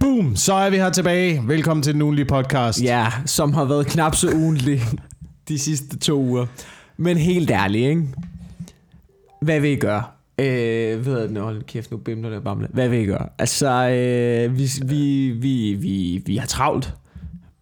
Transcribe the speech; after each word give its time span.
Boom, 0.00 0.36
så 0.36 0.54
er 0.54 0.70
vi 0.70 0.76
her 0.76 0.90
tilbage. 0.90 1.42
Velkommen 1.46 1.82
til 1.82 1.94
den 1.94 2.02
ugenlige 2.02 2.24
podcast. 2.24 2.82
Ja, 2.82 3.06
som 3.26 3.52
har 3.54 3.64
været 3.64 3.86
knap 3.86 4.14
så 4.14 4.30
ugentlig 4.30 4.80
de 5.48 5.58
sidste 5.58 5.98
to 5.98 6.20
uger. 6.20 6.46
Men 6.96 7.16
helt 7.16 7.50
ærligt, 7.50 7.88
ikke? 7.88 8.08
Hvad 9.42 9.60
vil 9.60 9.70
I 9.70 9.76
gøre? 9.76 10.02
Øh, 10.38 11.06
ved 11.06 11.30
jeg, 11.30 11.42
hold 11.42 11.62
kæft, 11.62 11.90
nu 11.90 11.96
bimler 11.96 12.30
det 12.30 12.44
bamle. 12.44 12.68
Hvad 12.70 12.88
vil 12.88 12.98
I 12.98 13.04
gøre? 13.04 13.28
Altså, 13.38 13.88
øh, 13.88 14.58
vi, 14.58 14.68
vi, 14.86 15.30
vi, 15.30 15.74
vi, 15.74 16.22
vi 16.26 16.36
har 16.36 16.46
travlt 16.46 16.94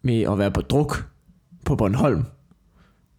med 0.01 0.21
at 0.21 0.37
være 0.37 0.51
på 0.51 0.61
druk 0.61 1.07
på 1.65 1.75
Bornholm. 1.75 2.25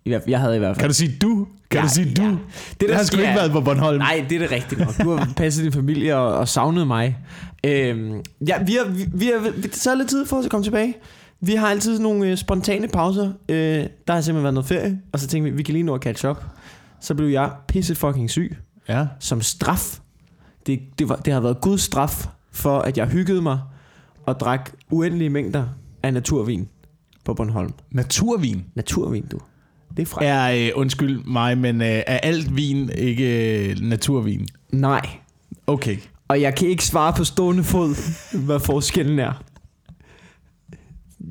I 0.08 0.12
hvert 0.12 0.22
fald, 0.22 0.30
jeg 0.30 0.40
havde 0.40 0.56
i 0.56 0.58
hvert 0.58 0.76
fald. 0.76 0.80
Kan 0.80 0.88
du 0.88 0.94
sige 0.94 1.16
du? 1.22 1.46
Kan 1.70 1.80
Ja, 1.80 1.84
du 1.86 1.92
sige 1.94 2.14
du? 2.14 2.22
ja. 2.22 2.36
Det 2.80 2.88
der 2.88 2.96
har 2.96 3.02
sgu 3.02 3.16
ikke 3.20 3.34
været 3.34 3.52
på 3.52 3.60
Bornholm. 3.60 3.98
Nej, 3.98 4.24
det 4.28 4.34
er 4.34 4.38
det 4.38 4.50
rigtigt 4.52 4.80
nok. 4.80 4.98
Du 5.02 5.10
har 5.10 5.32
passet 5.36 5.64
din 5.64 5.72
familie 5.72 6.16
og, 6.16 6.34
og 6.38 6.48
savnet 6.48 6.86
mig. 6.86 7.18
Øhm, 7.64 8.20
ja, 8.48 8.62
vi 8.66 8.72
har, 8.84 8.90
vi, 8.90 9.04
vi 9.14 9.26
har 9.26 9.50
vi 9.50 9.68
taget 9.68 9.98
lidt 9.98 10.08
tid 10.10 10.26
for 10.26 10.38
at 10.38 10.50
komme 10.50 10.64
tilbage. 10.64 10.94
Vi 11.40 11.52
har 11.54 11.66
altid 11.68 11.98
nogle 11.98 12.26
øh, 12.30 12.36
spontane 12.36 12.88
pauser. 12.88 13.32
Øh, 13.48 13.56
der 14.06 14.12
har 14.12 14.20
simpelthen 14.20 14.42
været 14.42 14.54
noget 14.54 14.66
ferie, 14.66 15.00
og 15.12 15.20
så 15.20 15.26
tænkte 15.26 15.50
vi, 15.50 15.56
vi 15.56 15.62
kan 15.62 15.72
lige 15.72 15.82
nå 15.82 15.94
at 15.94 16.02
catch 16.02 16.26
up. 16.26 16.44
Så 17.00 17.14
blev 17.14 17.28
jeg 17.28 17.50
pisse 17.68 17.94
fucking 17.94 18.30
syg 18.30 18.56
Ja. 18.88 19.06
som 19.20 19.42
straf. 19.42 19.98
Det, 20.66 20.80
det, 20.98 21.08
var, 21.08 21.16
det 21.16 21.32
har 21.32 21.40
været 21.40 21.60
Guds 21.60 21.80
straf 21.80 22.26
for, 22.52 22.78
at 22.78 22.98
jeg 22.98 23.06
hyggede 23.06 23.42
mig 23.42 23.58
og 24.26 24.40
drak 24.40 24.70
uendelige 24.90 25.30
mængder 25.30 25.64
af 26.02 26.12
naturvin 26.14 26.68
på 27.24 27.34
Bornholm. 27.34 27.72
Naturvin 27.90 28.64
Naturvin, 28.74 29.26
du. 29.26 29.38
Det 29.98 30.04
er 30.04 30.06
fra. 30.06 30.24
er, 30.24 30.66
øh, 30.66 30.70
undskyld 30.74 31.24
mig, 31.24 31.58
men 31.58 31.80
øh, 31.80 31.86
er 31.86 32.18
alt 32.18 32.56
vin 32.56 32.90
ikke 32.94 33.68
øh, 33.70 33.76
naturvin? 33.80 34.48
Nej. 34.72 35.08
Okay. 35.66 35.96
Og 36.28 36.40
jeg 36.40 36.54
kan 36.54 36.68
ikke 36.68 36.84
svare 36.84 37.12
på 37.16 37.24
stående 37.24 37.64
fod, 37.64 37.94
hvad 38.46 38.60
forskellen 38.60 39.18
er. 39.18 39.42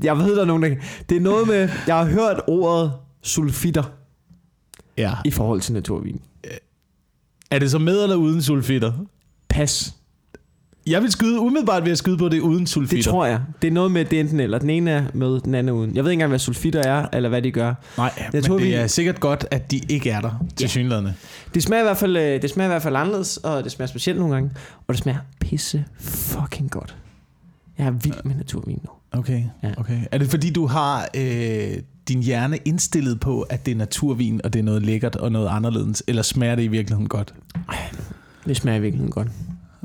Jeg 0.04 0.18
ved, 0.18 0.36
der 0.36 0.42
er 0.42 0.46
nogen, 0.46 0.64
der... 0.64 0.76
Det 1.10 1.18
er 1.18 1.22
noget 1.22 1.48
med... 1.48 1.70
Jeg 1.88 1.96
har 1.98 2.06
hørt 2.06 2.42
ordet 2.48 2.92
sulfitter 3.24 3.84
Ja. 4.98 5.14
i 5.26 5.32
forhold 5.32 5.62
til 5.62 5.74
naturvin. 5.74 6.22
Er 7.52 7.60
det 7.60 7.72
så 7.72 7.80
med 7.80 8.04
eller 8.04 8.16
uden 8.16 8.42
sulfitter? 8.42 8.94
Pas. 9.50 9.96
Jeg 10.88 11.02
vil 11.02 11.12
skyde 11.12 11.40
umiddelbart 11.40 11.84
ved 11.86 11.92
at 11.92 11.98
skyde 11.98 12.18
på 12.18 12.30
det 12.30 12.40
uden 12.40 12.68
sulfitter. 12.68 12.98
Det 12.98 13.06
tror 13.12 13.26
jeg. 13.26 13.40
Det 13.62 13.68
er 13.68 13.72
noget 13.72 13.92
med, 13.92 14.06
det 14.06 14.20
enten 14.20 14.40
eller. 14.40 14.60
Den 14.60 14.70
ene 14.70 14.92
er 14.92 15.04
med, 15.14 15.40
den 15.40 15.56
anden 15.56 15.70
er 15.76 15.80
uden. 15.80 15.96
Jeg 15.96 16.04
ved 16.04 16.12
ikke 16.12 16.14
engang, 16.14 16.30
hvad 16.30 16.40
sulfitter 16.40 16.82
er, 16.82 17.08
eller 17.14 17.30
hvad 17.30 17.42
de 17.42 17.52
gør. 17.52 17.74
Nej, 17.98 18.12
men 18.34 18.44
tror, 18.44 18.58
det 18.58 18.66
vi- 18.68 18.74
er 18.74 18.88
sikkert 18.88 19.20
godt, 19.20 19.46
at 19.52 19.72
de 19.72 19.82
ikke 19.90 20.10
er 20.10 20.22
der 20.22 20.46
til 20.56 20.64
Ja. 20.64 20.68
synlædende. 20.68 21.14
Det 21.54 21.64
smager, 21.64 21.82
i 21.82 21.86
hvert 21.86 21.98
fald, 21.98 22.18
øh, 22.18 22.42
det 22.42 22.50
smager 22.50 22.68
i 22.68 22.72
hvert 22.72 22.82
fald 22.82 22.96
anderledes, 22.96 23.38
og 23.38 23.64
det 23.64 23.72
smager 23.72 23.88
specielt 23.88 24.20
nogle 24.20 24.34
gange. 24.36 24.52
Og 24.88 24.94
det 24.94 24.98
smager 25.04 25.20
pisse 25.42 25.86
fucking 26.00 26.72
godt. 26.72 26.96
Jeg 27.78 27.88
er 27.88 27.92
vild 27.92 28.24
med 28.24 28.36
naturvin 28.36 28.80
nu. 28.84 29.20
Okay, 29.20 29.44
Ja. 29.64 29.70
okay. 29.78 30.00
Er 30.12 30.18
det 30.18 30.30
fordi, 30.30 30.50
du 30.52 30.66
har 30.68 31.08
øh, 31.16 31.68
din 32.08 32.24
hjerne 32.24 32.58
indstillet 32.66 33.20
på, 33.20 33.42
at 33.42 33.66
det 33.66 33.72
er 33.72 33.76
naturvin, 33.76 34.42
og 34.44 34.54
det 34.54 34.60
er 34.60 34.64
noget 34.64 34.84
lækkert 34.84 35.16
og 35.16 35.32
noget 35.32 35.48
anderledes, 35.52 36.04
eller 36.08 36.22
smager 36.22 36.56
det 36.56 36.64
i 36.64 36.68
virkeligheden 36.68 37.08
godt? 37.10 37.34
Det 38.46 38.58
smager 38.58 38.80
virkelig 38.80 39.10
godt. 39.12 39.28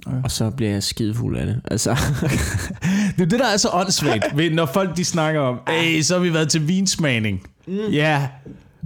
Okay. 0.06 0.16
Og 0.24 0.30
så 0.30 0.50
bliver 0.50 0.70
jeg 0.72 0.82
skidefuld 0.82 1.36
af 1.38 1.46
det. 1.46 1.60
Altså, 1.70 1.90
Det 3.16 3.22
er 3.22 3.26
det, 3.26 3.38
der 3.38 3.46
er 3.46 3.56
så 3.56 3.68
åndssvagt, 3.72 4.36
ved, 4.36 4.50
når 4.50 4.66
folk 4.66 4.96
de 4.96 5.04
snakker 5.04 5.40
om, 5.40 5.58
hey, 5.68 6.02
så 6.02 6.14
har 6.14 6.20
vi 6.22 6.34
været 6.34 6.48
til 6.48 6.68
vinsmagning. 6.68 7.42
Mm. 7.66 7.74
Ja, 7.92 8.28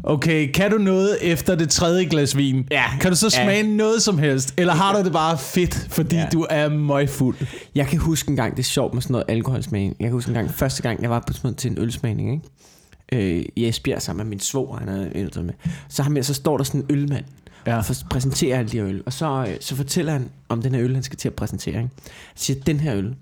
okay, 0.02 0.52
kan 0.52 0.70
du 0.70 0.78
noget 0.78 1.16
efter 1.22 1.54
det 1.54 1.68
tredje 1.68 2.04
glas 2.04 2.36
vin? 2.36 2.66
Ja. 2.70 2.84
Kan 3.00 3.10
du 3.10 3.16
så 3.16 3.26
Ja. 3.38 3.44
smage 3.44 3.76
noget 3.76 4.02
som 4.02 4.18
helst? 4.18 4.54
Eller 4.56 4.72
har 4.74 4.96
du 4.98 5.04
det 5.04 5.12
bare 5.12 5.38
fedt, 5.38 5.86
fordi 5.90 6.16
Ja. 6.16 6.26
du 6.32 6.46
er 6.50 6.68
møgfuld? 6.68 7.36
Jeg 7.74 7.86
kan 7.86 7.98
huske 7.98 8.30
en 8.30 8.36
gang, 8.36 8.52
det 8.56 8.58
er 8.58 8.64
sjovt 8.64 8.94
med 8.94 9.02
sådan 9.02 9.12
noget 9.12 9.24
alkoholsmagning. 9.28 9.96
Jeg 10.00 10.04
kan 10.06 10.12
huske 10.12 10.28
en 10.28 10.34
gang, 10.34 10.50
første 10.54 10.82
gang, 10.82 11.02
jeg 11.02 11.10
var 11.10 11.24
på 11.26 11.32
sådan 11.32 11.54
til 11.54 11.70
en 11.70 11.78
ølsmagning, 11.78 12.32
ikke? 12.32 13.38
Øh, 13.38 13.44
i 13.56 13.68
Esbjerg 13.68 14.02
sammen 14.02 14.26
med 14.26 14.30
min 14.30 14.40
svoger, 14.40 14.78
han 14.78 14.88
er 14.88 15.06
ældre 15.14 15.42
med. 15.42 15.54
Så, 15.88 16.02
ham, 16.02 16.22
så 16.22 16.34
står 16.34 16.56
der 16.56 16.64
sådan 16.64 16.80
en 16.80 16.86
ølmand, 16.90 17.24
Ja. 17.66 17.76
og 17.78 17.84
præsenterer 18.10 18.58
alle 18.58 18.70
de 18.70 18.76
her 18.78 18.86
øl. 18.86 19.02
Og 19.06 19.12
så, 19.12 19.46
øh, 19.48 19.56
så 19.60 19.76
fortæller 19.76 20.12
han 20.12 20.28
om 20.48 20.62
den 20.62 20.74
her 20.74 20.82
øl, 20.84 20.94
han 20.94 21.02
skal 21.02 21.18
til 21.18 21.28
at 21.28 21.34
præsentere. 21.34 21.76
Ikke? 21.82 21.90
Så 22.34 22.44
siger, 22.44 22.60
den 22.60 22.80
her 22.80 22.96
øl, 22.96 23.14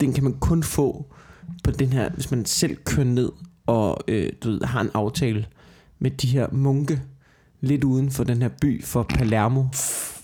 den 0.00 0.12
kan 0.12 0.24
man 0.24 0.32
kun 0.40 0.62
få 0.62 1.06
på 1.64 1.70
den 1.70 1.92
her, 1.92 2.10
hvis 2.10 2.30
man 2.30 2.44
selv 2.44 2.76
kører 2.84 3.06
ned 3.06 3.28
og 3.66 3.98
øh, 4.08 4.32
du 4.44 4.50
ved, 4.50 4.60
har 4.64 4.80
en 4.80 4.90
aftale 4.94 5.46
med 5.98 6.10
de 6.10 6.26
her 6.26 6.46
munke 6.52 7.00
lidt 7.60 7.84
uden 7.84 8.10
for 8.10 8.24
den 8.24 8.42
her 8.42 8.48
by 8.60 8.84
for 8.84 9.02
Palermo. 9.02 9.64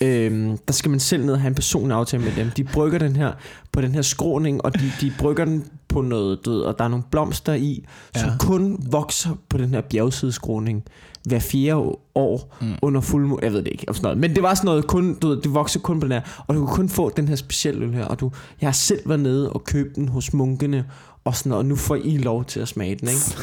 Øhm, 0.00 0.58
der 0.58 0.72
skal 0.72 0.90
man 0.90 1.00
selv 1.00 1.24
ned 1.24 1.32
og 1.34 1.40
have 1.40 1.48
en 1.48 1.54
personlig 1.54 1.96
aftale 1.96 2.22
med 2.24 2.32
dem. 2.36 2.50
De 2.50 2.64
brygger 2.64 2.98
den 2.98 3.16
her 3.16 3.32
på 3.72 3.80
den 3.80 3.92
her 3.94 4.02
skråning, 4.02 4.64
og 4.64 4.74
de, 4.74 4.92
de 5.00 5.12
brygger 5.18 5.44
den 5.44 5.64
på 5.88 6.00
noget, 6.00 6.38
ved, 6.46 6.60
og 6.60 6.78
der 6.78 6.84
er 6.84 6.88
nogle 6.88 7.04
blomster 7.10 7.54
i, 7.54 7.84
som 8.16 8.28
Ja. 8.30 8.36
kun 8.38 8.86
vokser 8.90 9.30
på 9.48 9.58
den 9.58 9.68
her 9.68 9.80
bjergsideskråning 9.80 10.84
hver 11.26 11.38
fjerde 11.38 11.96
år 12.14 12.56
mm. 12.60 12.74
under 12.82 13.00
fuldmåne. 13.00 13.40
Jeg 13.42 13.52
ved 13.52 13.62
det 13.62 13.72
ikke, 13.72 13.84
om 13.88 13.94
sådan 13.94 14.04
noget. 14.04 14.18
men 14.18 14.34
det 14.34 14.42
var 14.42 14.54
sådan 14.54 14.66
noget, 14.66 14.86
kun, 14.86 15.14
du 15.14 15.28
ved, 15.28 15.42
det 15.42 15.54
vokser 15.54 15.80
kun 15.80 16.00
på 16.00 16.04
den 16.04 16.12
her, 16.12 16.20
og 16.46 16.54
du 16.54 16.60
kunne 16.60 16.76
kun 16.76 16.88
få 16.88 17.10
den 17.16 17.28
her 17.28 17.36
specielle 17.36 17.86
øl 17.86 17.94
her, 17.94 18.04
og 18.04 18.20
du, 18.20 18.30
jeg 18.60 18.66
har 18.66 18.72
selv 18.72 19.08
været 19.08 19.20
nede 19.20 19.52
og 19.52 19.64
købt 19.64 19.96
den 19.96 20.08
hos 20.08 20.32
munkene, 20.32 20.84
og 21.24 21.36
sådan 21.36 21.50
noget, 21.50 21.62
og 21.62 21.66
nu 21.66 21.76
får 21.76 21.94
I 21.94 22.16
lov 22.16 22.44
til 22.44 22.60
at 22.60 22.68
smage 22.68 22.94
den, 22.94 23.08
ikke? 23.08 23.20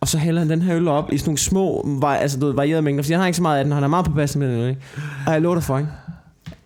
Og 0.00 0.08
så 0.08 0.18
hælder 0.18 0.40
han 0.40 0.50
den 0.50 0.62
her 0.62 0.76
øl 0.76 0.88
op 0.88 1.12
i 1.12 1.18
sådan 1.18 1.28
nogle 1.28 1.38
små, 1.38 2.00
altså 2.04 2.40
du 2.40 2.46
ved, 2.46 2.54
varierede 2.54 2.82
mængder, 2.82 3.02
fordi 3.02 3.12
han 3.12 3.20
har 3.20 3.26
ikke 3.26 3.36
så 3.36 3.42
meget 3.42 3.58
af 3.58 3.64
den, 3.64 3.72
og 3.72 3.76
han 3.76 3.84
er 3.84 3.88
meget 3.88 4.06
påpasselig 4.06 4.48
med 4.48 4.54
den 4.54 4.62
øl, 4.62 4.68
ikke? 4.68 4.80
Og 5.26 5.32
jeg 5.32 5.42
lover 5.42 5.54
dig 5.54 5.64
for, 5.64 5.78
ikke? 5.78 5.90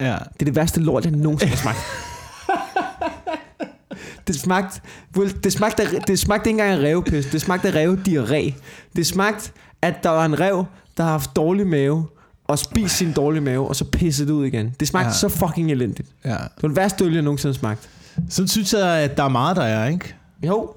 Ja. 0.00 0.12
Det 0.12 0.40
er 0.40 0.44
det 0.44 0.56
værste 0.56 0.80
lort, 0.80 1.04
jeg 1.04 1.12
nogensinde 1.12 1.50
har 1.50 1.56
smagt. 1.56 1.78
Det 4.26 4.40
smagte, 4.40 4.80
det 5.44 5.52
smagte, 5.52 5.82
det 6.06 6.18
smagte 6.18 6.50
ikke 6.50 6.60
engang 6.60 6.84
af 6.84 6.88
revpis. 6.88 7.26
Det 7.26 7.40
smagte 7.40 7.68
af 7.68 7.84
revdiarré. 7.84 8.52
Det 8.96 9.06
smagte, 9.06 9.52
at 9.82 9.94
der 10.02 10.10
var 10.10 10.24
en 10.24 10.40
rev, 10.40 10.64
der 10.96 11.02
har 11.02 11.10
haft 11.10 11.36
dårlig 11.36 11.66
mave, 11.66 12.06
og 12.44 12.58
spist 12.58 12.96
sin 12.96 13.12
dårlige 13.12 13.40
mave, 13.40 13.68
og 13.68 13.76
så 13.76 13.84
pisset 13.84 14.28
det 14.28 14.34
ud 14.34 14.46
igen. 14.46 14.74
Det 14.80 14.88
smagte 14.88 15.06
Ja. 15.08 15.12
så 15.14 15.28
fucking 15.28 15.70
elendigt. 15.70 16.08
ja. 16.24 16.30
Det 16.30 16.38
var 16.62 16.68
det 16.68 16.76
værste 16.76 17.04
øl, 17.04 17.12
jeg 17.12 17.22
nogensinde 17.22 17.54
har 17.54 17.58
smagt. 17.58 17.88
Så 18.28 18.46
synes 18.46 18.72
jeg, 18.74 18.88
at 18.98 19.16
der 19.16 19.22
er 19.22 19.28
meget, 19.28 19.56
der 19.56 19.62
er, 19.62 19.88
ikke? 19.88 20.14
Jo. 20.46 20.70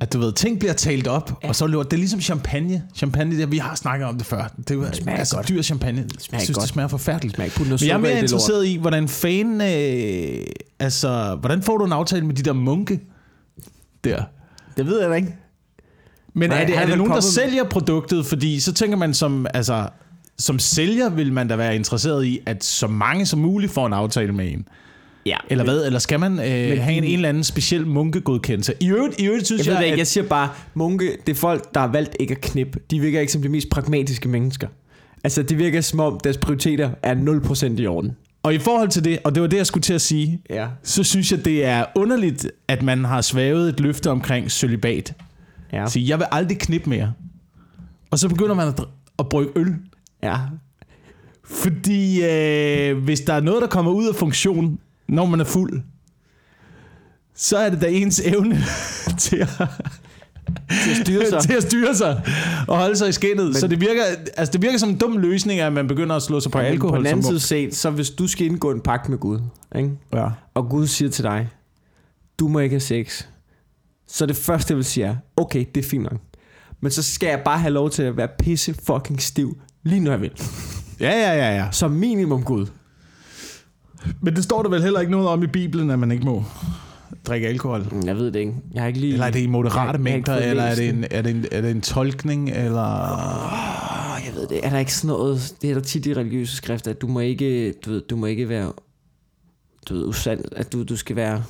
At 0.00 0.12
du 0.12 0.18
ved, 0.18 0.32
ting 0.32 0.58
bliver 0.58 0.72
talt 0.72 1.06
op, 1.06 1.38
ja. 1.42 1.48
og 1.48 1.56
så 1.56 1.66
lort. 1.66 1.90
Det 1.90 1.96
er 1.96 1.98
ligesom 1.98 2.20
champagne. 2.20 2.82
Champagne, 2.94 3.36
det, 3.38 3.50
vi 3.50 3.58
har 3.58 3.74
snakket 3.74 4.08
om 4.08 4.16
det 4.16 4.26
før. 4.26 4.50
Det 4.58 4.70
er 4.70 4.74
jo 4.74 4.86
smager 4.92 5.18
altså, 5.18 5.36
godt. 5.36 5.48
dyr 5.48 5.62
champagne. 5.62 5.98
smager 5.98 6.16
jeg 6.32 6.40
synes, 6.40 6.56
godt. 6.56 6.62
det 6.62 6.68
smager 6.72 6.88
forfærdeligt. 6.88 7.34
Smag 7.34 7.44
ikke 7.44 7.56
putte 7.56 7.68
noget 7.70 7.80
Men 7.82 7.88
jeg 7.88 7.94
er 7.94 7.98
mere 7.98 8.10
det 8.10 8.16
lort. 8.16 8.22
interesseret 8.22 8.66
i, 8.66 8.76
hvordan 8.76 9.08
fanden... 9.08 9.60
Øh, 9.60 10.46
altså, 10.78 11.36
hvordan 11.40 11.62
får 11.62 11.76
du 11.78 11.84
en 11.84 11.92
aftale 11.92 12.26
med 12.26 12.34
de 12.34 12.42
der 12.42 12.52
munke 12.52 13.00
der? 14.04 14.22
Det 14.76 14.86
ved 14.86 15.00
jeg 15.00 15.10
da 15.10 15.14
ikke. 15.14 15.34
Men 16.36 16.50
Nej, 16.50 16.62
er 16.62 16.66
det, 16.66 16.78
er 16.78 16.86
det 16.86 16.98
nogen, 16.98 17.12
der 17.12 17.20
sælger 17.20 17.64
produktet? 17.64 18.26
Fordi 18.26 18.60
så 18.60 18.72
tænker 18.72 18.96
man 18.96 19.14
som... 19.14 19.46
Altså, 19.54 19.88
som 20.38 20.58
sælger 20.58 21.08
vil 21.10 21.32
man 21.32 21.48
da 21.48 21.56
være 21.56 21.76
interesseret 21.76 22.24
i, 22.24 22.40
at 22.46 22.64
så 22.64 22.86
mange 22.86 23.26
som 23.26 23.38
muligt 23.38 23.72
får 23.72 23.86
en 23.86 23.92
aftale 23.92 24.32
med 24.32 24.52
en. 24.52 24.68
Ja. 25.26 25.36
Eller 25.50 25.64
hvad? 25.64 25.86
Eller 25.86 25.98
skal 25.98 26.20
man 26.20 26.32
øh, 26.32 26.82
have 26.82 26.96
en, 26.96 27.04
en 27.04 27.14
eller 27.14 27.28
anden 27.28 27.44
speciel 27.44 27.86
munkegodkendelse? 27.86 28.74
I 28.80 28.88
øvrigt, 28.90 29.20
i 29.20 29.26
øvrigt 29.26 29.46
synes 29.46 29.66
Jeg 29.66 29.74
jeg, 29.74 29.84
ikke, 29.84 29.92
at, 29.92 29.98
jeg 29.98 30.06
siger 30.06 30.24
bare, 30.24 30.48
munke, 30.74 31.16
det 31.26 31.32
er 31.32 31.36
folk, 31.36 31.74
der 31.74 31.80
har 31.80 31.88
valgt 31.88 32.16
ikke 32.20 32.34
at 32.34 32.40
knippe. 32.40 32.80
De 32.90 33.00
virker 33.00 33.20
ikke 33.20 33.32
som 33.32 33.42
de 33.42 33.48
mest 33.48 33.70
pragmatiske 33.70 34.28
mennesker. 34.28 34.68
Altså, 35.24 35.42
det 35.42 35.58
virker 35.58 35.80
som 35.80 36.00
om, 36.00 36.20
deres 36.24 36.36
prioriteter 36.36 36.90
er 37.02 37.14
0% 37.14 37.80
i 37.80 37.86
orden. 37.86 38.12
Og 38.42 38.54
i 38.54 38.58
forhold 38.58 38.88
til 38.88 39.04
det, 39.04 39.18
og 39.24 39.34
det 39.34 39.42
var 39.42 39.48
det, 39.48 39.56
jeg 39.56 39.66
skulle 39.66 39.82
til 39.82 39.94
at 39.94 40.00
sige, 40.00 40.40
Ja. 40.50 40.66
så 40.82 41.04
synes 41.04 41.32
jeg, 41.32 41.44
det 41.44 41.64
er 41.64 41.84
underligt, 41.94 42.46
at 42.68 42.82
man 42.82 43.04
har 43.04 43.20
svævet 43.20 43.68
et 43.68 43.80
løfte 43.80 44.10
omkring 44.10 44.50
sølibat. 44.50 45.12
Ja. 45.72 45.86
Sige, 45.86 46.08
jeg 46.08 46.18
vil 46.18 46.26
aldrig 46.32 46.58
knippe 46.58 46.90
mere. 46.90 47.12
Og 48.10 48.18
så 48.18 48.28
begynder 48.28 48.54
man 48.54 48.68
at, 48.68 48.80
at 49.18 49.28
brygge 49.28 49.52
øl. 49.56 49.74
Ja. 50.22 50.38
Fordi 51.44 52.24
øh, 52.24 52.98
hvis 53.04 53.20
der 53.20 53.32
er 53.32 53.40
noget, 53.40 53.62
der 53.62 53.68
kommer 53.68 53.92
ud 53.92 54.08
af 54.08 54.14
funktion, 54.14 54.78
når 55.08 55.26
man 55.26 55.40
er 55.40 55.44
fuld, 55.44 55.82
så 57.34 57.56
er 57.56 57.70
det 57.70 57.80
da 57.80 57.86
ens 57.86 58.20
evne 58.20 58.58
til 59.18 59.36
at, 59.36 59.48
Til 60.84 60.90
at 60.90 60.96
styre 60.96 61.26
sig. 61.30 61.40
til 61.48 61.52
at 61.52 61.62
styre 61.62 61.94
sig 61.94 62.22
og 62.68 62.78
holde 62.78 62.96
sig 62.96 63.08
i 63.08 63.12
skinnet. 63.12 63.46
Men, 63.46 63.54
så 63.54 63.68
det 63.68 63.80
virker, 63.80 64.02
altså 64.36 64.52
det 64.52 64.62
virker 64.62 64.78
som 64.78 64.88
en 64.88 64.98
dum 64.98 65.16
løsning, 65.18 65.60
at 65.60 65.72
man 65.72 65.86
begynder 65.86 66.16
at 66.16 66.22
slå 66.22 66.40
sig 66.40 66.52
på 66.52 66.58
Men 66.58 66.66
alkohol. 66.66 66.96
På 66.96 66.98
den 66.98 67.06
anden 67.06 67.22
side 67.22 67.40
set, 67.40 67.74
så 67.74 67.90
hvis 67.90 68.10
du 68.10 68.26
skal 68.26 68.46
indgå 68.46 68.70
en 68.70 68.80
pagt 68.80 69.08
med 69.08 69.18
Gud, 69.18 69.40
ikke? 69.76 69.90
ja. 70.12 70.28
og 70.54 70.68
Gud 70.68 70.86
siger 70.86 71.10
til 71.10 71.24
dig, 71.24 71.48
du 72.38 72.48
må 72.48 72.58
ikke 72.58 72.72
have 72.72 72.80
sex, 72.80 73.26
så 74.08 74.26
det 74.26 74.36
første, 74.36 74.70
jeg 74.72 74.76
vil 74.76 74.84
sige 74.84 75.06
er, 75.06 75.16
okay, 75.36 75.64
det 75.74 75.84
er 75.84 75.88
fint 75.88 76.02
nok. 76.02 76.20
Men 76.80 76.90
så 76.90 77.02
skal 77.02 77.26
jeg 77.28 77.42
bare 77.44 77.58
have 77.58 77.72
lov 77.72 77.90
til 77.90 78.02
at 78.02 78.16
være 78.16 78.28
pisse 78.38 78.74
fucking 78.86 79.22
stiv, 79.22 79.58
lige 79.82 80.00
når 80.00 80.10
jeg 80.10 80.20
vil. 80.20 80.30
ja, 81.00 81.10
ja, 81.10 81.34
ja, 81.34 81.56
ja. 81.56 81.68
Som 81.72 81.90
minimum 81.90 82.42
Gud. 82.44 82.66
Men 84.20 84.36
det 84.36 84.44
står 84.44 84.62
der 84.62 84.70
vel 84.70 84.82
heller 84.82 85.00
ikke 85.00 85.12
noget 85.12 85.28
om 85.28 85.42
i 85.42 85.46
Bibelen, 85.46 85.90
at 85.90 85.98
man 85.98 86.10
ikke 86.12 86.24
må 86.24 86.44
drikke 87.26 87.48
alkohol. 87.48 87.86
Mm, 87.92 88.02
Jeg 88.06 88.16
ved 88.16 88.26
det 88.32 88.36
ikke. 88.40 88.54
Jeg 88.74 88.82
har 88.82 88.86
ikke 88.88 89.00
lige... 89.00 89.12
Eller 89.12 89.26
er 89.26 89.30
det 89.30 89.40
i 89.40 89.46
moderate 89.46 89.80
Jeg- 89.80 89.92
jeg 89.92 90.00
mængder, 90.00 90.34
fået 90.36 90.48
eller 90.50 90.62
er 90.62 90.74
det, 90.74 90.88
en, 90.88 91.04
er, 91.10 91.22
det 91.22 91.30
en, 91.30 91.46
er 91.52 91.60
det 91.60 91.70
en 91.70 91.80
tolkning, 91.80 92.50
eller... 92.50 92.82
Jeg 94.26 94.34
ved 94.34 94.46
det. 94.48 94.60
Er 94.66 94.70
der 94.70 94.78
ikke 94.78 94.94
sådan 94.94 95.08
noget... 95.16 95.54
Det 95.62 95.70
er 95.70 95.74
der 95.74 95.80
tit 95.80 96.06
i 96.06 96.14
religiøse 96.14 96.56
skrifter, 96.56 96.90
at 96.90 97.00
du 97.00 97.06
må 97.06 97.20
ikke, 97.20 97.72
du 97.72 97.90
ved, 97.90 98.02
du 98.10 98.16
må 98.16 98.26
ikke 98.26 98.48
være... 98.48 98.72
Du 99.88 99.94
ved, 99.94 100.04
usand, 100.06 100.40
at 100.56 100.72
du, 100.72 100.82
du 100.82 100.96
skal 100.96 101.16
være... 101.16 101.44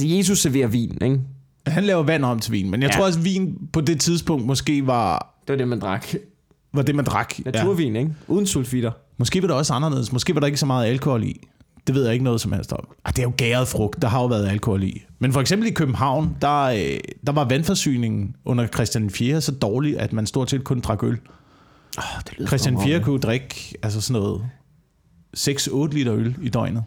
Altså, 0.00 0.06
Jesus 0.16 0.38
serverer 0.38 0.66
vin, 0.66 0.98
ikke? 1.02 1.20
Han 1.66 1.84
laver 1.84 2.02
vand 2.02 2.24
om 2.24 2.38
til 2.40 2.52
vin, 2.52 2.70
men 2.70 2.82
jeg 2.82 2.90
Ja. 2.90 2.96
tror 2.96 3.04
også, 3.06 3.18
at 3.18 3.24
vin 3.24 3.58
på 3.72 3.80
det 3.80 4.00
tidspunkt 4.00 4.46
måske 4.46 4.86
var, 4.86 5.34
Det 5.46 5.52
var 5.52 5.56
det, 5.56 5.68
man 5.68 5.80
drak. 5.80 6.06
var 6.72 6.82
det, 6.82 6.94
man 6.94 7.04
drak. 7.04 7.34
Ja. 7.44 7.50
Naturvin, 7.50 7.96
ikke? 7.96 8.14
Uden 8.28 8.46
sulfitter. 8.46 8.90
Måske 9.18 9.42
var 9.42 9.48
det 9.48 9.56
også 9.56 9.72
anderledes. 9.74 10.12
Måske 10.12 10.34
var 10.34 10.40
der 10.40 10.46
ikke 10.46 10.58
så 10.58 10.66
meget 10.66 10.86
alkohol 10.86 11.24
i. 11.24 11.40
Det 11.86 11.94
ved 11.94 12.04
jeg 12.04 12.12
ikke 12.12 12.24
noget 12.24 12.40
som 12.40 12.52
helst 12.52 12.72
om. 12.72 12.88
Ah, 13.04 13.12
det 13.12 13.18
er 13.18 13.22
jo 13.22 13.32
gæret 13.36 13.68
frugt. 13.68 14.02
Der 14.02 14.08
har 14.08 14.20
jo 14.20 14.26
været 14.26 14.48
alkohol 14.48 14.82
i. 14.82 15.02
Men 15.18 15.32
for 15.32 15.40
eksempel 15.40 15.68
i 15.68 15.72
København, 15.72 16.36
der, 16.40 16.62
øh, 16.62 16.98
der 17.26 17.32
var 17.32 17.44
vandforsyningen 17.44 18.36
under 18.44 18.66
Christian 18.66 19.10
4. 19.10 19.40
så 19.40 19.52
dårlig, 19.52 19.98
at 20.00 20.12
man 20.12 20.26
stort 20.26 20.50
set 20.50 20.64
kun 20.64 20.80
drak 20.80 21.02
øl. 21.02 21.08
Oh, 21.98 22.04
det 22.26 22.38
lyder 22.38 22.46
Christian 22.48 22.74
som 22.74 22.80
om, 22.82 22.84
4. 22.86 23.00
kunne 23.00 23.18
drikke 23.20 23.74
altså 23.82 24.00
sådan 24.00 24.22
noget 24.22 24.42
6-8 25.36 25.94
liter 25.94 26.14
øl 26.14 26.36
i 26.42 26.48
døgnet. 26.48 26.84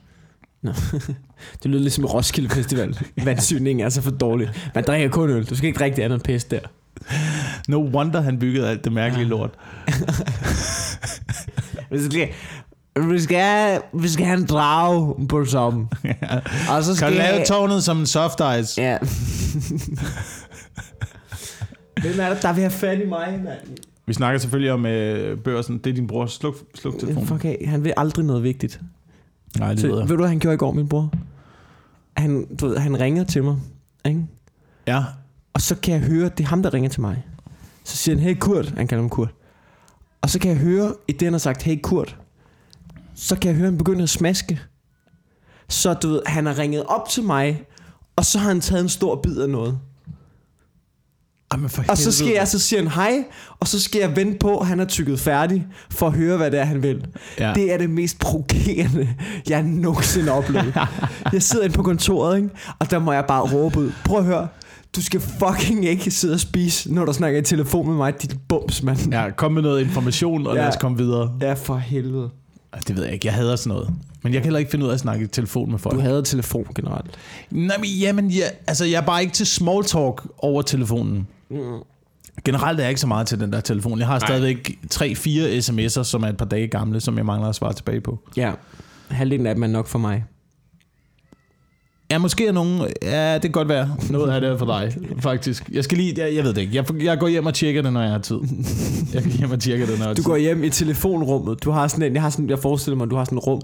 Det 1.63 1.65
lyder 1.71 1.81
ligesom 1.81 2.05
Roskilde 2.05 2.49
Festival. 2.49 2.97
Vandsygningen 3.23 3.85
er 3.85 3.89
så 3.89 4.01
for 4.01 4.11
dårlig. 4.11 4.49
Man 4.75 4.83
drikker 4.83 5.09
kun 5.09 5.29
øl. 5.29 5.45
Du 5.45 5.55
skal 5.55 5.67
ikke 5.67 5.79
drikke 5.79 5.95
det 5.95 6.03
andet 6.03 6.23
pis 6.23 6.43
der. 6.43 6.59
No 7.67 7.77
wonder, 7.77 8.21
han 8.21 8.39
byggede 8.39 8.69
alt 8.69 8.83
det 8.83 8.91
mærkelige 8.93 9.27
lort. 9.27 9.51
Vi 11.91 11.99
skal, 12.03 12.29
vi 13.09 13.19
skal, 13.19 13.79
vi 13.93 14.07
skal 14.07 14.25
have 14.25 14.39
en 14.39 14.45
drag 14.45 15.15
på 15.29 15.45
sammen. 15.45 15.87
Og 16.69 16.83
så 16.83 16.89
Kan 16.89 16.95
skal 16.95 17.11
du 17.11 17.17
lave 17.17 17.45
tårnet 17.45 17.83
som 17.83 17.99
en 17.99 18.05
soft 18.05 18.41
ice? 18.59 18.81
Ja. 18.81 18.97
Hvem 22.01 22.19
er 22.19 22.33
det, 22.33 22.41
der 22.41 22.53
vil 22.53 22.61
have 22.61 22.71
fat 22.71 22.99
i 23.01 23.05
mig, 23.05 23.39
mand? 23.43 23.77
Vi 24.05 24.13
snakker 24.13 24.39
selvfølgelig 24.39 24.71
om 24.71 24.85
øh, 24.85 25.37
børsen. 25.37 25.77
Det 25.77 25.89
er 25.89 25.93
din 25.93 26.07
bror. 26.07 26.25
Sluk, 26.25 26.55
sluk 26.75 26.99
telefonen. 26.99 27.27
Fuck 27.27 27.45
af, 27.45 27.65
han 27.67 27.83
vil 27.83 27.93
aldrig 27.97 28.25
noget 28.25 28.43
vigtigt. 28.43 28.79
Nej, 29.59 29.69
det 29.69 29.79
Så, 29.79 29.87
ved 29.87 29.93
ved 29.93 30.01
jeg. 30.01 30.09
du, 30.09 30.15
hvad 30.15 30.27
han 30.29 30.39
gjorde 30.39 30.53
i 30.53 30.57
går, 30.57 30.71
min 30.71 30.87
bror? 30.89 31.13
Han, 32.17 32.45
du 32.55 32.67
ved, 32.67 32.77
han 32.77 32.99
ringer 32.99 33.23
til 33.23 33.43
mig, 33.43 33.57
ikke? 34.05 34.25
Ja. 34.87 35.03
Og 35.53 35.61
så 35.61 35.75
kan 35.75 35.93
jeg 35.93 36.01
høre, 36.01 36.29
det 36.29 36.39
er 36.43 36.47
ham, 36.47 36.63
der 36.63 36.73
ringer 36.73 36.89
til 36.89 37.01
mig. 37.01 37.25
Så 37.83 37.97
siger 37.97 38.15
han, 38.15 38.23
hey 38.23 38.39
Kurt, 38.39 38.69
han 38.77 38.87
kalder 38.87 39.03
ham 39.03 39.09
Kurt. 39.09 39.33
Og 40.21 40.29
så 40.29 40.39
kan 40.39 40.51
jeg 40.51 40.59
høre, 40.59 40.93
i 41.07 41.11
det 41.11 41.21
han 41.21 41.33
har 41.33 41.37
sagt, 41.39 41.61
hey 41.63 41.81
Kurt, 41.81 42.17
så 43.15 43.35
kan 43.35 43.49
jeg 43.49 43.57
høre, 43.57 43.69
han 43.69 43.77
begynder 43.77 44.03
at 44.03 44.09
smaske. 44.09 44.59
Så 45.69 45.93
du 45.93 46.07
ved, 46.09 46.21
han 46.25 46.45
har 46.45 46.57
ringet 46.59 46.83
op 46.83 47.09
til 47.09 47.23
mig, 47.23 47.63
og 48.15 48.25
så 48.25 48.39
har 48.39 48.47
han 48.47 48.61
taget 48.61 48.83
en 48.83 48.89
stor 48.89 49.15
bid 49.21 49.37
af 49.37 49.49
noget. 49.49 49.79
Jamen 51.55 51.69
for 51.69 51.83
Og 51.87 51.97
så 51.97 52.11
skal 52.11 52.31
jeg, 52.31 52.47
så 52.47 52.59
siger 52.59 52.81
han 52.81 52.91
hej, 52.91 53.23
og 53.59 53.67
så 53.67 53.79
skal 53.79 53.99
jeg 53.99 54.15
vente 54.15 54.37
på, 54.39 54.57
at 54.57 54.67
han 54.67 54.79
er 54.79 54.85
tykket 54.85 55.19
færdig, 55.19 55.65
for 55.89 56.07
at 56.07 56.13
høre, 56.13 56.37
hvad 56.37 56.51
det 56.51 56.59
er, 56.59 56.63
han 56.63 56.83
vil. 56.83 57.05
Ja. 57.39 57.53
Det 57.55 57.73
er 57.73 57.77
det 57.77 57.89
mest 57.89 58.19
provokerende, 58.19 59.09
jeg 59.49 59.63
nogensinde 59.63 60.25
har 60.25 60.33
oplevet. 60.33 60.73
jeg 61.33 61.41
sidder 61.43 61.65
inde 61.65 61.75
på 61.75 61.83
kontoret, 61.83 62.37
ikke? 62.37 62.49
og 62.79 62.91
der 62.91 62.99
må 62.99 63.11
jeg 63.13 63.25
bare 63.27 63.41
råbe 63.53 63.79
ud. 63.79 63.91
Prøv 64.05 64.17
at 64.19 64.25
høre, 64.25 64.47
du 64.95 65.01
skal 65.01 65.19
fucking 65.21 65.85
ikke 65.85 66.11
sidde 66.11 66.33
og 66.33 66.39
spise, 66.39 66.93
når 66.93 67.05
du 67.05 67.13
snakker 67.13 67.39
i 67.39 67.43
telefon 67.43 67.87
med 67.87 67.95
mig, 67.95 68.21
dit 68.21 68.35
bums, 68.49 68.83
mand. 68.83 69.13
Ja, 69.13 69.29
kom 69.37 69.51
med 69.51 69.61
noget 69.61 69.81
information, 69.81 70.47
og 70.47 70.55
Ja. 70.55 70.61
lad 70.61 70.69
os 70.69 70.75
komme 70.79 70.97
videre. 70.97 71.31
Ja, 71.41 71.53
for 71.53 71.75
helvede. 71.77 72.29
Det 72.87 72.95
ved 72.95 73.03
jeg 73.03 73.13
ikke. 73.13 73.27
Jeg 73.27 73.33
hader 73.33 73.55
sådan 73.55 73.69
noget. 73.69 73.89
Men 74.23 74.33
jeg 74.33 74.41
kan 74.41 74.43
heller 74.45 74.59
ikke 74.59 74.71
finde 74.71 74.85
ud 74.85 74.89
af 74.89 74.93
at 74.93 74.99
snakke 74.99 75.23
i 75.25 75.27
telefon 75.27 75.71
med 75.71 75.79
folk. 75.79 75.95
Du 75.95 75.99
havde 76.01 76.23
telefon 76.23 76.67
generelt. 76.75 77.11
Nej, 77.51 77.77
men 77.77 77.89
jamen, 77.89 78.29
ja, 78.29 78.43
altså, 78.67 78.85
jeg 78.85 79.01
er 79.01 79.05
bare 79.05 79.21
ikke 79.21 79.33
til 79.33 79.45
small 79.45 79.83
talk 79.83 80.27
over 80.37 80.61
telefonen. 80.61 81.27
Generelt 82.45 82.79
er 82.79 82.83
jeg 82.83 82.89
ikke 82.89 83.01
så 83.01 83.07
meget 83.07 83.27
til 83.27 83.39
den 83.39 83.53
der 83.53 83.59
telefon. 83.61 83.99
Jeg 83.99 84.07
har 84.07 84.19
stadigvæk 84.19 84.79
3-4 84.93 84.99
sms'er, 85.59 86.03
som 86.03 86.23
er 86.23 86.27
et 86.27 86.37
par 86.37 86.45
dage 86.45 86.67
gamle, 86.67 86.99
som 86.99 87.17
jeg 87.17 87.25
mangler 87.25 87.49
at 87.49 87.55
svare 87.55 87.73
tilbage 87.73 88.01
på. 88.01 88.19
Ja, 88.37 88.51
halvdelen 89.09 89.45
af 89.47 89.55
dem 89.55 89.63
er 89.63 89.67
nok 89.67 89.87
for 89.87 89.99
mig. 89.99 90.25
Ja, 92.11 92.17
måske 92.17 92.47
er 92.47 92.51
nogen... 92.51 92.81
Ja, 93.01 93.33
det 93.33 93.41
kan 93.41 93.51
godt 93.51 93.67
være. 93.69 93.95
Noget 94.09 94.31
af 94.31 94.41
det 94.41 94.49
er 94.49 94.57
for 94.57 94.65
dig, 94.65 94.97
faktisk. 95.19 95.69
Jeg 95.71 95.83
skal 95.83 95.97
lige... 95.97 96.13
Jeg, 96.17 96.35
jeg 96.35 96.43
ved 96.43 96.53
det 96.53 96.61
ikke. 96.61 96.75
Jeg, 96.75 97.03
jeg 97.03 97.19
går 97.19 97.27
hjem 97.27 97.45
og 97.45 97.53
tjekker 97.53 97.81
det, 97.81 97.93
når 97.93 98.01
jeg 98.01 98.11
har 98.11 98.19
tid. 98.19 98.37
Jeg 99.13 99.23
går 99.23 99.29
hjem 99.29 99.51
og 99.51 99.59
tjekker 99.59 99.85
det, 99.85 99.97
når 99.99 100.05
jeg 100.05 100.09
har 100.09 100.13
Du 100.13 100.23
går 100.23 100.37
hjem 100.37 100.63
i 100.63 100.69
telefonrummet. 100.69 101.63
Du 101.63 101.71
har 101.71 101.87
sådan 101.87 102.05
en, 102.05 102.13
jeg, 102.13 102.21
har 102.21 102.29
sådan, 102.29 102.49
jeg 102.49 102.59
forestiller 102.59 102.97
mig, 102.97 103.09
du 103.09 103.15
har 103.15 103.23
sådan 103.25 103.37
et 103.37 103.47
rum 103.47 103.61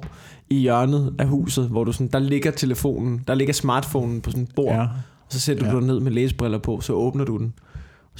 i 0.49 0.55
hjørnet 0.59 1.13
af 1.19 1.27
huset, 1.27 1.67
hvor 1.67 1.83
du 1.83 1.91
sådan, 1.91 2.07
der 2.07 2.19
ligger 2.19 2.51
telefonen, 2.51 3.23
der 3.27 3.33
ligger 3.35 3.53
smartphonen 3.53 4.21
på 4.21 4.31
sådan 4.31 4.43
et 4.43 4.55
bord. 4.55 4.75
Ja. 4.75 4.81
Og 4.81 4.87
så 5.29 5.39
sætter 5.39 5.65
Ja. 5.65 5.71
du 5.71 5.79
dig 5.79 5.87
ned 5.87 5.99
med 5.99 6.11
læsebriller 6.11 6.57
på, 6.57 6.81
så 6.81 6.93
åbner 6.93 7.25
du 7.25 7.37
den. 7.37 7.53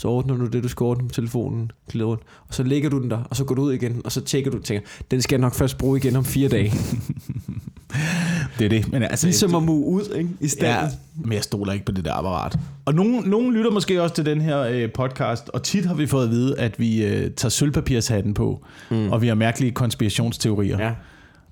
Så 0.02 0.08
ordner 0.08 0.38
du 0.38 0.46
det, 0.46 0.64
du 0.64 0.68
skal 0.68 0.84
ordne 0.84 1.08
på 1.08 1.14
telefonen, 1.14 1.72
rundt. 1.96 2.22
Og 2.48 2.54
så 2.54 2.64
lægger 2.64 2.90
du 2.90 3.02
den 3.02 3.12
der, 3.12 3.24
og 3.30 3.36
så 3.36 3.44
går 3.44 3.56
du 3.56 3.62
ud 3.62 3.74
igen, 3.74 4.02
og 4.06 4.12
så 4.12 4.22
tjekker 4.22 4.52
du 4.52 4.58
og 4.58 4.64
tænker, 4.64 4.88
den 5.12 5.22
skal 5.22 5.36
jeg 5.36 5.42
nok 5.42 5.54
først 5.54 5.78
bruge 5.78 5.98
igen 5.98 6.16
om 6.16 6.26
fire 6.26 6.50
dage. 6.50 6.74
Det 8.60 8.66
er 8.66 8.70
det. 8.70 8.92
Men 8.92 9.04
altså, 9.04 9.28
Ligesom 9.28 9.56
at 9.56 9.64
mue 9.64 9.86
ud, 9.86 10.16
ikke? 10.16 10.30
I 10.40 10.48
stedet. 10.48 10.68
Ja, 10.68 10.88
men 11.16 11.34
jeg 11.34 11.44
stoler 11.44 11.74
ikke 11.74 11.86
på 11.86 11.92
det 11.92 12.06
der 12.06 12.14
apparat. 12.14 12.60
Og 12.86 12.94
nogen, 12.94 13.30
nogen 13.30 13.54
lytter 13.54 13.72
måske 13.72 14.02
også 14.02 14.16
til 14.16 14.26
den 14.26 14.42
her 14.42 14.60
øh, 14.60 14.92
podcast, 14.94 15.50
og 15.50 15.64
tit 15.64 15.86
har 15.86 15.94
vi 15.94 16.08
fået 16.08 16.24
at 16.24 16.32
vide, 16.32 16.60
at 16.60 16.80
vi 16.80 17.06
øh, 17.06 17.32
tager 17.32 17.50
sølvpapirshatten 17.50 18.34
på, 18.34 18.66
mm. 18.90 19.12
og 19.12 19.22
vi 19.22 19.28
har 19.28 19.36
mærkelige 19.36 19.72
konspirationsteorier, 19.72 20.84
ja. 20.84 20.92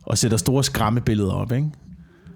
og 0.04 0.18
sætter 0.18 0.38
store 0.38 0.64
skræmmebilleder 0.64 1.34
op. 1.34 1.52
Ikke? 1.52 1.68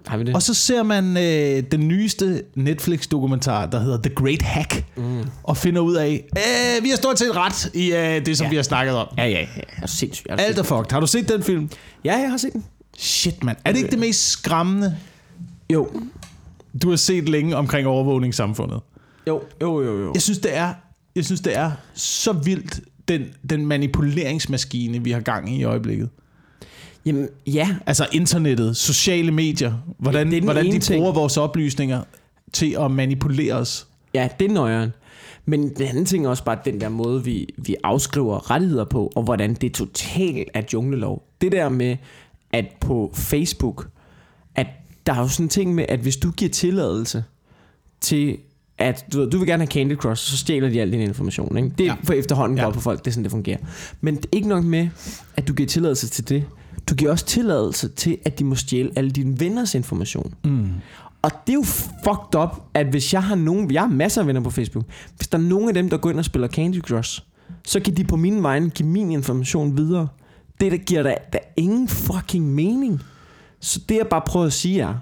Har 0.06 0.16
vi 0.16 0.24
det? 0.24 0.34
Og 0.34 0.42
så 0.42 0.54
ser 0.54 0.82
man 0.82 1.16
øh, 1.16 1.62
den 1.72 1.88
nyeste 1.88 2.42
Netflix-dokumentar, 2.54 3.66
der 3.66 3.80
hedder 3.80 4.02
The 4.02 4.14
Great 4.14 4.42
Hack, 4.42 4.84
mm. 4.96 5.22
og 5.42 5.56
finder 5.56 5.80
ud 5.80 5.94
af, 5.94 6.24
øh, 6.36 6.84
vi 6.84 6.88
har 6.88 6.96
stort 6.96 7.18
set 7.18 7.36
ret 7.36 7.70
i 7.74 7.92
øh, 7.92 8.26
det, 8.26 8.38
som 8.38 8.44
ja. 8.44 8.50
Vi 8.50 8.56
har 8.56 8.62
snakket 8.62 8.94
om. 8.94 9.06
Ja, 9.18 9.24
ja, 9.26 9.40
ja. 9.40 9.62
Er 9.82 9.86
sindssygt. 9.86 10.26
Er 10.30 10.36
Alt 10.36 10.58
er 10.58 10.62
fucked. 10.62 10.92
Har 10.92 11.00
du 11.00 11.06
set 11.06 11.28
den 11.28 11.42
film? 11.42 11.70
Ja, 12.04 12.16
jeg 12.16 12.30
har 12.30 12.36
set 12.36 12.52
den. 12.52 12.64
Shit, 12.96 13.44
mand. 13.44 13.56
Er 13.64 13.72
det 13.72 13.78
ikke 13.78 13.90
det 13.90 13.98
mest 13.98 14.30
skræmmende, 14.30 14.96
Jo. 15.72 15.88
du 16.82 16.90
har 16.90 16.96
set 16.96 17.28
længe 17.28 17.56
omkring 17.56 17.86
overvågningssamfundet? 17.86 18.80
Jo, 19.26 19.42
jo, 19.62 19.82
jo, 19.82 20.02
jo. 20.04 20.10
Jeg 20.14 20.22
synes, 20.22 20.38
det 20.38 20.56
er, 20.56 20.74
jeg 21.16 21.24
synes, 21.24 21.40
det 21.40 21.56
er 21.56 21.70
så 21.94 22.32
vildt, 22.32 22.80
den, 23.08 23.24
den 23.50 23.66
manipuleringsmaskine, 23.66 25.04
vi 25.04 25.10
har 25.10 25.20
gang 25.20 25.54
i 25.54 25.56
i 25.60 25.64
øjeblikket. 25.64 26.08
Jamen, 27.06 27.28
ja. 27.46 27.76
Altså 27.86 28.06
internettet, 28.12 28.76
sociale 28.76 29.32
medier, 29.32 29.72
hvordan, 29.98 30.30
den 30.32 30.44
hvordan 30.44 30.66
de 30.66 30.78
ting. 30.78 31.00
bruger 31.00 31.12
vores 31.12 31.36
oplysninger 31.36 32.02
til 32.52 32.76
at 32.80 32.90
manipulere 32.90 33.54
os. 33.54 33.86
Ja, 34.14 34.28
det 34.40 34.50
er 34.50 34.52
nøjeren. 34.54 34.90
Men 35.46 35.68
den 35.68 35.86
anden 35.86 36.04
ting 36.04 36.26
er 36.26 36.30
også 36.30 36.44
bare 36.44 36.58
den 36.64 36.80
der 36.80 36.88
måde, 36.88 37.24
vi, 37.24 37.48
vi 37.58 37.76
afskriver 37.84 38.50
rettigheder 38.50 38.84
på, 38.84 39.12
og 39.16 39.22
hvordan 39.22 39.54
det 39.54 39.72
totalt 39.74 40.48
er 40.54 40.62
junglelov. 40.72 41.22
Det 41.40 41.52
der 41.52 41.68
med, 41.68 41.96
at 42.52 42.64
på 42.80 43.10
Facebook, 43.14 43.88
at 44.54 44.66
der 45.06 45.12
er 45.14 45.18
jo 45.20 45.28
sådan 45.28 45.44
en 45.46 45.48
ting 45.48 45.74
med, 45.74 45.84
at 45.88 46.00
hvis 46.00 46.16
du 46.16 46.30
giver 46.30 46.50
tilladelse 46.50 47.24
til, 48.00 48.36
at 48.78 49.04
du, 49.12 49.18
ved, 49.20 49.30
du 49.30 49.38
vil 49.38 49.46
gerne 49.46 49.62
have 49.62 49.70
Candy 49.70 49.96
Crush, 49.96 50.30
så 50.30 50.36
stjæler 50.36 50.68
de 50.68 50.80
al 50.80 50.92
din 50.92 51.00
information. 51.00 51.56
Ikke? 51.56 51.68
Det 51.78 51.80
er 51.80 51.84
Ja. 51.84 51.92
ja. 51.92 51.96
for 52.04 52.12
efterhånden 52.12 52.58
Ja. 52.58 52.64
ja. 52.64 52.70
på 52.70 52.80
folk, 52.80 52.98
det 52.98 53.06
er 53.06 53.12
sådan, 53.12 53.24
det 53.24 53.30
fungerer. 53.30 53.58
Men 54.00 54.16
det 54.16 54.24
er 54.24 54.28
ikke 54.32 54.48
nok 54.48 54.64
med, 54.64 54.88
at 55.36 55.48
du 55.48 55.52
giver 55.54 55.66
tilladelse 55.68 56.08
til 56.08 56.28
det. 56.28 56.44
Du 56.90 56.94
giver 56.94 57.10
også 57.10 57.24
tilladelse 57.24 57.88
til, 57.88 58.18
at 58.24 58.38
de 58.38 58.44
må 58.44 58.54
stjæle 58.54 58.90
alle 58.96 59.10
dine 59.10 59.40
venners 59.40 59.74
information. 59.74 60.34
Mm. 60.44 60.68
Og 61.22 61.30
det 61.46 61.52
er 61.52 61.56
jo 61.56 61.62
fucked 62.04 62.40
up, 62.42 62.62
at 62.74 62.86
hvis 62.86 63.12
jeg 63.12 63.22
har 63.22 63.34
nogen... 63.34 63.70
Jeg 63.70 63.82
har 63.82 63.88
masser 63.88 64.20
af 64.20 64.26
venner 64.26 64.40
på 64.40 64.50
Facebook. 64.50 64.84
Hvis 65.16 65.28
der 65.28 65.38
er 65.38 65.42
nogen 65.42 65.68
af 65.68 65.74
dem, 65.74 65.90
der 65.90 65.96
går 65.96 66.10
ind 66.10 66.18
og 66.18 66.24
spiller 66.24 66.48
Candy 66.48 66.80
Crush, 66.80 67.22
så 67.64 67.80
kan 67.80 67.96
de 67.96 68.04
på 68.04 68.16
min 68.16 68.42
vegne 68.42 68.70
give 68.70 68.88
min 68.88 69.10
information 69.10 69.76
videre. 69.76 70.08
Det 70.60 70.72
der 70.72 70.78
giver 70.78 71.02
da, 71.02 71.14
da 71.32 71.38
ingen 71.56 71.88
fucking 71.88 72.54
mening. 72.54 73.02
Så 73.60 73.80
det 73.88 73.96
jeg 73.96 74.06
bare 74.06 74.22
prøver 74.26 74.46
at 74.46 74.52
sige 74.52 74.80
er, 74.80 74.94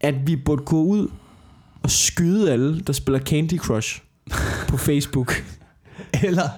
at 0.00 0.26
vi 0.26 0.36
burde 0.36 0.62
gå 0.62 0.82
ud 0.82 1.08
og 1.82 1.90
skyde 1.90 2.52
alle, 2.52 2.80
der 2.80 2.92
spiller 2.92 3.18
Candy 3.18 3.58
Crush 3.58 4.02
på 4.68 4.76
Facebook. 4.88 5.44
Eller, 6.22 6.48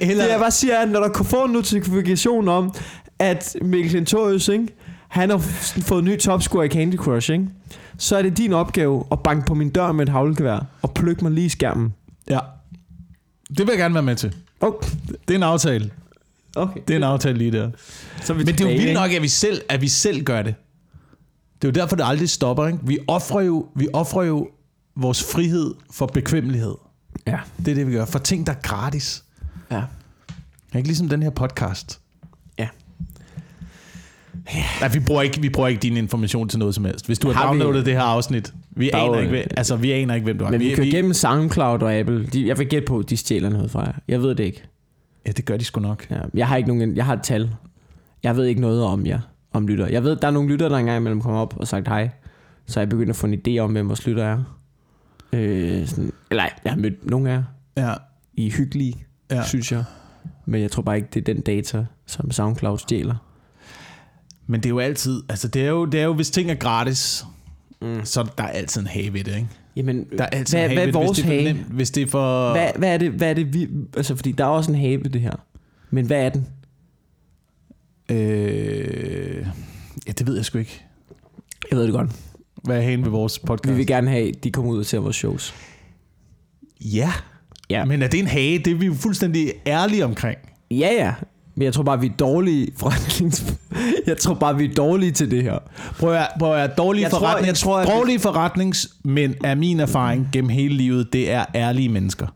eller 0.00 0.24
Det 0.24 0.30
jeg 0.30 0.38
bare 0.40 0.50
siger, 0.50 0.74
er, 0.74 0.82
at 0.82 0.88
når 0.88 1.00
der 1.00 1.08
kan 1.08 1.24
få 1.24 1.44
en 1.44 1.52
notifikation 1.52 2.48
om, 2.48 2.74
at 3.20 3.56
Mikkel 3.62 3.90
Klintorius, 3.90 4.48
ikke, 4.48 4.68
han 5.08 5.30
har 5.30 5.38
fået 5.82 6.04
ny 6.04 6.18
topscore 6.18 6.66
i 6.66 6.68
Candy 6.68 6.96
Crush, 6.96 7.30
ikke, 7.30 7.48
så 7.98 8.16
er 8.16 8.22
det 8.22 8.36
din 8.36 8.52
opgave 8.52 9.04
at 9.12 9.20
banke 9.20 9.46
på 9.46 9.54
min 9.54 9.70
dør 9.70 9.92
med 9.92 10.02
et 10.02 10.08
havlgevær 10.08 10.66
og 10.82 10.94
plukke 10.94 11.24
mig 11.24 11.32
lige 11.32 11.44
i 11.44 11.48
skærmen. 11.48 11.94
ja. 12.30 12.38
Det 13.48 13.58
vil 13.58 13.68
jeg 13.68 13.78
gerne 13.78 13.94
være 13.94 14.02
med 14.02 14.16
til. 14.16 14.34
Okay. 14.60 14.88
Det 15.28 15.34
er 15.34 15.38
en 15.38 15.42
aftale. 15.42 15.90
okay. 16.56 16.80
Det 16.88 16.94
er 16.94 16.96
en 16.96 17.02
aftale 17.02 17.38
lige 17.38 17.52
der. 17.52 17.70
Så 18.22 18.32
er 18.32 18.36
Men 18.36 18.46
vi 18.46 18.52
det 18.52 18.60
er 18.60 18.64
jo 18.70 18.76
vildt 18.76 18.92
nok, 18.94 19.10
at 19.12 19.22
vi 19.22 19.28
selv, 19.28 19.60
at 19.68 19.80
vi 19.80 19.88
selv 19.88 20.24
gør 20.24 20.42
det. 20.42 20.54
Det 21.62 21.68
er 21.68 21.72
jo 21.72 21.82
derfor, 21.82 21.96
det 21.96 22.04
aldrig 22.06 22.28
stopper. 22.30 22.66
Ikke? 22.66 22.78
Vi, 22.82 22.98
offrer 23.08 23.40
jo, 23.40 23.66
vi 23.76 23.88
offrer 23.92 24.22
jo 24.22 24.48
vores 24.96 25.24
frihed 25.32 25.74
for 25.92 26.06
bekvemmelighed. 26.06 26.74
Ja. 27.26 27.38
Det 27.58 27.68
er 27.68 27.74
det, 27.74 27.86
vi 27.86 27.92
gør. 27.92 28.04
For 28.04 28.18
ting, 28.18 28.46
der 28.46 28.52
er 28.52 28.60
gratis. 28.62 29.24
ja. 29.70 29.82
Ikke 30.74 30.88
ligesom 30.88 31.08
den 31.08 31.22
her 31.22 31.30
podcast. 31.30 32.00
Ja. 34.54 34.62
Nej, 34.80 34.88
vi 34.92 35.00
bruger, 35.00 35.22
ikke, 35.22 35.40
vi 35.40 35.48
bruger 35.48 35.68
ikke 35.68 35.80
din 35.80 35.96
information 35.96 36.48
til 36.48 36.58
noget 36.58 36.74
som 36.74 36.84
helst. 36.84 37.06
Hvis 37.06 37.18
du 37.18 37.26
har, 37.28 37.34
Har 37.34 37.46
har 37.46 37.52
vi- 37.54 37.60
downloadet 37.60 37.86
det 37.86 37.94
her 37.94 38.02
afsnit, 38.02 38.54
vi 38.70 38.90
er 38.90 38.96
aner, 38.98 39.18
ikke, 39.18 39.30
hvem- 39.30 39.46
altså, 39.56 39.76
vi 39.76 39.92
aner 39.92 40.14
ikke, 40.14 40.24
hvem 40.24 40.38
du 40.38 40.44
er. 40.44 40.50
Men 40.50 40.60
vi 40.60 40.68
kører 40.74 40.82
vi, 40.82 40.88
igennem 40.88 41.12
SoundCloud 41.12 41.82
og 41.82 41.94
Apple. 41.94 42.26
De, 42.26 42.46
jeg 42.48 42.58
vil 42.58 42.66
gætte 42.68 42.86
på, 42.86 42.98
at 42.98 43.10
de 43.10 43.16
stjæler 43.16 43.48
noget 43.48 43.70
fra 43.70 43.80
jer. 43.80 43.92
Jeg 44.08 44.22
ved 44.22 44.34
det 44.34 44.44
ikke. 44.44 44.62
Ja, 45.26 45.32
det 45.32 45.44
gør 45.44 45.56
de 45.56 45.64
sgu 45.64 45.80
nok. 45.80 46.06
Ja. 46.10 46.16
Jeg 46.34 46.48
har 46.48 46.56
ikke 46.56 46.68
nogen, 46.74 46.96
jeg 46.96 47.04
har 47.06 47.12
et 47.14 47.22
tal. 47.22 47.50
Jeg 48.22 48.36
ved 48.36 48.44
ikke 48.44 48.60
noget 48.60 48.84
om 48.84 49.06
jer, 49.06 49.20
om 49.52 49.66
lytter. 49.68 49.86
Jeg 49.86 50.04
ved, 50.04 50.16
der 50.16 50.26
er 50.28 50.32
nogle 50.32 50.48
lytter, 50.48 50.68
der 50.68 50.76
engang 50.76 50.96
imellem 50.98 51.20
kommer 51.22 51.40
op 51.40 51.54
og 51.56 51.68
sagt 51.68 51.88
hej. 51.88 52.10
Så 52.66 52.80
jeg 52.80 52.88
begyndt 52.88 53.10
at 53.10 53.16
få 53.16 53.26
en 53.26 53.34
idé 53.48 53.58
om, 53.58 53.72
hvem 53.72 53.88
vores 53.88 54.06
lytter 54.06 54.24
er. 54.24 54.38
Øh, 55.32 55.86
sådan, 55.86 56.12
eller 56.30 56.44
jeg 56.64 56.72
har 56.72 56.78
mødt 56.78 57.10
nogle 57.10 57.30
af 57.30 57.34
jer. 57.34 57.42
Ja. 57.76 57.94
I 58.34 58.46
er 58.46 58.50
hyggelige, 58.50 58.94
ja. 59.30 59.42
synes 59.44 59.72
jeg. 59.72 59.84
Men 60.46 60.62
jeg 60.62 60.70
tror 60.70 60.82
bare 60.82 60.96
ikke, 60.96 61.08
det 61.14 61.28
er 61.28 61.34
den 61.34 61.42
data, 61.42 61.84
som 62.06 62.30
SoundCloud 62.30 62.78
stjæler. 62.78 63.14
Men 64.50 64.60
det 64.60 64.66
er 64.66 64.70
jo 64.70 64.78
altid, 64.78 65.22
altså 65.28 65.48
det 65.48 65.62
er 65.62 65.68
jo, 65.68 65.84
det 65.84 66.00
er 66.00 66.04
jo 66.04 66.12
hvis 66.12 66.30
ting 66.30 66.50
er 66.50 66.54
gratis, 66.54 67.24
Mm. 67.82 68.00
så 68.04 68.20
er 68.20 68.24
der 68.24 68.44
altid 68.44 68.80
en 68.80 68.86
have 68.86 69.12
ved 69.12 69.24
det, 69.24 69.34
ikke? 69.36 69.48
Jamen, 69.76 70.06
Der 70.18 70.24
er 70.24 70.28
altid 70.28 70.58
hvad, 70.58 70.70
en 70.70 70.72
hvad 70.72 70.76
have 70.76 70.80
er 70.82 70.86
ved 70.86 70.86
det, 70.86 70.94
vores 70.94 71.18
hvis 71.18 71.26
det 71.26 71.34
er 71.34 71.52
for 71.52 71.54
nemt, 71.54 71.66
Hvis 71.74 71.90
det 71.90 72.02
er 72.02 72.06
for... 72.06 72.52
Hvad, 72.52 72.70
hvad, 72.76 72.94
er 72.94 72.98
det, 72.98 73.10
hvad 73.12 73.30
er 73.30 73.34
det, 73.34 73.54
vi... 73.54 73.68
Altså, 73.96 74.16
fordi 74.16 74.32
der 74.32 74.44
er 74.44 74.48
også 74.48 74.70
en 74.72 74.78
have 74.78 75.04
ved 75.04 75.10
det 75.10 75.20
her. 75.20 75.32
Men 75.90 76.06
hvad 76.06 76.24
er 76.24 76.28
den? 76.28 76.46
Øh, 78.10 79.46
ja, 80.06 80.12
det 80.12 80.26
ved 80.26 80.36
jeg 80.36 80.44
sgu 80.44 80.58
ikke. 80.58 80.82
Jeg 81.70 81.78
ved 81.78 81.84
det 81.84 81.92
godt. 81.92 82.10
Hvad 82.64 82.76
er 82.76 82.82
hagen 82.82 83.04
ved 83.04 83.10
vores 83.10 83.38
podcast? 83.38 83.72
Vi 83.72 83.76
vil 83.76 83.86
gerne 83.86 84.10
have, 84.10 84.28
at 84.28 84.44
de 84.44 84.50
kommer 84.50 84.72
ud 84.72 84.78
og 84.78 84.86
ser 84.86 84.98
vores 84.98 85.16
shows. 85.16 85.54
Ja. 86.80 87.12
Ja. 87.70 87.84
Men 87.84 88.02
er 88.02 88.08
det 88.08 88.20
en 88.20 88.26
hage? 88.26 88.58
Det 88.58 88.70
er 88.70 88.74
vi 88.74 88.86
jo 88.86 88.94
fuldstændig 88.94 89.52
ærlige 89.66 90.04
omkring. 90.04 90.38
Ja, 90.70 90.88
ja. 90.92 91.14
Men 91.54 91.64
jeg 91.64 91.72
tror 91.72 91.82
bare, 91.82 92.00
vi 92.00 92.06
er 92.06 92.12
dårlige 92.18 92.68
forretnings... 92.80 93.44
Jeg 94.06 94.16
tror 94.18 94.34
bare, 94.34 94.56
vi 94.56 94.64
er 94.64 94.74
dårlige 94.74 95.12
til 95.12 95.30
det 95.30 95.42
her. 95.42 95.58
Prøv 95.98 96.12
at, 96.14 96.28
prøv 96.38 96.52
at 96.56 96.78
dårlige, 96.78 97.02
Jeg 97.02 97.10
tror- 97.10 97.18
forretnings, 97.18 97.46
jeg 97.48 97.56
tror, 97.56 97.78
at- 97.78 97.88
dårlige 97.88 98.18
forretningsmænd 98.20 99.34
er 99.44 99.54
min 99.54 99.80
erfaring 99.80 100.28
gennem 100.32 100.48
hele 100.48 100.74
livet, 100.76 101.12
det 101.12 101.30
er 101.30 101.44
ærlige 101.54 101.88
mennesker. 101.88 102.26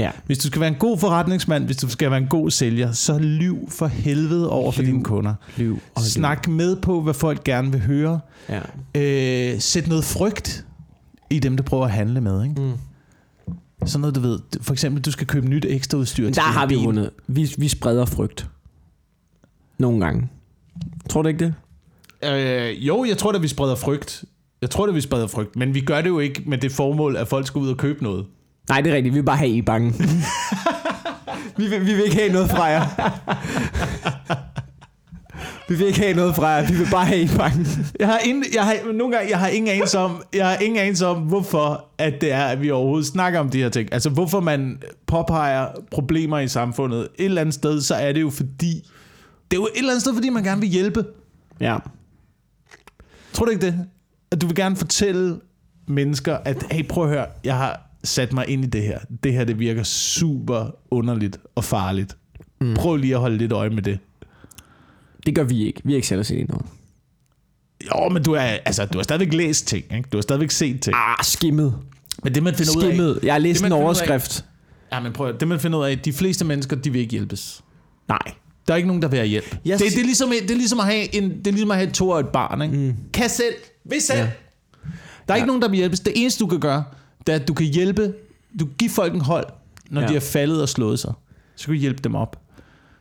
Ja. 0.00 0.10
Hvis 0.26 0.38
du 0.38 0.46
skal 0.46 0.60
være 0.60 0.68
en 0.68 0.76
god 0.78 0.98
forretningsmand, 0.98 1.64
hvis 1.64 1.76
du 1.76 1.88
skal 1.88 2.10
være 2.10 2.18
en 2.20 2.26
god 2.26 2.50
sælger, 2.50 2.92
så 2.92 3.18
lyv 3.18 3.70
for 3.70 3.86
helvede 3.86 4.50
over 4.50 4.72
for 4.72 4.82
Lyv. 4.82 4.88
dine 4.90 5.04
kunder. 5.04 5.34
Liv 5.56 5.78
og 5.94 6.02
Snak 6.02 6.48
med 6.48 6.76
på, 6.76 7.00
hvad 7.00 7.14
folk 7.14 7.44
gerne 7.44 7.72
vil 7.72 7.80
høre. 7.80 8.20
Ja. 8.48 8.60
Øh, 8.94 9.60
sæt 9.60 9.86
noget 9.88 10.04
frygt 10.04 10.64
i 11.30 11.38
dem, 11.38 11.56
der 11.56 11.64
prøver 11.64 11.84
at 11.84 11.90
handle 11.90 12.20
med. 12.20 12.42
Ikke? 12.42 12.60
Mm. 12.60 12.72
Sådan 13.86 14.00
noget, 14.00 14.14
du 14.14 14.20
ved. 14.20 14.38
For 14.60 14.72
eksempel, 14.72 15.02
du 15.02 15.10
skal 15.10 15.26
købe 15.26 15.48
nyt 15.48 15.64
ekstra 15.68 15.98
udstyr. 15.98 16.24
Der 16.26 16.32
til 16.32 16.42
har 16.42 16.66
vi 16.66 16.74
vundet. 16.74 17.10
Vi, 17.26 17.54
vi 17.58 17.68
spreder 17.68 18.04
frygt. 18.04 18.48
Nogle 19.78 20.00
gange. 20.04 20.28
Tror 21.10 21.22
du 21.22 21.28
ikke 21.28 21.44
det? 21.44 21.54
Øh, 22.32 22.86
jo, 22.86 23.04
jeg 23.04 23.18
tror 23.18 23.32
da, 23.32 23.38
vi 23.38 23.48
spreder 23.48 23.74
frygt. 23.74 24.24
Jeg 24.60 24.70
tror 24.70 24.86
da, 24.86 24.92
vi 24.92 25.00
spreder 25.00 25.26
frygt. 25.26 25.56
Men 25.56 25.74
vi 25.74 25.80
gør 25.80 26.00
det 26.00 26.08
jo 26.08 26.18
ikke 26.18 26.42
med 26.46 26.58
det 26.58 26.72
formål, 26.72 27.16
at 27.16 27.28
folk 27.28 27.46
skal 27.46 27.58
ud 27.58 27.68
og 27.68 27.76
købe 27.76 28.02
noget. 28.02 28.26
Nej, 28.68 28.80
det 28.80 28.92
er 28.92 28.96
rigtigt. 28.96 29.14
Vi 29.14 29.18
vil 29.18 29.26
bare 29.26 29.36
have 29.36 29.50
I 29.50 29.58
er 29.58 29.62
bange. 29.62 29.92
vi, 31.58 31.66
vil, 31.66 31.80
vi 31.80 31.94
vil 31.94 32.04
ikke 32.04 32.16
have 32.16 32.32
noget 32.32 32.50
fra 32.50 32.64
jer. 32.64 32.84
vi 35.68 35.74
vil 35.74 35.86
ikke 35.86 35.98
have 35.98 36.14
noget 36.14 36.34
fra 36.34 36.46
jer. 36.46 36.66
Vi 36.66 36.76
vil 36.76 36.88
bare 36.90 37.04
have 37.04 37.20
I 37.20 37.28
bange. 37.38 37.66
Jeg 38.00 38.06
har, 38.08 38.18
ingen, 38.18 38.44
jeg 38.54 38.64
har 38.64 38.92
nogle 38.92 39.16
gange, 39.16 39.30
jeg 39.30 39.38
har 39.38 39.48
ingen 39.48 39.70
anelse 39.70 39.98
om, 39.98 40.22
jeg 40.34 40.48
har 40.48 40.56
ingen 40.56 40.80
anelse 40.80 41.06
om, 41.06 41.16
hvorfor 41.18 41.84
at 41.98 42.20
det 42.20 42.32
er, 42.32 42.44
at 42.44 42.62
vi 42.62 42.70
overhovedet 42.70 43.06
snakker 43.06 43.40
om 43.40 43.48
de 43.50 43.58
her 43.58 43.68
ting. 43.68 43.92
Altså, 43.92 44.10
hvorfor 44.10 44.40
man 44.40 44.82
påpeger 45.06 45.66
problemer 45.90 46.38
i 46.38 46.48
samfundet. 46.48 47.00
Et 47.00 47.24
eller 47.24 47.40
andet 47.40 47.54
sted, 47.54 47.80
så 47.80 47.94
er 47.94 48.12
det 48.12 48.20
jo 48.20 48.30
fordi, 48.30 48.90
det 49.50 49.56
er 49.56 49.60
jo 49.60 49.66
et 49.66 49.78
eller 49.78 49.90
andet 49.90 50.02
sted, 50.02 50.14
fordi 50.14 50.28
man 50.28 50.42
gerne 50.44 50.60
vil 50.60 50.70
hjælpe. 50.70 51.04
Ja. 51.60 51.78
Tror 53.32 53.44
du 53.44 53.50
ikke 53.50 53.66
det? 53.66 53.86
At 54.30 54.40
du 54.40 54.46
vil 54.46 54.56
gerne 54.56 54.76
fortælle 54.76 55.40
mennesker, 55.86 56.36
at 56.36 56.64
hey, 56.70 56.88
prøv 56.88 57.04
at 57.04 57.10
høre, 57.10 57.26
jeg 57.44 57.56
har 57.56 57.80
sat 58.04 58.32
mig 58.32 58.48
ind 58.48 58.64
i 58.64 58.66
det 58.66 58.82
her. 58.82 58.98
Det 59.22 59.32
her, 59.32 59.44
det 59.44 59.58
virker 59.58 59.82
super 59.82 60.70
underligt 60.90 61.38
og 61.54 61.64
farligt. 61.64 62.16
Mm. 62.60 62.74
Prøv 62.74 62.96
lige 62.96 63.14
at 63.14 63.20
holde 63.20 63.36
lidt 63.36 63.52
øje 63.52 63.70
med 63.70 63.82
det. 63.82 63.98
Det 65.26 65.34
gør 65.34 65.42
vi 65.44 65.66
ikke. 65.66 65.80
Vi 65.84 65.92
har 65.92 65.96
ikke 65.96 66.08
sat 66.08 66.18
os 66.18 66.30
ind 66.30 66.40
i 66.40 66.44
noget. 66.44 66.66
Jo, 67.94 68.08
men 68.08 68.22
du, 68.22 68.32
er, 68.32 68.40
altså, 68.40 68.86
du 68.86 68.98
har 68.98 69.02
stadigvæk 69.02 69.32
læst 69.34 69.66
ting, 69.66 69.84
ikke? 69.96 70.08
Du 70.12 70.16
har 70.16 70.22
stadigvæk 70.22 70.50
set 70.50 70.80
ting. 70.82 70.96
Ah, 70.96 71.24
skimmet. 71.24 71.78
Men 72.24 72.34
det, 72.34 72.42
man 72.42 72.54
finder 72.54 72.76
ud 72.76 72.82
af... 72.82 72.88
Skimmet. 72.88 73.20
Jeg 73.22 73.34
har 73.34 73.38
læst 73.38 73.60
Det, 73.60 73.66
en 73.66 73.72
af- 73.72 73.76
overskrift. 73.76 74.44
Ja, 74.92 75.00
men 75.00 75.12
prøv 75.12 75.28
at- 75.28 75.40
det 75.40 75.48
man 75.48 75.60
finder 75.60 75.78
ud 75.78 75.84
af, 75.84 75.98
de 75.98 76.12
fleste 76.12 76.44
mennesker, 76.44 76.76
de 76.76 76.90
vil 76.92 77.00
ikke 77.00 77.10
hjælpes. 77.12 77.64
Nej. 78.08 78.18
Der 78.68 78.72
er 78.74 78.76
ikke 78.76 78.86
nogen, 78.86 79.02
der 79.02 79.08
vil 79.08 79.18
have 79.18 79.28
hjælp. 79.28 79.56
Jeg 79.64 79.78
Det, 79.78 79.86
det, 79.92 80.00
er 80.00 80.04
ligesom, 80.04 80.30
det 80.42 80.50
er 80.50 80.54
ligesom 80.56 80.80
at 80.80 80.86
have 80.86 81.14
en, 81.14 81.38
det 81.38 81.46
er 81.46 81.50
ligesom 81.50 81.70
at 81.70 81.76
have 81.76 81.88
et 81.88 81.94
to 81.94 82.08
og 82.08 82.20
et 82.20 82.28
barn, 82.28 82.62
ikke? 82.62 82.76
Mm. 82.76 82.96
Kan 83.12 83.28
selv. 83.30 83.54
Vil 83.84 84.00
selv. 84.00 84.18
Ja. 84.18 84.24
Ja. 84.24 84.30
Der 85.28 85.34
er 85.34 85.36
ikke 85.36 85.46
nogen, 85.46 85.62
der 85.62 85.68
vil 85.68 85.76
hjælpes. 85.76 86.00
Det 86.00 86.12
eneste, 86.16 86.40
du 86.40 86.46
kan 86.46 86.60
gøre, 86.60 86.84
det 87.26 87.32
er, 87.34 87.36
at 87.36 87.48
du 87.48 87.54
kan 87.54 87.66
hjælpe, 87.66 88.14
du 88.60 88.64
kan 88.66 88.74
give 88.78 88.90
folk 88.90 89.14
en 89.14 89.20
hold, 89.20 89.46
når 89.90 90.00
Ja. 90.00 90.04
ja. 90.04 90.08
de 90.08 90.12
har 90.14 90.20
faldet 90.20 90.62
og 90.62 90.68
slået 90.68 90.98
sig. 90.98 91.12
Så 91.56 91.64
kan 91.66 91.74
du 91.74 91.80
hjælpe 91.80 92.02
dem 92.02 92.14
op. 92.14 92.40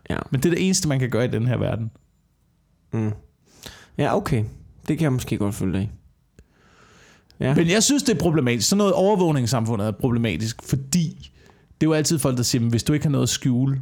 Ja. 0.10 0.17
Men 0.32 0.39
det 0.41 0.46
er 0.46 0.55
det 0.55 0.65
eneste, 0.65 0.88
man 0.88 1.00
kan 1.00 1.10
gøre 1.10 1.25
i 1.25 1.27
den 1.32 1.48
her 1.48 1.58
verden. 1.58 1.91
Mm. 2.93 3.12
Ja, 3.98 4.15
okay. 4.17 4.43
Det 4.88 4.98
kan 4.98 5.03
jeg 5.03 5.13
måske 5.13 5.38
godt 5.38 5.55
følge 5.55 5.74
dig. 5.79 5.91
Ja. 7.39 7.55
Men 7.55 7.70
jeg 7.70 7.84
synes, 7.84 8.03
det 8.03 8.15
er 8.15 8.20
problematisk. 8.20 8.70
Sådan 8.70 8.77
noget 8.77 8.93
overvågningssamfundet 8.93 9.88
er 9.88 9.91
problematisk, 9.91 10.63
fordi 10.63 11.32
det 11.82 11.88
er 11.88 11.89
jo 11.89 11.93
altid 11.93 12.20
folk, 12.20 12.38
der 12.38 12.43
siger, 12.43 12.62
"Men 12.62 12.70
hvis 12.70 12.84
du 12.84 12.93
ikke 12.93 13.05
har 13.05 13.12
noget 13.12 13.24
at 13.24 13.29
skjule, 13.29 13.82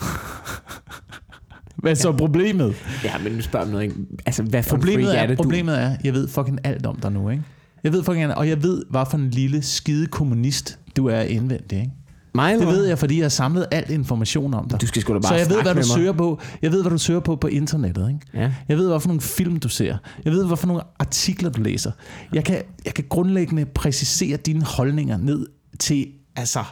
hvad 1.82 1.90
er 1.90 1.94
så 1.94 2.12
problemet? 2.12 2.74
ja, 3.04 3.18
men 3.18 3.32
nu 3.32 3.40
spørger 3.40 3.66
noget. 3.66 3.82
ikke? 3.82 3.96
Altså, 4.26 4.42
hvad 4.42 4.62
for 4.62 4.76
Problemet 4.76 5.04
freak 5.04 5.18
er, 5.18 5.22
er 5.22 5.26
det, 5.26 5.36
problemet 5.36 5.82
er, 5.82 5.96
jeg 6.04 6.14
ved 6.14 6.28
fucking 6.28 6.58
alt 6.64 6.86
om 6.86 6.96
dig 6.96 7.12
nu, 7.12 7.30
ikke? 7.30 7.42
Jeg 7.84 7.92
ved 7.92 8.02
fucking 8.04 8.24
alt, 8.24 8.34
og 8.34 8.48
jeg 8.48 8.62
ved, 8.62 8.82
hvad 8.90 9.04
for 9.10 9.18
en 9.18 9.30
lille 9.30 9.62
skide 9.62 10.06
kommunist 10.06 10.78
du 10.96 11.08
er 11.08 11.20
indvendig, 11.20 11.78
ikke? 11.78 11.92
du... 12.36 12.38
Mig, 12.38 12.58
Det 12.58 12.66
ved 12.66 12.84
jeg, 12.84 12.98
fordi 12.98 13.16
jeg 13.16 13.24
har 13.24 13.28
samlet 13.28 13.66
al 13.70 13.90
information 13.90 14.54
om 14.54 14.68
dig. 14.68 14.80
Du 14.80 14.86
skal 14.86 15.02
sgu 15.02 15.14
da 15.14 15.18
bare 15.18 15.28
Så 15.28 15.34
jeg 15.34 15.50
ved, 15.50 15.62
hvad 15.62 15.74
du 15.74 15.82
søger 15.82 16.12
på. 16.12 16.40
Jeg 16.62 16.72
ved, 16.72 16.82
hvad 16.82 16.90
du 16.90 16.98
søger 16.98 17.20
på 17.20 17.36
på 17.36 17.46
internettet, 17.46 18.08
ikke? 18.08 18.20
Ja. 18.34 18.52
Jeg 18.68 18.76
ved, 18.76 18.88
hvad 18.88 19.00
for 19.00 19.08
nogle 19.08 19.20
film 19.20 19.56
du 19.56 19.68
ser. 19.68 19.96
Jeg 20.24 20.32
ved, 20.32 20.46
hvad 20.46 20.56
for 20.56 20.66
nogle 20.66 20.82
artikler 20.98 21.50
du 21.50 21.62
læser. 21.62 21.92
Jeg 22.32 22.44
kan, 22.44 22.62
jeg 22.84 22.94
kan 22.94 23.04
grundlæggende 23.08 23.64
præcisere 23.64 24.36
dine 24.36 24.64
holdninger 24.64 25.16
ned 25.16 25.46
til, 25.78 26.06
altså, 26.36 26.64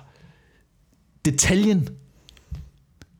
detaljen. 1.24 1.88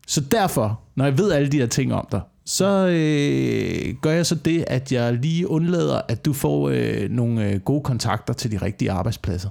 Så 0.07 0.21
derfor, 0.21 0.81
når 0.97 1.05
jeg 1.05 1.19
ved 1.19 1.33
alle 1.33 1.49
de 1.49 1.59
her 1.59 1.67
ting 1.67 1.95
om 1.95 2.09
dig, 2.13 2.21
så 2.45 2.87
øh, 2.87 3.95
gør 4.01 4.11
jeg 4.11 4.27
så 4.27 4.35
det, 4.35 4.65
at 4.67 4.93
jeg 4.93 5.13
lige 5.13 5.49
undlader, 5.49 6.01
at 6.09 6.25
du 6.25 6.33
får 6.33 6.69
øh, 6.69 7.11
nogle 7.11 7.51
øh, 7.51 7.61
gode 7.61 7.83
kontakter 7.83 8.35
til 8.35 8.51
de 8.51 8.57
rigtige 8.57 8.91
arbejdspladser. 8.91 9.49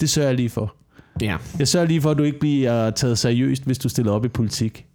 Det 0.00 0.10
sørger 0.10 0.28
jeg 0.28 0.36
lige 0.36 0.50
for. 0.50 0.74
Ja. 1.20 1.36
Jeg 1.58 1.68
sørger 1.68 1.86
lige 1.86 2.00
for, 2.00 2.10
at 2.10 2.18
du 2.18 2.22
ikke 2.22 2.38
bliver 2.38 2.90
taget 2.90 3.18
seriøst, 3.18 3.64
hvis 3.64 3.78
du 3.78 3.88
stiller 3.88 4.12
op 4.12 4.24
i 4.24 4.28
politik. 4.28 4.86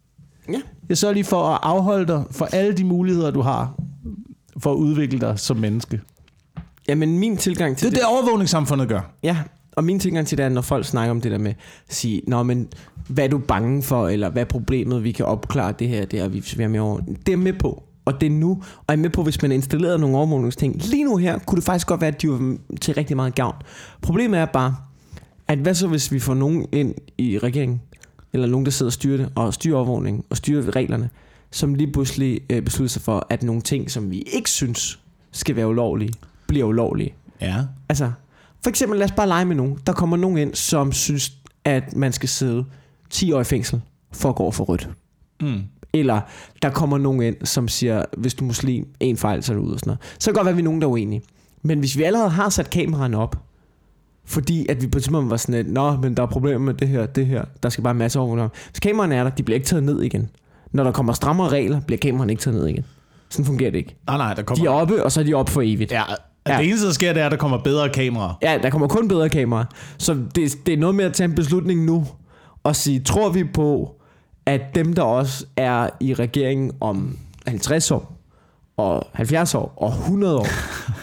Ja. 0.50 0.62
Jeg 0.90 0.98
sørger 0.98 1.14
lige 1.14 1.24
for 1.24 1.44
at 1.44 1.60
afholde 1.64 2.08
dig 2.08 2.24
for 2.32 2.46
alle 2.46 2.74
de 2.74 2.84
muligheder, 2.84 3.32
du 3.32 3.42
har 3.42 3.76
for 4.58 4.72
at 4.72 4.76
udvikle 4.76 5.20
dig 5.20 5.40
som 5.40 5.58
menneske. 5.58 6.02
Jamen, 6.88 7.20
min 7.20 7.38
tilgang 7.38 7.78
til 7.78 7.92
Det 7.92 7.98
er 7.98 8.02
det, 8.02 8.10
overvågningssamfundet 8.10 8.88
gør. 8.88 9.14
Ja, 9.24 9.38
og 9.76 9.84
min 9.84 10.00
tilgang 10.00 10.28
til 10.28 10.38
det 10.38 10.46
er, 10.46 10.50
når 10.50 10.62
folk 10.62 10.86
snakker 10.86 11.12
om 11.12 11.22
det 11.22 11.32
der 11.32 11.38
med 11.38 11.54
sige, 11.90 12.22
Nå, 12.28 12.44
men 12.44 12.68
hvad 13.08 13.24
er 13.24 13.28
du 13.28 13.38
bange 13.38 13.84
for, 13.84 14.08
eller 14.08 14.30
hvad 14.30 14.42
er 14.42 14.48
problemet, 14.48 15.04
vi 15.04 15.12
kan 15.12 15.26
opklare 15.26 15.74
det 15.80 15.88
her, 15.88 16.06
det 16.06 16.20
her, 16.20 16.28
vi 16.28 16.44
være 16.58 16.70
med 16.70 16.80
over. 16.80 17.00
Det 17.26 17.34
er 17.34 17.38
med 17.38 17.54
på, 17.54 17.84
og 18.06 18.22
det 18.22 18.28
er 18.28 18.32
nu, 18.32 18.52
og 18.52 18.86
jeg 18.88 18.94
er 18.94 18.98
med 18.98 19.10
på, 19.10 19.24
hvis 19.24 19.42
man 19.42 19.52
installerer 19.52 19.98
nogle 19.98 20.18
overvågningsting. 20.18 20.76
Lige 20.76 21.04
nu 21.04 21.18
her, 21.18 21.40
kunne 21.40 21.56
det 21.56 21.66
faktisk 21.66 21.88
godt 21.88 22.02
være, 22.02 22.08
at 22.08 22.22
de 22.22 22.30
var 22.30 22.58
til 22.82 22.94
rigtig 22.94 23.16
meget 23.16 23.36
gavn. 23.36 23.56
Problemet 24.02 24.40
er 24.40 24.46
bare, 24.46 24.76
at 25.48 25.58
hvad 25.58 25.74
så, 25.74 25.88
hvis 25.88 26.12
vi 26.12 26.20
får 26.20 26.34
nogen 26.34 26.66
ind 26.72 26.96
i 27.18 27.38
regeringen, 27.38 27.82
eller 28.34 28.48
nogen, 28.48 28.66
der 28.66 28.72
sidder 28.72 28.90
og 28.90 28.94
styrer 28.94 29.18
det, 29.18 29.32
og 29.36 29.54
styrer 29.54 29.76
overvågningen, 29.76 30.24
og 30.30 30.38
styrer 30.38 30.76
reglerne, 30.76 31.10
som 31.52 31.76
lige 31.76 31.92
pludselig 31.92 32.42
øh, 32.50 32.62
beslutter 32.62 32.90
sig 32.90 33.02
for, 33.02 33.28
at 33.30 33.44
nogle 33.44 33.62
ting, 33.62 33.92
som 33.92 34.12
vi 34.12 34.22
ikke 34.22 34.50
synes 34.50 35.00
skal 35.32 35.56
være 35.56 35.68
ulovlige, 35.68 36.14
bliver 36.48 36.66
ulovlige. 36.66 37.14
Ja. 37.42 37.56
Altså, 37.90 38.12
for 38.64 38.70
eksempel, 38.70 39.00
lad 39.00 39.06
os 39.06 39.12
bare 39.12 39.28
lege 39.28 39.46
med 39.46 39.56
nogen. 39.56 39.78
Der 39.88 39.94
kommer 39.94 40.18
nogen 40.18 40.38
ind, 40.38 40.56
som 40.56 40.92
synes, 40.92 41.32
at 41.66 41.96
man 41.96 42.14
skal 42.14 42.30
sidde 42.30 42.66
10 43.10 43.32
år 43.32 43.42
i 43.42 43.44
fængsel 43.44 43.82
for 44.12 44.30
at 44.30 44.36
gå 44.36 44.44
over 44.44 44.52
for 44.52 44.64
rødt. 44.64 44.90
Mm. 45.42 45.62
Eller 45.94 46.22
der 46.62 46.70
kommer 46.70 46.98
nogen 46.98 47.22
ind, 47.22 47.36
som 47.44 47.68
siger, 47.68 48.06
hvis 48.18 48.34
du 48.34 48.44
er 48.44 48.48
muslim, 48.48 48.88
en 49.00 49.18
fejl, 49.18 49.44
så 49.44 49.54
er 49.54 49.58
du 49.58 49.64
ude 49.64 49.74
og 49.74 49.80
sådan 49.80 49.90
noget. 49.90 50.00
Så 50.20 50.32
kan 50.32 50.34
godt 50.34 50.46
være, 50.46 50.52
at 50.52 50.58
vi 50.58 50.62
er 50.62 50.66
nogen, 50.66 50.82
der 50.82 50.88
er 50.88 50.92
uenige. 50.92 51.22
Men 51.62 51.80
hvis 51.80 51.98
vi 51.98 52.04
allerede 52.04 52.30
har 52.30 52.50
sat 52.50 52.70
kameraerne 52.70 53.18
op, 53.18 53.36
fordi 54.26 54.66
at 54.70 54.82
vi 54.82 54.88
på 54.88 54.98
et 54.98 55.04
tidspunkt 55.04 55.30
var 55.30 55.38
sådan, 55.38 55.56
at 55.56 55.68
Nå, 55.68 55.98
men 55.98 56.18
der 56.18 56.24
er 56.24 56.28
problemer 56.28 56.60
med 56.60 56.74
det 56.74 56.88
her, 56.88 57.06
det 57.06 57.26
her. 57.26 57.46
Der 57.64 57.70
skal 57.70 57.84
bare 57.84 57.92
en 57.92 57.98
masse 57.98 58.20
overvågning. 58.20 58.52
Hvis 58.70 58.80
kameraerne 58.80 59.16
er 59.16 59.24
der, 59.24 59.30
de 59.30 59.44
bliver 59.44 59.56
ikke 59.56 59.68
taget 59.68 59.84
ned 59.84 60.02
igen. 60.02 60.30
Når 60.72 60.84
der 60.84 60.92
kommer 60.92 61.14
strammere 61.14 61.50
regler, 61.50 61.82
bliver 61.82 62.00
kameraerne 62.00 62.34
ikke 62.34 62.42
taget 62.42 62.58
ned 62.58 62.68
igen. 62.68 62.86
Sådan 63.30 63.46
fungerer 63.46 63.72
det 63.72 63.78
ikke. 63.78 63.96
Nej, 64.08 64.18
nej, 64.18 64.34
der 64.34 64.42
De 64.42 64.44
kommer... 64.44 64.66
er 64.66 64.70
oppe, 64.70 65.04
og 65.04 65.12
så 65.12 65.20
er 65.20 65.24
de 65.24 65.34
oppe 65.34 65.52
for 65.52 65.62
evigt. 65.62 65.92
Ja, 65.92 66.04
Ja. 66.48 66.58
det 66.58 66.68
eneste, 66.68 66.88
der 66.88 66.94
sker, 66.94 67.14
det 67.14 67.22
er, 67.22 67.26
at 67.26 67.32
der 67.32 67.38
kommer 67.38 67.58
bedre 67.58 67.90
kameraer. 67.90 68.34
Ja, 68.42 68.60
der 68.64 68.70
kommer 68.70 68.88
kun 68.88 69.08
bedre 69.08 69.30
kameraer. 69.30 69.66
Så 69.98 70.14
det, 70.36 70.58
det 70.66 70.74
er 70.74 70.78
noget 70.78 70.96
med 70.96 71.06
at 71.06 71.14
tage 71.14 71.26
en 71.26 71.36
beslutning 71.36 71.86
nu 71.86 72.08
og 72.64 72.76
sige, 72.76 73.00
tror 73.00 73.30
vi 73.30 73.44
på, 73.44 73.96
at 74.46 74.62
dem, 74.76 74.94
der 74.94 75.02
også 75.02 75.46
er 75.58 75.90
i 76.00 76.14
regeringen 76.14 76.72
om 76.82 77.18
50 77.48 77.92
år, 77.92 78.18
og 78.78 79.08
70 79.14 79.56
år, 79.56 79.74
og 79.78 79.90
100 79.90 80.38
år, 80.38 80.48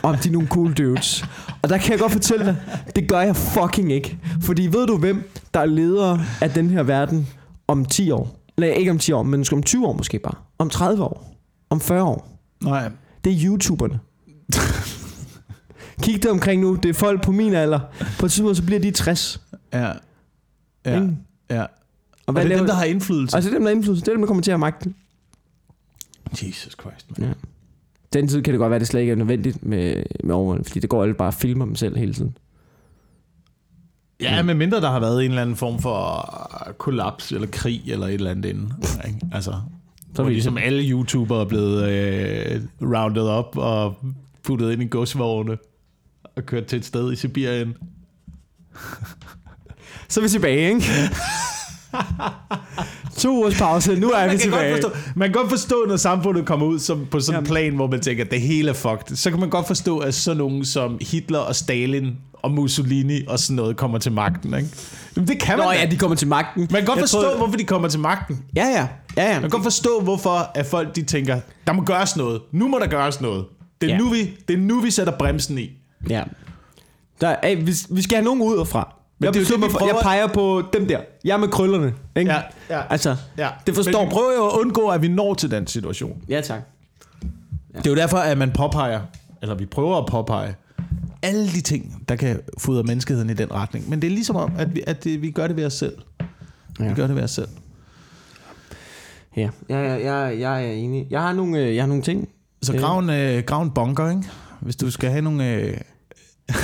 om 0.08 0.16
de 0.16 0.28
er 0.28 0.32
nogle 0.32 0.48
cool 0.48 0.72
dudes. 0.72 1.24
Og 1.62 1.68
der 1.68 1.78
kan 1.78 1.90
jeg 1.90 1.98
godt 1.98 2.12
fortælle 2.12 2.46
dig, 2.46 2.56
det 2.96 3.08
gør 3.08 3.20
jeg 3.20 3.36
fucking 3.36 3.92
ikke. 3.92 4.18
Fordi 4.42 4.66
ved 4.66 4.86
du 4.86 4.96
hvem, 4.96 5.30
der 5.54 5.60
er 5.60 5.66
leder 5.66 6.18
af 6.40 6.50
den 6.50 6.70
her 6.70 6.82
verden 6.82 7.28
om 7.68 7.84
10 7.84 8.10
år? 8.10 8.36
Nej, 8.56 8.68
ikke 8.68 8.90
om 8.90 8.98
10 8.98 9.12
år, 9.12 9.22
men 9.22 9.44
om 9.52 9.62
20 9.62 9.86
år 9.86 9.92
måske 9.92 10.18
bare. 10.18 10.34
Om 10.58 10.70
30 10.70 11.04
år. 11.04 11.36
Om 11.70 11.80
40 11.80 12.02
år. 12.02 12.38
Nej. 12.64 12.90
Det 13.24 13.32
er 13.32 13.36
YouTuberne. 13.44 14.00
Kig 16.02 16.22
dig 16.22 16.30
omkring 16.30 16.60
nu. 16.62 16.74
Det 16.82 16.88
er 16.88 16.92
folk 16.94 17.22
på 17.24 17.32
min 17.32 17.54
alder. 17.54 17.80
På 18.18 18.26
et 18.26 18.32
tidspunkt, 18.32 18.56
så 18.56 18.62
bliver 18.62 18.80
de 18.80 18.90
60. 18.90 19.40
Ja. 19.72 19.92
Ja. 20.86 20.94
Ikke? 20.94 21.16
ja. 21.50 21.62
Og 21.62 21.68
Og 22.26 22.32
hvad 22.32 22.44
det 22.44 22.52
er 22.52 22.56
dem, 22.56 22.66
der 22.66 22.74
har 22.74 22.84
indflydelse. 22.84 23.36
Altså, 23.36 23.50
det 23.50 23.54
er 23.54 23.58
dem, 23.58 23.64
der 23.64 23.70
har 23.70 23.76
indflydelse. 23.76 24.00
Det 24.04 24.08
er 24.08 24.12
dem, 24.12 24.20
der 24.20 24.26
kommer 24.26 24.42
til 24.42 24.50
at 24.50 24.52
have 24.54 24.58
magten. 24.58 24.94
Jesus 26.42 26.76
Christ, 26.80 27.18
man. 27.18 27.28
Ja. 27.28 27.34
Den 28.12 28.28
tid 28.28 28.42
kan 28.42 28.52
det 28.54 28.58
godt 28.58 28.70
være, 28.70 28.76
at 28.76 28.80
det 28.80 28.88
slet 28.88 29.00
ikke 29.00 29.12
er 29.12 29.16
nødvendigt 29.16 29.64
med, 29.66 30.02
med 30.24 30.34
overvågning, 30.34 30.66
fordi 30.66 30.80
det 30.80 30.90
går 30.90 31.02
alle 31.02 31.14
bare 31.14 31.28
og 31.28 31.34
filmer 31.34 31.64
dem 31.64 31.74
selv 31.74 31.96
hele 31.96 32.14
tiden. 32.14 32.36
Ja, 34.20 34.42
med 34.42 34.54
mindre 34.54 34.80
der 34.80 34.90
har 34.90 35.00
været 35.00 35.24
en 35.24 35.30
eller 35.30 35.42
anden 35.42 35.56
form 35.56 35.78
for 35.78 36.72
kollaps 36.78 37.32
eller 37.32 37.46
krig 37.52 37.82
eller 37.86 38.06
et 38.06 38.14
eller 38.14 38.30
andet 38.30 38.44
inden. 38.50 38.72
Ikke? 39.06 39.20
Altså, 39.32 39.50
Så 39.50 39.60
så 40.14 40.22
er 40.22 40.26
vi 40.26 40.32
ligesom 40.32 40.58
alle 40.58 40.82
YouTubere 40.90 41.40
er 41.40 41.44
blevet 41.44 41.88
øh, 41.88 42.60
rounded 42.82 43.22
op 43.22 43.56
og 43.56 43.96
puttet 44.42 44.72
ind 44.72 44.82
i 44.82 44.86
godsvogne 44.86 45.58
og 46.36 46.46
kørt 46.46 46.66
til 46.66 46.78
et 46.78 46.84
sted 46.84 47.12
i 47.12 47.16
Sibirien. 47.16 47.74
Så 50.08 50.20
er 50.20 50.22
vi 50.22 50.28
tilbage, 50.28 50.68
ikke? 50.74 50.84
to 53.18 53.38
ugers 53.38 53.58
pause, 53.58 53.96
nu 54.00 54.10
er 54.10 54.20
vi 54.22 54.26
man, 54.26 54.30
kan 54.30 54.38
tilbage. 54.38 54.74
forstå, 54.74 54.90
man 55.16 55.28
kan 55.28 55.40
godt 55.40 55.50
forstå, 55.50 55.84
når 55.88 55.96
samfundet 55.96 56.46
kommer 56.46 56.66
ud 56.66 56.78
som, 56.78 57.06
på 57.10 57.20
sådan 57.20 57.40
en 57.40 57.46
plan, 57.46 57.74
hvor 57.74 57.86
man 57.86 58.00
tænker, 58.00 58.24
at 58.24 58.30
det 58.30 58.40
hele 58.40 58.68
er 58.68 58.72
fucked. 58.74 59.16
Så 59.16 59.30
kan 59.30 59.40
man 59.40 59.50
godt 59.50 59.66
forstå, 59.66 59.98
at 59.98 60.14
sådan 60.14 60.36
nogen 60.38 60.64
som 60.64 60.98
Hitler 61.10 61.38
og 61.38 61.56
Stalin 61.56 62.16
og 62.32 62.50
Mussolini 62.50 63.24
og 63.28 63.38
sådan 63.38 63.56
noget 63.56 63.76
kommer 63.76 63.98
til 63.98 64.12
magten. 64.12 64.54
Ikke? 64.54 64.68
Jamen, 65.16 65.28
det 65.28 65.38
kan 65.40 65.58
man 65.58 65.66
Nå 65.66 65.72
da. 65.72 65.78
ja, 65.78 65.86
de 65.86 65.96
kommer 65.96 66.16
til 66.16 66.28
magten. 66.28 66.60
Man 66.60 66.68
kan 66.80 66.84
godt 66.84 66.96
Jeg 66.96 67.02
forstå, 67.02 67.22
troede- 67.22 67.36
hvorfor 67.36 67.56
de 67.56 67.64
kommer 67.64 67.88
til 67.88 68.00
magten. 68.00 68.44
Ja, 68.56 68.64
ja. 68.66 68.88
ja, 69.16 69.26
ja. 69.28 69.32
Man 69.32 69.40
kan 69.40 69.50
godt 69.50 69.62
forstå, 69.62 70.00
hvorfor 70.02 70.50
at 70.54 70.66
folk 70.66 70.96
de 70.96 71.02
tænker, 71.02 71.40
der 71.66 71.72
må 71.72 71.82
gøres 71.84 72.16
noget. 72.16 72.40
Nu 72.52 72.68
må 72.68 72.78
der 72.78 72.86
gøres 72.86 73.20
noget. 73.20 73.44
Det 73.80 73.90
er, 73.90 73.94
ja. 73.94 73.98
nu, 73.98 74.08
vi, 74.08 74.30
det 74.48 74.54
er 74.54 74.58
nu, 74.60 74.80
vi 74.80 74.90
sætter 74.90 75.12
bremsen 75.18 75.58
i. 75.58 75.70
Ja. 76.08 76.22
Der, 77.20 77.36
ey, 77.42 77.56
vi, 77.64 77.72
vi 77.90 78.02
skal 78.02 78.16
have 78.16 78.24
nogen 78.24 78.42
ud 78.42 78.66
fra. 78.66 78.94
Men 79.18 79.24
Jeg, 79.26 79.34
det 79.34 79.50
er 79.50 79.56
jo 79.56 79.62
det, 79.66 79.74
jeg 79.86 79.96
peger 80.02 80.26
på 80.26 80.62
dem 80.72 80.86
der. 80.88 81.00
Jeg 81.24 81.32
er 81.34 81.38
med 81.38 81.48
krøllerne. 81.48 81.94
Ikke? 82.16 82.32
Ja, 82.32 82.40
ja. 82.70 82.82
Altså, 82.90 83.16
Ja. 83.38 83.48
det 83.66 83.74
forstår 83.74 84.00
Men 84.02 84.10
prøver 84.12 84.32
jo 84.36 84.46
at 84.48 84.52
undgå, 84.60 84.88
at 84.88 85.02
vi 85.02 85.08
når 85.08 85.34
til 85.34 85.50
den 85.50 85.66
situation. 85.66 86.22
ja 86.28 86.40
tak. 86.40 86.60
Det 87.76 87.86
er 87.86 87.90
jo 87.90 87.96
derfor, 87.96 88.16
at 88.16 88.38
man 88.38 88.50
påpeger, 88.50 89.00
eller 89.42 89.54
vi 89.54 89.66
prøver 89.66 89.98
at 89.98 90.06
påpege, 90.06 90.54
alle 91.22 91.46
de 91.52 91.60
ting, 91.60 92.04
der 92.08 92.16
kan 92.16 92.40
fodre 92.58 92.82
menneskeheden 92.82 93.30
i 93.30 93.34
den 93.34 93.52
retning. 93.52 93.90
Men 93.90 94.02
det 94.02 94.06
er 94.08 94.10
ligesom 94.14 94.36
om, 94.36 94.52
at 94.58 94.74
vi, 94.74 94.82
at 94.86 95.04
det, 95.04 95.22
vi 95.22 95.30
gør 95.30 95.46
det 95.46 95.56
ved 95.56 95.66
os 95.66 95.72
selv. 95.72 95.94
Ja. 96.20 96.24
Ja. 96.84 96.88
Vi 96.88 96.94
gør 96.94 97.06
det 97.06 97.16
ved 97.16 97.22
os 97.22 97.30
selv. 97.30 97.48
Ja, 99.36 99.48
ja, 99.68 99.78
ja, 99.82 99.94
ja, 99.96 100.14
jeg 100.38 100.66
er 100.66 100.72
enig. 100.72 101.06
Jeg 101.10 101.22
har 101.22 101.32
nogle, 101.32 101.58
øh, 101.58 101.74
jeg 101.76 101.82
har 101.82 101.88
nogle 101.88 102.02
ting. 102.02 102.28
Så 102.62 102.72
Øh. 102.72 102.78
grav 102.80 102.98
en, 102.98 103.10
øh, 103.10 103.42
grav 103.44 103.62
en 103.62 103.70
bunker, 103.70 104.08
ikke? 104.10 104.22
Hvis 104.60 104.76
du 104.76 104.90
skal 104.90 105.10
have 105.10 105.22
nogle, 105.22 105.54
øh, 105.54 105.76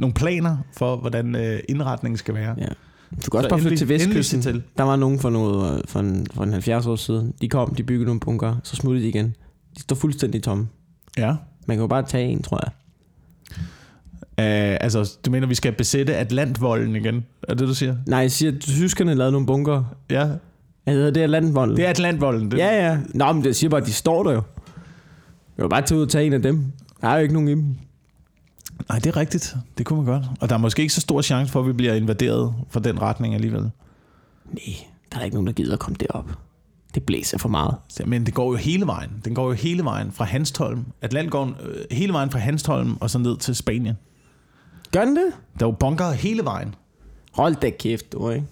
nogle 0.00 0.14
planer 0.14 0.56
for, 0.76 0.96
hvordan 0.96 1.36
øh, 1.36 1.60
indretningen 1.68 2.16
skal 2.18 2.34
være. 2.34 2.54
Ja. 2.58 2.66
Du 3.24 3.30
kan 3.30 3.38
også 3.38 3.42
Så 3.42 3.48
bare 3.48 3.60
flytte 3.60 3.76
til 3.76 3.88
vestkysten. 3.88 4.42
til. 4.42 4.62
Der 4.78 4.84
var 4.84 4.96
nogen 4.96 5.18
for, 5.18 5.30
noget, 5.30 5.78
øh, 5.78 5.82
for, 5.88 6.00
en, 6.00 6.26
for 6.34 6.42
en 6.42 6.52
70 6.52 6.86
år 6.86 6.96
siden. 6.96 7.34
De 7.40 7.48
kom, 7.48 7.74
de 7.74 7.82
byggede 7.82 8.04
nogle 8.06 8.20
bunker, 8.20 8.56
så 8.62 8.76
smuttede 8.76 9.04
de 9.04 9.08
igen. 9.08 9.34
De 9.76 9.80
står 9.82 9.96
fuldstændig 9.96 10.42
tomme. 10.42 10.68
Ja. 11.18 11.34
Man 11.66 11.76
kan 11.76 11.80
jo 11.82 11.86
bare 11.86 12.02
tage 12.02 12.28
en, 12.28 12.42
tror 12.42 12.60
jeg. 12.64 12.72
Uh, 14.38 14.76
altså, 14.80 15.18
du 15.26 15.30
mener, 15.30 15.46
vi 15.46 15.54
skal 15.54 15.72
besætte 15.72 16.16
Atlantvolden 16.16 16.96
igen? 16.96 17.24
Er 17.48 17.54
det, 17.54 17.68
du 17.68 17.74
siger? 17.74 17.96
Nej, 18.06 18.18
jeg 18.18 18.30
siger, 18.32 18.52
at 18.52 18.60
tyskerne 18.60 19.14
lavede 19.14 19.32
nogle 19.32 19.46
bunker. 19.46 19.84
Ja. 20.10 20.28
Hedder 20.86 21.10
det 21.10 21.20
Atlantvolden. 21.20 21.76
Det 21.76 21.84
er 21.84 21.90
Atlantvolden. 21.90 22.50
Det. 22.50 22.58
Ja, 22.58 22.86
ja. 22.88 22.98
Nå, 23.14 23.32
men 23.32 23.44
det 23.44 23.56
siger 23.56 23.70
bare, 23.70 23.80
at 23.80 23.86
de 23.86 23.92
står 23.92 24.22
der 24.22 24.32
jo. 24.32 24.42
Jeg 25.58 25.62
vil 25.62 25.68
bare 25.68 25.82
tage 25.82 25.98
ud 25.98 26.02
og 26.04 26.08
tage 26.10 26.26
en 26.26 26.32
af 26.32 26.42
dem. 26.42 26.64
Der 27.00 27.08
er 27.08 27.14
jo 27.16 27.22
ikke 27.22 27.34
nogen 27.34 27.48
i 27.48 27.52
dem. 27.52 27.76
Nej, 28.88 28.98
det 28.98 29.06
er 29.06 29.16
rigtigt. 29.16 29.56
Det 29.78 29.86
kunne 29.86 30.02
man 30.02 30.12
godt. 30.14 30.24
Og 30.40 30.48
der 30.48 30.54
er 30.54 30.58
måske 30.58 30.82
ikke 30.82 30.94
så 30.94 31.00
stor 31.00 31.22
chance 31.22 31.52
for, 31.52 31.60
at 31.60 31.66
vi 31.66 31.72
bliver 31.72 31.94
invaderet 31.94 32.54
fra 32.70 32.80
den 32.80 33.02
retning 33.02 33.34
alligevel. 33.34 33.60
Nej, 34.52 34.76
der 35.12 35.18
er 35.18 35.24
ikke 35.24 35.34
nogen, 35.36 35.46
der 35.46 35.52
gider 35.52 35.72
at 35.72 35.78
komme 35.78 35.96
derop. 36.00 36.30
Det 36.94 37.02
blæser 37.02 37.38
for 37.38 37.48
meget. 37.48 37.74
Men 38.06 38.26
det 38.26 38.34
går 38.34 38.50
jo 38.50 38.56
hele 38.56 38.86
vejen. 38.86 39.10
Den 39.24 39.34
går 39.34 39.46
jo 39.46 39.52
hele 39.52 39.84
vejen 39.84 40.12
fra 40.12 40.24
Hanstholm. 40.24 40.84
Atlantgården, 41.02 41.54
øh, 41.62 41.84
hele 41.90 42.12
vejen 42.12 42.30
fra 42.30 42.38
Hanstholm 42.38 42.96
og 43.00 43.10
så 43.10 43.18
ned 43.18 43.36
til 43.36 43.54
Spanien. 43.56 43.94
Gør 44.92 45.04
den 45.04 45.16
det? 45.16 45.26
Der 45.58 45.66
er 45.66 45.68
jo 45.70 45.76
bunker 45.80 46.10
hele 46.10 46.44
vejen. 46.44 46.74
Hold 47.32 47.54
da 47.54 47.70
kæft, 47.70 48.12
du, 48.12 48.30
ikke? 48.30 48.46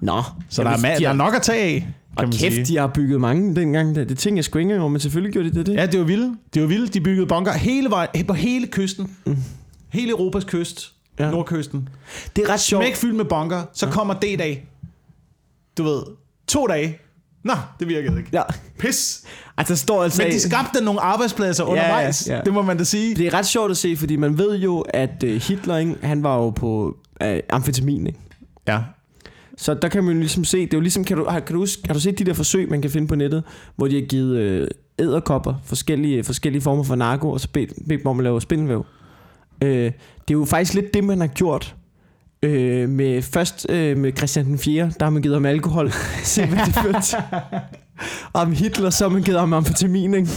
Nå. 0.00 0.22
Så 0.48 0.64
der 0.64 0.70
er, 0.70 0.76
ma- 0.76 0.98
de 0.98 1.02
der 1.02 1.08
er 1.08 1.12
nok 1.12 1.34
at 1.34 1.42
tage 1.42 1.62
af, 1.62 1.88
og 2.16 2.24
kæft, 2.24 2.54
sige. 2.54 2.64
de 2.64 2.76
har 2.76 2.86
bygget 2.86 3.20
mange 3.20 3.56
dengang. 3.56 3.94
Det, 3.94 4.08
det 4.08 4.18
ting 4.18 4.36
jeg 4.36 4.44
sgu 4.44 4.58
ikke 4.58 4.64
engang 4.64 4.80
over, 4.80 4.90
men 4.90 5.00
selvfølgelig 5.00 5.32
gjorde 5.32 5.50
de 5.50 5.54
det. 5.54 5.66
det. 5.66 5.74
Ja, 5.74 5.86
det 5.86 6.00
var 6.00 6.06
vildt. 6.06 6.38
Det 6.54 6.62
var 6.62 6.68
vildt. 6.68 6.94
De 6.94 7.00
byggede 7.00 7.26
bunker 7.26 7.52
hele 7.52 7.90
vejen, 7.90 8.26
på 8.26 8.34
hele 8.34 8.66
kysten. 8.66 9.16
Mm. 9.26 9.36
Hele 9.88 10.10
Europas 10.10 10.44
kyst. 10.44 10.92
Ja. 11.18 11.30
Nordkysten. 11.30 11.88
det 12.36 12.44
er 12.44 12.48
ret 12.52 12.60
sjovt. 12.60 12.84
Smæk 12.84 12.96
fyldt 12.96 13.16
med 13.16 13.24
bunker. 13.24 13.62
Så 13.72 13.86
ja. 13.86 13.92
kommer 13.92 14.14
D-dag. 14.14 14.68
Du 15.78 15.82
ved, 15.82 16.02
to 16.48 16.66
dage. 16.66 16.98
Nå, 17.44 17.52
det 17.80 17.88
virkede 17.88 18.18
ikke. 18.18 18.30
Ja. 18.32 18.42
Pis. 18.78 19.24
Altså, 19.56 19.76
står 19.76 20.02
altså... 20.02 20.22
Men 20.22 20.32
de 20.32 20.40
skabte 20.40 20.84
nogle 20.84 21.00
arbejdspladser 21.00 21.64
Ja, 21.64 21.70
undervejs. 21.70 22.28
ja, 22.28 22.36
ja. 22.36 22.40
Det 22.42 22.52
må 22.52 22.62
man 22.62 22.76
da 22.78 22.84
sige. 22.84 23.14
Det 23.16 23.26
er 23.26 23.34
ret 23.34 23.46
sjovt 23.46 23.70
at 23.70 23.76
se, 23.76 23.96
fordi 23.96 24.16
man 24.16 24.38
ved 24.38 24.58
jo, 24.58 24.80
at 24.80 25.22
øh, 25.24 25.42
Hitler, 25.42 25.76
ikke, 25.76 25.96
han 26.02 26.22
var 26.22 26.36
jo 26.36 26.50
på 26.50 26.96
øh, 27.22 27.40
amfetamin, 27.50 28.06
ikke? 28.06 28.18
Ja. 28.68 28.78
Så 29.60 29.74
der 29.74 29.88
kan 29.88 30.04
man 30.04 30.14
jo 30.14 30.20
ligesom 30.20 30.44
se, 30.44 30.60
det 30.60 30.74
er 30.74 30.76
jo 30.76 30.80
ligesom, 30.80 31.04
kan 31.04 31.16
du, 31.16 31.24
har, 31.24 31.40
kan 31.40 31.54
du, 31.54 31.60
huske, 31.60 31.82
har 31.86 31.94
du 31.94 32.00
set 32.00 32.18
de 32.18 32.24
der 32.24 32.32
forsøg, 32.32 32.70
man 32.70 32.82
kan 32.82 32.90
finde 32.90 33.06
på 33.06 33.14
nettet, 33.14 33.44
hvor 33.76 33.88
de 33.88 33.94
har 33.94 34.06
givet 34.06 34.36
øh, 34.36 34.68
æderkopper, 34.98 35.54
forskellige, 35.64 36.24
forskellige 36.24 36.62
former 36.62 36.82
for 36.82 36.94
narko, 36.94 37.30
og 37.30 37.40
så 37.40 37.48
bedt, 37.52 37.72
bedt 37.88 38.00
dem 38.00 38.06
om 38.06 38.18
at 38.18 38.24
lave 38.24 38.40
spindelvæv. 38.40 38.86
Øh, 39.64 39.70
det 39.70 39.90
er 40.30 40.32
jo 40.32 40.44
faktisk 40.44 40.74
lidt 40.74 40.94
det, 40.94 41.04
man 41.04 41.20
har 41.20 41.26
gjort 41.26 41.76
øh, 42.42 42.88
med 42.88 43.22
først 43.22 43.66
øh, 43.68 43.96
med 43.96 44.12
Christian 44.16 44.46
den 44.46 44.58
4., 44.58 44.92
der 44.98 45.04
har 45.04 45.10
man 45.10 45.22
givet 45.22 45.36
ham 45.36 45.46
alkohol, 45.46 45.90
se 46.24 46.46
hvad 46.46 46.58
det 46.66 46.74
førte. 46.74 47.16
Og 48.32 48.42
om 48.42 48.52
Hitler, 48.52 48.90
så 48.90 49.04
har 49.04 49.12
man 49.12 49.22
givet 49.22 49.40
ham 49.40 49.52
amfetamin, 49.52 50.14
ikke? 50.14 50.30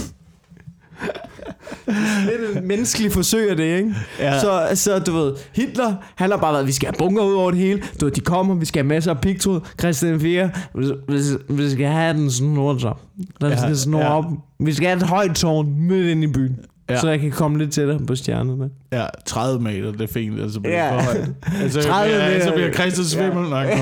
Lidt 1.86 2.56
et 2.56 2.64
menneskeligt 2.64 3.12
forsøg 3.14 3.50
af 3.50 3.56
det, 3.56 3.64
ikke? 3.78 3.94
Ja. 4.18 4.40
Så, 4.40 4.68
så 4.74 4.98
du 4.98 5.12
ved, 5.12 5.32
Hitler, 5.54 5.94
han 6.14 6.30
har 6.30 6.36
bare 6.38 6.52
været, 6.52 6.66
vi 6.66 6.72
skal 6.72 6.86
have 6.86 6.94
bunker 6.98 7.22
ud 7.22 7.34
over 7.34 7.50
det 7.50 7.60
hele. 7.60 7.82
Du 8.00 8.04
ved, 8.04 8.12
de 8.12 8.20
kommer, 8.20 8.54
vi 8.54 8.64
skal 8.66 8.82
have 8.82 8.88
masser 8.88 9.10
af 9.10 9.20
pigtråd. 9.20 9.60
Christian 9.80 10.20
4, 10.20 10.50
vi, 10.74 10.86
vi, 11.08 11.18
vi 11.48 11.70
skal 11.70 11.86
have 11.86 12.14
den 12.18 12.30
snor 12.30 12.78
så. 12.78 12.92
Den 13.40 13.50
Ja, 13.50 13.56
skal 13.62 13.76
snor 13.76 14.00
ja. 14.00 14.16
op. 14.18 14.24
Vi 14.60 14.72
skal 14.72 14.86
have 14.88 14.96
et 14.96 15.02
højt 15.02 15.34
tårn 15.34 15.74
midt 15.78 16.06
ind 16.06 16.24
i 16.24 16.26
byen. 16.26 16.56
Ja. 16.88 16.94
Ja. 16.94 17.00
Så 17.00 17.08
jeg 17.10 17.20
kan 17.20 17.30
komme 17.30 17.58
lidt 17.58 17.72
tættere 17.72 17.98
på 18.06 18.14
stjernerne. 18.16 18.68
Ja, 18.92 19.04
30 19.26 19.62
meter, 19.62 19.92
det 19.92 20.00
er 20.00 20.12
fint. 20.12 20.40
Altså 20.40 20.60
bliver 20.60 20.76
Ja. 20.76 20.84
ja. 20.94 20.98
for 20.98 21.02
højt. 21.04 21.28
Altså, 21.62 21.82
30 21.82 22.12
30 22.12 22.14
meter. 22.18 22.28
meter. 22.34 22.44
Så 22.46 22.52
bliver 22.54 22.72
Christian 22.72 23.04
svimmel 23.06 23.50
nok. 23.50 23.66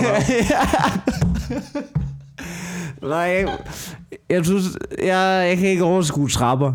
Nej, 3.03 3.19
jeg, 3.19 3.49
jeg, 4.31 4.45
synes, 4.45 4.65
jeg, 4.99 5.47
jeg 5.49 5.57
kan 5.59 5.69
ikke 5.69 5.85
overskue 5.85 6.29
trapper. 6.29 6.73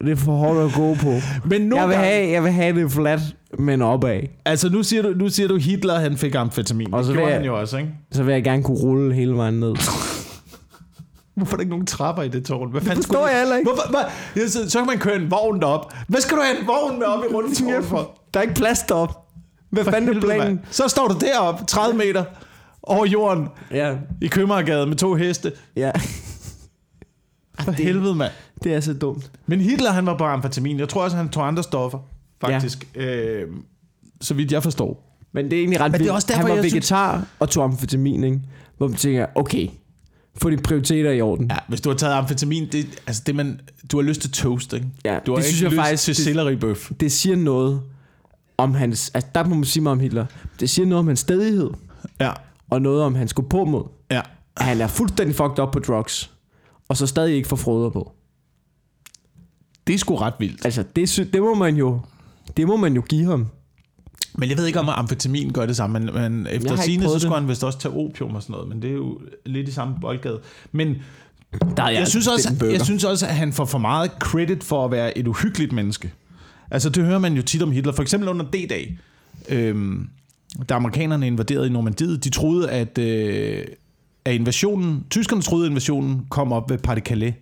Det 0.00 0.12
er 0.12 0.16
for 0.16 0.32
hårdt 0.32 0.58
at 0.58 0.72
gå 0.74 0.94
på. 0.94 1.12
Men 1.48 1.60
nogle 1.60 1.80
Jeg 1.80 1.88
vil, 1.88 1.94
gange, 1.96 2.10
have, 2.10 2.28
jeg 2.30 2.42
vil 2.44 2.52
have 2.52 2.80
det 2.82 2.92
flat, 2.92 3.20
men 3.58 3.82
opad. 3.82 4.20
altså 4.44 4.68
nu 4.68 4.82
siger, 4.82 5.02
du, 5.02 5.08
nu 5.08 5.28
siger 5.28 5.48
du, 5.48 5.56
Hitler 5.56 5.98
han 5.98 6.16
fik 6.16 6.34
amfetamin. 6.34 6.92
Og 6.92 6.98
Og 6.98 7.04
så 7.04 7.10
det 7.10 7.16
gjorde 7.18 7.30
jeg- 7.32 7.38
han 7.38 7.46
jo 7.46 7.60
også, 7.60 7.76
ikke? 7.78 7.90
Så 8.12 8.22
vil 8.22 8.32
jeg 8.32 8.44
gerne 8.44 8.62
kunne 8.62 8.78
rulle 8.78 9.14
hele 9.14 9.34
vejen 9.36 9.54
ned. 9.60 9.74
Hvorfor 11.34 11.52
er 11.52 11.56
der 11.56 11.60
ikke 11.60 11.70
nogen 11.70 11.86
trapper 11.86 12.22
i 12.22 12.28
det 12.28 12.44
tårn? 12.44 12.70
Hvad 12.70 12.80
Det 12.80 12.88
fanden 12.88 13.02
forstår 13.02 13.14
skulle 13.14 13.28
jeg 13.30 13.38
heller 13.38 13.56
ikke. 13.56 13.70
Hvorfor, 13.70 13.90
hvad? 14.34 14.48
Så, 14.48 14.70
så 14.70 14.78
kan 14.78 14.86
man 14.86 14.98
køre 14.98 15.16
en 15.16 15.30
vogn 15.30 15.60
derop. 15.60 15.92
Hvad 16.08 16.20
skal 16.20 16.36
du 16.36 16.42
have 16.42 16.60
en 16.60 16.66
vogn 16.66 16.98
med 16.98 17.06
op 17.06 17.24
i 17.30 17.34
rundetårnet 17.34 17.84
for? 17.92 18.18
Der 18.34 18.40
er 18.40 18.42
ikke 18.42 18.54
plads 18.54 18.82
derop. 18.82 19.10
Hvad 19.70 19.84
For 19.84 19.90
fanden 19.90 20.16
er 20.16 20.20
planen? 20.20 20.60
Så 20.70 20.88
står 20.88 21.08
du 21.08 21.14
deroppe, 21.20 21.64
30 21.64 21.96
meter 21.98 22.24
over 22.82 23.06
jorden 23.06 23.48
Ja, 23.70 23.94
i 24.22 24.26
Købmagergade 24.26 24.86
med 24.86 24.96
to 24.96 25.14
heste. 25.14 25.52
ja. 25.76 25.90
For 27.60 27.72
helvede, 27.72 28.14
mand. 28.14 28.32
Det 28.64 28.74
er 28.74 28.80
så 28.80 28.92
dumt. 28.94 29.30
Men 29.46 29.60
Hitler, 29.60 29.90
han 29.92 30.06
var 30.06 30.18
på 30.18 30.24
amfetamin. 30.24 30.78
Jeg 30.78 30.88
tror 30.88 31.02
også, 31.04 31.16
han 31.16 31.28
tog 31.28 31.46
andre 31.46 31.62
stoffer, 31.62 31.98
faktisk. 32.40 32.88
Ja. 32.96 33.04
Øh, 33.06 33.48
så 34.20 34.34
vidt 34.34 34.52
jeg 34.52 34.62
forstår. 34.62 35.04
Men 35.32 35.44
det 35.44 35.52
er 35.52 35.58
egentlig 35.60 35.80
ret 35.80 35.92
Men 35.92 36.00
det 36.00 36.08
er 36.08 36.12
også 36.12 36.26
derfor, 36.26 36.38
Han 36.40 36.48
var 36.48 36.54
jeg 36.54 36.64
synes- 36.64 36.74
vegetar 36.74 37.26
og 37.38 37.48
tog 37.48 37.64
amfetamin, 37.64 38.24
ikke? 38.24 38.40
Hvor 38.78 38.88
man 38.88 38.96
tænker, 38.96 39.26
okay, 39.34 39.68
få 40.42 40.50
dine 40.50 40.62
prioriteter 40.62 41.10
i 41.10 41.20
orden. 41.20 41.46
Ja, 41.50 41.56
hvis 41.68 41.80
du 41.80 41.88
har 41.88 41.96
taget 41.96 42.12
amfetamin, 42.14 42.68
det, 42.72 42.86
altså 43.06 43.22
det 43.26 43.34
man, 43.34 43.60
du 43.92 43.96
har 43.96 44.02
lyst 44.04 44.20
til 44.20 44.30
toast, 44.30 44.72
ikke? 44.72 44.86
Ja, 45.04 45.18
Du 45.26 45.32
har 45.32 45.36
det 45.36 45.46
ikke 45.46 45.56
synes 45.56 45.62
jeg 45.62 45.70
lyst 45.70 45.80
faktisk- 45.80 46.04
til 46.04 46.16
det- 46.16 46.24
selleribøf. 46.24 46.90
Det 47.00 47.12
siger 47.12 47.36
noget 47.36 47.80
om 48.58 48.74
hans... 48.74 49.10
Altså, 49.14 49.30
der 49.34 49.44
må 49.44 49.54
man 49.54 49.64
sige 49.64 49.82
meget 49.82 49.92
om 49.92 50.00
Hitler. 50.00 50.26
Det 50.60 50.70
siger 50.70 50.86
noget 50.86 50.98
om 51.00 51.06
hans 51.06 51.20
stedighed, 51.20 51.70
Ja, 52.20 52.32
og 52.70 52.82
noget 52.82 53.02
om 53.02 53.14
hans 53.14 53.32
gå 53.32 53.42
på 53.42 53.64
mod. 53.64 53.84
ja. 54.10 54.20
Han 54.56 54.80
er 54.80 54.86
fuldstændig 54.86 55.36
fucked 55.36 55.58
up 55.58 55.72
på 55.72 55.78
drugs, 55.78 56.30
og 56.88 56.96
så 56.96 57.06
stadig 57.06 57.34
ikke 57.36 57.48
får 57.48 57.56
froder 57.56 57.90
på. 57.90 58.12
Det 59.88 59.94
er 59.94 59.98
sgu 59.98 60.16
ret 60.16 60.34
vildt. 60.38 60.64
Altså, 60.64 60.84
det, 60.96 61.08
sy- 61.08 61.20
det 61.32 61.42
må 61.42 61.54
man 61.54 61.76
jo... 61.76 62.00
Det 62.56 62.66
må 62.66 62.76
man 62.76 62.94
jo 62.94 63.00
give 63.00 63.24
ham. 63.24 63.46
Men 64.34 64.48
jeg 64.48 64.56
ved 64.58 64.66
ikke, 64.66 64.80
om 64.80 64.88
amfetamin 64.88 65.52
gør 65.52 65.66
det 65.66 65.76
samme, 65.76 66.00
men, 66.00 66.14
men 66.14 66.46
Jeg 66.46 66.54
efter 66.54 66.76
sine, 66.76 67.02
så 67.02 67.08
skulle 67.18 67.34
det. 67.34 67.40
han 67.40 67.48
vist 67.48 67.64
også 67.64 67.78
tage 67.78 67.94
opium 67.94 68.34
og 68.34 68.42
sådan 68.42 68.52
noget, 68.52 68.68
men 68.68 68.82
det 68.82 68.90
er 68.90 68.94
jo 68.94 69.20
lidt 69.46 69.68
i 69.68 69.72
samme 69.72 69.94
boldgade. 70.00 70.40
Men 70.72 70.96
Der 71.76 71.82
er 71.82 71.90
jeg, 71.90 72.08
synes 72.08 72.26
også, 72.26 72.54
jeg 72.70 72.80
synes 72.84 73.04
også, 73.04 73.26
at 73.26 73.34
han 73.34 73.52
får 73.52 73.64
for 73.64 73.78
meget 73.78 74.10
credit 74.20 74.64
for 74.64 74.84
at 74.84 74.90
være 74.90 75.18
et 75.18 75.26
uhyggeligt 75.28 75.72
menneske. 75.72 76.12
Altså, 76.70 76.88
det 76.90 77.04
hører 77.04 77.18
man 77.18 77.34
jo 77.34 77.42
tit 77.42 77.62
om 77.62 77.70
Hitler. 77.72 77.92
For 77.92 78.02
eksempel 78.02 78.28
under 78.28 78.44
D-dag, 78.44 78.98
øhm, 79.48 80.08
da 80.68 80.74
amerikanerne 80.74 81.26
invaderede 81.26 81.66
i 81.66 81.70
Normandiet, 81.70 82.24
de 82.24 82.30
troede, 82.30 82.70
at, 82.70 82.98
øh, 82.98 83.64
at 84.24 84.34
invasionen, 84.34 85.04
tyskerne 85.10 85.42
troede, 85.42 85.64
at 85.66 85.70
invasionen 85.70 86.26
kom 86.30 86.52
op 86.52 86.70
ved 86.70 86.78
Pas 86.78 86.94
de 86.96 87.00
Calais. 87.00 87.34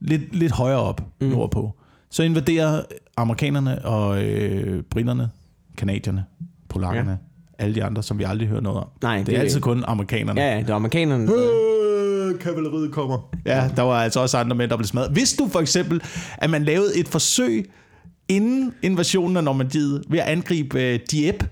Lidt, 0.00 0.34
lidt 0.36 0.52
højere 0.52 0.78
op 0.78 1.02
mm. 1.20 1.28
nordpå. 1.28 1.76
Så 2.10 2.22
invaderer 2.22 2.82
amerikanerne 3.16 3.84
og 3.84 4.24
øh, 4.24 4.82
britterne, 4.82 5.30
kanadierne, 5.76 6.24
polakkerne, 6.68 7.10
ja. 7.10 7.16
alle 7.64 7.74
de 7.74 7.84
andre, 7.84 8.02
som 8.02 8.18
vi 8.18 8.24
aldrig 8.24 8.48
hører 8.48 8.60
noget 8.60 8.78
om. 8.78 8.86
Nej, 9.02 9.18
det, 9.18 9.26
det 9.26 9.36
er 9.36 9.40
altid 9.40 9.60
kun 9.60 9.84
amerikanerne. 9.86 10.40
Ja, 10.40 10.58
det 10.58 10.70
er 10.70 10.74
amerikanerne. 10.74 11.32
Øh, 11.32 12.38
kavaleriet 12.40 12.92
kommer. 12.92 13.34
Ja, 13.46 13.70
der 13.76 13.82
var 13.82 14.02
altså 14.02 14.20
også 14.20 14.38
andre 14.38 14.56
mænd, 14.56 14.70
der 14.70 14.76
blev 14.76 14.86
smadret. 14.86 15.10
Hvis 15.12 15.32
du 15.32 15.48
for 15.48 15.60
eksempel, 15.60 16.02
at 16.38 16.50
man 16.50 16.64
lavede 16.64 16.98
et 16.98 17.08
forsøg 17.08 17.70
inden 18.28 18.72
invasionen 18.82 19.36
af 19.36 19.44
Normandiet 19.44 20.04
ved 20.08 20.18
at 20.18 20.26
angribe 20.26 20.82
øh, 20.82 21.00
Dieppe, 21.10 21.48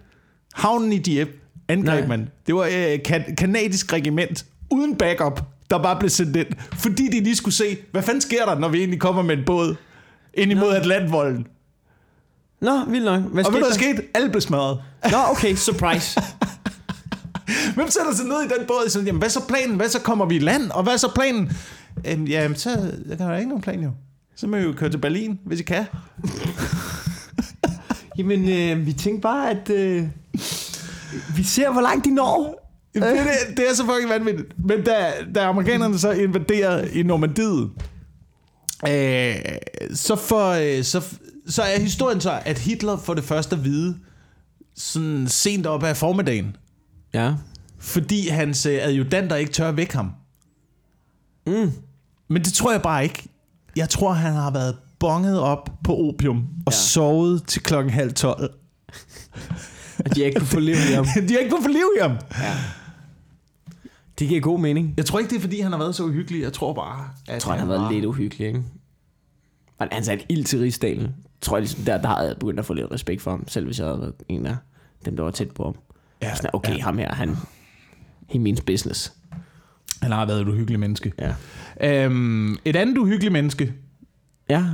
havnen 0.54 0.92
i 0.92 0.98
Dieppe, 0.98 1.32
angreb 1.68 2.08
Nej. 2.08 2.16
man. 2.16 2.28
Det 2.46 2.54
var 2.54 2.68
øh, 2.76 2.98
kan- 3.04 3.36
kanadisk 3.36 3.92
regiment 3.92 4.46
uden 4.70 4.96
backup, 4.96 5.42
der 5.70 5.82
bare 5.82 5.96
blev 5.98 6.10
sendt 6.10 6.36
ind, 6.36 6.46
fordi 6.72 7.08
de 7.08 7.20
lige 7.20 7.36
skulle 7.36 7.54
se, 7.54 7.76
hvad 7.92 8.02
fanden 8.02 8.20
sker 8.20 8.44
der, 8.44 8.58
når 8.58 8.68
vi 8.68 8.78
egentlig 8.78 9.00
kommer 9.00 9.22
med 9.22 9.38
en 9.38 9.44
båd 9.44 9.76
ind 10.34 10.50
imod 10.50 10.74
Atlantvolden. 10.74 11.46
Nå, 12.60 12.84
vildt 12.84 13.04
nok. 13.04 13.22
Hvad 13.22 13.44
Og 13.44 13.52
ved 13.52 13.60
du, 13.60 13.66
hvad 13.66 13.68
der 13.68 13.74
skete? 13.74 14.02
Alle 14.14 14.30
blev 14.30 14.40
smadret. 14.40 14.82
Nå, 15.10 15.18
okay, 15.30 15.54
surprise. 15.54 16.20
Hvem 17.74 17.90
sætter 17.90 18.14
sig 18.14 18.26
ned 18.26 18.40
i 18.40 18.48
den 18.58 18.66
båd? 18.66 18.88
Sådan, 18.88 19.06
jamen, 19.06 19.18
hvad 19.18 19.30
så 19.30 19.40
planen? 19.48 19.76
Hvad 19.76 19.88
så 19.88 20.00
kommer 20.00 20.24
vi 20.24 20.36
i 20.36 20.38
land? 20.38 20.70
Og 20.70 20.82
hvad 20.82 20.92
er 20.92 20.96
så 20.96 21.14
planen? 21.14 21.52
Øhm, 22.06 22.24
jamen, 22.24 22.56
så 22.56 22.70
der 23.08 23.16
kan 23.16 23.26
der 23.26 23.36
ikke 23.36 23.48
nogen 23.48 23.62
plan 23.62 23.82
jo. 23.82 23.90
Så 24.36 24.46
må 24.46 24.56
vi 24.56 24.62
jo 24.62 24.72
køre 24.72 24.90
til 24.90 24.98
Berlin, 24.98 25.38
hvis 25.44 25.60
I 25.60 25.62
kan. 25.62 25.84
Jamen, 28.18 28.48
øh, 28.48 28.86
vi 28.86 28.92
tænkte 28.92 29.20
bare, 29.20 29.50
at 29.50 29.70
øh, 29.70 30.04
vi 31.36 31.42
ser, 31.42 31.72
hvor 31.72 31.80
langt 31.80 32.04
de 32.04 32.14
når. 32.14 32.67
Det, 32.94 33.02
det, 33.02 33.56
det 33.56 33.70
er 33.70 33.74
så 33.74 33.84
fucking 33.84 34.08
vanvittigt. 34.10 34.48
Men 34.64 34.84
da, 34.84 35.12
da 35.34 35.40
amerikanerne 35.44 35.98
så 35.98 36.10
invaderer 36.10 36.84
i 36.92 37.02
Normandiet, 37.02 37.70
øh, 38.88 39.34
så, 39.94 40.16
for, 40.16 40.48
øh, 40.78 40.84
så, 40.84 41.04
så 41.48 41.62
er 41.62 41.80
historien 41.80 42.20
så, 42.20 42.40
at 42.44 42.58
Hitler 42.58 42.96
får 42.96 43.14
det 43.14 43.24
første 43.24 43.56
at 43.56 43.64
vide 43.64 43.96
sådan 44.76 45.28
sent 45.28 45.66
op 45.66 45.82
af 45.84 45.96
formiddagen, 45.96 46.56
Ja. 47.14 47.34
fordi 47.78 48.28
hans 48.28 48.66
øh, 48.66 48.78
adjutanter 48.82 49.36
ikke 49.36 49.52
tør 49.52 49.70
væk 49.72 49.92
ham. 49.92 50.10
Mm. 51.46 51.70
Men 52.28 52.44
det 52.44 52.52
tror 52.52 52.72
jeg 52.72 52.82
bare 52.82 53.02
ikke. 53.02 53.22
Jeg 53.76 53.88
tror, 53.88 54.12
han 54.12 54.32
har 54.32 54.50
været 54.50 54.76
bonget 55.00 55.40
op 55.40 55.70
på 55.84 55.96
opium 55.96 56.36
og 56.66 56.72
Ja. 56.72 56.76
sovet 56.78 57.42
til 57.46 57.62
klokken 57.62 57.92
halv 57.92 58.12
tolv. 58.12 58.50
At 60.04 60.14
de 60.16 60.24
ikke 60.24 60.38
kunne 60.40 60.46
få 60.48 60.60
liv 60.60 60.74
i 60.90 60.92
ham. 60.94 61.04
De 61.28 61.32
har 61.32 61.38
ikke 61.38 61.50
kunnet 61.50 61.64
få 61.64 61.68
liv 61.70 61.90
i 61.98 62.00
ham. 62.02 62.10
Ja. 62.38 62.54
Det 64.18 64.28
giver 64.28 64.40
god 64.40 64.60
mening. 64.60 64.94
Jeg 64.96 65.06
tror 65.06 65.18
ikke, 65.18 65.30
det 65.30 65.36
er, 65.36 65.40
fordi 65.40 65.60
han 65.60 65.72
har 65.72 65.78
været 65.78 65.94
så 65.94 66.04
uhyggelig. 66.04 66.42
Jeg 66.42 66.52
tror 66.52 66.72
bare, 66.74 67.08
at 67.28 67.32
Jeg 67.34 67.42
tror, 67.42 67.52
han 67.52 67.60
har 67.60 67.66
været 67.66 67.92
lidt 67.94 68.04
uhyggelig, 68.04 68.46
ikke? 68.46 68.62
Men 69.80 69.88
han 69.92 70.04
satte 70.04 70.24
ild 70.28 70.44
til 70.44 70.58
rigsdalen. 70.58 71.08
Tror 71.40 71.56
jeg 71.56 71.62
ligesom, 71.62 71.84
der, 71.84 72.00
der 72.00 72.08
havde 72.08 72.28
jeg 72.28 72.36
begyndt 72.40 72.58
at 72.58 72.66
få 72.66 72.74
lidt 72.74 72.92
respekt 72.92 73.22
for 73.22 73.30
ham, 73.30 73.48
selv 73.48 73.66
hvis 73.66 73.78
jeg 73.78 73.86
havde 73.86 74.00
været 74.00 74.14
en 74.28 74.46
af 74.46 74.56
dem, 75.04 75.16
der 75.16 75.22
var 75.22 75.30
tæt 75.30 75.50
på 75.50 75.64
ham. 75.64 75.74
Ja, 76.22 76.34
Sådan, 76.34 76.50
okay, 76.52 76.76
ja. 76.76 76.82
ham 76.82 76.98
her, 76.98 77.14
han... 77.14 77.36
He 78.28 78.38
means 78.38 78.60
business. 78.60 79.12
Han 80.02 80.12
har 80.12 80.26
været 80.26 80.40
et 80.40 80.48
uhyggeligt 80.48 80.80
menneske. 80.80 81.12
Ja. 81.18 81.34
Øhm, 82.04 82.56
et 82.64 82.76
andet 82.76 82.98
uhyggeligt 82.98 83.32
menneske. 83.32 83.72
Ja, 84.50 84.64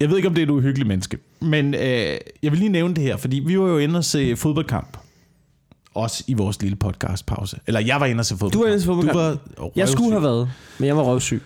Jeg 0.00 0.08
ved 0.08 0.16
ikke, 0.16 0.28
om 0.28 0.34
det 0.34 0.42
er 0.42 0.46
et 0.46 0.50
uhyggeligt 0.50 0.88
menneske. 0.88 1.18
Men 1.40 1.74
øh, 1.74 1.80
jeg 2.42 2.50
vil 2.52 2.58
lige 2.58 2.68
nævne 2.68 2.94
det 2.94 3.04
her, 3.04 3.16
fordi 3.16 3.42
vi 3.46 3.58
var 3.60 3.68
jo 3.68 3.78
inde 3.78 3.96
og 3.98 4.04
se 4.04 4.36
fodboldkamp. 4.36 4.98
Også 5.94 6.24
i 6.26 6.34
vores 6.34 6.62
lille 6.62 6.76
podcastpause. 6.76 7.58
Eller 7.66 7.80
jeg 7.80 8.00
var 8.00 8.06
inde 8.06 8.20
og 8.20 8.26
se 8.26 8.34
fodboldkamp. 8.36 8.52
Du 8.54 8.58
var 8.60 8.66
inde 8.66 8.76
og 8.76 8.80
se 8.80 8.86
fodboldkamp. 8.86 9.56
Du 9.56 9.62
var 9.62 9.70
jeg 9.76 9.88
skulle 9.88 10.04
røvsyg. 10.06 10.12
have 10.14 10.22
været, 10.22 10.50
men 10.78 10.86
jeg 10.86 10.96
var 10.96 11.02
røvsyg. 11.02 11.42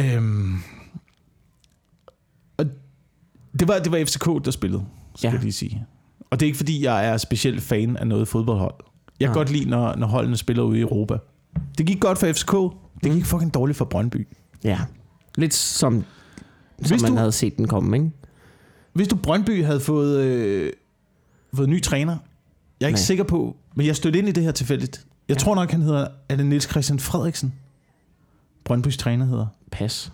Øhm, 0.00 0.54
og 2.56 2.64
det 3.60 3.68
var, 3.68 3.78
det 3.78 3.92
var 3.92 4.04
FCK, 4.04 4.44
der 4.44 4.50
spillede, 4.50 4.84
skal 5.16 5.28
Ja. 5.28 5.32
jeg 5.32 5.42
lige 5.42 5.52
sige. 5.52 5.86
Og 6.30 6.40
det 6.40 6.46
er 6.46 6.48
ikke, 6.48 6.56
fordi 6.56 6.84
jeg 6.84 7.06
er 7.08 7.16
specielt 7.16 7.62
fan 7.62 7.96
af 7.96 8.06
noget 8.06 8.28
fodboldhold. 8.28 8.74
Jeg 9.20 9.28
kan 9.28 9.34
godt 9.34 9.50
lide, 9.50 9.70
når, 9.70 9.94
når 9.96 10.06
holdene 10.06 10.36
spiller 10.36 10.62
ude 10.62 10.78
i 10.78 10.80
Europa. 10.80 11.18
Det 11.78 11.86
gik 11.86 12.00
godt 12.00 12.18
for 12.18 12.32
FCK. 12.32 12.52
Det 13.04 13.12
gik 13.12 13.24
fucking 13.24 13.54
dårligt 13.54 13.78
for 13.78 13.84
Brøndby. 13.84 14.28
Ja. 14.64 14.80
Lidt 15.36 15.54
som, 15.54 15.92
som 15.92 16.04
Hvis 16.90 17.02
man 17.02 17.10
du- 17.12 17.16
havde 17.18 17.32
set 17.32 17.56
den 17.56 17.68
komme, 17.68 17.96
ikke? 17.96 18.10
Hvis 18.92 19.08
du 19.08 19.16
Brøndby 19.16 19.64
havde 19.64 19.80
fået, 19.80 20.20
øh, 20.20 20.72
fået 21.54 21.68
ny 21.68 21.82
træner, 21.82 22.16
jeg 22.82 22.86
er 22.86 22.88
ikke 22.88 22.96
Nej. 22.96 23.04
Sikker 23.04 23.24
på, 23.24 23.56
men 23.76 23.86
jeg 23.86 23.96
stødte 23.96 24.18
ind 24.18 24.28
i 24.28 24.32
det 24.32 24.42
her 24.42 24.52
tilfældigt. 24.52 25.06
Jeg 25.28 25.36
Ja. 25.36 25.40
tror 25.40 25.54
nok, 25.54 25.70
han 25.70 25.82
hedder, 25.82 26.08
er 26.28 26.36
det 26.36 26.46
Niels 26.46 26.70
Christian 26.70 26.98
Frederiksen? 26.98 27.52
Brøndbys 28.64 28.96
træner 28.96 29.26
hedder. 29.26 29.46
Pas. 29.70 30.12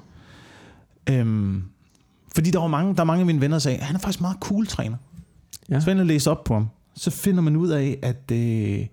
Øhm, 1.11 1.63
fordi 2.35 2.51
der 2.51 2.59
var 2.59 2.67
mange, 2.67 2.95
der 2.95 3.01
er 3.01 3.05
mange 3.05 3.21
af 3.21 3.27
mine 3.27 3.41
venner, 3.41 3.55
der 3.55 3.59
sagde, 3.61 3.79
han 3.79 3.97
er 3.97 4.01
faktisk 4.01 4.21
meget 4.21 4.37
cool 4.41 4.67
træner. 4.67 4.97
Ja. 5.71 5.81
Så 5.81 5.91
jeg 5.91 6.07
læste 6.07 6.31
op 6.31 6.45
på 6.45 6.55
ham. 6.55 6.69
Så 6.95 7.11
finder 7.11 7.43
man 7.43 7.57
ud 7.57 7.69
af, 7.69 7.99
at... 8.03 8.31
Øh, 8.33 8.87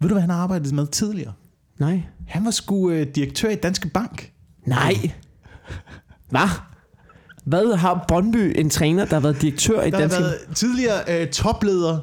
ved 0.00 0.08
du, 0.08 0.14
hvad 0.14 0.20
han 0.20 0.30
har 0.30 0.36
arbejdet 0.36 0.72
med 0.72 0.86
tidligere? 0.86 1.32
Nej. 1.78 2.02
Han 2.26 2.44
var 2.44 2.50
sgu 2.50 2.90
øh, 2.90 3.06
direktør 3.14 3.48
i 3.48 3.54
Danske 3.54 3.88
Bank. 3.88 4.32
Nej. 4.66 4.94
Hvad? 6.30 6.48
Hvad 7.44 7.76
har 7.76 8.04
Brøndby 8.08 8.52
en 8.60 8.70
træner, 8.70 9.04
der 9.04 9.14
har 9.14 9.20
været 9.20 9.42
direktør 9.42 9.82
i 9.82 9.90
Der 9.90 9.96
har 9.96 10.00
Danske, 10.00 10.20
været 10.22 10.36
tidligere 10.54 11.22
øh, 11.22 11.28
topleder 11.28 11.98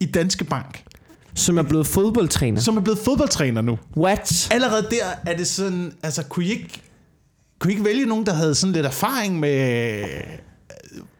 i 0.00 0.06
Danske 0.06 0.44
Bank, 0.44 0.82
som 1.34 1.58
er 1.58 1.62
blevet 1.62 1.86
fodboldtræner? 1.86 2.60
som 2.60 2.76
er 2.76 2.80
blevet 2.80 2.98
fodboldtræner 2.98 3.60
nu. 3.60 3.78
What? 3.96 4.48
Allerede 4.52 4.82
der 4.90 5.30
er 5.32 5.36
det 5.36 5.46
sådan, 5.46 5.92
altså 6.02 6.22
kunne 6.24 6.44
I 6.44 6.50
ikke, 6.50 6.80
kunne 7.58 7.70
I 7.72 7.74
ikke 7.74 7.84
vælge 7.84 8.06
nogen, 8.06 8.26
der 8.26 8.32
havde 8.34 8.54
sådan 8.54 8.72
lidt 8.72 8.86
erfaring 8.86 9.40
med, 9.40 9.98
øh, 10.00 10.06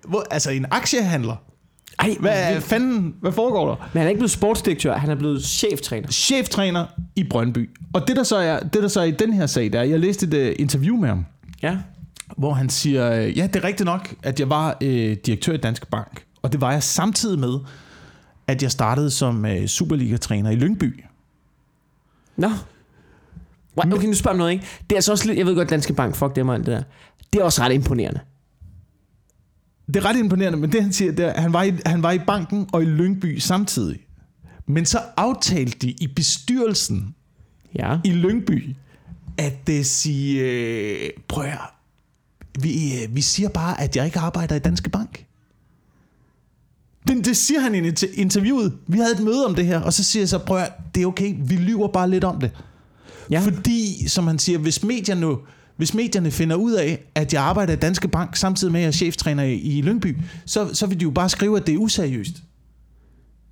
hvor, 0.08 0.24
altså 0.30 0.50
en 0.50 0.66
aktiehandler? 0.70 1.36
Ej, 1.98 2.16
Hvad 2.20 2.60
fanden, 2.60 3.14
hvad 3.20 3.32
foregår 3.32 3.68
der? 3.68 3.76
Men 3.76 3.98
han 3.98 4.02
er 4.02 4.08
ikke 4.08 4.18
blevet 4.18 4.30
sportsdirektør, 4.30 4.96
han 4.96 5.10
er 5.10 5.14
blevet 5.14 5.44
cheftræner. 5.44 6.08
Cheftræner 6.10 6.86
i 7.16 7.24
Brøndby. 7.30 7.70
Og 7.94 8.08
det 8.08 8.16
der 8.16 8.22
så 8.22 8.36
er, 8.36 8.58
det 8.60 8.82
der 8.82 8.88
så 8.88 9.00
er 9.00 9.04
i 9.04 9.10
den 9.10 9.32
her 9.32 9.46
sag, 9.46 9.72
der 9.72 9.80
er, 9.80 9.84
jeg 9.84 10.00
læste 10.00 10.26
et 10.26 10.48
uh, 10.48 10.60
interview 10.60 10.96
med 10.96 11.08
ham, 11.08 11.24
Ja. 11.62 11.76
hvor 12.38 12.52
han 12.52 12.68
siger, 12.70 13.12
øh, 13.12 13.38
ja, 13.38 13.46
det 13.46 13.56
er 13.56 13.64
rigtigt 13.64 13.84
nok, 13.84 14.14
at 14.22 14.40
jeg 14.40 14.50
var 14.50 14.76
øh, 14.82 15.16
direktør 15.26 15.52
i 15.52 15.56
Danske 15.56 15.86
Bank. 15.86 16.24
Og 16.42 16.52
det 16.52 16.60
var 16.60 16.72
jeg 16.72 16.82
samtidig 16.82 17.38
med, 17.38 17.54
at 18.50 18.62
jeg 18.62 18.70
startede 18.70 19.10
som 19.10 19.46
øh, 19.46 19.66
Superliga-træner 19.66 20.50
i 20.50 20.56
Lyngby. 20.56 21.04
Nå. 22.36 22.50
What? 23.78 23.92
Okay, 23.94 24.06
nu 24.06 24.14
spørger 24.14 24.34
jeg 24.34 24.38
noget, 24.38 24.52
ikke? 24.52 24.64
Det 24.82 24.92
er 24.92 24.96
altså 24.96 25.12
også 25.12 25.26
lidt, 25.26 25.38
jeg 25.38 25.46
ved 25.46 25.54
godt, 25.54 25.70
Danske 25.70 25.92
Bank, 25.92 26.16
fuck 26.16 26.36
dem 26.36 26.48
og 26.48 26.54
alt 26.54 26.66
det 26.66 26.72
der. 26.72 26.82
Det 27.32 27.40
er 27.40 27.44
også 27.44 27.62
ret 27.62 27.72
imponerende. 27.72 28.20
Det 29.86 29.96
er 29.96 30.04
ret 30.04 30.16
imponerende, 30.16 30.58
men 30.58 30.72
det 30.72 30.82
han 30.82 30.92
siger, 30.92 31.12
det 31.12 31.24
er, 31.24 31.32
at 31.32 31.42
han 31.42 31.52
var, 31.52 31.62
i, 31.62 31.72
han 31.86 32.02
var 32.02 32.12
i 32.12 32.18
banken 32.18 32.68
og 32.72 32.82
i 32.82 32.86
Lyngby 32.86 33.38
samtidig. 33.38 33.98
Men 34.66 34.86
så 34.86 34.98
aftalte 35.16 35.78
de 35.78 35.90
i 35.90 36.06
bestyrelsen 36.16 37.14
Ja. 37.78 37.98
i 38.04 38.12
Lyngby, 38.12 38.76
at 39.38 39.66
det 39.66 39.86
sige, 39.86 40.40
øh, 40.40 41.10
prøv 41.28 41.44
at, 41.44 41.58
vi, 42.60 43.02
øh, 43.02 43.16
vi 43.16 43.20
siger 43.20 43.48
bare, 43.48 43.80
at 43.80 43.96
jeg 43.96 44.04
ikke 44.06 44.18
arbejder 44.18 44.54
i 44.54 44.58
Danske 44.58 44.90
Bank. 44.90 45.26
Det, 47.08 47.24
det 47.24 47.36
siger 47.36 47.60
han 47.60 47.74
i 47.74 47.90
inter- 47.90 48.20
interviewet. 48.20 48.72
Vi 48.86 48.98
havde 48.98 49.12
et 49.12 49.20
møde 49.20 49.46
om 49.46 49.54
det 49.54 49.66
her, 49.66 49.80
og 49.80 49.92
så 49.92 50.04
siger 50.04 50.20
jeg 50.20 50.28
så, 50.28 50.38
prøv 50.38 50.58
at, 50.58 50.72
det 50.94 51.02
er 51.02 51.06
okay, 51.06 51.34
vi 51.38 51.56
lyver 51.56 51.88
bare 51.88 52.10
lidt 52.10 52.24
om 52.24 52.40
det. 52.40 52.50
Ja. 53.30 53.40
Fordi, 53.40 54.08
som 54.08 54.26
han 54.26 54.38
siger, 54.38 54.58
hvis 54.58 54.82
medierne, 54.82 55.26
hvis 55.76 55.94
medierne 55.94 56.30
finder 56.30 56.56
ud 56.56 56.72
af, 56.72 57.04
at 57.14 57.32
jeg 57.32 57.42
arbejder 57.42 57.72
i 57.72 57.76
Danske 57.76 58.08
Bank, 58.08 58.36
samtidig 58.36 58.72
med 58.72 58.80
at 58.80 58.82
jeg 58.82 58.88
er 58.88 58.92
cheftræner 58.92 59.42
i, 59.42 59.54
i 59.54 59.82
Lyngby, 59.82 60.16
så, 60.46 60.74
så 60.74 60.86
vil 60.86 61.00
de 61.00 61.02
jo 61.02 61.10
bare 61.10 61.28
skrive, 61.28 61.56
at 61.56 61.66
det 61.66 61.74
er 61.74 61.78
useriøst. 61.78 62.34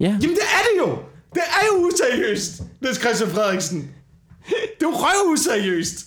Ja. 0.00 0.06
Jamen 0.06 0.20
det 0.20 0.28
er 0.30 0.62
det 0.72 0.90
jo! 0.90 0.98
Det 1.34 1.42
er 1.46 1.66
jo 1.72 1.87
useriøst, 1.87 2.62
Niels 2.82 3.00
Christian 3.00 3.30
Frederiksen. 3.30 3.78
Det 3.78 4.56
er 4.80 4.82
jo 4.82 4.90
røv 4.90 5.32
useriøst. 5.32 6.06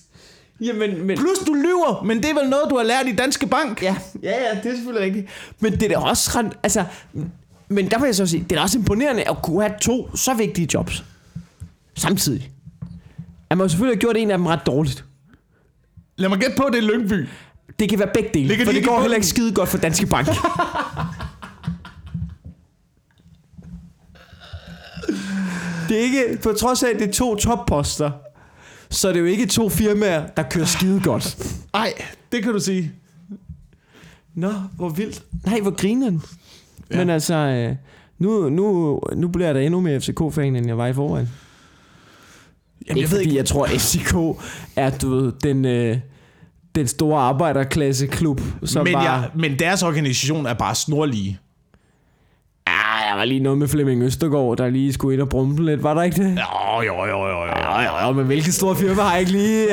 Jamen, 0.61 1.07
men... 1.07 1.17
Plus 1.17 1.39
du 1.47 1.53
lyver, 1.53 2.03
men 2.03 2.17
det 2.17 2.29
er 2.29 2.33
vel 2.33 2.49
noget, 2.49 2.65
du 2.69 2.77
har 2.77 2.83
lært 2.83 3.07
i 3.07 3.11
Danske 3.11 3.47
Bank. 3.47 3.83
Ja, 3.83 3.95
ja, 4.23 4.29
ja, 4.29 4.59
det 4.63 4.71
er 4.71 4.75
selvfølgelig 4.75 5.05
rigtigt. 5.05 5.27
Men 5.59 5.73
det 5.73 5.83
er 5.83 5.87
da 5.89 5.97
også 5.97 6.31
ret, 6.35 6.53
altså... 6.63 6.85
Men 7.69 7.91
der 7.91 7.99
vil 7.99 8.05
jeg 8.05 8.15
så 8.15 8.25
sige, 8.25 8.43
det 8.43 8.51
er 8.51 8.55
da 8.55 8.61
også 8.61 8.77
imponerende 8.77 9.29
at 9.29 9.37
kunne 9.43 9.61
have 9.61 9.73
to 9.81 10.15
så 10.15 10.33
vigtige 10.33 10.67
jobs. 10.73 11.03
Samtidig. 11.95 12.51
At 13.49 13.57
man 13.57 13.69
selvfølgelig 13.69 13.97
har 13.97 13.99
gjort 13.99 14.17
en 14.17 14.31
af 14.31 14.37
dem 14.37 14.45
ret 14.45 14.65
dårligt. 14.65 15.05
Lad 16.17 16.29
mig 16.29 16.39
gætte 16.39 16.55
på, 16.57 16.69
det 16.71 16.77
er 16.77 16.81
Lyngby. 16.81 17.27
Det 17.79 17.89
kan 17.89 17.99
være 17.99 18.09
begge 18.13 18.29
dele, 18.33 18.47
Ligger 18.47 18.65
for 18.65 18.71
de 18.71 18.77
det 18.77 18.87
går 18.87 19.01
heller 19.01 19.15
ikke 19.15 19.27
skide 19.27 19.53
godt 19.53 19.69
for 19.69 19.77
Danske 19.77 20.05
Bank. 20.05 20.27
det 25.89 25.97
er 25.97 26.01
ikke, 26.01 26.39
på 26.43 26.53
trods 26.53 26.83
af, 26.83 26.89
at 26.89 26.99
det 26.99 27.09
er 27.09 27.13
to 27.13 27.35
topposter, 27.35 28.11
så 28.91 29.09
er 29.09 29.13
det 29.13 29.19
jo 29.19 29.25
ikke 29.25 29.45
to 29.45 29.69
firmaer, 29.69 30.27
der 30.27 30.43
kører 30.43 30.65
skide 30.65 31.01
godt. 31.03 31.37
Nej, 31.73 31.93
det 32.31 32.43
kan 32.43 32.53
du 32.53 32.59
sige. 32.59 32.91
Nå, 34.35 34.51
hvor 34.75 34.89
vildt. 34.89 35.23
Nej, 35.45 35.59
hvor 35.59 35.71
grineren. 35.71 36.21
Ja. 36.91 36.97
Men 36.97 37.09
altså, 37.09 37.35
øh, 37.35 37.75
nu, 38.19 38.49
nu, 38.49 38.99
nu 39.15 39.27
bliver 39.27 39.53
da 39.53 39.61
endnu 39.61 39.79
mere 39.79 40.01
FCK-fan, 40.01 40.55
end 40.55 40.67
jeg 40.67 40.77
var 40.77 40.87
i 40.87 40.93
forvejen. 40.93 41.29
Jamen, 42.87 42.97
ikke 42.97 43.01
jeg 43.01 43.11
ved 43.11 43.17
fordi 43.17 43.23
ikke, 43.23 43.37
jeg 43.37 43.45
tror, 43.45 43.65
at 43.65 43.71
FCK 43.71 44.41
er, 44.75 44.89
du 44.97 45.09
ved, 45.09 45.31
den, 45.43 45.65
øh, 45.65 45.97
den 46.75 46.87
store 46.87 47.21
arbejderklasse-klub, 47.21 48.41
som 48.63 48.83
men, 48.83 48.93
var... 48.93 49.03
jeg, 49.03 49.29
men 49.35 49.59
deres 49.59 49.83
organisation 49.83 50.45
er 50.45 50.53
bare 50.53 50.75
snorlige. 50.75 51.39
Ja, 52.67 53.09
der 53.09 53.15
var 53.15 53.25
lige 53.25 53.39
noget 53.39 53.57
med 53.59 53.67
Flemming 53.67 54.03
Østergaard, 54.03 54.57
der 54.57 54.69
lige 54.69 54.93
skulle 54.93 55.13
ind 55.13 55.21
og 55.21 55.29
brumpe 55.29 55.65
lidt, 55.65 55.83
var 55.83 55.93
der 55.93 56.01
ikke 56.01 56.23
det? 56.23 56.37
Jo, 56.37 56.81
jo, 56.81 57.05
jo, 57.05 57.27
jo, 57.83 57.89
jo. 58.01 58.05
Ja, 58.07 58.11
men 58.11 58.25
hvilket 58.25 58.53
stort 58.53 58.77
firma 58.77 59.01
har 59.01 59.11
jeg 59.11 59.19
ikke 59.19 59.31
lige... 59.31 59.67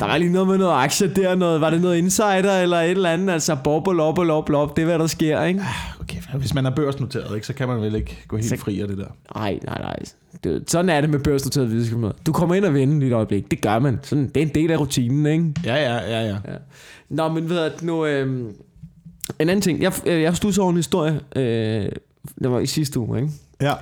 der 0.00 0.06
var 0.06 0.18
lige 0.18 0.32
noget 0.32 0.48
med 0.48 0.58
noget 0.58 0.72
aktier 0.82 1.08
der, 1.14 1.34
noget, 1.34 1.60
var 1.60 1.70
det 1.70 1.80
noget 1.82 1.96
insider 1.96 2.56
eller 2.62 2.80
et 2.80 2.90
eller 2.90 3.10
andet, 3.10 3.30
altså 3.32 3.56
bobbel, 3.64 4.00
op, 4.00 4.18
op, 4.18 4.50
op, 4.50 4.76
det 4.76 4.82
er 4.82 4.86
hvad 4.86 4.98
der 4.98 5.06
sker, 5.06 5.42
ikke? 5.42 5.60
Okay, 6.00 6.18
hvis 6.38 6.54
man 6.54 6.66
er 6.66 6.70
børsnoteret, 6.70 7.34
ikke, 7.34 7.46
så 7.46 7.52
kan 7.52 7.68
man 7.68 7.80
vel 7.80 7.94
ikke 7.94 8.18
gå 8.28 8.36
helt 8.36 8.48
Så- 8.48 8.56
fri 8.56 8.80
af 8.80 8.88
det 8.88 8.98
der. 8.98 9.06
Nej, 9.34 9.58
nej, 9.64 9.78
nej. 9.80 9.96
Det, 10.44 10.70
sådan 10.70 10.88
er 10.88 11.00
det 11.00 11.10
med 11.10 11.18
børsnoterede 11.18 11.70
virksomheder. 11.70 12.12
Du 12.26 12.32
kommer 12.32 12.54
ind 12.54 12.64
og 12.64 12.74
vinder 12.74 12.98
lige 12.98 13.08
et 13.08 13.14
øjeblik. 13.14 13.50
Det 13.50 13.60
gør 13.60 13.78
man. 13.78 13.98
Sådan, 14.02 14.28
det 14.28 14.36
er 14.36 14.46
en 14.46 14.54
del 14.54 14.70
af 14.70 14.80
rutinen, 14.80 15.26
ikke? 15.26 15.54
Ja, 15.64 15.74
ja, 15.74 16.20
ja, 16.20 16.26
ja. 16.26 16.36
Nå, 17.10 17.28
men 17.28 17.48
ved 17.50 17.58
at 17.58 17.82
nu... 17.82 18.06
Øh, 18.06 18.26
en 19.38 19.48
anden 19.48 19.60
ting. 19.60 19.82
Jeg, 19.82 19.92
øh, 20.06 20.22
jeg 20.22 20.36
stod 20.36 20.58
over 20.58 20.70
en 20.70 20.76
historie, 20.76 21.20
øh, 21.36 21.88
det 22.42 22.50
var 22.50 22.58
i 22.60 22.66
sidste 22.66 22.98
uge, 23.00 23.18
ikke? 23.20 23.32
Ja. 23.60 23.72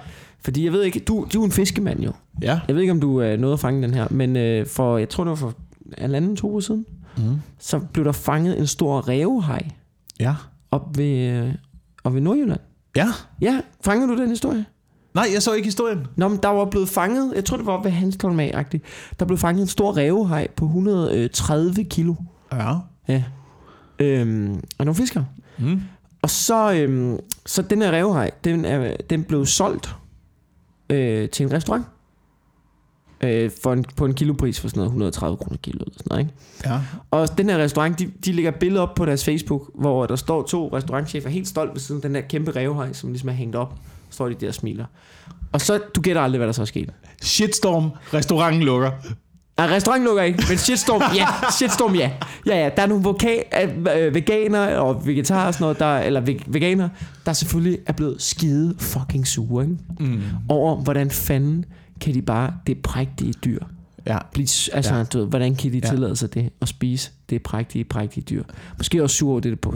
Fordi 0.46 0.64
jeg 0.64 0.72
ved 0.72 0.82
ikke, 0.82 0.98
du, 1.00 1.26
du 1.32 1.40
er 1.40 1.44
en 1.44 1.52
fiskemand 1.52 2.00
jo. 2.00 2.12
Ja. 2.42 2.61
Jeg 2.68 2.74
ved 2.74 2.82
ikke, 2.82 2.90
om 2.92 3.00
du 3.00 3.20
øh, 3.22 3.40
nåede 3.40 3.52
at 3.52 3.61
fange 3.61 3.82
den 3.82 3.94
her, 3.94 4.06
men 4.11 4.37
øh, 4.37 4.66
for, 4.66 4.98
jeg 4.98 5.09
tror, 5.09 5.24
det 5.24 5.28
var 5.30 5.37
for 5.37 5.54
halvanden, 5.98 6.37
to 6.37 6.50
uger 6.50 6.61
siden, 6.61 6.87
Mm. 7.18 7.22
så 7.59 7.78
blev 7.78 8.04
der 8.04 8.12
fanget 8.12 8.59
en 8.59 8.66
stor 8.66 9.00
rævehaj 9.09 9.62
Ja. 10.20 10.35
op 10.70 10.98
ved, 10.98 11.28
øh, 11.30 11.54
op 12.04 12.14
ved 12.14 12.20
Nordjylland. 12.20 12.61
Ja. 12.96 13.06
Ja, 13.40 13.61
fangede 13.80 14.12
du 14.12 14.20
den 14.22 14.28
historie? 14.28 14.64
Nej, 15.14 15.26
jeg 15.35 15.42
så 15.42 15.52
ikke 15.52 15.66
historien. 15.66 16.06
Nå, 16.16 16.28
men 16.28 16.38
der 16.42 16.48
var 16.48 16.64
blevet 16.64 16.88
fanget, 16.88 17.32
jeg 17.37 17.44
tror 17.44 17.56
det 17.56 17.66
var 17.66 17.82
ved 17.82 17.90
Hanstholm 17.90 18.40
agtigt 18.40 18.85
der 19.20 19.24
blev 19.26 19.38
fanget 19.38 19.62
en 19.62 19.68
stor 19.68 19.96
rævehaj 19.96 20.48
på 20.56 20.64
130 20.64 21.85
kilo. 21.85 22.14
Ja. 22.52 22.74
Ja. 23.09 23.22
Øhm, 23.98 24.54
og 24.78 24.85
nogle 24.85 24.94
fiskere. 24.94 25.26
Mm. 25.59 25.80
Og 26.22 26.30
så, 26.30 26.72
øhm, 26.72 27.18
så 27.46 27.62
den 27.62 27.82
her 27.82 27.92
rævehaj, 27.92 28.30
den, 28.44 28.64
er, 28.64 28.96
den 29.11 29.24
blev 29.24 29.46
solgt 29.46 29.94
øh, 30.90 31.29
til 31.31 31.46
en 31.46 31.53
restaurant. 31.53 31.87
Øh, 33.20 33.51
for 33.62 33.72
en, 33.72 33.85
på 33.96 34.05
en 34.05 34.14
kilopris 34.14 34.61
for 34.61 34.68
sådan 34.68 34.79
noget 34.79 34.88
130 34.88 35.37
kroner 35.37 35.57
kilo 35.57 35.79
eller 35.81 35.92
sådan 35.96 36.07
noget, 36.11 36.20
ikke? 36.20 36.35
Ja. 36.64 36.81
Og 37.11 37.38
den 37.38 37.51
her 37.51 37.59
restaurant, 37.59 37.99
de, 37.99 38.11
de 38.25 38.33
lægger 38.33 38.51
billeder 38.51 38.83
op 38.83 38.94
på 38.94 39.05
deres 39.05 39.25
Facebook, 39.25 39.70
hvor 39.75 40.07
der 40.07 40.16
står 40.16 40.42
to 40.42 40.68
restaurantchefer 40.72 41.29
helt 41.29 41.49
stolt 41.49 41.72
ved 41.72 41.81
siden 41.81 41.99
af 41.99 42.03
den 42.03 42.14
her 42.14 42.22
kæmpe 42.22 42.51
rævehaj, 42.51 42.92
som 42.92 43.11
ligesom 43.11 43.29
er 43.29 43.33
hængt 43.33 43.57
op. 43.57 43.75
Står 44.11 44.29
de 44.29 44.35
der 44.35 44.49
og 44.49 44.55
smiler. 44.55 44.85
Og 45.53 45.61
så, 45.61 45.81
du 45.94 46.01
gætter 46.01 46.22
aldrig, 46.22 46.38
hvad 46.38 46.46
der 46.46 46.53
så 46.53 46.62
er 46.62 46.66
sket. 46.66 46.90
Shitstorm. 47.22 47.90
Restauranten 48.14 48.62
lukker. 48.62 48.90
Nej, 49.58 49.66
restaurant 49.66 50.04
lukker 50.04 50.22
ikke, 50.22 50.44
men 50.48 50.58
shitstorm, 50.58 51.02
ja. 51.16 51.26
Shitstorm, 51.52 51.94
ja. 51.94 52.10
Ja, 52.46 52.56
ja, 52.64 52.70
der 52.76 52.82
er 52.82 52.86
nogle 52.86 53.04
vokal, 53.04 53.42
øh, 53.96 54.14
veganer 54.14 54.76
og 54.76 55.06
vegetarer 55.06 55.46
og 55.46 55.54
sådan 55.54 55.64
noget, 55.64 55.78
der, 55.78 55.98
eller 55.98 56.20
veg, 56.20 56.40
veganer, 56.46 56.88
der 57.26 57.32
selvfølgelig 57.32 57.78
er 57.86 57.92
blevet 57.92 58.22
skide 58.22 58.74
fucking 58.78 59.26
sure, 59.26 59.64
ikke? 59.64 59.76
Mm. 60.00 60.20
Over, 60.48 60.76
hvordan 60.76 61.10
fanden 61.10 61.64
kan 62.00 62.14
de 62.14 62.22
bare, 62.22 62.54
det 62.66 62.78
prægtige 62.82 63.32
dyr, 63.32 63.58
Ja. 64.06 64.18
blive, 64.32 64.48
altså, 64.72 64.94
Ja. 64.94 65.04
du 65.04 65.18
ved, 65.18 65.26
hvordan 65.26 65.54
kan 65.54 65.72
de 65.72 65.78
Ja. 65.84 65.88
tillade 65.88 66.16
sig 66.16 66.34
det, 66.34 66.50
at 66.62 66.68
spise 66.68 67.10
det 67.30 67.42
prægtige, 67.42 67.84
prægtige 67.84 68.24
dyr. 68.24 68.42
Måske 68.78 69.02
også 69.02 69.16
sur 69.16 69.30
over 69.30 69.40
det, 69.40 69.50
det 69.50 69.60
på. 69.60 69.74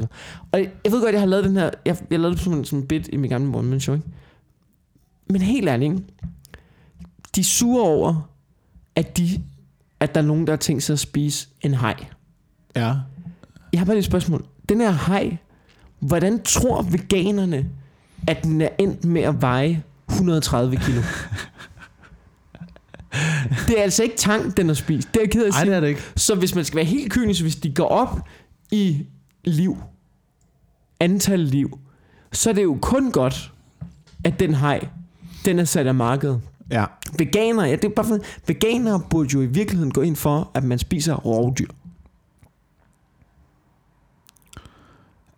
Og 0.52 0.58
jeg, 0.58 0.68
jeg 0.84 0.92
ved 0.92 1.02
godt, 1.02 1.12
jeg 1.12 1.20
har 1.20 1.26
lavet 1.28 1.44
den 1.44 1.56
her, 1.56 1.70
jeg, 1.86 1.96
jeg 2.10 2.20
lavede 2.20 2.36
det 2.36 2.44
som 2.44 2.52
en, 2.52 2.64
som 2.64 2.78
en 2.78 2.86
bit 2.86 3.08
i 3.12 3.16
min 3.16 3.30
gamle 3.30 3.58
one 3.58 3.80
show, 3.80 3.94
ikke? 3.96 4.08
Men 5.30 5.40
helt 5.42 5.68
ærligt, 5.68 5.92
ikke? 5.92 6.04
de 7.36 7.40
er 7.40 7.44
sure 7.44 7.82
over, 7.84 8.28
at, 8.96 9.16
de, 9.16 9.40
at 10.00 10.14
der 10.14 10.20
er 10.20 10.24
nogen, 10.24 10.46
der 10.46 10.52
har 10.52 10.58
tænkt 10.58 10.82
sig 10.82 10.92
at 10.92 10.98
spise 10.98 11.48
en 11.60 11.74
haj. 11.74 12.04
Ja. 12.76 12.94
Jeg 13.72 13.80
har 13.80 13.84
bare 13.84 13.98
et 13.98 14.04
spørgsmål. 14.04 14.44
Den 14.68 14.80
her 14.80 14.90
haj, 14.90 15.36
hvordan 16.00 16.42
tror 16.42 16.82
veganerne, 16.82 17.66
at 18.26 18.44
den 18.44 18.60
er 18.60 18.68
endt 18.78 19.04
med 19.04 19.22
at 19.22 19.42
veje 19.42 19.82
130 20.08 20.76
kilo? 20.76 21.00
det 23.68 23.78
er 23.78 23.82
altså 23.82 24.02
ikke 24.02 24.16
tang, 24.16 24.56
den 24.56 24.66
har 24.66 24.74
spist. 24.74 25.08
Det 25.08 25.16
er 25.16 25.20
jeg 25.22 25.30
ked 25.30 25.42
af 25.42 25.48
at 25.48 25.54
Ej, 25.54 25.60
sige. 25.60 25.70
det 25.70 25.76
er 25.76 25.80
det 25.80 25.88
ikke. 25.88 26.02
Så 26.16 26.34
hvis 26.34 26.54
man 26.54 26.64
skal 26.64 26.76
være 26.76 26.84
helt 26.84 27.12
kynisk, 27.12 27.42
hvis 27.42 27.56
de 27.56 27.74
går 27.74 27.88
op 27.88 28.28
i 28.70 29.06
liv, 29.44 29.78
antal 31.00 31.40
liv, 31.40 31.78
så 32.32 32.50
er 32.50 32.54
det 32.54 32.62
jo 32.62 32.78
kun 32.82 33.12
godt, 33.12 33.52
at 34.24 34.40
den 34.40 34.54
haj, 34.54 34.88
den 35.44 35.58
er 35.58 35.64
sat 35.64 35.86
af 35.86 35.94
markedet. 35.94 36.40
Ja. 36.70 36.84
Veganere, 37.18 37.66
ja, 37.66 37.76
det 37.76 37.84
er 37.84 37.88
bare 37.88 38.06
for, 38.06 38.18
veganere 38.46 39.02
burde 39.10 39.28
jo 39.34 39.40
i 39.40 39.46
virkeligheden 39.46 39.92
gå 39.92 40.00
ind 40.00 40.16
for, 40.16 40.50
at 40.54 40.64
man 40.64 40.78
spiser 40.78 41.14
rovdyr. 41.14 41.68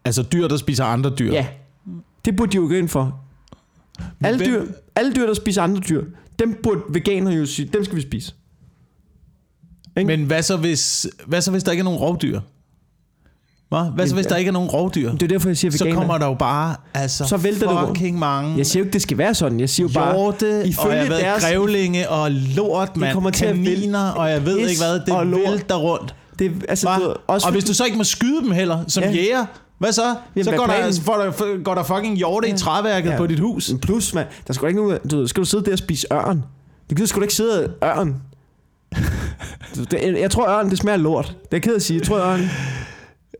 Altså 0.04 0.22
dyr, 0.22 0.48
der 0.48 0.56
spiser 0.56 0.84
andre 0.84 1.14
dyr. 1.18 1.32
Ja, 1.32 1.46
det 2.24 2.36
burde 2.36 2.52
de 2.52 2.56
jo 2.56 2.62
gå 2.62 2.74
ind 2.74 2.88
for. 2.88 3.24
Alle 4.20 4.46
dyr, 4.46 4.66
alle 4.96 5.14
dyr, 5.14 5.26
der 5.26 5.34
spiser 5.34 5.62
andre 5.62 5.80
dyr, 5.88 6.04
dem 6.38 6.60
burde 6.62 6.80
veganere 6.88 7.34
jo 7.34 7.46
sige, 7.46 7.68
dem 7.72 7.84
skal 7.84 7.96
vi 7.96 8.02
spise. 8.02 8.34
Ikke? 9.96 10.06
Men 10.06 10.24
hvad 10.24 10.42
så, 10.42 10.56
hvis, 10.56 11.06
hvad 11.26 11.40
så, 11.40 11.50
hvis 11.50 11.62
der 11.62 11.70
ikke 11.72 11.80
er 11.80 11.84
nogen 11.84 12.00
rovdyr? 12.00 12.40
Hvad, 13.72 13.90
hvad 13.94 14.06
så, 14.08 14.14
hvis 14.14 14.26
der 14.26 14.36
ikke 14.36 14.48
er 14.48 14.52
nogen 14.52 14.68
rovdyr? 14.70 15.12
Det 15.12 15.22
er 15.22 15.26
derfor, 15.28 15.48
jeg 15.48 15.56
siger 15.56 15.70
Så 15.72 15.84
veganer. 15.84 16.00
kommer 16.00 16.18
der 16.18 16.26
jo 16.26 16.34
bare 16.34 16.74
altså, 16.94 17.24
Så 17.24 17.36
vælter 17.36 17.86
fucking 17.86 18.18
mange 18.18 18.56
Jeg 18.56 18.66
siger 18.66 18.80
jo 18.80 18.84
ikke, 18.84 18.92
det 18.92 19.02
skal 19.02 19.18
være 19.18 19.34
sådan. 19.34 19.60
Jeg 19.60 19.68
siger 19.68 19.88
jo 19.88 19.92
bare, 19.94 20.14
hjorte, 20.14 20.46
ifølge 20.66 20.88
og 20.90 20.96
jeg 20.96 21.08
ved, 21.08 21.18
deres- 21.18 21.42
grævlinge 21.44 22.08
og 22.08 22.30
lort, 22.30 22.96
man, 22.96 23.12
kommer 23.12 23.30
til 23.30 23.44
at 23.46 23.54
kaniner, 23.54 24.08
og 24.10 24.30
jeg 24.30 24.46
ved 24.46 24.58
ikke 24.58 24.80
hvad, 24.80 25.14
og 25.16 25.24
det 25.24 25.30
lort. 25.32 25.40
vælter 25.52 25.74
rundt. 25.76 26.14
det, 26.38 26.52
altså, 26.68 26.88
Hva? 26.88 26.96
du 27.04 27.14
også 27.26 27.46
og 27.46 27.52
hvis 27.52 27.64
du 27.64 27.74
så 27.74 27.84
ikke 27.84 27.96
må 27.96 28.04
skyde 28.04 28.40
dem 28.42 28.50
heller, 28.50 28.78
som 28.88 29.02
Ja. 29.02 29.10
jæger, 29.10 29.44
hvad 29.78 29.92
så? 29.92 30.02
Jamen, 30.36 30.44
så 30.44 30.50
går 30.50 30.66
er 30.66 30.82
der, 30.84 30.90
så 30.90 31.02
får 31.02 31.14
der, 31.16 31.62
går 31.62 31.74
der 31.74 31.82
fucking 31.82 32.16
hjorte 32.16 32.48
ja. 32.48 32.54
i 32.54 32.56
træværket 32.58 33.10
Ja. 33.10 33.16
på 33.16 33.26
dit 33.26 33.40
hus. 33.40 33.70
Plus, 33.82 34.14
man, 34.14 34.24
der 34.46 34.52
skal 34.52 34.68
ikke 34.68 34.80
nogen, 34.80 34.98
du 35.10 35.26
skal 35.26 35.40
du 35.40 35.48
sidde 35.48 35.64
der 35.64 35.72
og 35.72 35.78
spise 35.78 36.06
ørn? 36.12 36.44
Du 36.90 36.94
gider 36.94 37.06
sgu 37.06 37.18
da 37.20 37.22
ikke 37.24 37.34
sidde 37.34 37.72
og 37.80 37.88
ørn. 37.98 38.14
Du, 39.76 39.84
jeg 40.00 40.30
tror 40.30 40.48
ørn, 40.58 40.70
det 40.70 40.78
smager 40.78 40.96
lort. 40.96 41.26
Det 41.26 41.34
er 41.42 41.46
jeg 41.52 41.62
ked 41.62 41.74
at 41.76 41.82
sige. 41.82 41.98
Jeg 41.98 42.06
tror 42.06 42.18
ørn 42.18 42.40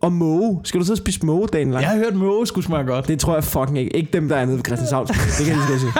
og 0.02 0.12
måge. 0.12 0.60
Skal 0.64 0.80
du 0.80 0.92
og 0.92 0.98
spise 0.98 1.26
måge 1.26 1.48
dagen 1.52 1.70
lang? 1.70 1.82
Jeg 1.82 1.90
har 1.90 1.96
hørt 1.96 2.14
måge 2.14 2.46
skulle 2.46 2.64
smage 2.66 2.84
godt. 2.84 3.08
Det 3.08 3.20
tror 3.20 3.34
jeg 3.34 3.44
fucking 3.44 3.78
ikke. 3.78 3.96
Ikke 3.96 4.08
dem, 4.12 4.28
der 4.28 4.36
er 4.36 4.44
nede 4.44 4.56
ved 4.56 4.64
Christianshavn. 4.64 5.06
Det 5.38 5.46
kan 5.46 5.46
jeg 5.46 5.56
lige 5.56 5.78
så 5.78 5.78
sige. 5.78 5.92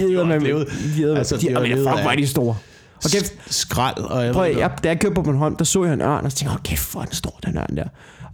De 0.00 0.06
de 0.08 0.12
æder 0.12 0.24
med 0.26 0.40
levet. 0.40 0.68
De 0.96 1.02
æder 1.02 1.16
Altså, 1.18 1.36
de, 1.36 1.48
de 1.48 1.54
de, 1.54 1.66
levet 1.68 1.88
fuck, 1.88 2.02
hvor 2.02 2.10
er 2.10 2.16
de 2.16 2.26
store. 2.26 2.56
Okay, 3.04 3.18
S- 3.18 3.36
Skrald, 3.46 3.98
og 3.98 4.24
jeg 4.24 4.32
prøv, 4.34 4.56
jeg, 4.56 4.70
da 4.84 4.88
jeg 4.88 5.00
kørte 5.00 5.14
på 5.14 5.22
Bornholm, 5.22 5.56
der 5.56 5.64
så 5.64 5.84
jeg 5.84 5.94
en 5.94 6.00
ørn, 6.00 6.24
og 6.24 6.30
så 6.30 6.36
tænkte 6.36 6.52
jeg, 6.52 6.58
åh 6.58 6.62
kæft, 6.62 6.92
hvor 6.92 7.00
er 7.00 7.04
den 7.04 7.14
stor, 7.14 7.38
den 7.46 7.56
ørn 7.56 7.76
der. 7.76 7.84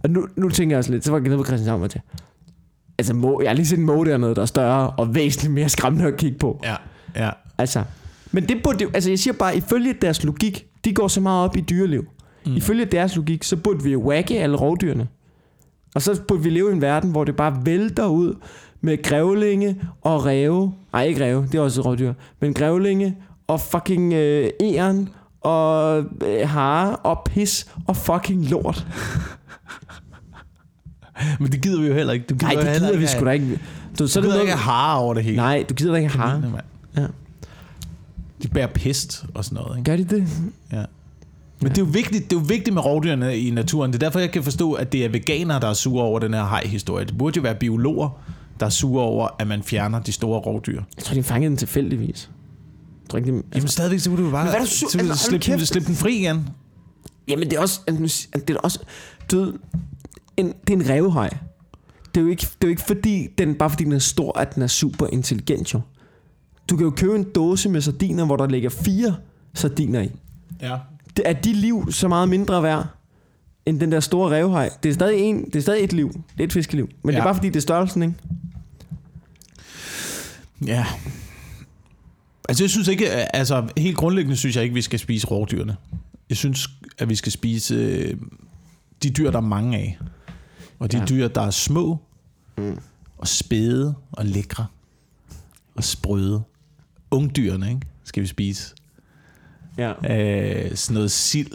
Og 0.03 0.09
nu, 0.09 0.27
nu 0.35 0.49
tænker 0.49 0.75
jeg 0.75 0.77
også 0.77 0.91
lidt, 0.91 1.05
så 1.05 1.11
var 1.11 1.17
jeg 1.19 1.23
nede 1.27 1.37
på 1.37 1.43
Christianshavn 1.45 1.83
og 1.83 1.89
til. 1.91 2.01
Altså, 2.97 3.13
må, 3.13 3.41
jeg 3.41 3.49
har 3.49 3.55
lige 3.55 3.67
set 3.67 3.79
en 3.79 3.85
måge 3.85 4.05
dernede, 4.05 4.35
der 4.35 4.41
er 4.41 4.45
større 4.45 4.89
og 4.89 5.15
væsentligt 5.15 5.53
mere 5.53 5.69
skræmmende 5.69 6.07
at 6.07 6.17
kigge 6.17 6.37
på. 6.39 6.59
Ja, 6.63 6.75
ja. 7.15 7.29
Altså, 7.57 7.83
men 8.31 8.49
det 8.49 8.57
burde 8.63 8.83
jo, 8.83 8.89
altså 8.93 9.09
jeg 9.09 9.19
siger 9.19 9.33
bare, 9.33 9.57
ifølge 9.57 9.93
deres 10.01 10.23
logik, 10.23 10.65
de 10.85 10.93
går 10.93 11.07
så 11.07 11.21
meget 11.21 11.43
op 11.49 11.57
i 11.57 11.61
dyreliv. 11.61 12.05
Mm. 12.45 12.55
Ifølge 12.55 12.85
deres 12.85 13.15
logik, 13.15 13.43
så 13.43 13.57
burde 13.57 13.83
vi 13.83 13.95
wagge 13.95 14.39
alle 14.39 14.57
rovdyrene. 14.57 15.07
Og 15.95 16.01
så 16.01 16.21
burde 16.27 16.43
vi 16.43 16.49
leve 16.49 16.69
i 16.69 16.73
en 16.73 16.81
verden, 16.81 17.11
hvor 17.11 17.23
det 17.23 17.35
bare 17.35 17.61
vælter 17.65 18.05
ud 18.05 18.35
med 18.81 19.03
grævlinge 19.03 19.81
og 20.01 20.25
ræve. 20.25 20.73
Nej, 20.93 21.03
ikke 21.03 21.25
ræve, 21.25 21.47
det 21.51 21.55
er 21.55 21.61
også 21.61 21.81
et 21.81 21.85
rovdyr. 21.85 22.13
Men 22.39 22.53
grævlinge 22.53 23.17
og 23.47 23.61
fucking 23.61 24.13
øh, 24.13 24.49
æren 24.61 25.09
og 25.41 26.03
øh, 26.25 26.49
hare 26.49 26.95
og 26.95 27.21
pis 27.25 27.67
og 27.87 27.97
fucking 27.97 28.49
lort. 28.49 28.87
Men 31.39 31.51
det 31.51 31.61
gider 31.61 31.81
vi 31.81 31.87
jo 31.87 31.93
heller 31.93 32.13
ikke. 32.13 32.25
Du 32.29 32.35
gider 32.35 32.53
Nej, 32.53 32.63
det 32.63 32.81
gider 32.81 32.91
vi 32.91 32.97
ikke 32.97 33.07
sgu 33.11 33.25
da 33.25 33.31
ikke. 33.31 33.59
Du, 33.99 34.07
så 34.07 34.19
du 34.19 34.25
det 34.25 34.31
gider 34.31 34.41
ikke 34.41 34.51
noget, 34.51 34.63
have 34.63 34.73
hare 34.73 34.99
over 34.99 35.13
det 35.13 35.23
hele. 35.23 35.35
Nej, 35.37 35.65
du 35.69 35.73
gider 35.73 35.91
da 35.91 35.97
ikke 35.97 36.09
have 36.09 36.29
hare. 36.29 36.61
Ja. 36.97 37.05
De 38.43 38.47
bærer 38.47 38.67
pest 38.67 39.25
og 39.33 39.45
sådan 39.45 39.63
noget, 39.63 39.77
ikke? 39.77 39.91
Gør 39.91 39.97
de 39.97 40.03
det? 40.03 40.27
Ja. 40.71 40.83
Men 41.61 41.71
det 41.71 41.77
er, 41.77 41.81
jo 41.85 41.91
vigtigt, 41.91 42.29
det 42.29 42.35
er 42.35 42.39
jo 42.39 42.45
vigtigt 42.47 42.73
med 42.73 42.85
rovdyrene 42.85 43.39
i 43.39 43.49
naturen. 43.51 43.93
Det 43.93 44.03
er 44.03 44.05
derfor, 44.07 44.19
jeg 44.19 44.31
kan 44.31 44.43
forstå, 44.43 44.73
at 44.73 44.91
det 44.91 45.05
er 45.05 45.09
veganere, 45.09 45.59
der 45.59 45.67
er 45.67 45.73
sure 45.73 46.03
over 46.03 46.19
den 46.19 46.33
her 46.33 46.45
hej-historie. 46.45 47.05
Det 47.05 47.17
burde 47.17 47.35
jo 47.37 47.41
være 47.41 47.55
biologer, 47.55 48.21
der 48.59 48.65
er 48.65 48.69
sure 48.69 49.03
over, 49.03 49.27
at 49.39 49.47
man 49.47 49.63
fjerner 49.63 49.99
de 49.99 50.11
store 50.11 50.39
rovdyr. 50.39 50.81
Jeg 50.97 51.03
tror, 51.03 51.13
de 51.13 51.23
fangede 51.23 51.49
den 51.49 51.57
tilfældigvis. 51.57 52.29
Jeg 53.03 53.09
tror 53.09 53.17
ikke, 53.17 53.31
de, 53.31 53.35
altså, 53.35 53.49
Jamen 53.55 53.67
stadigvæk, 53.67 53.99
så 53.99 54.09
kunne 54.09 54.25
du 54.25 54.31
bare 54.31 54.43
Men 54.43 54.51
hvad 54.51 54.59
er 54.61 54.65
du 54.65 54.69
sur- 54.69 54.89
så 54.91 54.97
altså, 54.99 55.23
slippe, 55.25 55.51
den, 55.51 55.65
slippe 55.65 55.87
den 55.87 55.95
fri 55.95 56.15
igen. 56.17 56.49
Jamen 57.27 57.49
det 57.49 57.57
er 57.57 57.61
også, 57.61 57.79
altså, 57.87 58.07
si- 58.07 58.27
det 58.47 58.49
er 58.49 58.59
også, 58.59 58.79
ved, 59.31 59.53
en, 60.37 60.53
det 60.67 60.73
er 60.73 60.77
en 60.77 60.89
revhaj. 60.89 61.29
Det 62.15 62.17
er, 62.17 62.21
jo 62.21 62.27
ikke, 62.29 62.41
det 62.41 62.51
er 62.61 62.67
jo 62.67 62.69
ikke 62.69 62.81
fordi, 62.81 63.27
den, 63.37 63.55
bare 63.55 63.69
fordi 63.69 63.83
den 63.83 63.91
er 63.93 63.99
stor, 63.99 64.39
at 64.39 64.55
den 64.55 64.63
er 64.63 64.67
super 64.67 65.07
intelligent 65.13 65.73
jo. 65.73 65.81
Du 66.69 66.75
kan 66.77 66.83
jo 66.83 66.91
købe 66.91 67.15
en 67.15 67.25
dåse 67.35 67.69
med 67.69 67.81
sardiner, 67.81 68.25
hvor 68.25 68.35
der 68.37 68.47
ligger 68.47 68.69
fire 68.69 69.15
sardiner 69.53 70.01
i. 70.01 70.09
Ja. 70.61 70.77
Er 71.25 71.33
de 71.33 71.53
liv 71.53 71.91
så 71.91 72.07
meget 72.07 72.29
mindre 72.29 72.63
værd, 72.63 72.87
end 73.65 73.79
den 73.79 73.91
der 73.91 73.99
store 73.99 74.35
revhaj. 74.35 74.69
Det 74.83 74.89
er 74.89 74.93
stadig, 74.93 75.19
en, 75.19 75.45
det 75.45 75.55
er 75.55 75.61
stadig 75.61 75.83
et 75.83 75.93
liv. 75.93 76.11
Det 76.13 76.39
er 76.39 76.43
et 76.43 76.53
fiskeliv. 76.53 76.89
Men 77.03 77.11
ja. 77.11 77.15
det 77.15 77.19
er 77.19 77.25
bare 77.25 77.35
fordi, 77.35 77.47
det 77.47 77.55
er 77.55 77.61
størrelsen, 77.61 78.03
ikke? 78.03 78.15
Ja. 80.65 80.85
Altså, 82.49 82.63
jeg 82.63 82.69
synes 82.69 82.87
ikke, 82.87 83.35
altså 83.35 83.67
helt 83.77 83.97
grundlæggende 83.97 84.37
synes 84.37 84.55
jeg 84.55 84.63
ikke, 84.63 84.73
vi 84.73 84.81
skal 84.81 84.99
spise 84.99 85.27
rovdyrene. 85.27 85.75
Jeg 86.29 86.37
synes, 86.37 86.69
at 86.97 87.09
vi 87.09 87.15
skal 87.15 87.31
spise 87.31 87.75
øh, 87.75 88.17
de 89.03 89.09
dyr, 89.09 89.31
der 89.31 89.37
er 89.37 89.41
mange 89.41 89.77
af. 89.77 89.99
Og 90.79 90.91
de 90.91 90.97
ja. 90.97 91.05
dyr, 91.05 91.27
der 91.27 91.41
er 91.41 91.51
små, 91.51 91.97
Mm. 92.57 92.77
og 93.17 93.27
spæde, 93.27 93.95
og 94.11 94.25
lækre, 94.25 94.65
og 95.75 95.83
sprøde. 95.83 96.41
Ungdyrene, 97.11 97.69
ikke? 97.69 97.81
Skal 98.03 98.23
vi 98.23 98.27
spise. 98.27 98.75
Ja. 99.79 99.91
Øh, 99.91 100.75
sådan 100.75 100.93
noget 100.93 101.11
sild. 101.11 101.51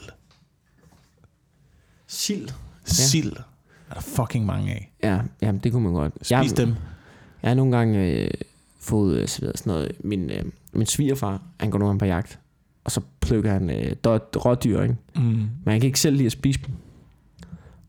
Sild. 2.07 2.49
Sild 2.85 3.37
er 3.91 3.95
der 3.95 4.01
fucking 4.01 4.47
mange 4.47 4.73
af. 4.73 4.93
Ja, 5.03 5.21
jamen, 5.43 5.61
det 5.61 5.73
kunne 5.73 5.83
man 5.83 5.93
godt. 5.93 6.13
Spis 6.17 6.31
jeg, 6.31 6.57
dem. 6.57 6.75
Jeg 7.43 7.51
har 7.51 7.55
nogle 7.55 7.77
gange 7.77 7.99
øh, 7.99 8.31
fået 8.81 9.19
øh, 9.19 9.29
serveret 9.29 9.59
sådan 9.59 9.73
noget. 9.73 9.93
Min, 10.01 10.31
øh, 10.31 10.45
min 10.73 10.87
svigerfar, 10.87 11.43
han 11.61 11.71
går 11.71 11.79
nogle 11.79 11.91
gange 11.91 11.99
på 11.99 12.05
jagt. 12.05 12.39
Og 12.85 12.91
så 12.91 13.01
plukker 13.21 13.53
han 13.53 13.71
øh, 13.71 13.97
rådyr, 14.37 14.83
ikke? 14.83 14.97
Mm. 15.17 15.23
Men 15.23 15.51
han 15.67 15.81
kan 15.81 15.87
ikke 15.87 16.01
selv 16.01 16.17
lide 16.17 16.27
at 16.27 16.33
spise 16.33 16.61
dem. 16.67 16.75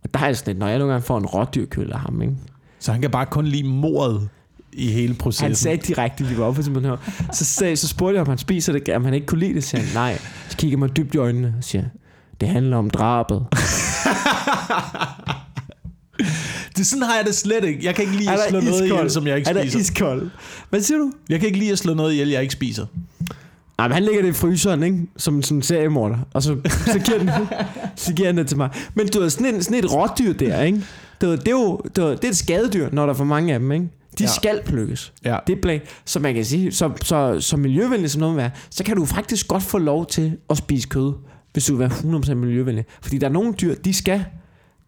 Og 0.03 0.13
der 0.13 0.19
er 0.19 0.33
sådan 0.33 0.51
lidt, 0.51 0.59
når 0.59 0.67
jeg 0.67 0.77
nogle 0.77 0.93
gange 0.93 1.05
får 1.05 1.17
en 1.17 1.25
rådyrkøl 1.25 1.91
af 1.91 1.99
ham, 1.99 2.21
ikke? 2.21 2.35
Så 2.79 2.91
han 2.91 3.01
kan 3.01 3.11
bare 3.11 3.25
kun 3.25 3.45
lide 3.45 3.67
mordet 3.67 4.29
i 4.77 4.91
hele 4.91 5.13
processen. 5.13 5.45
Han 5.45 5.55
sagde 5.55 5.77
direkte, 5.77 6.23
lige 6.23 6.37
var 6.37 6.45
oppe 6.45 6.63
til 6.63 6.71
mig 6.71 6.97
så, 7.33 7.45
sagde, 7.45 7.75
så 7.75 7.87
spurgte 7.87 8.13
jeg, 8.15 8.21
om 8.21 8.27
han 8.27 8.37
spiser 8.37 8.73
det, 8.73 8.89
om 8.89 9.05
han 9.05 9.13
ikke 9.13 9.27
kunne 9.27 9.39
lide 9.39 9.53
det. 9.53 9.63
Så 9.63 9.69
sagde 9.69 9.85
han, 9.85 9.93
nej. 9.93 10.19
Så 10.49 10.57
kigger 10.57 10.77
mig 10.77 10.97
dybt 10.97 11.15
i 11.15 11.17
øjnene 11.17 11.53
og 11.57 11.63
siger, 11.63 11.83
det 12.41 12.49
handler 12.49 12.77
om 12.77 12.89
drabet. 12.89 13.45
Det 16.77 16.87
sådan 16.87 17.03
har 17.03 17.15
jeg 17.15 17.25
det 17.25 17.35
slet 17.35 17.63
ikke. 17.63 17.85
Jeg 17.85 17.95
kan 17.95 18.03
ikke 18.05 18.17
lide 18.17 18.31
at 18.31 18.39
slå 18.49 18.59
noget 18.59 18.73
iskold. 18.85 18.91
ihjel, 18.99 19.11
som 19.11 19.27
jeg 19.27 19.37
ikke 19.37 19.47
Han 19.47 19.57
er 19.57 19.61
spiser. 19.61 19.79
iskold. 19.79 20.29
Hvad 20.69 20.81
siger 20.81 20.97
du? 20.97 21.11
Jeg 21.29 21.39
kan 21.39 21.47
ikke 21.47 21.59
lide 21.59 21.71
at 21.71 21.79
slå 21.79 21.93
noget 21.93 22.11
ihjel, 22.13 22.29
jeg 22.29 22.41
ikke 22.41 22.53
spiser. 22.53 22.85
Ej, 23.79 23.87
men 23.87 23.93
han 23.93 24.03
lægger 24.03 24.21
det 24.21 24.29
i 24.29 24.33
fryseren, 24.33 24.83
ikke? 24.83 24.97
Som 25.17 25.43
sådan 25.43 25.57
en 25.57 25.61
seriemorder. 25.61 26.17
Og 26.33 26.43
så, 26.43 26.57
så, 26.85 26.99
giver 27.05 27.17
den, 27.19 27.29
så 27.95 28.13
giver 28.13 28.27
han 28.27 28.37
det 28.37 28.47
til 28.47 28.57
mig. 28.57 28.69
Men 28.95 29.07
du 29.07 29.19
ved, 29.19 29.29
sådan, 29.29 29.55
en, 29.55 29.63
sådan 29.63 29.79
et 29.79 29.93
rådyr 29.93 30.33
der, 30.33 30.61
ikke? 30.61 30.81
Ved, 31.21 31.37
det, 31.37 31.47
er 31.47 31.51
jo 31.51 31.81
ved, 31.95 32.11
det 32.17 32.23
er 32.23 32.29
et 32.29 32.37
skadedyr, 32.37 32.89
når 32.91 33.05
der 33.05 33.13
er 33.13 33.17
for 33.17 33.23
mange 33.23 33.53
af 33.53 33.59
dem, 33.59 33.71
ikke? 33.71 33.87
De 34.19 34.23
ja. 34.23 34.29
Skal 34.29 34.59
plukkes. 34.65 35.13
Ja. 35.25 35.37
Det 35.47 35.57
er 35.57 35.61
plan. 35.61 35.81
Så 36.05 36.19
man 36.19 36.33
kan 36.33 36.45
sige, 36.45 36.71
så, 36.71 36.91
så, 37.03 37.37
så 37.39 37.57
miljøvenlig 37.57 38.11
som 38.11 38.19
noget 38.19 38.35
vil 38.35 38.41
være, 38.41 38.51
så 38.69 38.83
kan 38.83 38.95
du 38.95 39.05
faktisk 39.05 39.47
godt 39.47 39.63
få 39.63 39.77
lov 39.77 40.05
til 40.05 40.37
at 40.49 40.57
spise 40.57 40.87
kød, 40.87 41.13
hvis 41.53 41.65
du 41.65 41.75
vil 41.75 41.79
være 41.79 42.19
100% 42.21 42.33
miljøvenlig. 42.33 42.85
Fordi 43.01 43.17
der 43.17 43.27
er 43.27 43.31
nogle 43.31 43.53
dyr, 43.53 43.75
de 43.75 43.93
skal, 43.93 44.25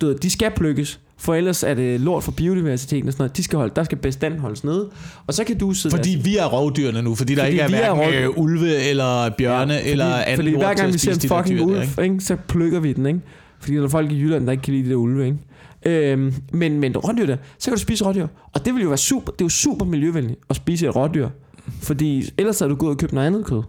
du 0.02 0.06
ved, 0.08 0.16
de 0.16 0.30
skal 0.30 0.52
plukkes. 0.52 1.00
For 1.20 1.36
ellers 1.36 1.64
er 1.64 1.74
det 1.74 2.02
lort 2.02 2.24
for 2.24 2.32
biodiversiteten 2.32 3.08
og 3.08 3.14
sådan 3.14 3.22
noget. 3.24 3.38
De 3.38 3.44
skal 3.44 3.58
holde, 3.58 3.74
der 3.76 3.84
skal 3.84 3.98
bestanden 3.98 4.40
holdes 4.40 4.64
nede. 4.64 4.90
Og 5.28 5.34
så 5.34 5.44
kan 5.44 5.58
du 5.58 5.74
sidde 5.74 5.96
Fordi 5.96 6.16
der, 6.16 6.22
vi 6.24 6.38
er 6.38 6.46
rovdyrene 6.46 7.02
nu, 7.02 7.16
fordi 7.16 7.36
der 7.36 7.42
Fordi 7.42 7.52
ikke 7.52 7.62
er 7.62 7.66
er 7.66 7.70
hverken 7.70 8.00
rovdyr. 8.00 8.30
øh, 8.30 8.38
ulve 8.38 8.76
eller 8.76 9.30
bjørne 9.38 9.74
Ja, 9.74 9.80
ja, 9.80 9.92
eller 9.92 10.06
fordi, 10.06 10.24
anden 10.24 10.36
fordi 10.38 10.56
hver 10.58 10.74
gang 10.74 10.94
vi 10.94 10.98
ser 10.98 11.14
en 11.14 11.20
fucking 11.20 11.60
dyr 11.60 11.66
ulv, 11.66 12.04
ikke? 12.04 12.20
så 12.20 12.36
plukker 12.48 12.80
vi 12.80 12.94
den, 12.94 13.06
ikke? 13.06 13.20
Fordi 13.60 13.76
der 13.76 13.84
er 13.84 13.88
folk 13.88 14.12
i 14.12 14.20
Jylland, 14.20 14.46
der 14.46 14.52
ikke 14.52 14.62
kan 14.62 14.74
lide 14.74 14.84
det 14.84 14.90
der 14.92 14.96
ulve, 14.98 15.26
ikke? 15.26 15.38
Øhm, 15.86 16.34
men, 16.54 16.80
men 16.80 16.98
rådyr 16.98 17.26
der, 17.26 17.38
så 17.60 17.70
kan 17.70 17.78
du 17.78 17.82
spise 17.82 18.06
rådyr. 18.06 18.28
Og 18.54 18.66
det 18.66 18.74
vil 18.74 18.82
jo 18.84 18.88
være 18.88 18.98
super, 18.98 19.32
det 19.32 19.42
er 19.42 19.46
jo 19.46 19.50
super 19.50 19.86
miljøvenligt 19.86 20.40
at 20.50 20.56
spise 20.56 20.88
et 20.88 20.96
rådyr. 20.96 21.30
Fordi 21.82 22.30
ellers 22.38 22.60
har 22.60 22.68
du 22.68 22.76
gået 22.76 22.92
og 22.92 22.98
købt 22.98 23.14
noget 23.14 23.28
andet 23.28 23.46
kød. 23.46 23.64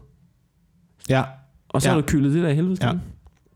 Ja. 1.09 1.23
Og 1.69 1.83
så 1.83 1.89
ja. 1.89 1.95
Har 1.95 2.01
du 2.01 2.07
kyldet 2.07 2.35
det 2.35 2.43
der 2.43 2.49
i 2.49 2.55
helvede. 2.55 2.87
Ja. 2.87 2.93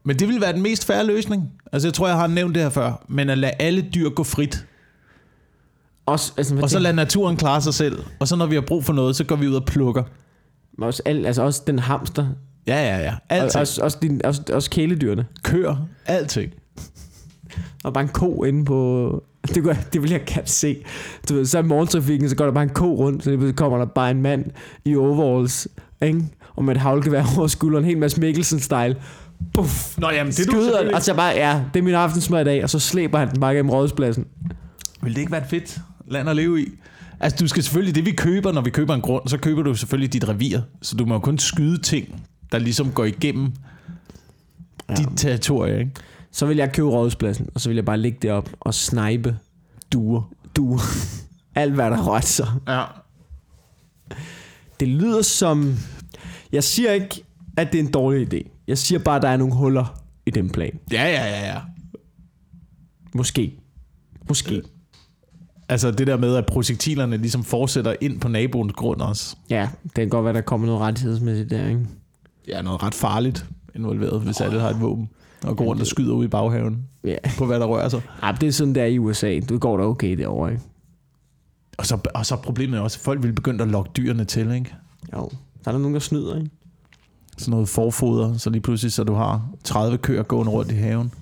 Men 0.05 0.19
det 0.19 0.29
vil 0.29 0.41
være 0.41 0.53
den 0.53 0.62
mest 0.62 0.87
færre 0.87 1.07
løsning. 1.07 1.51
Altså, 1.73 1.88
jeg 1.88 1.95
tror, 1.95 2.07
jeg 2.09 2.17
har 2.17 2.27
nævnt 2.27 2.55
det 2.55 2.62
her 2.62 2.71
før. 2.71 3.05
Men 3.09 3.31
at 3.31 3.38
lade 3.38 3.53
alle 3.59 3.83
dyr 3.95 4.09
gå 4.09 4.23
frit. 4.25 4.67
Også, 6.07 6.33
altså, 6.37 6.59
Og 6.62 6.71
så 6.71 6.79
lade 6.79 6.97
naturen 6.97 7.37
klare 7.37 7.61
sig 7.61 7.75
selv. 7.75 8.05
Og 8.21 8.29
så 8.29 8.37
når 8.37 8.47
vi 8.47 8.55
har 8.55 8.62
brug 8.62 8.85
for 8.85 8.93
noget, 8.93 9.17
så 9.17 9.25
går 9.25 9.37
vi 9.37 9.49
ud 9.49 9.55
og 9.55 9.65
plukker. 9.65 10.03
også, 10.79 11.03
al, 11.05 11.27
altså 11.27 11.43
også 11.43 11.62
den 11.67 11.79
hamster. 11.79 12.27
Ja, 12.67 12.97
ja, 12.97 12.99
ja. 12.99 13.12
Og, 13.12 13.37
Alting. 13.37 13.61
også, 13.61 13.83
også, 13.83 13.99
din, 14.03 14.25
også, 14.25 14.43
også 14.53 14.71
kæledyrene. 14.71 15.27
Kør. 15.43 15.77
Alting. 16.07 16.53
Og 17.85 17.93
bare 17.93 18.05
en 18.05 18.11
ko 18.11 18.45
inde 18.45 18.65
på... 18.65 19.23
Det, 19.49 19.62
kunne, 19.62 19.79
det 19.93 20.03
vil 20.03 20.11
jeg 20.11 20.23
gerne 20.27 20.47
se. 20.47 20.77
Du 21.29 21.35
ved, 21.35 21.47
så 21.47 21.59
i 21.59 21.62
morgentrafikken, 21.62 22.29
så 22.29 22.37
går 22.37 22.45
der 22.45 22.53
bare 22.53 22.62
en 22.62 22.71
ko 22.71 22.95
rundt, 22.95 23.25
så 23.25 23.31
pludselig 23.31 23.57
kommer 23.57 23.79
der 23.79 23.85
bare 23.85 24.11
en 24.11 24.23
mand 24.23 24.45
i 24.85 24.97
overalls, 24.97 25.69
ikke? 26.03 26.25
Og 26.57 26.65
med 26.65 26.75
et 26.75 26.81
havlgevær 26.81 27.25
over 27.38 27.47
skulderen, 27.47 27.85
helt 27.85 27.99
Mads 27.99 28.19
Mikkelsen-style. 28.19 28.95
Puff, 29.55 29.99
Nå, 29.99 30.11
jamen, 30.11 30.33
skyder 30.33 30.83
den, 30.83 30.95
og 30.95 31.03
så 31.03 31.15
bare, 31.15 31.29
ja, 31.29 31.61
det 31.75 31.81
er 31.81 31.85
min 31.85 31.95
aftensmad 31.95 32.41
i 32.41 32.45
dag, 32.45 32.62
og 32.62 32.71
så 32.71 32.79
slæber 32.79 33.19
han 33.19 33.31
den 33.31 33.41
bare 33.41 33.55
gennem 33.55 33.71
rådspladsen. 33.71 34.27
Vil 35.03 35.15
det 35.15 35.21
ikke 35.21 35.33
være 35.33 35.43
et 35.43 35.51
fedt 35.51 35.81
land 36.07 36.31
at 36.31 36.37
leve 36.37 36.62
i? 36.62 36.69
Altså, 37.21 37.38
du 37.41 37.49
skal 37.49 37.62
selvfølgelig, 37.62 37.95
det 37.95 38.07
vi 38.07 38.12
køber, 38.12 38.53
når 38.53 38.61
vi 38.61 38.71
køber 38.71 38.95
en 38.95 39.01
grund, 39.01 39.29
så 39.29 39.38
køber 39.38 39.62
du 39.62 39.75
selvfølgelig 39.75 40.12
dit 40.12 40.29
revir. 40.29 40.61
Så 40.83 40.97
du 40.97 41.07
må 41.07 41.15
jo 41.15 41.21
kun 41.21 41.38
skyde 41.38 41.83
ting, 41.83 42.23
der 42.53 42.59
ligesom 42.59 42.93
går 42.93 43.05
igennem 43.05 43.53
ja. 44.88 44.95
dit 44.95 45.09
territorie, 45.17 45.79
ikke? 45.79 45.91
Så 46.33 46.47
vil 46.47 46.57
jeg 46.57 46.73
købe 46.73 46.88
rådspladsen, 46.88 47.49
og 47.55 47.61
så 47.61 47.68
vil 47.68 47.75
jeg 47.77 47.85
bare 47.85 47.99
ligge 47.99 48.18
derop 48.23 48.49
og 48.61 48.75
snipe 48.75 49.38
Duer. 49.92 50.23
du. 50.57 50.79
Alt 51.55 51.75
hvad 51.75 51.90
der 51.90 52.07
rører 52.07 52.21
sig. 52.21 52.49
Ja. 52.68 52.85
Det 54.81 54.88
lyder 54.88 55.23
som... 55.23 55.75
Jeg 56.53 56.64
siger 56.64 56.92
ikke, 56.92 57.25
at 57.57 57.73
det 57.73 57.81
er 57.81 57.85
en 57.85 57.90
dårlig 57.90 58.35
idé. 58.35 58.51
Jeg 58.66 58.79
siger 58.79 58.99
bare, 58.99 59.16
at 59.16 59.23
der 59.23 59.29
er 59.29 59.37
nogle 59.37 59.55
huller 59.55 60.03
i 60.27 60.31
den 60.31 60.51
plan. 60.51 60.79
Ja, 60.92 61.03
ja, 61.03 61.27
ja, 61.27 61.53
ja. 61.53 61.61
Måske. 63.14 63.59
Måske. 64.29 64.62
Altså 65.68 65.90
det 65.90 66.07
der 66.07 66.16
med, 66.16 66.37
at 66.37 66.47
projektilerne 66.47 67.16
ligesom 67.16 67.45
fortsætter 67.45 67.95
ind 68.01 68.21
på 68.21 68.29
naboens 68.29 68.73
grund 68.73 69.01
også. 69.01 69.37
Ja, 69.51 69.68
det 69.85 69.95
kan 69.95 70.09
godt 70.09 70.25
være, 70.25 70.35
der 70.35 70.40
kommer 70.40 70.66
noget 70.66 70.81
rettighedsmæssigt 70.81 71.51
der, 71.51 71.68
ikke? 71.68 71.87
Ja, 72.49 72.62
noget 72.62 72.83
ret 72.83 72.95
farligt 72.95 73.47
involveret, 73.75 74.21
hvis 74.21 74.40
alle 74.40 74.61
har 74.61 74.71
et 74.71 74.81
våben. 74.81 75.09
Og 75.45 75.57
går 75.57 75.65
rundt 75.65 75.81
og 75.81 75.87
skyder 75.87 76.15
ud 76.15 76.25
i 76.25 76.29
baghaven 76.29 76.79
Ja. 77.05 77.17
på, 77.39 77.47
hvad 77.47 77.61
der 77.61 77.67
rører 77.67 77.89
sig. 77.89 78.01
Ej, 78.23 78.33
det 78.33 78.47
er 78.47 78.53
sådan 78.53 78.75
der 78.75 78.85
i 78.85 78.99
USA. 78.99 79.41
Du 79.49 79.59
går 79.59 79.77
da 79.77 79.83
okay 79.83 80.17
derovre, 80.19 80.51
ikke? 80.53 80.63
Og 81.79 81.87
så, 81.87 81.99
og 82.15 82.27
så 82.27 82.35
er 82.35 82.39
problemet 82.39 82.81
også, 82.81 82.99
at 83.01 83.05
folk 83.05 83.23
vil 83.23 83.33
begynde 83.33 83.65
at 83.65 83.71
lokke 83.71 83.91
dyrene 83.97 84.25
til, 84.25 84.51
ikke? 84.53 84.75
Jo. 85.17 85.31
Der 85.65 85.69
er 85.69 85.73
der 85.73 85.79
nogen, 85.79 85.95
der 85.95 86.01
snyder, 86.01 86.37
ikke? 86.37 86.51
Sådan 87.39 87.51
noget 87.51 87.69
forfoder, 87.69 88.37
så 88.37 88.51
lige 88.51 88.61
pludselig, 88.63 88.93
så 88.93 89.05
du 89.05 89.15
har 89.15 89.43
30 89.65 89.99
køer 89.99 90.23
gående 90.23 90.53
rundt 90.53 90.71
i 90.73 90.75
haven. 90.75 91.13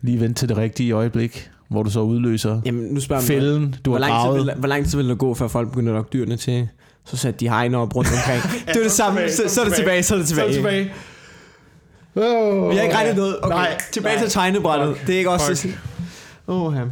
Lige 0.00 0.20
vent 0.20 0.36
til 0.36 0.48
det 0.48 0.56
rigtige 0.56 0.92
øjeblik, 0.92 1.50
hvor 1.68 1.82
du 1.82 1.90
så 1.90 2.00
udløser 2.00 2.60
Jamen, 2.64 2.84
nu 2.94 3.00
spørger 3.00 3.22
jeg 3.22 3.34
mig, 3.34 3.42
fælden, 3.42 3.74
du 3.84 3.90
hvor 3.90 3.98
har 4.00 4.08
lang, 4.08 4.36
tid 4.36 4.44
vil, 4.44 4.54
hvor 4.58 4.68
lang 4.68 4.86
tid 4.86 4.96
vil 4.98 5.08
der 5.08 5.14
gå, 5.14 5.34
før 5.34 5.48
folk 5.48 5.68
begynder 5.68 5.92
at 5.92 5.96
lukke 5.96 6.10
dyrene 6.12 6.36
til? 6.36 6.68
Så 7.04 7.16
satte 7.16 7.40
de 7.40 7.48
hegner 7.48 7.78
op 7.78 7.96
rundt 7.96 8.10
omkring. 8.10 8.42
det 8.66 8.76
er 8.76 8.82
det 8.82 8.92
samme. 8.92 9.20
Så, 9.30 9.42
så 9.48 9.60
er 9.60 9.64
det 9.64 9.74
tilbage, 9.74 10.02
så 10.02 10.14
er 10.14 10.18
det 10.18 10.26
tilbage. 10.26 10.90
Oh, 12.14 12.70
Vi 12.70 12.76
har 12.76 12.82
ikke 12.82 12.96
regnet 12.96 13.16
noget. 13.16 13.36
Okay. 13.42 13.56
Nej, 13.56 13.78
tilbage 13.92 14.14
nej. 14.16 14.24
til 14.24 14.32
tegnebrættet. 14.32 14.96
Fuck. 14.96 15.06
Det 15.06 15.14
er 15.14 15.18
ikke 15.18 15.30
også... 15.30 15.56
Fuck. 15.56 15.78
Oh, 16.46 16.74
ja. 16.76 16.82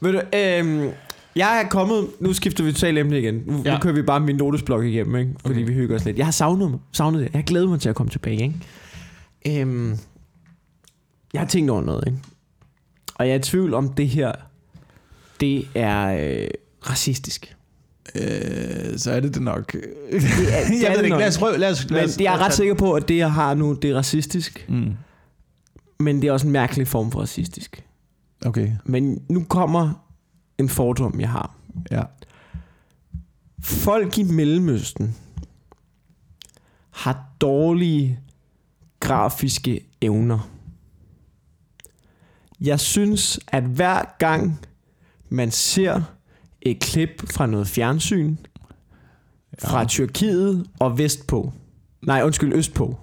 Ved 0.00 0.12
du, 0.12 0.20
øhm, 0.36 0.90
jeg 1.36 1.60
er 1.64 1.68
kommet... 1.68 2.08
Nu 2.20 2.32
skifter 2.32 2.64
vi 2.64 2.72
totalt 2.72 2.98
emne 2.98 3.18
igen. 3.18 3.42
Nu, 3.46 3.62
ja. 3.64 3.74
Nu 3.74 3.80
kører 3.80 3.94
vi 3.94 4.02
bare 4.02 4.20
min 4.20 4.36
notesblok 4.36 4.84
igennem, 4.84 5.16
ikke? 5.16 5.32
Fordi 5.40 5.52
okay. 5.52 5.62
Okay. 5.62 5.72
vi 5.72 5.74
hygger 5.74 5.96
os 5.96 6.04
lidt. 6.04 6.18
Jeg 6.18 6.26
har 6.26 6.32
savnet, 6.32 6.80
savnet 6.92 7.20
det. 7.20 7.34
Jeg 7.34 7.44
glæder 7.44 7.68
mig 7.68 7.80
til 7.80 7.88
at 7.88 7.94
komme 7.94 8.10
tilbage, 8.10 8.42
ikke? 8.42 9.60
Øhm, 9.60 9.98
jeg 11.32 11.40
har 11.40 11.48
tænkt 11.48 11.70
over 11.70 11.82
noget, 11.82 12.04
ikke? 12.06 12.18
Og 13.14 13.26
jeg 13.26 13.34
er 13.34 13.38
i 13.38 13.42
tvivl 13.42 13.74
om 13.74 13.92
det 13.92 14.08
her, 14.08 14.32
det 15.40 15.66
er 15.74 16.06
øh, 16.06 16.48
racistisk. 16.90 17.56
Øh, 18.14 18.98
så 18.98 19.10
er 19.10 19.20
det 19.20 19.34
det 19.34 19.42
nok. 19.42 19.72
Det 19.72 19.82
er, 20.12 20.12
jeg 20.12 20.62
det 20.70 20.80
ved 20.90 20.96
det 20.96 21.04
ikke. 21.04 21.08
nok. 21.08 21.20
Lad 21.20 21.28
os 21.28 21.38
prøve. 21.38 21.58
Lad 21.58 21.70
os, 21.70 21.90
lad 21.90 22.00
Men 22.00 22.08
os, 22.10 22.16
jeg 22.20 22.34
er 22.34 22.38
ret 22.38 22.52
sikker 22.54 22.74
på, 22.74 22.92
at 22.92 23.08
det, 23.08 23.16
jeg 23.16 23.32
har 23.32 23.54
nu, 23.54 23.72
det 23.72 23.90
er 23.90 23.94
racistisk. 23.96 24.66
Mm. 24.68 24.92
Men 26.00 26.22
det 26.22 26.28
er 26.28 26.32
også 26.32 26.46
en 26.46 26.52
mærkelig 26.52 26.88
form 26.88 27.10
for 27.12 27.20
racistisk. 27.20 27.84
Okay, 28.46 28.72
Men 28.84 29.22
nu 29.28 29.44
kommer 29.44 30.04
en 30.58 30.68
fordom, 30.68 31.20
jeg 31.20 31.30
har. 31.30 31.54
ja. 31.90 32.02
Folk 33.62 34.18
i 34.18 34.22
Mellemøsten 34.22 35.16
har 36.90 37.24
dårlige 37.40 38.18
grafiske 39.00 39.80
evner. 40.00 40.50
Jeg 42.60 42.80
synes, 42.80 43.40
at 43.48 43.62
hver 43.62 44.16
gang 44.18 44.60
man 45.28 45.50
ser 45.50 46.02
et 46.62 46.80
klip 46.80 47.22
fra 47.30 47.46
noget 47.46 47.68
fjernsyn 47.68 48.36
fra 49.62 49.80
Ja. 49.80 49.86
Tyrkiet 49.86 50.66
og 50.80 50.98
vestpå, 50.98 51.52
nej 52.02 52.22
undskyld 52.24 52.52
østpå, 52.54 52.98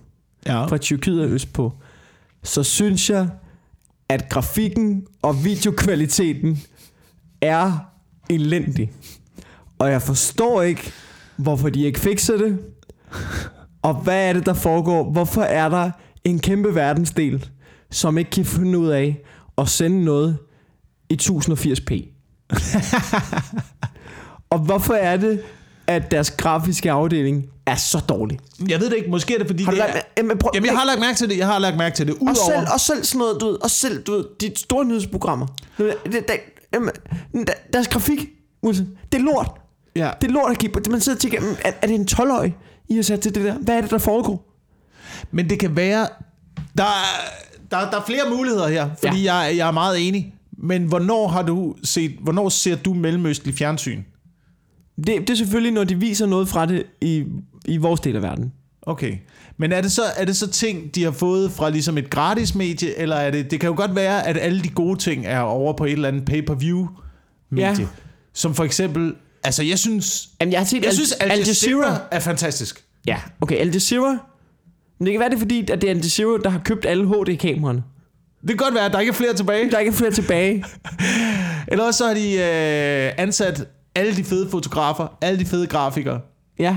Ja. 0.45 0.65
fra 0.65 0.77
Tyrkiet 0.77 1.21
og 1.21 1.29
østpå, 1.29 1.73
så 2.43 2.63
synes 2.63 3.09
jeg, 3.09 3.29
at 4.09 4.29
grafikken 4.29 5.05
og 5.21 5.43
videokvaliteten 5.45 6.59
er 7.41 7.71
elendig. 8.29 8.91
Og 9.79 9.91
jeg 9.91 10.01
forstår 10.01 10.61
ikke, 10.61 10.91
hvorfor 11.35 11.69
de 11.69 11.81
ikke 11.83 11.99
fikser 11.99 12.37
det. 12.37 12.59
Og 13.81 13.93
hvad 13.95 14.29
er 14.29 14.33
det, 14.33 14.45
der 14.45 14.53
foregår? 14.53 15.11
Hvorfor 15.11 15.41
er 15.41 15.69
der 15.69 15.91
en 16.23 16.39
kæmpe 16.39 16.75
verdensdel, 16.75 17.49
som 17.91 18.17
ikke 18.17 18.31
kan 18.31 18.45
finde 18.45 18.79
ud 18.79 18.87
af 18.87 19.21
at 19.57 19.69
sende 19.69 20.03
noget 20.05 20.37
i 21.09 21.17
1080p. 21.21 22.13
og 24.49 24.59
hvorfor 24.59 24.93
er 24.93 25.17
det, 25.17 25.41
at 25.87 26.11
deres 26.11 26.31
grafiske 26.31 26.91
afdeling 26.91 27.45
er 27.65 27.75
så 27.75 27.99
dårlig? 28.09 28.39
Jeg 28.69 28.79
ved 28.79 28.89
det 28.89 28.95
ikke. 28.97 29.09
Måske 29.09 29.33
er 29.33 29.37
det, 29.37 29.47
fordi 29.47 29.63
Har 29.63 29.71
du 29.71 29.77
det 29.77 29.85
lagt, 29.85 29.97
er... 29.97 30.01
jamen, 30.17 30.37
prøv, 30.37 30.51
Jamen, 30.53 30.69
jeg 30.69 30.77
har 30.77 30.85
lagt 30.85 30.99
mærke 30.99 31.17
til 31.17 31.29
det. 31.29 31.37
Jeg 31.37 31.47
har 31.47 31.59
lagt 31.59 31.77
mærke 31.77 31.95
til 31.95 32.07
det. 32.07 32.15
og 32.15 32.21
Udover... 32.21 32.35
selv, 32.35 32.67
og 32.73 32.79
selv 32.79 33.03
sådan 33.03 33.19
noget, 33.19 33.41
du 33.41 33.45
ved, 33.47 33.63
og 33.63 33.69
selv, 33.71 34.03
du 34.03 34.11
ved, 34.11 34.25
de 34.41 34.51
store 34.55 34.85
nyhedsprogrammer. 34.85 35.47
Det, 35.77 35.93
det, 36.05 36.13
det, 36.13 36.39
jamen, 36.73 36.89
der- 37.47 37.53
deres 37.73 37.87
grafik, 37.87 38.19
det 38.63 38.87
er 39.13 39.17
lort. 39.19 39.51
Ja. 39.95 40.11
Det 40.21 40.27
er 40.27 40.31
lort 40.31 40.51
at 40.51 40.57
give 40.57 40.71
på. 40.71 40.79
Man 40.89 41.01
sidder 41.01 41.15
og 41.15 41.21
tænker, 41.21 41.41
"Mm, 41.41 41.55
er, 41.65 41.71
er 41.81 41.87
det 41.87 41.95
en 41.95 42.07
12-årig, 42.11 42.55
I 42.89 42.95
har 42.95 43.03
sat 43.03 43.19
til 43.19 43.35
det 43.35 43.43
der? 43.43 43.53
Hvad 43.53 43.77
er 43.77 43.81
det, 43.81 43.91
der 43.91 43.97
foregår? 43.97 44.53
Men 45.31 45.49
det 45.49 45.59
kan 45.59 45.75
være... 45.75 46.07
Der, 46.77 46.83
er- 46.83 47.31
der, 47.71 47.91
der 47.91 47.97
er 47.99 48.03
flere 48.07 48.29
muligheder 48.35 48.67
her, 48.67 48.89
fordi 49.03 49.23
ja. 49.23 49.35
jeg, 49.35 49.57
jeg 49.57 49.67
er 49.67 49.71
meget 49.71 50.07
enig. 50.07 50.33
Men 50.57 50.83
hvornår 50.83 51.27
har 51.27 51.41
du 51.41 51.75
set... 51.83 52.11
Hvornår 52.21 52.49
ser 52.49 52.75
du 52.75 52.93
mellemøstlig 52.93 53.53
fjernsyn? 53.53 54.03
Det, 54.97 55.07
det 55.07 55.29
er 55.29 55.35
selvfølgelig, 55.35 55.73
når 55.73 55.83
de 55.83 55.99
viser 55.99 56.25
noget 56.25 56.47
fra 56.47 56.65
det 56.65 56.83
i, 57.01 57.23
i 57.65 57.77
vores 57.77 57.99
del 57.99 58.15
af 58.15 58.21
verden. 58.21 58.53
Okay. 58.81 59.17
Men 59.57 59.71
er 59.71 59.81
det, 59.81 59.91
så, 59.91 60.01
er 60.17 60.25
det 60.25 60.37
så 60.37 60.51
ting, 60.51 60.95
de 60.95 61.03
har 61.03 61.11
fået 61.11 61.51
fra 61.51 61.69
ligesom 61.69 61.97
et 61.97 62.09
gratis 62.09 62.55
medie, 62.55 62.97
eller 62.97 63.15
er 63.15 63.31
det... 63.31 63.51
Det 63.51 63.59
kan 63.59 63.67
jo 63.67 63.75
godt 63.75 63.95
være, 63.95 64.27
at 64.27 64.37
alle 64.37 64.63
de 64.63 64.69
gode 64.69 64.99
ting 64.99 65.25
er 65.25 65.39
over 65.39 65.73
på 65.73 65.85
et 65.85 65.91
eller 65.91 66.07
andet 66.07 66.25
pay-per-view 66.25 66.87
medie. 67.49 67.65
Ja. 67.65 67.87
Som 68.33 68.55
for 68.55 68.63
eksempel... 68.63 69.13
Altså, 69.43 69.63
jeg 69.63 69.79
synes... 69.79 70.29
Jamen, 70.41 70.51
jeg 70.51 70.59
har 70.59 70.65
set 70.65 70.77
Jeg 70.77 70.87
Al, 70.87 70.93
synes, 70.93 71.11
Al 71.11 71.37
Jazeera 71.37 72.01
er 72.11 72.19
fantastisk. 72.19 72.83
Ja, 73.07 73.17
okay, 73.41 73.55
Al 73.55 73.71
Jazeera. 73.71 74.17
Men 74.99 75.05
det 75.05 75.13
kan 75.13 75.19
være, 75.19 75.29
det 75.29 75.35
er 75.35 75.39
fordi, 75.39 75.71
at 75.71 75.81
det 75.81 75.83
er 75.83 75.91
Al 75.91 75.97
Jazeera, 75.97 76.37
der 76.43 76.49
har 76.49 76.59
købt 76.59 76.85
alle 76.85 77.07
HD-kameraerne. 77.07 77.83
Det 78.41 78.49
kan 78.49 78.57
godt 78.57 78.73
være, 78.73 78.85
at 78.85 78.93
der 78.93 78.99
ikke 78.99 79.09
er 79.09 79.13
flere 79.13 79.33
tilbage. 79.33 79.69
Der 79.71 79.75
er 79.75 79.79
ikke 79.79 79.93
flere 79.93 80.11
tilbage. 80.11 80.65
Eller 81.71 81.85
også 81.85 81.97
så 81.97 82.07
har 82.07 82.13
de 82.13 82.33
øh, 82.33 83.13
ansat 83.17 83.67
alle 83.95 84.15
de 84.15 84.23
fede 84.23 84.49
fotografer, 84.49 85.07
alle 85.21 85.39
de 85.39 85.45
fede 85.45 85.67
grafikere. 85.67 86.19
Ja. 86.59 86.75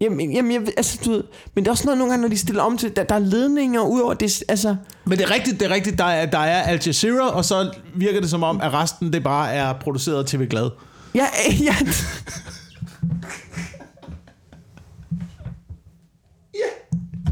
Jamen, 0.00 0.32
jamen 0.32 0.52
jeg, 0.52 0.62
altså, 0.76 0.98
du 1.04 1.10
ved, 1.10 1.24
men 1.54 1.64
det 1.64 1.68
er 1.68 1.72
også 1.72 1.84
noget 1.84 1.98
nogle 1.98 2.12
gange, 2.12 2.22
når 2.22 2.28
de 2.28 2.38
stiller 2.38 2.62
om 2.62 2.78
til, 2.78 2.96
der, 2.96 3.04
der 3.04 3.14
er 3.14 3.18
ledninger 3.18 3.80
ud 3.80 4.00
over 4.00 4.14
det, 4.14 4.42
altså, 4.48 4.76
Men 5.04 5.18
det 5.18 5.24
er 5.24 5.30
rigtigt, 5.30 5.60
det 5.60 5.70
er 5.70 5.74
rigtigt, 5.74 5.98
der 5.98 6.04
er, 6.04 6.26
der 6.26 6.38
er 6.38 6.62
Al 6.62 6.80
Jazeera, 6.86 7.28
og 7.28 7.44
så 7.44 7.70
virker 7.94 8.20
det 8.20 8.30
som 8.30 8.42
om, 8.42 8.60
at 8.60 8.72
resten 8.72 9.12
det 9.12 9.22
bare 9.22 9.52
er 9.52 9.72
produceret 9.72 10.18
af 10.18 10.26
TV 10.26 10.48
Glad. 10.48 10.70
ja, 11.14 11.26
ja, 11.68 11.76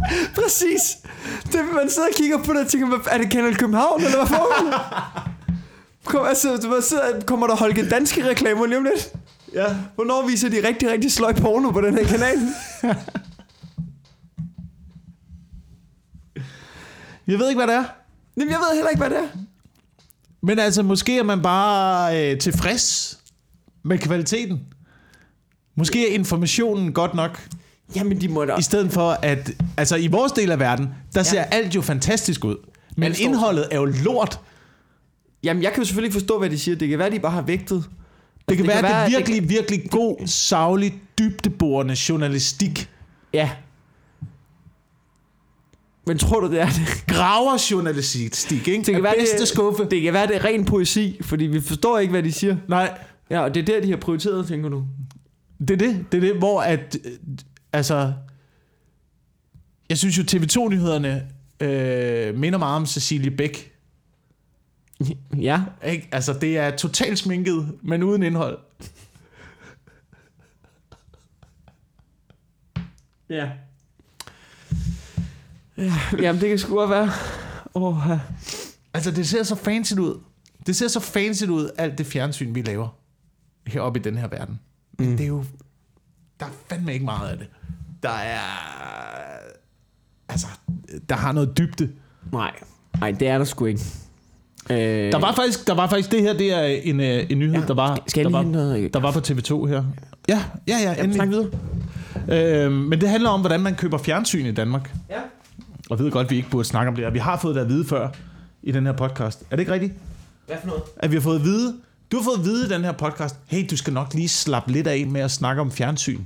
præcis. 0.43 0.97
Det, 1.45 1.61
man 1.75 1.91
sidder 1.91 2.09
og 2.09 2.15
kigger 2.17 2.39
på 2.39 2.53
det 2.53 2.61
og 2.61 2.67
tænker, 2.69 2.87
hvad- 2.89 2.99
er 3.11 3.19
det 3.19 3.31
Kanal 3.31 3.57
København, 3.57 4.03
eller 4.05 4.17
hvad 4.17 4.27
foregår? 4.27 4.79
Kom, 6.05 6.27
altså, 6.27 6.57
du 6.57 6.81
sidder, 6.83 7.21
kommer 7.27 7.47
der 7.47 7.57
Holge 7.57 7.89
Danske 7.91 8.29
reklamer 8.29 8.67
lige 8.67 8.79
om 8.79 8.85
lidt? 8.85 9.13
Ja. 9.55 9.77
Hvornår 9.95 10.27
viser 10.27 10.49
de 10.49 10.67
rigtig, 10.69 10.91
rigtig 10.91 11.13
sløj 11.13 11.33
porno 11.33 11.71
på 11.71 11.81
den 11.81 11.95
her 11.99 12.05
kanal? 12.07 12.39
Jeg 17.27 17.39
ved 17.39 17.49
ikke, 17.49 17.59
hvad 17.65 17.67
det 17.75 17.75
er. 17.77 17.85
Jamen, 18.37 18.51
jeg 18.51 18.59
ved 18.59 18.75
heller 18.75 18.89
ikke, 18.91 18.99
hvad 19.07 19.11
det 19.11 19.19
er. 19.19 19.29
Men 20.43 20.59
altså, 20.59 20.83
måske 20.83 21.19
er 21.19 21.23
man 21.23 21.43
bare 21.43 22.31
øh, 22.33 22.39
tilfreds 22.39 23.19
med 23.85 23.99
kvaliteten. 23.99 24.61
Måske 25.77 26.11
er 26.11 26.15
informationen 26.15 26.93
godt 26.93 27.15
nok, 27.15 27.49
Jamen, 27.97 28.21
de 28.21 28.29
må 28.29 28.45
da... 28.45 28.57
i 28.59 28.63
stedet 28.63 28.93
for 28.93 29.11
at... 29.11 29.51
Altså, 29.77 29.97
i 29.97 30.07
vores 30.07 30.33
del 30.33 30.51
af 30.51 30.59
verden, 30.59 30.89
der 31.15 31.23
ser 31.23 31.39
Ja. 31.41 31.45
alt 31.51 31.75
jo 31.75 31.81
fantastisk 31.83 32.45
ud. 32.45 32.57
Men 32.97 33.15
indholdet 33.21 33.69
er 33.71 33.77
jo 33.77 33.85
lort. 33.85 34.41
Jamen, 35.45 35.63
jeg 35.63 35.73
kan 35.73 35.81
jo 35.83 35.85
selvfølgelig 35.87 36.09
ikke 36.09 36.21
forstå, 36.21 36.39
hvad 36.39 36.51
de 36.51 36.59
siger. 36.59 36.77
Det 36.77 36.89
kan 36.89 36.99
være, 36.99 37.11
de 37.11 37.21
bare 37.21 37.33
har 37.33 37.43
vægtet. 37.43 37.85
Det 38.49 38.57
kan 38.57 38.67
det 38.67 38.75
være, 38.75 38.77
kan 38.83 38.85
at 38.85 38.91
det 38.91 38.95
være, 38.95 39.03
er 39.21 39.25
det 39.25 39.35
virkelig, 39.35 39.49
virkelig 39.49 39.91
god, 39.91 40.17
savlig, 40.27 40.95
dybdeborende 41.19 41.97
journalistik. 42.09 42.91
Ja. 43.33 43.51
Men 46.07 46.19
tror 46.19 46.41
du, 46.41 46.51
det 46.51 46.61
er 46.61 46.67
det? 46.67 47.05
Graverjournalistik, 47.07 48.69
ikke? 48.69 48.79
Det 48.79 48.85
kan, 48.87 48.95
Af 48.95 49.03
være, 49.03 49.15
bedste 49.19 49.39
det, 49.39 49.49
skuffe. 49.49 49.85
det 49.91 50.03
kan 50.03 50.13
være, 50.13 50.27
det 50.27 50.37
er 50.37 50.45
ren 50.45 50.65
poesi, 50.65 51.19
fordi 51.23 51.45
vi 51.45 51.61
forstår 51.61 51.99
ikke, 51.99 52.11
hvad 52.11 52.23
de 52.23 52.33
siger. 52.33 52.57
Nej, 52.69 52.99
Ja, 53.31 53.41
og 53.41 53.55
det 53.55 53.61
er 53.61 53.65
der, 53.75 53.81
de 53.87 53.91
har 53.91 53.97
prioriteret, 53.97 54.49
tænker 54.49 54.69
du. 54.69 54.85
det 55.59 55.71
er 55.71 55.77
det. 55.77 56.05
Det 56.13 56.25
er 56.25 56.29
det, 56.33 56.37
hvor 56.39 56.61
at... 56.61 56.97
Altså... 57.73 58.13
Jeg 59.89 59.99
synes 59.99 60.19
jo, 60.19 60.23
TV2-nyhederne 60.23 61.29
øh, 61.61 62.35
minder 62.39 62.59
meget 62.59 62.77
om 62.77 62.87
Cecilie 62.87 63.31
Bæk. 63.31 63.73
Ja. 65.41 65.63
Ikke? 65.85 66.09
Altså, 66.13 66.33
det 66.33 66.59
er 66.59 66.77
totalt 66.77 67.19
sminket, 67.19 67.79
men 67.83 68.03
uden 68.03 68.23
indhold. 68.23 68.59
Ja. 73.31 73.51
ja. 75.77 75.93
Jamen, 76.21 76.41
det 76.41 76.49
kan 76.49 76.59
sgu 76.59 76.75
godt 76.75 76.91
være. 76.91 77.11
Oh, 77.75 77.97
ja. 78.09 78.21
Altså, 78.95 79.11
det 79.11 79.29
ser 79.29 79.43
så 79.43 79.55
fancy 79.55 79.95
ud. 79.95 80.21
Det 80.67 80.77
ser 80.77 80.89
så 80.89 81.01
fancy 81.01 81.45
ud, 81.45 81.71
alt 81.79 81.99
det 81.99 82.07
fjernsyn, 82.07 82.55
vi 82.55 82.63
laver 82.63 82.89
heroppe 83.67 84.01
i 84.01 84.03
den 84.03 84.17
her 84.19 84.29
verden. 84.29 84.61
Men 84.99 85.11
Mm. 85.11 85.17
det 85.17 85.25
er 85.25 85.29
jo... 85.29 85.45
Der 86.41 86.47
er 86.47 86.51
fandme 86.69 86.93
ikke 86.93 87.05
meget 87.05 87.31
af 87.31 87.39
det. 87.39 87.49
Der 88.03 88.09
er... 88.11 88.41
Altså, 90.29 90.47
der 91.09 91.15
har 91.15 91.33
noget 91.33 91.59
dybde. 91.59 91.91
Nej. 92.33 92.53
Nej, 93.01 93.11
det 93.11 93.29
er 93.29 93.39
der 93.39 93.45
sgu 93.45 93.65
ikke. 93.65 93.81
Øh, 94.71 94.77
Der 95.13 95.19
var 95.19 95.35
faktisk, 95.35 95.67
der 95.67 95.75
var 95.75 95.89
faktisk 95.89 96.11
det 96.11 96.23
her, 96.23 96.33
det 96.33 96.53
er 96.53 96.63
en, 96.63 97.01
øh, 97.01 97.27
en 97.31 97.39
nyhed, 97.39 97.55
ja, 97.55 97.67
der 97.67 97.75
var, 97.75 97.99
Skal, 98.07 98.25
der, 98.25 98.31
var, 98.31 98.43
noget? 98.43 98.95
der 98.95 99.01
var 99.01 99.11
på 99.13 99.19
TV2 99.19 99.67
her. 99.67 99.85
Ja, 100.29 100.45
ja, 100.69 100.79
ja, 100.83 100.95
Jamen, 100.99 101.15
snak 101.15 101.29
endelig. 101.29 101.49
videre. 102.29 102.65
Øh, 102.67 102.73
men 102.73 103.01
det 103.01 103.09
handler 103.09 103.31
om, 103.31 103.41
hvordan 103.41 103.61
man 103.61 103.75
køber 103.75 103.99
fjernsyn 103.99 104.47
i 104.47 104.53
Danmark. 104.53 104.95
Ja. 105.11 105.19
Og 105.91 105.97
jeg 105.99 106.05
ved 106.05 106.11
godt, 106.13 106.25
at 106.25 106.31
vi 106.31 106.37
ikke 106.37 106.51
burde 106.51 106.65
snakke 106.69 106.89
om 106.89 106.97
det, 106.97 107.05
og 107.07 107.15
vi 107.15 107.19
har 107.19 107.39
fået 107.39 107.55
det 107.55 107.61
at 107.61 107.69
vide 107.69 107.85
før 107.85 108.09
i 108.63 108.73
den 108.73 108.87
her 108.87 108.93
podcast. 108.93 109.41
Er 109.51 109.57
det 109.57 109.61
ikke 109.61 109.73
rigtigt? 109.73 109.93
Hvad 110.47 110.57
for 110.61 110.67
noget? 110.67 110.83
At 110.97 111.11
vi 111.11 111.17
har 111.17 111.21
fået 111.23 111.37
at 111.39 111.45
vide, 111.45 111.75
du 112.13 112.17
har 112.17 112.25
fået 112.25 112.39
at 112.39 112.45
vide 112.45 112.67
i 112.67 112.69
den 112.69 112.85
her 112.85 112.93
podcast, 112.93 113.37
hey, 113.47 113.67
du 113.71 113.77
skal 113.77 113.93
nok 113.93 114.15
lige 114.15 114.29
slappe 114.29 114.73
lidt 114.73 114.87
af 114.87 115.07
med 115.07 115.21
at 115.21 115.31
snakke 115.31 115.61
om 115.63 115.71
fjernsyn. 115.71 116.21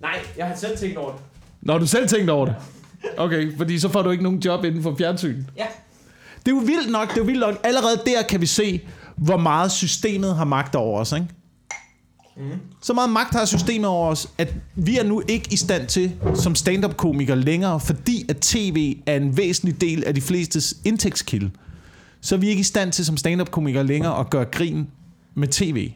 Nej, 0.00 0.18
jeg 0.36 0.46
har 0.46 0.56
selv 0.56 0.78
tænkt 0.78 0.96
over 0.96 1.12
det. 1.12 1.20
Når 1.62 1.78
du 1.78 1.86
selv 1.86 2.08
tænkte 2.08 2.30
over 2.30 2.46
det. 2.46 2.54
Okay, 3.16 3.56
fordi 3.56 3.78
så 3.78 3.88
får 3.88 4.02
du 4.02 4.10
ikke 4.10 4.22
nogen 4.22 4.38
job 4.38 4.64
inden 4.64 4.82
for 4.82 4.94
fjernsyn. 4.98 5.44
Ja. 5.56 5.66
Det 6.46 6.52
er 6.52 6.56
jo 6.56 6.62
vildt 6.62 6.90
nok, 6.90 7.08
det 7.08 7.14
er 7.14 7.20
jo 7.20 7.24
vildt 7.24 7.40
nok. 7.40 7.60
Allerede 7.64 8.02
der 8.06 8.22
kan 8.22 8.40
vi 8.40 8.46
se, 8.46 8.80
hvor 9.16 9.36
meget 9.36 9.72
systemet 9.72 10.36
har 10.36 10.44
magt 10.44 10.74
over 10.74 11.00
os, 11.00 11.12
ikke? 11.12 11.26
Mm. 12.36 12.42
Så 12.82 12.92
meget 12.92 13.10
magt 13.10 13.34
har 13.34 13.44
systemet 13.44 13.88
over 13.88 14.08
os, 14.08 14.28
at 14.38 14.54
vi 14.74 14.98
er 14.98 15.04
nu 15.04 15.22
ikke 15.28 15.48
i 15.52 15.56
stand 15.56 15.86
til 15.86 16.12
som 16.34 16.54
stand-up-komiker 16.54 17.34
længere, 17.34 17.80
fordi 17.80 18.24
at 18.28 18.36
tv 18.36 18.96
er 19.06 19.16
en 19.16 19.36
væsentlig 19.36 19.80
del 19.80 20.04
af 20.04 20.14
de 20.14 20.20
flestes 20.20 20.76
indtægtskilde. 20.84 21.50
Så 22.20 22.34
er 22.34 22.38
vi 22.38 22.48
ikke 22.48 22.60
i 22.60 22.64
stand 22.64 22.92
til 22.92 23.06
som 23.06 23.16
stand-up-komiker 23.16 23.82
længere 23.82 24.20
at 24.20 24.30
gøre 24.30 24.44
grin 24.44 24.86
med 25.34 25.48
tv. 25.48 25.92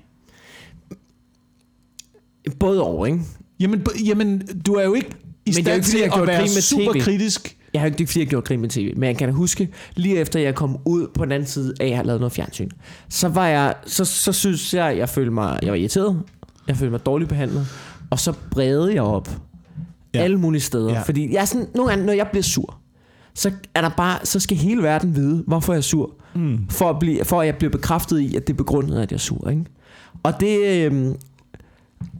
Både 2.61 2.82
over, 2.82 3.07
ikke? 3.07 3.20
Jamen, 3.61 3.86
jamen 4.07 4.42
du 4.66 4.74
er 4.74 4.84
jo 4.84 4.94
ikke 4.94 5.11
i 5.46 5.50
jo 5.50 5.52
stand 5.52 5.68
ikke, 5.68 5.86
til 5.86 5.98
at 5.98 6.26
være 6.26 6.48
super 6.48 6.92
TV. 6.92 7.00
kritisk. 7.00 7.57
Jeg 7.72 7.80
har 7.82 7.86
ikke, 7.86 7.94
det 7.94 8.00
er 8.00 8.02
ikke, 8.02 8.11
fordi 8.11 8.20
jeg 8.20 8.28
gjorde 8.28 8.46
grin 8.46 8.61
med 8.61 8.68
tv, 8.68 8.92
men 8.96 9.02
jeg 9.09 9.16
kan 9.16 9.32
huske, 9.32 9.68
lige 9.96 10.16
efter 10.16 10.40
jeg 10.40 10.55
kom 10.55 10.78
ud 10.84 11.07
på 11.14 11.24
den 11.24 11.32
anden 11.32 11.48
side 11.48 11.74
af, 11.80 11.84
at 11.84 11.88
jeg 11.90 11.96
havde 11.98 12.07
lavet 12.07 12.20
noget 12.20 12.32
fjernsyn, 12.32 12.68
så 13.09 13.28
var 13.28 13.46
jeg, 13.46 13.74
så, 13.86 14.05
så 14.05 14.32
synes 14.32 14.74
jeg, 14.74 14.98
jeg 14.98 15.09
følte 15.09 15.30
mig, 15.30 15.59
jeg 15.62 15.70
var 15.70 15.76
irriteret, 15.76 16.22
jeg 16.68 16.76
følte 16.76 16.90
mig 16.90 17.07
dårligt 17.07 17.28
behandlet, 17.28 17.66
og 18.11 18.18
så 18.18 18.32
bredede 18.50 18.94
jeg 18.94 19.02
op 19.02 19.28
Ja. 20.14 20.18
alle 20.22 20.36
mulige 20.38 20.61
steder, 20.62 20.92
Ja. 20.92 21.00
fordi 21.02 21.32
jeg 21.34 21.40
er 21.40 21.44
sådan, 21.44 21.66
nogle 21.74 21.90
gange, 21.90 22.07
når 22.07 22.12
jeg 22.12 22.26
bliver 22.30 22.42
sur, 22.42 22.78
så 23.34 23.50
er 23.74 23.80
der 23.80 23.90
bare, 23.96 24.18
så 24.26 24.40
skal 24.40 24.57
hele 24.57 24.82
verden 24.82 25.16
vide, 25.16 25.44
hvorfor 25.46 25.72
jeg 25.72 25.78
er 25.78 25.82
sur, 25.82 26.11
Mm. 26.34 26.59
for 26.70 26.90
at, 26.90 26.98
blive, 26.98 27.24
for 27.24 27.40
at 27.40 27.46
jeg 27.46 27.57
bliver 27.57 27.70
bekræftet 27.70 28.20
i, 28.20 28.36
at 28.36 28.46
det 28.46 28.52
er 28.52 28.57
begrundet, 28.57 28.98
at 29.00 29.11
jeg 29.11 29.16
er 29.16 29.20
sur, 29.20 29.50
ikke? 29.50 29.64
Og 30.22 30.40
det, 30.40 30.84
øhm, 30.86 31.14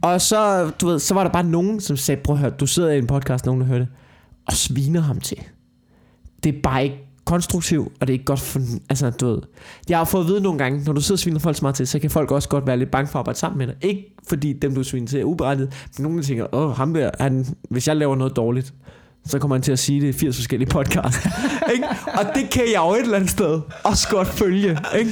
og 0.01 0.21
så, 0.21 0.71
du 0.81 0.87
ved, 0.87 0.99
så 0.99 1.13
var 1.13 1.23
der 1.23 1.31
bare 1.31 1.43
nogen, 1.43 1.79
som 1.79 1.97
sagde, 1.97 2.21
prøv 2.21 2.35
at 2.35 2.39
høre, 2.39 2.49
du 2.49 2.67
sidder 2.67 2.91
i 2.91 2.97
en 2.97 3.07
podcast, 3.07 3.45
nogen 3.45 3.61
der 3.61 3.67
hører 3.67 3.79
det, 3.79 3.87
og 4.47 4.53
sviner 4.53 5.01
ham 5.01 5.19
til. 5.19 5.37
Det 6.43 6.55
er 6.55 6.61
bare 6.63 6.83
ikke 6.83 7.05
konstruktivt, 7.25 7.87
og 7.99 8.07
det 8.07 8.09
er 8.09 8.13
ikke 8.13 8.25
godt 8.25 8.39
for... 8.39 8.59
Altså, 8.89 9.09
du 9.09 9.27
ved... 9.27 9.41
Jeg 9.89 9.97
har 9.97 10.05
fået 10.05 10.21
at 10.21 10.27
vide 10.27 10.41
nogle 10.41 10.59
gange, 10.59 10.83
når 10.85 10.93
du 10.93 11.01
sidder 11.01 11.15
og 11.15 11.19
sviner 11.19 11.39
folk 11.39 11.55
så 11.55 11.61
meget 11.61 11.75
til, 11.75 11.87
så 11.87 11.99
kan 11.99 12.09
folk 12.09 12.31
også 12.31 12.49
godt 12.49 12.67
være 12.67 12.77
lidt 12.77 12.91
bange 12.91 13.07
for 13.07 13.19
at 13.19 13.21
arbejde 13.21 13.39
sammen 13.39 13.57
med 13.57 13.67
dig. 13.67 13.75
Ikke 13.81 14.15
fordi 14.27 14.53
dem, 14.53 14.75
du 14.75 14.83
sviner 14.83 15.07
til, 15.07 15.19
er 15.19 15.23
uberettiget, 15.23 15.73
men 15.97 16.03
nogen 16.03 16.23
tænker, 16.23 16.55
åh, 16.55 16.75
ham 16.75 16.93
der, 16.93 17.11
han, 17.19 17.45
hvis 17.69 17.87
jeg 17.87 17.95
laver 17.95 18.15
noget 18.15 18.35
dårligt, 18.35 18.73
så 19.25 19.39
kommer 19.39 19.55
han 19.55 19.61
til 19.61 19.71
at 19.71 19.79
sige 19.79 20.01
det 20.01 20.07
i 20.07 20.11
80 20.11 20.35
forskellige 20.35 20.69
podcasts. 20.69 21.27
ikke? 21.73 21.87
Og 22.07 22.25
det 22.35 22.49
kan 22.49 22.63
jeg 22.73 22.81
jo 22.85 22.93
et 22.93 23.01
eller 23.01 23.15
andet 23.15 23.29
sted 23.29 23.61
også 23.83 24.09
godt 24.09 24.27
følge. 24.27 24.79
Ikke? 24.99 25.11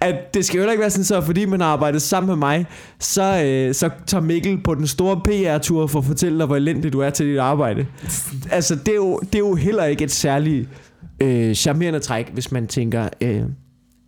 At 0.00 0.34
det 0.34 0.44
skal 0.44 0.60
jo 0.60 0.70
ikke 0.70 0.80
være 0.80 0.90
sådan, 0.90 1.04
så 1.04 1.20
fordi 1.20 1.44
man 1.44 1.60
har 1.60 1.68
arbejdet 1.68 2.02
sammen 2.02 2.26
med 2.28 2.36
mig, 2.36 2.66
så, 3.00 3.42
øh, 3.44 3.74
så 3.74 3.90
tager 4.06 4.22
Mikkel 4.22 4.58
på 4.62 4.74
den 4.74 4.86
store 4.86 5.20
PR-tur 5.24 5.86
for 5.86 5.98
at 5.98 6.04
fortælle 6.04 6.38
dig, 6.38 6.46
hvor 6.46 6.56
elendig 6.56 6.92
du 6.92 7.00
er 7.00 7.10
til 7.10 7.26
dit 7.26 7.38
arbejde. 7.38 7.86
Altså, 8.50 8.74
det 8.74 8.88
er 8.88 8.94
jo, 8.94 9.18
det 9.18 9.34
er 9.34 9.38
jo 9.38 9.54
heller 9.54 9.84
ikke 9.84 10.04
et 10.04 10.12
særligt 10.12 10.68
øh, 11.22 11.54
charmerende 11.54 12.00
træk, 12.00 12.30
hvis 12.32 12.52
man 12.52 12.66
tænker 12.66 13.08
øh, 13.20 13.42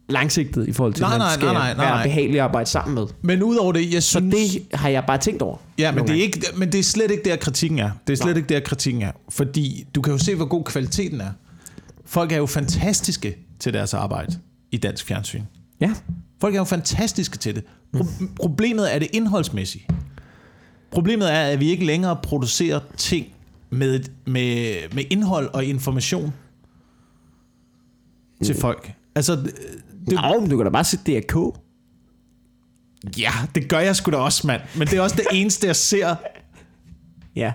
langsigtet 0.09 0.69
i 0.69 0.73
forhold 0.73 0.95
til, 0.95 1.03
Nej, 1.03 1.15
at 1.15 1.19
man 1.19 1.27
nej, 1.27 1.35
skal 1.35 1.47
nej, 1.47 1.55
nej, 1.55 1.75
nej, 1.75 1.95
være 1.95 2.03
behagelig 2.03 2.41
at 2.41 2.45
arbejde 2.45 2.71
sammen 2.71 2.95
med. 2.95 3.07
Men 3.23 3.43
udover 3.43 3.73
det, 3.73 3.95
jeg 3.95 4.03
Så 4.03 4.09
synes... 4.09 4.35
det 4.35 4.63
har 4.75 4.89
jeg 4.89 5.05
bare 5.07 5.19
tænkt 5.19 5.43
over. 5.43 5.57
Ja, 5.79 5.93
men 5.93 6.07
det, 6.07 6.17
er 6.19 6.23
ikke, 6.23 6.43
men 6.57 6.73
det 6.73 6.79
er 6.79 6.83
slet 6.83 7.11
ikke 7.11 7.23
der, 7.25 7.37
kritikken 7.37 7.79
er. 7.79 7.91
Det 8.07 8.13
er 8.13 8.17
slet 8.17 8.27
Nej. 8.27 8.37
ikke 8.37 8.55
der, 8.55 8.61
kritikken 8.61 9.03
er. 9.03 9.13
Fordi 9.29 9.87
du 9.95 10.01
kan 10.01 10.13
jo 10.13 10.19
se, 10.19 10.35
hvor 10.35 10.45
god 10.45 10.65
kvaliteten 10.65 11.21
er. 11.21 11.31
Folk 12.07 12.33
er 12.33 12.37
jo 12.37 12.47
fantastiske 12.47 13.37
til 13.61 13.73
deres 13.73 13.95
arbejde 13.95 14.39
i 14.73 14.77
dansk 14.77 15.07
fjernsyn. 15.07 15.43
Ja. 15.81 15.95
Folk 16.41 16.55
er 16.55 16.59
jo 16.59 16.65
fantastiske 16.65 17.39
til 17.39 17.55
det. 17.55 17.65
Pro- 17.97 18.27
Problemet 18.37 18.95
er 18.95 18.99
det 18.99 19.09
indholdsmæssige. 19.13 19.87
Problemet 20.91 21.33
er, 21.35 21.41
at 21.43 21.61
vi 21.61 21.71
ikke 21.71 21.85
længere 21.85 22.17
producerer 22.23 22.81
ting 22.97 23.27
med, 23.71 24.01
med, 24.27 24.75
med 24.95 25.05
indhold 25.11 25.51
og 25.55 25.65
information 25.65 26.33
til 28.45 28.55
folk. 28.61 28.93
Altså, 29.15 29.37
det. 29.37 29.53
Nå, 30.13 30.41
men 30.41 30.51
du 30.51 30.57
kan 30.57 30.67
da 30.67 30.71
bare 30.71 30.85
sætte 30.85 31.05
DRK. 31.21 31.55
ja, 33.19 33.31
det 33.55 33.69
gør 33.69 33.79
jeg 33.79 33.97
sgu 33.97 34.11
da 34.11 34.17
også, 34.17 34.47
mand. 34.47 34.63
Men 34.77 34.89
det 34.89 34.99
er 34.99 35.01
også 35.03 35.17
det 35.17 35.27
eneste, 35.41 35.67
jeg 35.67 35.77
ser. 35.77 36.15
Ja. 37.37 37.53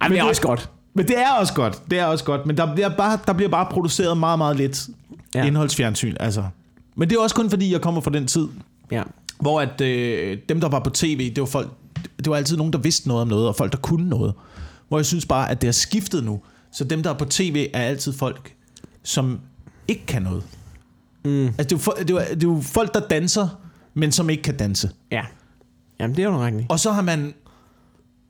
Ej, 0.00 0.08
men 0.08 0.12
det 0.12 0.18
er 0.20 0.24
også 0.24 0.42
godt. 0.42 0.70
Men 0.94 1.08
det 1.08 1.18
er 1.18 1.30
også 1.32 1.54
godt. 1.54 1.82
Det 1.90 1.98
er 1.98 2.04
også 2.04 2.24
godt. 2.24 2.46
Men 2.46 2.56
der 2.56 2.74
bliver 2.74 2.96
bare, 2.96 3.18
der 3.26 3.32
bliver 3.32 3.48
bare 3.50 3.66
produceret 3.70 4.16
meget, 4.18 4.38
meget 4.38 4.56
lidt 4.56 4.88
ja. 5.34 5.46
indholdsfjernsyn. 5.46 6.14
Altså. 6.20 6.44
Men 6.98 7.10
det 7.10 7.16
er 7.16 7.20
også 7.20 7.34
kun 7.36 7.50
fordi, 7.50 7.72
jeg 7.72 7.80
kommer 7.80 8.00
fra 8.00 8.10
den 8.10 8.26
tid, 8.26 8.48
Ja. 8.90 9.02
hvor 9.40 9.60
at, 9.60 9.80
øh, 9.80 10.38
dem, 10.48 10.60
der 10.60 10.68
var 10.68 10.80
på 10.80 10.90
tv, 10.90 11.34
det 11.34 11.40
var, 11.40 11.46
folk, 11.46 11.70
det 12.16 12.26
var 12.30 12.36
altid 12.36 12.56
nogen, 12.56 12.72
der 12.72 12.78
vidste 12.78 13.08
noget 13.08 13.22
om 13.22 13.28
noget, 13.28 13.48
og 13.48 13.56
folk, 13.56 13.72
der 13.72 13.78
kunne 13.78 14.08
noget. 14.08 14.34
Hvor 14.88 14.98
jeg 14.98 15.06
synes 15.06 15.26
bare, 15.26 15.50
at 15.50 15.60
det 15.60 15.66
har 15.68 15.72
skiftet 15.72 16.24
nu. 16.24 16.40
Så 16.72 16.84
dem, 16.84 17.02
der 17.02 17.10
er 17.10 17.18
på 17.18 17.24
tv, 17.24 17.66
er 17.74 17.82
altid 17.82 18.12
folk, 18.12 18.54
som 19.02 19.40
ikke 19.88 20.06
kan 20.06 20.22
noget. 20.22 20.42
Mm. 21.24 21.46
Altså, 21.46 21.62
det 21.62 21.72
er, 21.72 21.78
jo, 21.86 21.92
det, 22.02 22.10
er, 22.10 22.14
jo- 22.14 22.34
det 22.34 22.42
er 22.42 22.48
jo 22.48 22.60
folk, 22.62 22.94
der 22.94 23.00
danser, 23.00 23.48
men 23.94 24.12
som 24.12 24.30
ikke 24.30 24.42
kan 24.42 24.56
danse. 24.56 24.90
Ja. 25.10 25.22
Jamen, 26.00 26.16
det 26.16 26.22
er 26.22 26.26
jo 26.26 26.32
nok 26.32 26.42
rigtigt. 26.42 26.66
Og 26.72 26.80
så 26.80 26.92
har 26.92 27.02
man, 27.02 27.34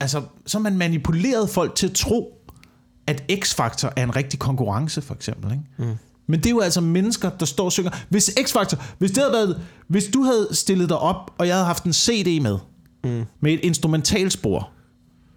altså, 0.00 0.22
så 0.46 0.58
har 0.58 0.62
man 0.62 0.76
manipuleret 0.78 1.50
folk 1.50 1.74
til 1.74 1.86
at 1.86 1.92
tro, 1.94 2.34
at 3.06 3.24
X-Factor 3.32 3.92
er 3.96 4.02
en 4.02 4.16
rigtig 4.16 4.38
konkurrence, 4.38 5.02
for 5.02 5.14
eksempel. 5.14 5.50
Ikke? 5.52 5.90
Mm. 5.90 5.96
Men 6.28 6.40
det 6.40 6.46
er 6.46 6.50
jo 6.50 6.60
altså 6.60 6.80
mennesker, 6.80 7.30
der 7.30 7.46
står 7.46 7.64
og 7.64 7.72
synger. 7.72 7.90
Hvis 8.08 8.30
X-Factor, 8.40 8.82
hvis, 8.98 9.10
det 9.10 9.18
havde 9.18 9.32
været, 9.32 9.60
hvis 9.88 10.04
du 10.04 10.22
havde 10.22 10.48
stillet 10.52 10.88
dig 10.88 10.98
op, 10.98 11.30
og 11.38 11.46
jeg 11.46 11.54
havde 11.54 11.66
haft 11.66 11.84
en 11.84 11.92
CD 11.92 12.42
med, 12.42 12.58
mm. 13.04 13.24
med 13.40 13.52
et 13.52 13.60
instrumentalspor 13.62 14.70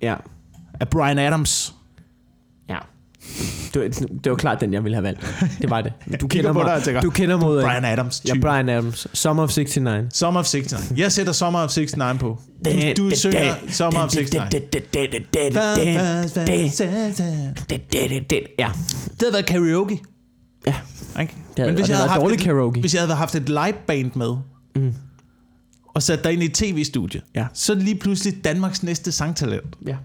Ja. 0.01 0.15
af 0.79 0.87
Brian 0.89 1.19
Adams. 1.19 1.73
Ja. 2.69 2.77
Det 3.73 3.81
var, 3.81 4.07
det 4.23 4.29
var 4.29 4.35
klart 4.35 4.61
den, 4.61 4.73
jeg 4.73 4.83
ville 4.83 4.95
have 4.95 5.03
valgt. 5.03 5.35
Det 5.61 5.69
var 5.69 5.81
det. 5.81 5.93
Du 6.21 6.27
kigger 6.27 6.53
på 6.53 6.63
dig 6.63 6.81
tænker, 6.83 7.01
du 7.01 7.09
kender 7.09 7.37
mod 7.37 7.63
Brian 7.63 7.85
Adams. 7.85 8.21
Ja, 8.27 8.33
type. 8.33 8.41
Brian 8.41 8.69
Adams. 8.69 9.07
Summer 9.13 9.43
of 9.43 9.57
69. 9.57 10.17
Summer 10.17 10.39
of 10.39 10.53
69. 10.53 10.93
Jeg 10.97 11.11
sætter 11.11 11.33
Summer 11.33 11.59
of 11.59 11.77
69 11.77 12.19
på. 12.19 12.39
Du, 12.65 13.03
du 13.09 13.11
synger 13.15 13.55
Summer 13.69 13.99
of 13.99 14.13
69. 14.15 14.35
Ja. 18.59 18.71
Det 19.09 19.21
havde 19.21 19.33
været 19.33 19.45
karaoke. 19.45 19.99
Ja. 20.68 20.76
Ikke? 21.22 21.36
Det 21.57 21.59
havde- 21.66 21.72
og 21.72 21.78
det 21.78 21.95
havde 21.95 22.22
dårlig 22.22 22.36
et, 22.36 22.41
karaoke. 22.41 22.80
Hvis 22.80 22.93
jeg 22.93 23.01
havde 23.01 23.16
haft 23.16 23.36
et 23.36 23.49
liveband 23.49 24.12
med, 24.16 24.36
mm. 24.76 24.93
og 25.88 26.03
sat 26.03 26.24
dig 26.24 26.34
ind 26.34 26.43
i 26.43 26.45
et 26.45 26.53
tv-studie, 26.53 27.22
Ja. 27.36 27.47
så 27.53 27.74
er 27.74 27.78
lige 27.78 27.95
pludselig 27.95 28.43
Danmarks 28.43 28.84
næste 28.84 29.12
sangtalent. 29.12 29.76
Ja. 29.88 29.95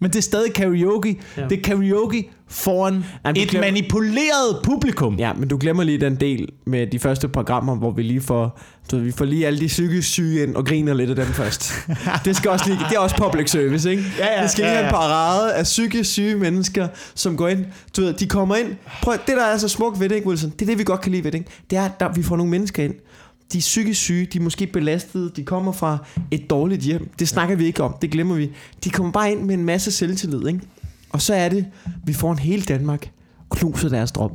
Men 0.00 0.10
det 0.10 0.16
er 0.18 0.22
stadig 0.22 0.52
karaoke. 0.54 1.18
Ja. 1.36 1.42
Ja. 1.42 1.48
Det 1.48 1.58
er 1.58 1.62
karaoke 1.62 2.30
foran 2.48 2.94
du 2.94 3.30
et 3.36 3.48
glemmer- 3.48 3.60
manipuleret 3.66 4.60
publikum. 4.64 5.16
Ja, 5.18 5.32
men 5.32 5.48
du 5.48 5.56
glemmer 5.60 5.82
lige 5.84 6.00
den 6.00 6.14
del 6.16 6.48
med 6.66 6.86
de 6.86 6.98
første 6.98 7.28
programmer, 7.28 7.76
hvor 7.76 7.90
vi 7.90 8.02
lige 8.02 8.20
får, 8.20 8.60
du 8.90 8.96
ved, 8.96 9.04
vi 9.04 9.12
får 9.12 9.24
lige 9.24 9.46
alle 9.46 9.60
de 9.60 9.66
psykisk 9.66 10.08
syge 10.08 10.42
ind 10.42 10.56
og 10.56 10.66
griner 10.66 10.94
lidt 10.94 11.10
af 11.10 11.16
dem 11.16 11.26
først. 11.26 11.72
det 12.24 12.36
skal 12.36 12.50
også 12.50 12.64
lige, 12.68 12.78
det 12.90 12.96
er 12.96 13.00
også 13.00 13.16
public 13.16 13.50
service, 13.50 13.90
ikke? 13.90 14.02
Ja, 14.18 14.36
ja, 14.36 14.42
det 14.42 14.50
skal 14.50 14.62
ja, 14.62 14.68
lige 14.68 14.76
have 14.76 14.88
en 14.88 14.94
ja. 14.94 15.00
parade 15.00 15.54
af 15.54 15.64
psykisk 15.64 16.10
syge 16.10 16.36
mennesker, 16.36 16.88
som 17.14 17.36
går 17.36 17.48
ind, 17.48 17.64
du 17.96 18.00
ved, 18.00 18.12
de 18.12 18.26
kommer 18.26 18.56
ind. 18.56 18.68
Prøv, 19.02 19.14
det 19.26 19.36
der 19.36 19.44
er 19.44 19.56
så 19.56 19.68
smukt 19.68 20.00
ved 20.00 20.08
det, 20.08 20.14
ikke, 20.14 20.28
Wilson? 20.28 20.50
Det 20.50 20.62
er 20.62 20.66
det, 20.66 20.78
vi 20.78 20.84
godt 20.84 21.00
kan 21.00 21.12
lide 21.12 21.24
ved 21.24 21.32
det, 21.32 21.38
ikke? 21.38 21.50
Det 21.70 21.78
er, 21.78 21.88
at 22.00 22.16
vi 22.16 22.22
får 22.22 22.36
nogle 22.36 22.50
mennesker 22.50 22.84
ind. 22.84 22.94
De 23.52 23.58
er 23.58 23.60
psykisk 23.60 24.00
syge, 24.00 24.26
de 24.32 24.38
er 24.38 24.42
måske 24.42 24.66
belastede, 24.66 25.30
de 25.36 25.44
kommer 25.44 25.72
fra 25.72 25.98
et 26.30 26.50
dårligt 26.50 26.82
hjem. 26.82 27.10
Det 27.18 27.28
snakker 27.28 27.56
vi 27.56 27.66
ikke 27.66 27.82
om, 27.82 27.94
det 28.02 28.10
glemmer 28.10 28.34
vi. 28.34 28.50
De 28.84 28.90
kommer 28.90 29.12
bare 29.12 29.32
ind 29.32 29.42
med 29.42 29.54
en 29.54 29.64
masse 29.64 29.92
selvtillid, 29.92 30.46
ikke? 30.46 30.60
Og 31.10 31.22
så 31.22 31.34
er 31.34 31.48
det, 31.48 31.66
vi 32.04 32.12
får 32.12 32.32
en 32.32 32.38
hel 32.38 32.68
Danmark 32.68 33.10
knuser 33.50 33.88
deres 33.88 34.12
drøm. 34.12 34.30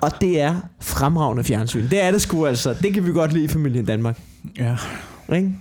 Og 0.00 0.20
det 0.20 0.40
er 0.40 0.60
fremragende 0.80 1.44
fjernsyn. 1.44 1.88
Det 1.90 2.02
er 2.02 2.10
det 2.10 2.22
sgu 2.22 2.46
altså. 2.46 2.74
Det 2.82 2.94
kan 2.94 3.06
vi 3.06 3.12
godt 3.12 3.32
lide 3.32 3.44
i 3.44 3.48
familien 3.48 3.84
Danmark. 3.84 4.20
Ja. 4.58 4.76
Ikke? 5.32 5.52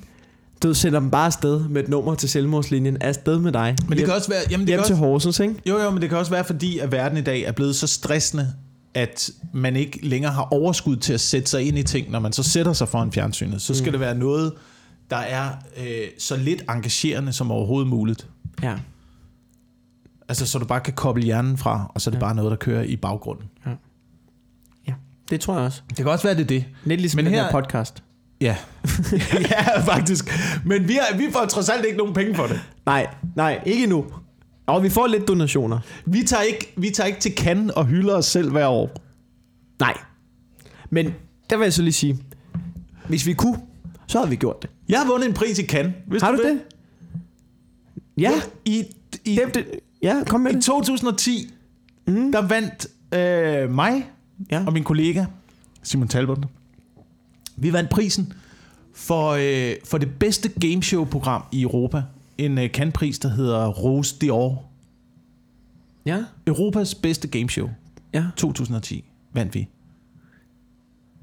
Du 0.63 0.73
sender 0.73 0.99
dem 0.99 1.09
bare 1.09 1.25
afsted 1.25 1.67
med 1.69 1.83
et 1.83 1.89
nummer 1.89 2.15
til 2.15 2.29
selvmordslinjen. 2.29 2.97
Afsted 3.01 3.39
med 3.39 3.51
dig. 3.51 3.75
Men 3.81 3.89
det 3.89 3.97
hjem, 3.97 4.07
kan 4.07 4.15
også 4.15 4.29
være... 4.29 4.41
Jamen, 4.51 4.67
det 4.67 4.69
hjem 4.69 4.79
kan 4.79 4.85
til 4.85 4.93
også, 4.93 5.05
Horsens, 5.05 5.39
ikke? 5.39 5.55
jo, 5.65 5.79
jo, 5.79 5.91
men 5.91 6.01
det 6.01 6.09
kan 6.09 6.17
også 6.17 6.31
være, 6.31 6.43
fordi 6.43 6.79
at 6.79 6.91
verden 6.91 7.17
i 7.17 7.21
dag 7.21 7.41
er 7.41 7.51
blevet 7.51 7.75
så 7.75 7.87
stressende, 7.87 8.53
at 8.95 9.29
man 9.53 9.75
ikke 9.75 9.99
længere 10.07 10.31
har 10.31 10.47
overskud 10.51 10.95
til 10.97 11.13
at 11.13 11.21
sætte 11.21 11.49
sig 11.49 11.61
ind 11.67 11.77
i 11.77 11.83
ting, 11.83 12.11
når 12.11 12.19
man 12.19 12.33
så 12.33 12.43
sætter 12.43 12.73
sig 12.73 12.87
foran 12.87 13.11
fjernsynet. 13.11 13.61
Så 13.61 13.73
skal 13.75 13.85
mm. 13.87 13.91
det 13.91 13.99
være 13.99 14.15
noget, 14.15 14.53
der 15.09 15.17
er 15.17 15.49
øh, 15.77 16.07
så 16.19 16.35
lidt 16.37 16.63
engagerende 16.69 17.33
som 17.33 17.51
overhovedet 17.51 17.89
muligt. 17.89 18.27
Ja. 18.63 18.75
Altså, 20.29 20.45
så 20.45 20.59
du 20.59 20.65
bare 20.65 20.79
kan 20.81 20.93
koble 20.93 21.23
hjernen 21.23 21.57
fra, 21.57 21.91
og 21.95 22.01
så 22.01 22.09
er 22.09 22.11
det 22.11 22.17
ja. 22.17 22.25
bare 22.25 22.35
noget, 22.35 22.51
der 22.51 22.57
kører 22.57 22.83
i 22.83 22.95
baggrunden. 22.95 23.45
ja. 24.87 24.93
Det 25.29 25.41
tror 25.41 25.53
jeg 25.55 25.63
også. 25.63 25.81
Det 25.89 25.97
kan 25.97 26.07
også 26.07 26.23
være, 26.27 26.35
det 26.35 26.41
er 26.43 26.47
det. 26.47 26.65
Lidt 26.83 27.01
ligesom 27.01 27.17
Men 27.17 27.25
den 27.25 27.33
her- 27.33 27.43
her 27.43 27.51
podcast. 27.51 28.03
Ja. 28.41 28.57
ja, 29.51 29.79
faktisk. 29.81 30.29
Men 30.65 30.87
vi, 30.87 30.93
har, 30.93 31.17
vi 31.17 31.23
får 31.33 31.45
trods 31.45 31.69
alt 31.69 31.85
ikke 31.85 31.97
nogen 31.97 32.13
penge 32.13 32.35
for 32.35 32.47
det. 32.47 32.59
Nej, 32.85 33.07
nej, 33.35 33.61
ikke 33.65 33.87
nu. 33.87 34.05
Og 34.65 34.83
vi 34.83 34.89
får 34.89 35.07
lidt 35.07 35.27
donationer. 35.27 35.79
Vi 36.05 36.23
tager 36.23 36.43
ikke, 36.43 36.73
vi 36.77 36.89
tager 36.89 37.07
ikke 37.07 37.19
til 37.19 37.33
Cannes 37.37 37.71
og 37.71 37.85
hylder 37.85 38.15
os 38.15 38.25
selv 38.25 38.51
hver 38.51 38.67
år. 38.67 38.91
Nej. 39.79 39.97
Men 40.89 41.05
der 41.49 41.57
vil 41.57 41.63
jeg 41.65 41.73
så 41.73 41.81
lige 41.81 41.93
sige, 41.93 42.17
hvis 43.07 43.25
vi 43.25 43.33
kunne, 43.33 43.57
så 44.07 44.17
havde 44.17 44.29
vi 44.29 44.35
gjort 44.35 44.61
det. 44.61 44.69
Jeg 44.89 44.99
har 44.99 45.07
vundet 45.07 45.27
en 45.27 45.33
pris 45.33 45.59
i 45.59 45.65
Cannes. 45.65 45.93
Vidste 46.07 46.25
Har 46.25 46.31
du 46.31 46.37
ved? 46.37 46.49
det? 46.51 46.59
Ja. 48.17 48.31
I, 48.65 48.83
i, 49.25 49.35
Det, 49.35 49.53
det, 49.55 49.65
ja, 50.01 50.23
kom 50.27 50.41
med 50.41 50.51
I 50.51 50.55
det. 50.55 50.63
2010, 50.63 51.51
mm. 52.07 52.31
der 52.31 52.41
vandt 52.47 52.87
øh, 53.13 53.75
mig 53.75 54.09
Ja. 54.51 54.63
og 54.67 54.73
min 54.73 54.83
kollega, 54.83 55.25
Simon 55.83 56.07
Talbot, 56.07 56.37
vi 57.55 57.73
vandt 57.73 57.89
prisen 57.89 58.33
for, 58.93 59.29
øh, 59.29 59.75
for 59.85 59.97
det 59.97 60.09
bedste 60.19 60.49
gameshow-program 60.49 61.43
i 61.51 61.61
Europa. 61.61 62.03
En 62.37 62.57
øh, 62.57 62.69
Cannes-pris, 62.69 63.19
der 63.19 63.29
hedder 63.29 63.67
Rose 63.67 64.15
d'Or. 64.23 64.63
Ja. 66.05 66.23
Europas 66.47 66.95
bedste 66.95 67.27
gameshow. 67.27 67.69
Ja. 68.13 68.25
2010 68.37 69.03
vandt 69.33 69.55
vi. 69.55 69.67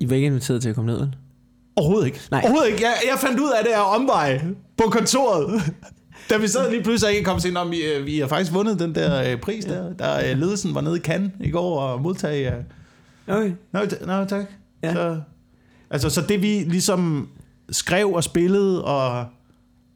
I 0.01 0.09
var 0.11 0.17
ikke 0.17 0.27
inviteret 0.27 0.63
til 0.63 0.69
at 0.69 0.75
komme 0.75 0.91
ned, 0.93 0.99
vel? 1.01 1.17
Overhovedet 1.77 2.07
ikke. 2.07 2.21
Nej. 2.31 2.41
Overhovedet 2.45 2.69
ikke. 2.73 2.83
Jeg, 2.83 2.95
jeg 3.11 3.19
fandt 3.19 3.41
ud 3.41 3.51
af 3.59 3.65
det 3.65 3.73
her 3.75 3.81
omvej 3.83 4.45
på 4.77 4.85
kontoret. 4.91 5.75
Da 6.31 6.37
vi 6.37 6.49
sad 6.49 6.71
lige 6.71 6.83
pludselig 6.83 7.15
ikke 7.17 7.25
kom 7.25 7.41
til, 7.41 7.57
om 7.57 7.71
vi, 7.71 7.83
øh, 7.85 8.07
vi 8.07 8.19
har 8.19 8.27
faktisk 8.27 8.53
vundet 8.55 8.79
den 8.79 8.95
der 8.95 9.33
øh, 9.33 9.41
pris 9.41 9.65
der. 9.65 9.93
Der 9.93 10.31
øh, 10.31 10.39
ledelsen 10.39 10.75
var 10.75 10.81
nede 10.81 10.97
i 10.97 11.01
Cannes 11.01 11.31
i 11.41 11.51
går 11.51 11.81
og 11.81 12.01
modtage... 12.03 12.57
Øh, 12.57 12.63
Okay. 13.27 13.53
Nå, 13.73 13.81
t- 13.81 14.07
nå 14.07 14.25
tak. 14.25 14.45
Ja. 14.83 14.93
Så, 14.95 15.21
altså, 15.91 16.11
så 16.11 16.21
det 16.29 16.43
vi 16.43 16.65
ligesom 16.69 17.29
skrev 17.71 18.13
og 18.13 18.25
spillede 18.25 18.85
og 18.85 19.27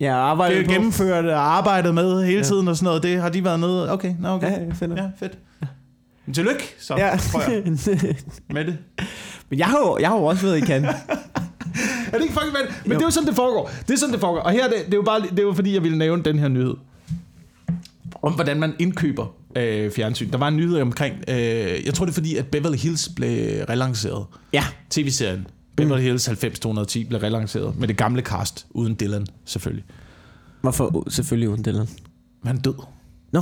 Ja, 0.00 0.14
arbejde 0.16 0.56
det 0.58 0.66
på. 0.66 0.72
gennemførte 0.72 1.34
og 1.34 1.56
arbejdede 1.56 1.92
med 1.92 2.24
hele 2.24 2.36
Ja. 2.38 2.42
tiden 2.44 2.68
og 2.68 2.76
sådan 2.76 2.84
noget, 2.84 3.02
det 3.02 3.20
har 3.20 3.28
de 3.28 3.44
været 3.44 3.60
nede. 3.60 3.92
Okay, 3.92 4.14
nå 4.20 4.28
okay. 4.28 4.50
Ja, 4.50 4.62
ja, 4.64 4.72
fedt. 4.72 4.92
Ja, 4.96 5.06
fedt. 5.18 5.38
Men 6.26 6.34
tillykke, 6.34 6.74
så 6.78 6.94
Ja. 6.96 7.16
tror 7.32 7.42
jeg, 7.50 7.62
med 8.54 8.64
det. 8.64 8.78
Men 9.50 9.58
jeg 9.58 9.66
har, 9.66 9.78
jo, 9.78 9.98
jeg 10.00 10.08
har 10.08 10.16
jo 10.16 10.24
også 10.24 10.46
været 10.46 10.58
i 10.58 10.66
Cannes. 10.66 10.90
Er 12.12 12.16
det 12.18 12.22
ikke 12.22 12.34
fucking 12.34 12.56
fedt? 12.56 12.82
Men 12.84 12.92
Jo. 12.92 12.98
det 12.98 13.02
er 13.02 13.06
jo 13.06 13.10
sådan, 13.10 13.26
det 13.26 13.36
foregår. 13.36 13.70
Det 13.88 13.94
er 13.94 13.98
sådan, 13.98 14.12
det 14.12 14.20
foregår. 14.20 14.40
Og 14.40 14.50
her, 14.52 14.64
det, 14.68 14.76
det 14.86 14.92
er 14.94 14.96
jo 14.96 15.02
bare, 15.02 15.20
det 15.20 15.38
er 15.38 15.42
jo 15.42 15.52
fordi, 15.52 15.74
jeg 15.74 15.82
ville 15.82 15.98
nævne 15.98 16.22
den 16.22 16.38
her 16.38 16.48
nyhed. 16.48 16.74
Om 18.22 18.32
hvordan 18.32 18.60
man 18.60 18.72
indkøber 18.78 19.26
øh, 19.56 19.90
fjernsyn. 19.90 20.30
Der 20.30 20.38
var 20.38 20.48
en 20.48 20.56
nyhed 20.56 20.80
omkring, 20.80 21.14
øh, 21.28 21.36
jeg 21.86 21.94
tror 21.94 22.04
det 22.04 22.12
er 22.12 22.14
fordi, 22.14 22.36
at 22.36 22.46
Beverly 22.46 22.76
Hills 22.76 23.08
blev 23.16 23.64
relanceret. 23.64 24.24
ja. 24.52 24.64
TV-serien 24.90 25.46
Beverly 25.76 26.02
Hills 26.02 26.28
90210 26.28 27.04
blev 27.04 27.20
relanceret 27.20 27.78
med 27.78 27.88
det 27.88 27.96
gamle 27.96 28.22
cast, 28.22 28.66
uden 28.70 28.96
Dylan 29.00 29.26
selvfølgelig. 29.44 29.84
Hvorfor? 30.60 31.04
Selvfølgelig 31.10 31.48
uden 31.48 31.64
Dylan. 31.64 31.88
Han 32.44 32.56
død. 32.56 32.74
Nå. 33.32 33.40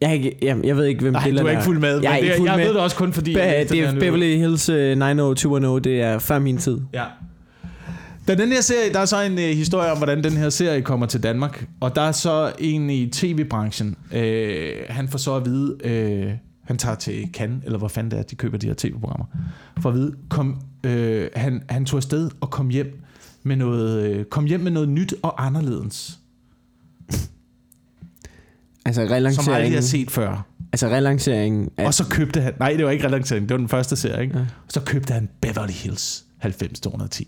Jeg, 0.00 0.08
er 0.08 0.12
ikke, 0.12 0.38
jamen, 0.42 0.64
jeg 0.64 0.76
ved 0.76 0.84
ikke, 0.84 1.00
hvem 1.00 1.12
Nej, 1.12 1.24
Dylan 1.24 1.42
du 1.42 1.46
er 1.46 1.50
ikke 1.50 1.62
fuld 1.62 1.78
med. 1.78 2.00
Jeg 2.02 2.12
er 2.12 2.16
ikke 2.16 2.28
det, 2.28 2.36
fuld 2.36 2.48
jeg 2.48 2.56
med. 2.56 2.66
ved 2.66 2.74
det 2.74 2.82
også 2.82 2.96
kun 2.96 3.12
fordi... 3.12 3.34
Be- 3.34 3.40
jeg 3.40 3.68
det 3.68 3.80
er 3.80 3.92
Beverly 4.00 4.36
Hills 4.36 4.68
uh, 4.68 4.76
90210, 4.76 5.90
det 5.90 6.00
er 6.00 6.18
før 6.18 6.38
min 6.38 6.58
tid. 6.58 6.78
Ja. 6.92 7.04
Da 8.28 8.34
den 8.34 8.48
her 8.48 8.60
serie, 8.60 8.92
der 8.92 8.98
er 9.00 9.04
så 9.04 9.22
en 9.22 9.32
uh, 9.32 9.38
historie 9.38 9.90
om, 9.90 9.96
hvordan 9.96 10.24
den 10.24 10.32
her 10.32 10.50
serie 10.50 10.82
kommer 10.82 11.06
til 11.06 11.22
Danmark. 11.22 11.68
Og 11.80 11.96
der 11.96 12.02
er 12.02 12.12
så 12.12 12.52
en 12.58 12.90
i 12.90 13.10
tv-branchen. 13.10 13.96
Øh, 14.12 14.72
han 14.88 15.08
får 15.08 15.18
så 15.18 15.34
at 15.36 15.44
vide, 15.44 15.76
øh, 15.84 16.32
han 16.66 16.78
tager 16.78 16.96
til 16.96 17.28
Cannes, 17.32 17.64
eller 17.64 17.78
hvor 17.78 17.88
fanden 17.88 18.10
det 18.10 18.18
er, 18.18 18.22
de 18.22 18.34
køber 18.36 18.58
de 18.58 18.66
her 18.66 18.74
tv-programmer, 18.78 19.26
for 19.80 19.88
at 19.88 19.94
vide, 19.94 20.14
kom, 20.30 20.60
øh, 20.84 21.28
han, 21.36 21.62
han 21.68 21.84
tog 21.84 21.98
afsted 21.98 22.30
og 22.40 22.50
kom 22.50 22.68
hjem 22.68 23.00
med 23.42 23.56
noget, 23.56 24.10
øh, 24.10 24.24
kom 24.24 24.44
hjem 24.44 24.60
med 24.60 24.70
noget 24.70 24.88
nyt 24.88 25.14
og 25.22 25.46
anderledes, 25.46 26.18
Altså 28.84 29.00
som 29.00 29.08
jeg 29.10 29.16
aldrig 29.16 29.32
relanceringen, 29.36 29.74
har 29.74 29.80
set 29.80 30.10
før. 30.10 30.46
altså 30.72 30.86
relanceringen 30.88 31.70
af, 31.76 31.86
Og 31.86 31.94
så 31.94 32.04
købte 32.10 32.40
han, 32.40 32.52
nej, 32.58 32.72
det 32.72 32.84
var 32.84 32.90
ikke 32.90 33.04
relancering, 33.06 33.48
det 33.48 33.54
var 33.54 33.58
den 33.58 33.68
første 33.68 33.96
serie, 33.96 34.22
ikke? 34.22 34.38
Ja. 34.38 34.40
Og 34.40 34.72
så 34.72 34.80
købte 34.80 35.12
han 35.12 35.28
Beverly 35.40 35.72
Hills 35.72 36.24
90-210. 36.44 37.24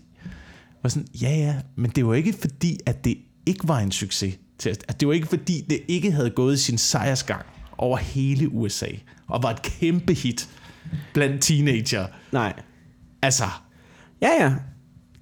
Og 0.83 0.91
sådan, 0.91 1.07
ja 1.21 1.29
ja, 1.29 1.55
men 1.75 1.91
det 1.95 2.05
var 2.07 2.13
ikke 2.13 2.33
fordi, 2.41 2.77
at 2.85 3.05
det 3.05 3.17
ikke 3.45 3.67
var 3.67 3.79
en 3.79 3.91
succes. 3.91 4.35
Til 4.57 4.69
at, 4.69 4.83
at 4.87 4.99
det 4.99 5.07
var 5.07 5.13
ikke 5.13 5.27
fordi, 5.27 5.65
det 5.69 5.79
ikke 5.87 6.11
havde 6.11 6.29
gået 6.29 6.59
sin 6.59 6.77
sejrsgang 6.77 7.45
over 7.77 7.97
hele 7.97 8.49
USA, 8.49 8.87
og 9.29 9.43
var 9.43 9.49
et 9.49 9.61
kæmpe 9.61 10.13
hit 10.13 10.49
blandt 11.13 11.41
teenager. 11.41 12.05
nej. 12.31 12.53
Altså, 13.21 13.43
Ja, 14.21 14.29
ja. 14.39 14.53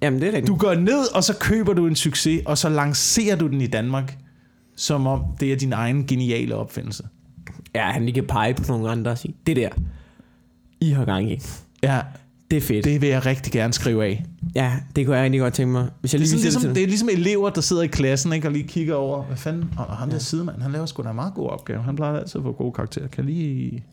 Jamen, 0.02 0.20
det 0.20 0.28
er 0.28 0.32
rigtigt. 0.32 0.46
du 0.46 0.56
går 0.56 0.74
ned, 0.74 1.14
og 1.14 1.24
så 1.24 1.36
køber 1.40 1.72
du 1.72 1.86
en 1.86 1.96
succes, 1.96 2.42
og 2.46 2.58
så 2.58 2.68
lancerer 2.68 3.36
du 3.36 3.46
den 3.46 3.60
i 3.60 3.66
Danmark, 3.66 4.18
som 4.76 5.06
om 5.06 5.22
det 5.40 5.52
er 5.52 5.56
din 5.56 5.72
egen 5.72 6.06
geniale 6.06 6.54
opfindelse. 6.54 7.02
Ja, 7.74 7.90
han 7.90 8.02
lige 8.04 8.14
kan 8.14 8.26
pege 8.26 8.54
på 8.54 8.62
nogle 8.68 8.90
andre 8.90 9.10
og 9.10 9.18
sige, 9.18 9.34
det 9.46 9.56
der, 9.56 9.68
I 10.80 10.90
har 10.90 11.04
gang 11.04 11.32
i. 11.32 11.40
Ja, 11.82 12.00
Det 12.50 12.56
er 12.56 12.60
fedt. 12.60 12.84
Det. 12.84 12.92
det 12.92 13.00
vil 13.00 13.08
jeg 13.08 13.26
rigtig 13.26 13.52
gerne 13.52 13.72
skrive 13.72 14.04
af. 14.04 14.24
Ja, 14.54 14.72
det 14.96 15.06
kunne 15.06 15.16
jeg 15.16 15.22
egentlig 15.22 15.40
godt 15.40 15.54
tænke 15.54 15.72
mig. 15.72 15.88
Hvis 16.00 16.14
jeg 16.14 16.20
Det 16.20 16.26
er, 16.26 16.28
lige 16.28 16.40
sådan, 16.40 16.46
viser 16.46 16.50
ligesom, 16.58 16.68
det 16.68 16.74
det 16.76 16.82
er 16.82 16.86
ligesom 16.86 17.08
elever, 17.12 17.50
der 17.50 17.60
sidder 17.60 17.82
i 17.82 17.86
klassen 17.86 18.32
ikke, 18.32 18.48
og 18.48 18.52
lige 18.52 18.68
kigger 18.68 18.94
over, 18.94 19.22
hvad 19.24 19.36
fanden, 19.36 19.70
og 19.76 19.96
ham 19.96 20.10
der 20.10 20.18
sidemand, 20.18 20.62
han 20.62 20.72
laver 20.72 20.86
sgu 20.86 21.02
da 21.02 21.08
en 21.08 21.14
meget 21.14 21.34
god 21.34 21.48
opgave. 21.50 21.82
Han 21.82 21.96
plejer 21.96 22.18
altid 22.18 22.38
at 22.38 22.42
få 22.44 22.52
gode 22.52 22.72
karakterer. 22.72 23.08
Kan 23.08 23.24
lige... 23.24 23.84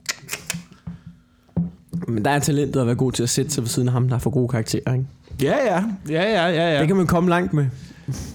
men 2.08 2.26
der 2.26 2.32
er 2.32 2.40
talentet 2.40 2.82
at 2.82 2.88
være 2.88 2.96
god 2.96 3.12
til 3.12 3.24
at 3.24 3.30
sætte 3.30 3.52
sig 3.52 3.64
ved 3.64 3.70
siden 3.70 3.88
af 3.88 3.92
ham, 3.94 4.10
der 4.10 4.18
får 4.18 4.30
gode 4.30 4.48
karakterer. 4.48 4.94
Ikke? 4.94 5.06
Ja, 5.42 5.58
ja, 5.66 5.84
ja, 6.10 6.24
ja, 6.24 6.48
ja, 6.48 6.74
ja. 6.74 6.80
Det 6.80 6.88
kan 6.88 6.96
man 6.96 7.08
komme 7.08 7.30
langt 7.30 7.54
med. 7.54 7.66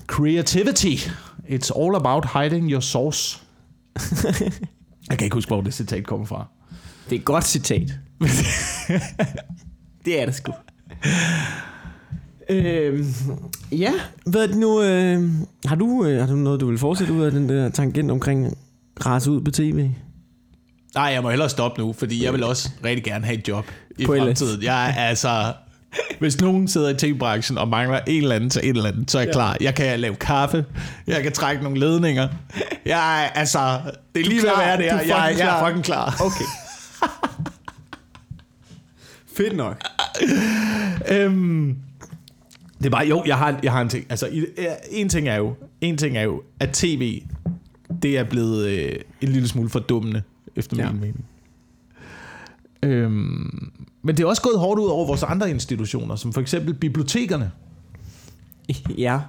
Creativity. 0.06 1.08
It's 1.48 1.80
all 1.80 1.94
about 1.94 2.26
hiding 2.34 2.70
your 2.70 2.80
source. 2.80 3.38
jeg 5.10 5.18
kan 5.18 5.24
ikke 5.24 5.34
huske, 5.34 5.48
hvor 5.48 5.60
det 5.60 5.74
citat 5.74 6.06
kommer 6.06 6.26
fra. 6.26 6.46
Det 7.10 7.16
er 7.16 7.20
et 7.20 7.24
godt 7.24 7.44
citat. 7.44 7.92
det 10.04 10.22
er 10.22 10.26
det 10.26 10.34
sgu. 10.34 10.52
Øhm, 12.50 13.04
ja, 13.72 13.92
hvad 14.26 14.48
det 14.48 14.56
nu? 14.56 14.82
Øh, 14.82 15.30
har, 15.64 15.76
du, 15.76 16.04
øh, 16.04 16.20
har 16.20 16.26
du 16.26 16.36
noget, 16.36 16.60
du 16.60 16.66
vil 16.66 16.78
fortsætte 16.78 17.12
ud 17.12 17.22
af 17.22 17.30
den 17.30 17.48
der 17.48 17.68
tangent 17.68 18.10
omkring 18.10 18.58
rase 19.06 19.30
ud 19.30 19.40
på 19.40 19.50
tv? 19.50 19.88
Nej, 20.94 21.04
jeg 21.04 21.22
må 21.22 21.30
hellere 21.30 21.48
stoppe 21.48 21.80
nu, 21.80 21.92
fordi 21.92 22.24
jeg 22.24 22.32
vil 22.32 22.44
også 22.44 22.68
rigtig 22.84 23.04
gerne 23.04 23.24
have 23.24 23.38
et 23.38 23.48
job 23.48 23.64
i 23.98 24.06
På 24.06 24.12
fremtiden. 24.18 24.62
Jeg 24.62 24.88
er 24.90 24.94
altså... 24.94 25.52
Hvis 26.18 26.40
nogen 26.40 26.68
sidder 26.68 26.88
i 26.88 26.94
tv-branchen 26.94 27.58
og 27.58 27.68
mangler 27.68 28.00
en 28.06 28.22
eller 28.22 28.36
anden 28.36 28.50
til 28.50 28.68
en 28.68 28.76
eller 28.76 28.88
anden, 28.88 29.08
så 29.08 29.18
er 29.18 29.22
jeg 29.22 29.28
Ja. 29.28 29.32
klar. 29.32 29.56
Jeg 29.60 29.74
kan 29.74 30.00
lave 30.00 30.14
kaffe, 30.14 30.64
jeg 31.06 31.22
kan 31.22 31.32
trække 31.32 31.62
nogle 31.62 31.80
ledninger. 31.80 32.28
Jeg 32.86 33.24
er, 33.24 33.28
altså, 33.28 33.80
det 34.14 34.20
er 34.20 34.24
lige 34.28 34.42
ved 34.42 34.48
at 34.48 34.54
klar. 34.54 34.64
være 34.64 34.84
er 34.84 34.96
Jeg, 34.96 35.08
jeg, 35.08 35.34
jeg 35.38 35.60
er 35.60 35.66
fucking 35.66 35.84
klar. 35.84 36.16
Okay. 36.20 36.44
Fedt 39.36 39.56
nok. 39.56 39.82
Øhm, 41.08 41.76
det 42.78 42.86
er 42.86 42.90
bare, 42.90 43.06
jo, 43.06 43.22
jeg 43.26 43.36
har, 43.38 43.60
jeg 43.62 43.72
har 43.72 43.80
en 43.80 43.88
ting. 43.88 44.06
Altså, 44.10 44.28
en 44.90 45.08
ting 45.08 45.28
er 45.28 45.36
jo, 45.36 45.54
en 45.80 45.96
ting 45.96 46.16
er 46.16 46.22
jo, 46.22 46.42
at 46.60 46.70
tv, 46.70 47.22
det 48.02 48.18
er 48.18 48.24
blevet 48.24 48.66
øh, 48.66 48.96
en 49.20 49.28
lille 49.28 49.48
smule 49.48 49.70
fordummende, 49.70 50.22
efter 50.56 50.76
Ja. 50.76 50.90
min 50.92 51.00
mening. 51.00 51.24
Øhm, 52.82 53.70
men 54.02 54.16
det 54.16 54.22
er 54.22 54.26
også 54.26 54.42
gået 54.42 54.58
hårdt 54.58 54.80
ud 54.80 54.88
over 54.88 55.06
vores 55.06 55.22
andre 55.22 55.50
institutioner, 55.50 56.16
som 56.16 56.32
for 56.32 56.40
eksempel 56.40 56.74
bibliotekerne. 56.74 57.50
Ja. 58.98 59.20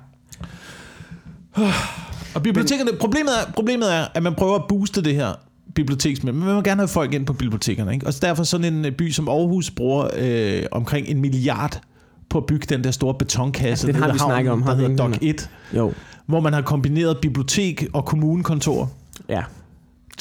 Og 2.36 2.44
bibliotekerne, 2.44 2.92
problemet 3.00 3.30
er, 3.42 3.52
problemet 3.52 3.94
er, 3.96 4.06
at 4.14 4.24
man 4.24 4.36
prøver 4.36 4.56
at 4.56 4.64
booste 4.70 5.04
det 5.04 5.16
her 5.16 5.34
biblioteksmiljø, 5.76 6.38
men 6.40 6.46
man 6.48 6.56
vil 6.56 6.64
gerne 6.64 6.80
have 6.82 6.88
folk 6.88 7.14
ind 7.14 7.26
på 7.26 7.34
bibliotekerne. 7.34 7.94
Ikke? 7.94 8.08
Og 8.08 8.14
derfor 8.22 8.44
sådan 8.44 8.74
en 8.74 8.86
øh, 8.86 8.92
by 8.92 9.12
som 9.12 9.30
Aarhus 9.30 9.72
bruger 9.72 10.08
øh, 10.18 10.64
omkring 10.72 11.08
en 11.08 11.22
milliard 11.22 11.82
på 12.30 12.38
at 12.38 12.46
bygge 12.46 12.66
den 12.70 12.84
der 12.84 12.92
store 12.92 13.14
betonkasse, 13.14 13.88
Ja, 13.88 13.94
den 13.94 14.02
har 14.02 14.12
vi 14.14 14.18
havnen, 14.20 14.34
snakket 14.36 14.52
om, 14.52 14.62
der 14.64 14.76
hedder 14.76 14.90
ikke 14.90 14.98
Doc 15.04 15.12
den 15.20 15.30
1, 15.30 15.50
Jo. 15.76 15.94
hvor 16.26 16.40
man 16.40 16.54
har 16.54 16.62
kombineret 16.62 17.18
bibliotek 17.22 17.86
og 17.94 18.06
kommunekontor 18.06 18.92
Ja. 19.30 19.42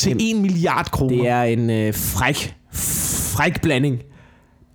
Til 0.01 0.11
Jamen, 0.11 0.36
1 0.36 0.42
milliard 0.42 0.90
kroner. 0.90 1.16
Det 1.16 1.28
er 1.28 1.42
en 1.42 1.70
øh, 1.70 1.94
fræk, 1.94 2.55
fræk 2.72 3.62
blanding. 3.62 3.98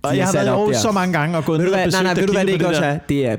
og 0.04 0.18
jeg 0.18 0.26
har 0.26 0.34
været 0.34 0.74
der. 0.74 0.80
så 0.80 0.92
mange 0.92 1.14
gange 1.20 1.38
og 1.38 1.46
gået 1.46 1.60
ned 1.60 1.72
og 1.72 1.80
besøgt 1.86 2.04
nej, 2.04 2.14
nej, 2.14 2.22
ved 2.22 2.28
du 2.28 2.34
hvad 2.34 2.46
det 2.46 2.54
ikke 2.54 2.68
også 2.68 2.84
er? 2.84 2.98
Det 3.10 3.26
er, 3.26 3.38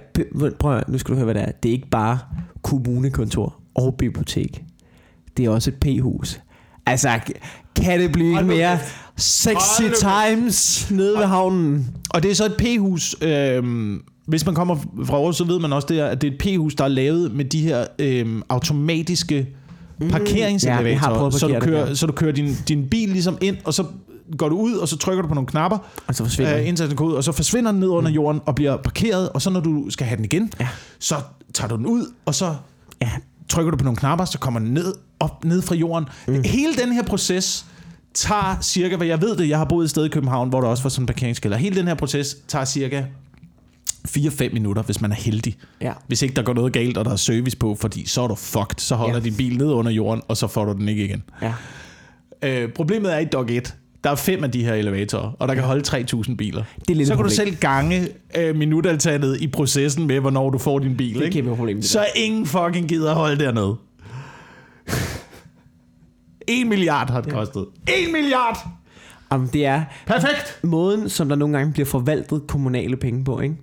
prøv 0.59 0.81
nu 0.89 0.99
skal 0.99 1.13
du 1.13 1.17
høre, 1.17 1.25
hvad 1.25 1.35
det 1.35 1.43
er. 1.43 1.53
Det 1.63 1.69
er 1.69 1.73
ikke 1.73 1.91
bare 1.91 2.19
kommunekontor 2.63 3.61
og 3.75 3.95
bibliotek. 3.99 4.63
Det 5.37 5.45
er 5.45 5.51
også 5.51 5.71
et 5.71 5.77
p-hus. 5.81 6.41
Altså, 6.87 7.21
kan 7.77 8.01
det 8.01 8.13
blive 8.13 8.35
Hold 8.35 8.47
mere 8.47 8.79
sexy 9.17 9.83
times 10.01 10.91
nede 10.91 11.19
ved 11.19 11.25
havnen? 11.25 11.97
Og 12.11 12.23
det 12.23 12.31
er 12.31 12.35
så 12.35 12.45
et 12.45 12.57
p-hus. 12.59 13.17
Øhm, 13.23 14.03
hvis 14.27 14.47
man 14.47 14.55
kommer 14.55 14.77
fra 15.05 15.17
Aarhus, 15.17 15.37
så 15.37 15.45
ved 15.45 15.59
man 15.59 15.73
også, 15.73 15.87
det 15.89 16.01
er, 16.01 16.07
at 16.07 16.23
det 16.23 16.29
er 16.29 16.33
et 16.33 16.39
p-hus, 16.39 16.75
der 16.75 16.85
er 16.85 16.89
lavet 16.89 17.33
med 17.35 17.45
de 17.45 17.61
her 17.61 17.87
øhm, 17.99 18.43
automatiske 18.49 19.47
parkeringselevatorer. 20.11 20.83
Ja, 20.87 20.91
jeg 20.91 21.01
har 21.01 21.31
så, 21.31 21.47
du 21.49 21.61
kører, 21.61 21.95
så 21.95 22.07
du 22.07 22.13
kører 22.13 22.33
din, 22.33 22.57
din 22.69 22.89
bil 22.89 23.09
ligesom 23.09 23.39
ind, 23.41 23.57
og 23.65 23.75
så 23.75 23.85
går 24.39 24.49
du 24.49 24.57
ud, 24.59 24.75
og 24.75 24.89
så 24.89 24.97
trykker 24.99 25.23
du 25.23 25.29
på 25.29 25.35
nogle 25.35 25.47
knapper, 25.47 25.79
Og 26.07 26.15
så 26.15 26.25
forsvinder 26.25 26.55
øh, 26.55 26.61
øh, 26.63 26.69
indtil 26.69 26.89
den 26.89 26.97
går 26.97 27.05
ud, 27.05 27.13
og 27.13 27.25
så 27.25 27.33
forsvinder 27.33 27.71
den 27.71 27.81
ned 27.81 27.89
under 27.89 28.11
jorden 28.11 28.41
og 28.47 28.55
bliver 28.55 28.77
parkeret, 28.77 29.29
og 29.29 29.43
så 29.43 29.51
når 29.51 29.61
du 29.61 29.91
skal 29.91 30.07
have 30.07 30.17
den 30.17 30.25
igen, 30.25 30.53
Ja. 30.61 30.69
så 30.99 31.15
tager 31.55 31.69
du 31.69 31.77
den 31.77 31.87
ud, 31.87 32.07
og 32.27 32.35
så 32.35 32.55
Ja, 33.03 33.11
trykker 33.49 33.71
du 33.71 33.77
på 33.77 33.85
nogle 33.85 33.97
knapper, 33.97 34.25
så 34.25 34.39
kommer 34.39 34.61
den 34.61 34.75
ned, 34.75 34.95
op 35.21 35.45
ned 35.45 35.63
fra 35.63 35.75
jorden. 35.75 36.09
Mm. 36.29 36.43
Hele 36.45 36.75
den 36.75 36.93
her 36.93 37.03
proces 37.03 37.65
tager 38.15 38.59
cirka, 38.63 38.97
hvad 38.97 39.07
jeg 39.07 39.21
ved 39.23 39.37
det, 39.37 39.49
jeg 39.49 39.59
har 39.59 39.65
boet 39.65 39.85
et 39.85 39.91
sted 39.91 40.05
i 40.05 40.09
København, 40.09 40.49
hvor 40.49 40.61
der 40.61 40.69
også 40.69 40.83
var 40.83 40.91
sådan 40.91 41.03
en 41.03 41.07
parkeringskælder. 41.07 41.57
Hele 41.57 41.77
den 41.77 41.87
her 41.87 41.95
proces 41.95 42.37
tager 42.49 42.65
cirka 42.65 43.05
4-5 44.07 44.53
minutter, 44.53 44.83
hvis 44.83 45.01
man 45.01 45.11
er 45.13 45.17
heldig. 45.17 45.57
ja. 45.81 45.93
Hvis 46.07 46.23
ikke 46.23 46.35
der 46.35 46.43
går 46.43 46.55
noget 46.55 46.73
galt, 46.73 46.97
og 46.99 47.05
der 47.05 47.11
er 47.13 47.17
service 47.17 47.57
på, 47.57 47.75
fordi 47.81 48.07
så 48.09 48.23
er 48.23 48.29
du 48.29 48.35
fucked. 48.35 48.75
Så 48.79 48.95
holder 48.95 49.15
Ja. 49.15 49.19
ja. 49.19 49.25
din 49.25 49.35
bil 49.37 49.59
ned 49.59 49.67
under 49.73 49.93
jorden, 49.93 50.23
og 50.29 50.37
så 50.37 50.47
får 50.47 50.65
du 50.65 50.73
den 50.73 50.89
ikke 50.89 51.05
igen. 51.05 51.23
ja. 51.43 51.53
Øh, 52.43 52.69
problemet 52.73 53.15
er 53.15 53.19
i 53.19 53.25
Dog 53.25 53.51
1, 53.53 53.75
der 54.05 54.11
er 54.11 54.15
fem 54.15 54.45
af 54.45 54.51
de 54.51 54.65
her 54.65 54.75
elevatorer, 54.75 55.31
og 55.39 55.49
der 55.49 55.55
kan 55.55 55.63
holde 55.63 55.83
3.000 55.89 56.37
biler. 56.37 56.65
Det 56.79 56.91
er 56.91 56.95
lidt 56.95 57.09
så 57.09 57.15
kan 57.15 57.25
du 57.25 57.31
problem. 57.31 57.37
selv 57.37 57.57
gange 57.57 58.09
øh, 58.39 58.57
minutantallet 58.57 59.41
i 59.41 59.47
processen 59.49 60.07
med, 60.07 60.21
hvornår 60.21 60.51
du 60.51 60.59
får 60.59 60.79
din 60.79 60.97
bil. 60.97 61.15
Det 61.15 61.21
er 61.21 61.25
ikke? 61.25 61.35
kæmpe 61.35 61.57
problem, 61.57 61.77
det 61.77 61.85
så 61.85 62.07
ingen 62.17 62.47
fucking 62.47 62.89
gider 62.89 63.11
at 63.11 63.17
holde 63.17 63.45
dernede. 63.45 63.77
1 66.49 66.67
milliard 66.67 67.11
har 67.11 67.21
det 67.21 67.33
kostet. 67.33 67.67
1 68.07 68.13
milliard! 68.13 68.59
Jamen, 69.33 69.49
det 69.53 69.67
er 69.67 69.85
Perfekt! 70.07 70.59
måden, 70.63 71.09
som 71.09 71.29
der 71.29 71.37
nogle 71.37 71.59
gange 71.59 71.73
bliver 71.73 71.87
forvaltet 71.87 72.43
kommunale 72.49 72.97
penge 72.97 73.25
på, 73.25 73.41
ikke? 73.41 73.55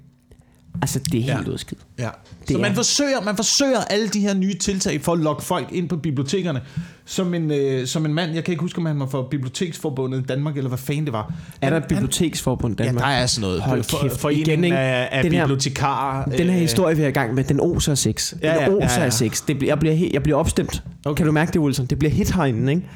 Altså, 0.81 0.99
det 0.99 1.19
er 1.19 1.33
helt 1.33 1.47
Ja. 1.47 1.51
udskidt. 1.53 1.79
Ja. 1.99 2.09
Det 2.41 2.49
Så 2.49 2.57
er- 2.57 2.61
man 2.61 2.75
forsøger, 2.75 3.21
man 3.25 3.35
forsøger 3.35 3.77
alle 3.89 4.07
de 4.07 4.19
her 4.19 4.33
nye 4.33 4.53
tiltag 4.57 5.01
for 5.01 5.13
at 5.13 5.19
lokke 5.19 5.43
folk 5.43 5.67
ind 5.71 5.89
på 5.89 5.97
bibliotekerne. 5.97 6.61
Som 7.05 7.33
en, 7.33 7.51
øh, 7.51 7.87
som 7.87 8.05
en 8.05 8.13
mand, 8.13 8.31
jeg 8.33 8.43
kan 8.43 8.51
ikke 8.51 8.61
huske, 8.61 8.77
om 8.79 8.85
han 8.85 8.99
var 8.99 9.05
fra 9.07 9.23
Biblioteksforbundet 9.31 10.19
i 10.19 10.23
Danmark, 10.23 10.57
eller 10.57 10.67
hvad 10.67 10.77
fanden 10.77 11.05
det 11.05 11.13
var. 11.13 11.33
Er 11.61 11.69
der 11.69 11.77
et 11.77 11.83
biblioteksforbund 11.89 12.79
i 12.79 12.83
Ja, 12.83 12.87
Danmark? 12.87 13.03
der 13.05 13.11
er 13.11 13.25
sådan 13.25 13.41
noget. 13.41 13.61
Hold 13.61 13.83
for, 13.83 13.97
kæft. 14.01 14.19
foreningen 14.19 14.49
Igen, 14.49 14.63
ikke? 14.63 14.77
af, 14.77 15.09
af 15.17 15.23
Den 15.23 15.31
her- 15.31 15.41
bibliotekarer. 15.43 16.25
Den 16.25 16.45
her 16.47 16.55
øh, 16.55 16.61
historie, 16.61 16.95
vi 16.97 17.03
er 17.03 17.07
i 17.07 17.11
gang 17.11 17.33
med, 17.33 17.43
den 17.43 17.59
oser 17.59 17.91
af 17.91 17.97
sex. 17.97 18.29
Den 18.31 18.39
Ja, 18.43 18.53
ja, 18.63 18.69
oser 18.69 18.87
ja, 18.93 18.99
ja. 18.99 19.05
af 19.05 19.13
sex. 19.13 19.41
Det 19.47 19.63
jeg, 19.63 19.79
bliver, 19.79 20.09
jeg 20.13 20.23
bliver 20.23 20.37
opstemt. 20.37 20.83
Okay. 21.05 21.17
Kan 21.17 21.25
du 21.25 21.31
mærke 21.31 21.51
det, 21.53 21.61
Wilson? 21.61 21.85
Det 21.85 21.99
bliver 21.99 22.11
hit 22.11 22.31
herinde, 22.31 22.73
ikke? 22.73 22.87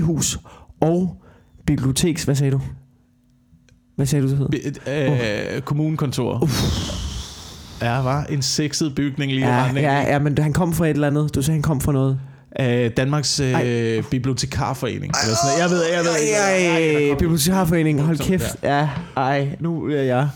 P-hus 0.00 0.38
og 0.80 1.16
biblioteks... 1.66 2.24
Hvad 2.24 2.34
sagde 2.34 2.50
du? 2.52 2.60
Hvad 3.96 4.06
sagde 4.06 4.22
du, 4.24 4.28
det 4.30 4.38
hedder? 4.38 4.50
bi- 5.54 5.54
øh, 5.56 5.60
kommunekontor. 5.60 6.48
Ja, 7.82 8.02
var 8.02 8.24
en 8.24 8.42
sexet 8.42 8.94
bygning 8.94 9.32
lige 9.32 9.46
Ja, 9.46 9.72
ja, 9.74 9.80
ja, 9.80 10.12
ja, 10.12 10.18
men 10.18 10.38
han 10.38 10.52
kom 10.52 10.72
fra 10.72 10.86
et 10.86 10.90
eller 10.90 11.06
andet. 11.06 11.34
Du 11.34 11.42
sagde, 11.42 11.54
han 11.54 11.62
kom 11.62 11.80
fra 11.80 11.92
noget. 11.92 12.20
Øh, 12.60 12.90
Danmarks 12.96 13.40
øh, 13.40 14.02
Bibliotekarforening. 14.10 15.12
Eller 15.22 15.36
sådan 15.36 15.58
noget. 15.58 15.62
Jeg 15.62 15.70
ved, 15.70 15.84
jeg 15.94 16.04
ved 16.04 16.10
hvad 16.10 16.20
det 16.20 17.06
er. 17.06 17.10
Ej, 17.10 17.18
Bibliotekarforeningen, 17.18 18.04
hold 18.04 18.18
kæft. 18.18 18.56
Ja, 18.62 18.88
ej, 19.16 19.48
nu 19.60 19.84
er 19.84 20.02
jeg... 20.02 20.28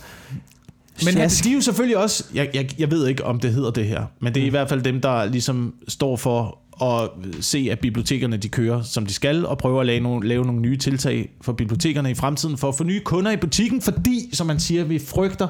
Men 1.05 1.17
han, 1.17 1.29
de 1.29 1.51
er 1.51 1.55
jo 1.55 1.61
selvfølgelig 1.61 1.97
også, 1.97 2.25
jeg, 2.35 2.49
jeg, 2.55 2.69
jeg 2.79 2.91
ved 2.91 3.07
ikke, 3.07 3.25
om 3.25 3.41
det 3.41 3.53
hedder 3.53 3.71
det 3.71 3.87
her, 3.87 4.05
men 4.21 4.35
det 4.35 4.43
er 4.43 4.47
i 4.47 4.51
hvert 4.51 4.69
fald 4.69 4.83
dem, 4.83 5.01
der 5.01 5.25
ligesom 5.25 5.75
står 5.89 6.17
for 6.17 6.59
at 6.83 7.11
se, 7.41 7.69
at 7.71 7.79
bibliotekerne 7.79 8.37
de 8.37 8.49
kører, 8.49 8.83
som 8.83 9.07
de 9.07 9.15
skal, 9.15 9.47
og 9.47 9.59
prøver 9.59 9.81
at 9.81 9.87
lave 9.87 10.01
nogle, 10.01 10.29
lave 10.29 10.45
nogle 10.45 10.61
nye 10.61 10.77
tiltag 10.77 11.31
for 11.41 11.53
bibliotekerne 11.53 12.11
i 12.11 12.15
fremtiden, 12.15 12.59
for 12.59 12.69
at 12.69 12.75
få 12.75 12.85
nye 12.85 13.01
kunder 13.01 13.31
i 13.31 13.37
butikken, 13.37 13.83
fordi, 13.83 14.31
som 14.33 14.47
man 14.47 14.61
siger, 14.61 14.85
vi 14.85 14.99
frygter, 14.99 15.49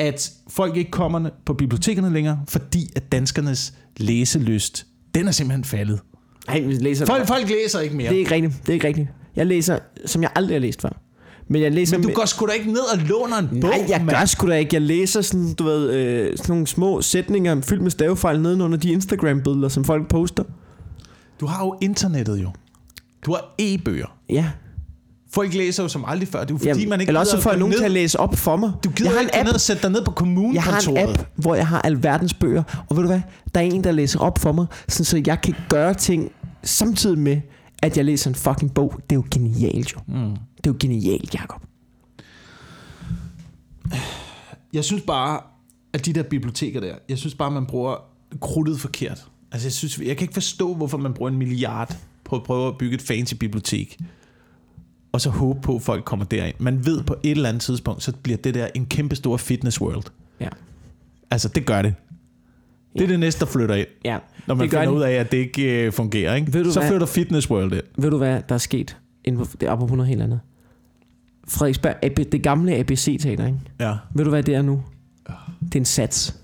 at 0.00 0.30
folk 0.48 0.76
ikke 0.76 0.90
kommer 0.90 1.30
på 1.46 1.54
bibliotekerne 1.54 2.12
længere, 2.12 2.40
fordi 2.48 2.90
at 2.96 3.12
danskernes 3.12 3.74
læselyst, 3.96 4.86
den 5.14 5.28
er 5.28 5.32
simpelthen 5.32 5.64
faldet. 5.64 6.00
Ej, 6.48 6.60
vi 6.60 6.72
læser 6.72 7.06
Folk, 7.06 7.26
folk 7.26 7.48
læser 7.48 7.80
ikke 7.80 7.96
mere. 7.96 8.08
Det 8.08 8.14
er 8.14 8.18
ikke 8.18 8.34
rigtigt. 8.34 8.54
Det 8.62 8.68
er 8.68 8.72
ikke 8.72 8.86
rigtigt. 8.86 9.08
Jeg 9.36 9.46
læser, 9.46 9.78
som 10.06 10.22
jeg 10.22 10.30
aldrig 10.34 10.54
har 10.54 10.60
læst 10.60 10.82
før. 10.82 11.00
Men 11.48 11.62
jeg 11.62 11.72
læser... 11.72 11.98
Men 11.98 12.08
du 12.08 12.14
går 12.14 12.24
sgu 12.24 12.46
da 12.46 12.52
ikke 12.52 12.72
ned 12.72 12.80
og 12.94 12.98
låner 12.98 13.36
en 13.38 13.48
bog, 13.60 13.70
Nej, 13.70 13.84
jeg 13.88 14.02
mand. 14.04 14.16
gør 14.18 14.24
sgu 14.24 14.48
da 14.48 14.56
ikke. 14.56 14.74
Jeg 14.74 14.82
læser 14.82 15.20
sådan, 15.20 15.54
du 15.54 15.64
ved, 15.64 15.90
øh, 15.90 16.36
sådan 16.36 16.52
nogle 16.52 16.66
små 16.66 17.02
sætninger 17.02 17.60
fyldt 17.62 17.82
med 17.82 17.90
stavefejl 17.90 18.40
nedenunder 18.40 18.78
de 18.78 18.92
Instagram-billeder, 18.92 19.68
som 19.68 19.84
folk 19.84 20.08
poster. 20.08 20.44
Du 21.40 21.46
har 21.46 21.64
jo 21.64 21.78
internettet 21.80 22.42
jo. 22.42 22.50
Du 23.26 23.32
har 23.32 23.54
e-bøger. 23.58 24.16
Ja. 24.28 24.50
Folk 25.32 25.54
læser 25.54 25.82
jo 25.82 25.88
som 25.88 26.04
aldrig 26.06 26.28
før. 26.28 26.40
Det 26.40 26.50
er 26.50 26.54
jo 26.54 26.58
fordi, 26.58 26.68
Jamen, 26.68 26.88
man 26.88 27.00
ikke 27.00 27.10
eller 27.10 27.20
også 27.20 27.40
får 27.40 27.50
jeg 27.50 27.58
nogen 27.58 27.70
ned. 27.70 27.78
til 27.78 27.84
at 27.84 27.90
læse 27.90 28.20
op 28.20 28.34
for 28.36 28.56
mig. 28.56 28.72
Du 28.84 28.90
gider 28.90 29.10
jeg 29.10 29.16
har 29.16 29.20
ikke 29.20 29.34
en 29.34 29.40
app, 29.40 29.46
ned 29.46 29.54
og 29.54 29.60
sætte 29.60 29.82
dig 29.82 29.90
ned 29.90 30.04
på 30.04 30.10
jeg 30.10 30.16
kommunekontoret. 30.16 30.98
har 30.98 31.06
en 31.06 31.10
app, 31.10 31.28
hvor 31.36 31.54
jeg 31.54 31.66
har 31.66 31.82
alverdens 31.82 32.34
bøger. 32.34 32.62
Og 32.90 32.96
ved 32.96 33.02
du 33.02 33.08
hvad? 33.08 33.20
Der 33.54 33.60
er 33.60 33.64
en, 33.64 33.84
der 33.84 33.92
læser 33.92 34.18
op 34.18 34.38
for 34.38 34.52
mig, 34.52 34.66
sådan 34.88 35.04
så 35.04 35.22
jeg 35.26 35.40
kan 35.42 35.54
gøre 35.68 35.94
ting 35.94 36.32
samtidig 36.62 37.18
med, 37.18 37.40
at 37.82 37.96
jeg 37.96 38.04
læser 38.04 38.30
en 38.30 38.34
fucking 38.34 38.74
bog. 38.74 38.94
Det 39.10 39.16
er 39.16 39.20
jo 39.20 39.24
genialt 39.30 39.92
jo. 39.94 39.98
Mm. 40.08 40.14
Det 40.56 40.66
er 40.66 40.70
jo 40.70 40.76
genialt, 40.80 41.34
Jacob. 41.34 41.62
Jeg 44.72 44.84
synes 44.84 45.02
bare, 45.06 45.40
at 45.92 46.06
de 46.06 46.12
der 46.12 46.22
biblioteker 46.22 46.80
der, 46.80 46.94
jeg 47.08 47.18
synes 47.18 47.34
bare, 47.34 47.50
man 47.50 47.66
bruger 47.66 47.96
krudtet 48.40 48.80
forkert. 48.80 49.24
Altså, 49.52 49.66
jeg, 49.66 49.72
synes, 49.72 49.98
jeg 49.98 50.16
kan 50.16 50.24
ikke 50.24 50.34
forstå, 50.34 50.74
hvorfor 50.74 50.98
man 50.98 51.14
bruger 51.14 51.30
en 51.30 51.38
milliard 51.38 51.96
på 52.24 52.36
at 52.36 52.42
prøve 52.42 52.68
at 52.68 52.78
bygge 52.78 52.94
et 52.94 53.02
fancy 53.02 53.34
bibliotek. 53.34 53.98
Og 55.12 55.20
så 55.20 55.30
håbe 55.30 55.60
på, 55.60 55.76
at 55.76 55.82
folk 55.82 56.04
kommer 56.04 56.24
derind. 56.26 56.54
Man 56.58 56.86
ved 56.86 57.02
på 57.02 57.16
et 57.22 57.30
eller 57.30 57.48
andet 57.48 57.62
tidspunkt, 57.62 58.02
så 58.02 58.12
bliver 58.22 58.36
det 58.38 58.54
der 58.54 58.68
en 58.74 58.86
kæmpe 58.86 59.16
stor 59.16 59.36
fitness 59.36 59.80
world. 59.80 60.02
Ja. 60.40 60.48
Altså, 61.30 61.48
det 61.48 61.66
gør 61.66 61.82
det. 61.82 61.94
Det 62.92 63.02
er 63.02 63.06
det 63.06 63.20
næste, 63.20 63.40
der 63.40 63.46
flytter 63.46 63.74
ind. 63.74 63.86
Ja, 64.04 64.18
Når 64.46 64.54
man 64.54 64.62
det 64.64 64.70
finder 64.70 64.84
den. 64.86 64.94
ud 64.94 65.02
af, 65.02 65.12
at 65.12 65.32
det 65.32 65.38
ikke 65.38 65.86
øh, 65.86 65.92
fungerer. 65.92 66.34
Ikke? 66.34 66.52
Ved 66.52 66.64
du 66.64 66.72
så 66.72 66.80
hvad? 66.80 66.88
flytter 66.90 67.06
fitness 67.06 67.50
world 67.50 67.72
ind. 67.72 67.82
Ved 67.98 68.10
du 68.10 68.18
hvad, 68.18 68.42
der 68.48 68.54
er 68.54 68.58
sket? 68.58 68.96
Inden 69.24 69.46
for, 69.46 69.56
det 69.56 69.68
er 69.68 69.72
apropos 69.72 69.96
noget 69.96 70.08
helt 70.08 70.22
andet. 70.22 70.40
Frederiksberg, 71.48 71.94
AB, 72.02 72.16
det 72.32 72.42
gamle 72.42 72.74
ABC-teater, 72.76 73.46
ikke? 73.46 73.58
Ja. 73.80 73.94
Ved 74.14 74.24
du 74.24 74.30
hvad 74.30 74.42
det 74.42 74.54
er 74.54 74.62
nu? 74.62 74.82
Det 75.62 75.74
er 75.74 75.80
en 75.80 75.84
sats. 75.84 76.36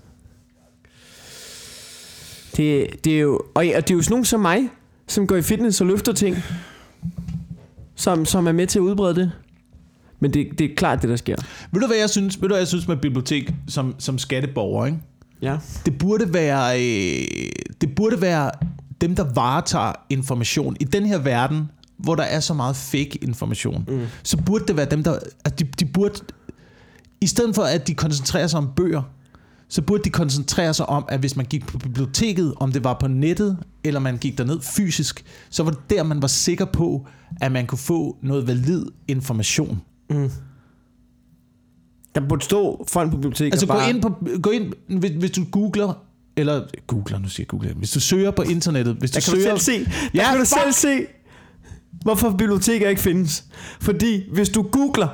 Det, 2.57 2.87
det 3.05 3.15
er 3.15 3.19
jo, 3.19 3.33
og, 3.33 3.41
og 3.55 3.63
det 3.87 3.91
er 3.91 3.95
jo 3.95 4.01
sådan 4.01 4.11
nogen 4.11 4.25
som 4.25 4.39
mig, 4.39 4.69
som 5.07 5.27
går 5.27 5.35
i 5.35 5.41
fitness 5.41 5.81
og 5.81 5.87
løfter 5.87 6.13
ting, 6.13 6.37
som, 7.97 8.25
som 8.25 8.47
er 8.47 8.51
med 8.51 8.67
til 8.67 8.79
at 8.79 8.83
udbrede 8.83 9.15
det. 9.15 9.31
Men 10.19 10.33
det, 10.33 10.47
det 10.57 10.71
er 10.71 10.75
klart 10.75 11.01
det, 11.01 11.09
der 11.09 11.15
sker. 11.15 11.35
Ved 11.71 11.81
du, 11.81 11.87
hvad 11.87 11.97
jeg 11.97 12.09
synes, 12.09 12.41
ved 12.41 12.49
du, 12.49 12.53
hvad 12.53 12.61
jeg 12.61 12.67
synes 12.67 12.87
med 12.87 12.97
bibliotek 12.97 13.53
som, 13.67 13.95
som 13.97 14.17
skatteborger? 14.17 14.85
Ikke? 14.85 14.97
Ja. 15.41 15.57
Det 15.85 15.97
burde 15.97 16.33
være 16.33 16.81
øh, 16.81 17.27
det 17.81 17.95
burde 17.95 18.21
være 18.21 18.51
dem 19.01 19.15
der 19.15 19.33
varetager 19.33 19.91
information 20.09 20.77
i 20.79 20.83
den 20.83 21.05
her 21.05 21.17
verden, 21.17 21.71
hvor 21.97 22.15
der 22.15 22.23
er 22.23 22.39
så 22.39 22.53
meget 22.53 22.75
fake 22.75 23.17
information. 23.21 23.85
Mm. 23.87 24.05
Så 24.23 24.37
burde 24.37 24.65
det 24.67 24.77
være 24.77 24.85
dem 24.85 25.03
der 25.03 25.19
at 25.45 25.59
de, 25.59 25.65
de 25.79 25.85
burde 25.85 26.19
i 27.21 27.27
stedet 27.27 27.55
for 27.55 27.63
at 27.63 27.87
de 27.87 27.93
koncentrerer 27.93 28.47
sig 28.47 28.57
om 28.57 28.69
bøger, 28.75 29.01
så 29.69 29.81
burde 29.81 30.03
de 30.03 30.09
koncentrere 30.09 30.73
sig 30.73 30.89
om, 30.89 31.05
at 31.09 31.19
hvis 31.19 31.35
man 31.35 31.45
gik 31.45 31.67
på 31.67 31.77
biblioteket, 31.77 32.53
om 32.57 32.71
det 32.71 32.83
var 32.83 32.93
på 32.99 33.07
nettet, 33.07 33.57
eller 33.83 33.99
man 33.99 34.17
gik 34.17 34.37
derned 34.37 34.61
fysisk, 34.61 35.25
så 35.49 35.63
var 35.63 35.71
det 35.71 35.79
der, 35.89 36.03
man 36.03 36.21
var 36.21 36.27
sikker 36.27 36.65
på, 36.65 37.07
at 37.41 37.51
man 37.51 37.67
kunne 37.67 37.77
få 37.79 38.17
noget 38.21 38.47
valid 38.47 38.85
information. 39.07 39.81
Mm. 40.09 40.29
Der 42.15 42.21
burde 42.29 42.45
stå 42.45 42.85
folk 42.87 43.11
på 43.11 43.17
biblioteket 43.17 43.53
Altså 43.53 43.65
og 43.65 43.69
gå 43.69 43.73
bare, 43.79 43.89
ind, 43.89 44.01
på, 44.01 44.15
gå 44.41 44.49
ind 44.49 44.73
hvis, 44.99 45.11
hvis 45.11 45.31
du 45.31 45.43
googler, 45.51 45.93
eller 46.37 46.63
googler, 46.87 47.19
nu 47.19 47.27
siger 47.27 47.43
jeg 47.43 47.47
googler, 47.47 47.73
hvis 47.73 47.91
du 47.91 47.99
søger 47.99 48.31
på 48.31 48.41
internettet, 48.41 48.95
hvis 48.95 49.11
du 49.11 49.15
Der 49.15 49.21
kan 49.21 49.33
du 49.33 49.39
søger... 49.41 49.57
selv 49.57 49.85
se. 49.85 49.85
Der 49.85 50.09
Ja, 50.13 50.29
kan 50.29 50.39
du 50.39 50.45
fuck! 50.45 50.61
selv 50.61 50.73
se, 50.73 51.05
hvorfor 52.01 52.29
biblioteker 52.29 52.89
ikke 52.89 53.01
findes. 53.01 53.45
Fordi 53.81 54.23
hvis 54.33 54.49
du 54.49 54.61
googler, 54.61 55.07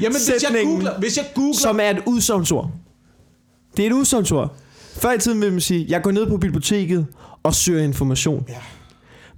Jamen, 0.00 0.16
hvis 0.16 0.42
jeg 0.52 0.64
googler, 0.64 0.98
hvis 0.98 1.16
jeg 1.16 1.26
googler, 1.34 1.58
som 1.58 1.78
er 1.82 1.90
et 1.90 2.02
udsagnsord. 2.06 2.70
Det 3.76 3.82
er 3.82 3.86
et 3.86 3.92
udsagnsord. 3.92 4.56
Før 4.96 5.12
i 5.12 5.18
tiden 5.18 5.40
vil 5.40 5.52
man 5.52 5.60
sige, 5.60 5.86
jeg 5.88 6.02
går 6.02 6.10
ned 6.10 6.26
på 6.26 6.36
biblioteket 6.36 7.06
og 7.42 7.54
søger 7.54 7.82
information. 7.84 8.44
Ja. 8.48 8.54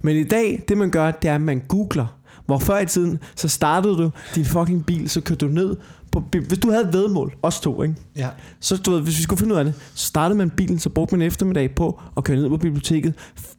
Men 0.01 0.17
i 0.17 0.23
dag, 0.23 0.63
det 0.67 0.77
man 0.77 0.89
gør, 0.89 1.11
det 1.11 1.29
er, 1.29 1.35
at 1.35 1.41
man 1.41 1.63
googler. 1.67 2.05
Hvor 2.45 2.59
før 2.59 2.79
i 2.79 2.85
tiden, 2.85 3.19
så 3.35 3.47
startede 3.47 3.97
du 3.97 4.11
din 4.35 4.45
fucking 4.45 4.85
bil, 4.85 5.09
så 5.09 5.21
kørte 5.21 5.45
du 5.45 5.51
ned 5.51 5.75
på... 6.11 6.23
Hvis 6.47 6.59
du 6.59 6.71
havde 6.71 6.83
et 6.87 6.93
vedmål, 6.93 7.35
os 7.41 7.59
to, 7.59 7.83
ikke? 7.83 7.95
ja. 8.15 8.29
Så 8.59 8.77
du 8.77 8.91
ved, 8.91 9.01
hvis 9.01 9.17
vi 9.17 9.23
skulle 9.23 9.39
finde 9.39 9.53
ud 9.53 9.59
af 9.59 9.65
det, 9.65 9.73
så 9.93 10.07
startede 10.07 10.37
man 10.37 10.49
bilen, 10.49 10.79
så 10.79 10.89
brugte 10.89 11.15
man 11.17 11.27
eftermiddag 11.27 11.75
på 11.75 12.01
at 12.17 12.23
køre 12.23 12.37
ned 12.37 12.49
på 12.49 12.57
biblioteket. 12.57 13.13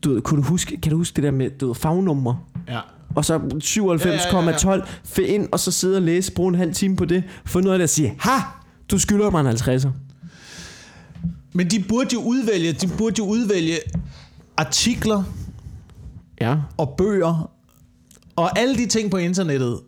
Du 0.05 0.13
ved, 0.13 0.21
kunne 0.21 0.43
du 0.43 0.49
huske, 0.49 0.81
kan 0.81 0.91
du 0.93 0.97
huske 0.97 1.17
det 1.17 1.25
der 1.25 1.31
med 1.31 1.51
du 1.51 1.67
ved, 1.67 1.75
fagnumre? 1.75 2.39
ja. 2.69 2.81
Og 3.17 3.25
så 3.25 3.39
97,12 3.39 4.69
ja, 5.19 5.23
ind, 5.23 5.49
og 5.53 5.61
så 5.61 5.71
sidde 5.71 5.97
og 5.97 6.03
læse, 6.03 6.33
bruge 6.33 6.49
en 6.49 6.55
halv 6.55 6.75
time 6.75 6.97
på 6.97 7.05
det, 7.05 7.25
få 7.47 7.61
noget 7.61 7.73
af 7.73 7.79
det 7.79 7.85
og 7.85 7.89
sige, 7.89 8.15
ha, 8.19 8.41
du 8.91 8.99
skylder 8.99 9.31
mig 9.31 9.41
en 9.41 9.47
50'er. 9.47 9.89
Men 11.53 11.69
de 11.71 11.85
burde 11.89 12.09
jo 12.13 12.21
udvælge, 12.21 12.73
de 12.73 12.89
burde 12.99 13.15
jo 13.19 13.25
udvælge 13.25 13.79
artikler 14.57 15.23
Ja. 16.41 16.57
og 16.77 16.95
bøger 16.99 17.51
og 18.37 18.59
alle 18.59 18.77
de 18.77 18.87
ting 18.87 19.11
på 19.11 19.17
internettet, 19.17 19.79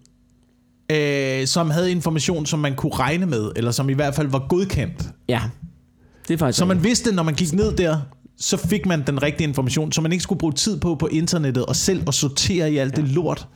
øh, 0.91 1.47
som 1.47 1.71
havde 1.71 1.91
information, 1.91 2.47
som 2.47 2.59
man 2.59 2.75
kunne 2.75 2.95
regne 2.95 3.27
med, 3.27 3.51
eller 3.57 3.71
som 3.71 3.91
i 3.91 3.93
hvert 3.93 4.15
fald 4.15 4.29
var 4.29 4.47
godkendt. 4.49 5.09
Ja. 5.29 5.41
Det 6.29 6.35
er 6.35 6.39
faktisk 6.39 6.59
Så 6.59 6.65
man 6.65 6.85
vidste, 6.85 7.13
når 7.13 7.23
man 7.23 7.35
gik 7.35 7.53
ned 7.53 7.73
der, 7.77 8.01
så 8.39 8.57
fik 8.57 8.87
man 8.87 9.03
den 9.07 9.23
rigtige 9.23 9.49
information, 9.49 9.93
så 9.93 10.01
man 10.01 10.13
ikke 10.13 10.23
skulle 10.23 10.39
bruge 10.39 10.53
tid 10.53 10.81
på 10.81 10.95
på 10.95 11.07
internettet 11.07 11.67
og 11.67 11.77
selv 11.77 12.03
at 12.09 12.15
sortere 12.15 12.73
i 12.73 12.77
alt 12.77 12.99
ja. 12.99 13.03
det 13.03 13.11
lort. 13.11 13.49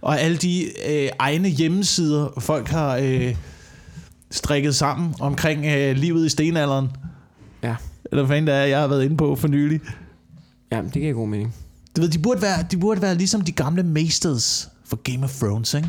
Og 0.00 0.20
alle 0.20 0.36
de 0.36 0.64
øh, 0.88 1.08
egne 1.18 1.48
hjemmesider, 1.48 2.28
folk 2.38 2.68
har 2.68 2.96
øh, 2.96 3.36
strikket 4.30 4.74
sammen 4.74 5.14
omkring 5.20 5.66
øh, 5.66 5.96
livet 5.96 6.26
i 6.26 6.28
stenalderen. 6.28 6.88
Ja. 7.62 7.76
Eller 8.12 8.22
hvad 8.24 8.34
fanden 8.34 8.46
det 8.46 8.54
er, 8.54 8.58
jeg 8.64 8.80
har 8.80 8.86
været 8.86 9.04
inde 9.04 9.16
på 9.16 9.36
for 9.36 9.48
nylig. 9.48 9.80
Ja, 10.72 10.82
det 10.82 10.92
giver 10.92 11.12
god 11.12 11.28
mening. 11.28 11.54
Du 11.96 12.00
ved, 12.00 12.08
de 12.08 12.18
burde 12.18 12.42
være, 12.42 12.62
de 12.70 12.76
burde 12.76 13.02
være 13.02 13.14
ligesom 13.14 13.40
de 13.40 13.52
gamle 13.52 13.82
masters 13.82 14.68
for 14.84 14.96
Game 14.96 15.24
of 15.24 15.38
Thrones, 15.38 15.74
ikke? 15.74 15.88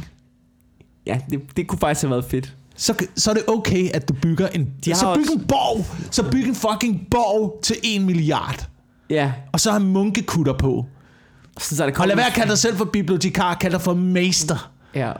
Ja, 1.05 1.19
det, 1.29 1.41
det 1.57 1.67
kunne 1.67 1.79
faktisk 1.79 2.01
have 2.01 2.11
været 2.11 2.25
fedt. 2.25 2.55
Så, 2.75 2.93
så 3.15 3.29
er 3.29 3.33
det 3.33 3.43
okay, 3.47 3.89
at 3.93 4.09
du 4.09 4.13
bygger 4.21 4.47
en... 4.47 4.67
De 4.85 4.95
så 4.95 5.13
byg 5.15 5.21
også- 5.21 5.33
en 5.33 5.45
borg! 5.47 5.85
Så 6.11 6.29
byg 6.31 6.47
en 6.47 6.55
fucking 6.55 7.07
borg 7.11 7.59
til 7.63 7.75
en 7.83 8.05
milliard. 8.05 8.67
Ja. 9.09 9.33
Og 9.51 9.59
så 9.59 9.71
har 9.71 9.79
munkekutter 9.79 10.53
på. 10.57 10.85
Så, 11.59 11.75
så 11.75 11.83
er 11.83 11.89
det 11.89 11.99
Og 11.99 12.07
lad 12.07 12.15
være 12.15 12.27
at 12.27 12.33
kalde 12.33 12.49
dig 12.49 12.57
selv 12.57 12.77
for 12.77 12.85
bibliotekar, 12.85 13.53
kald 13.53 13.73
dig 13.73 13.81
for 13.81 13.93
mester. 13.93 14.71
Ja. 14.95 15.11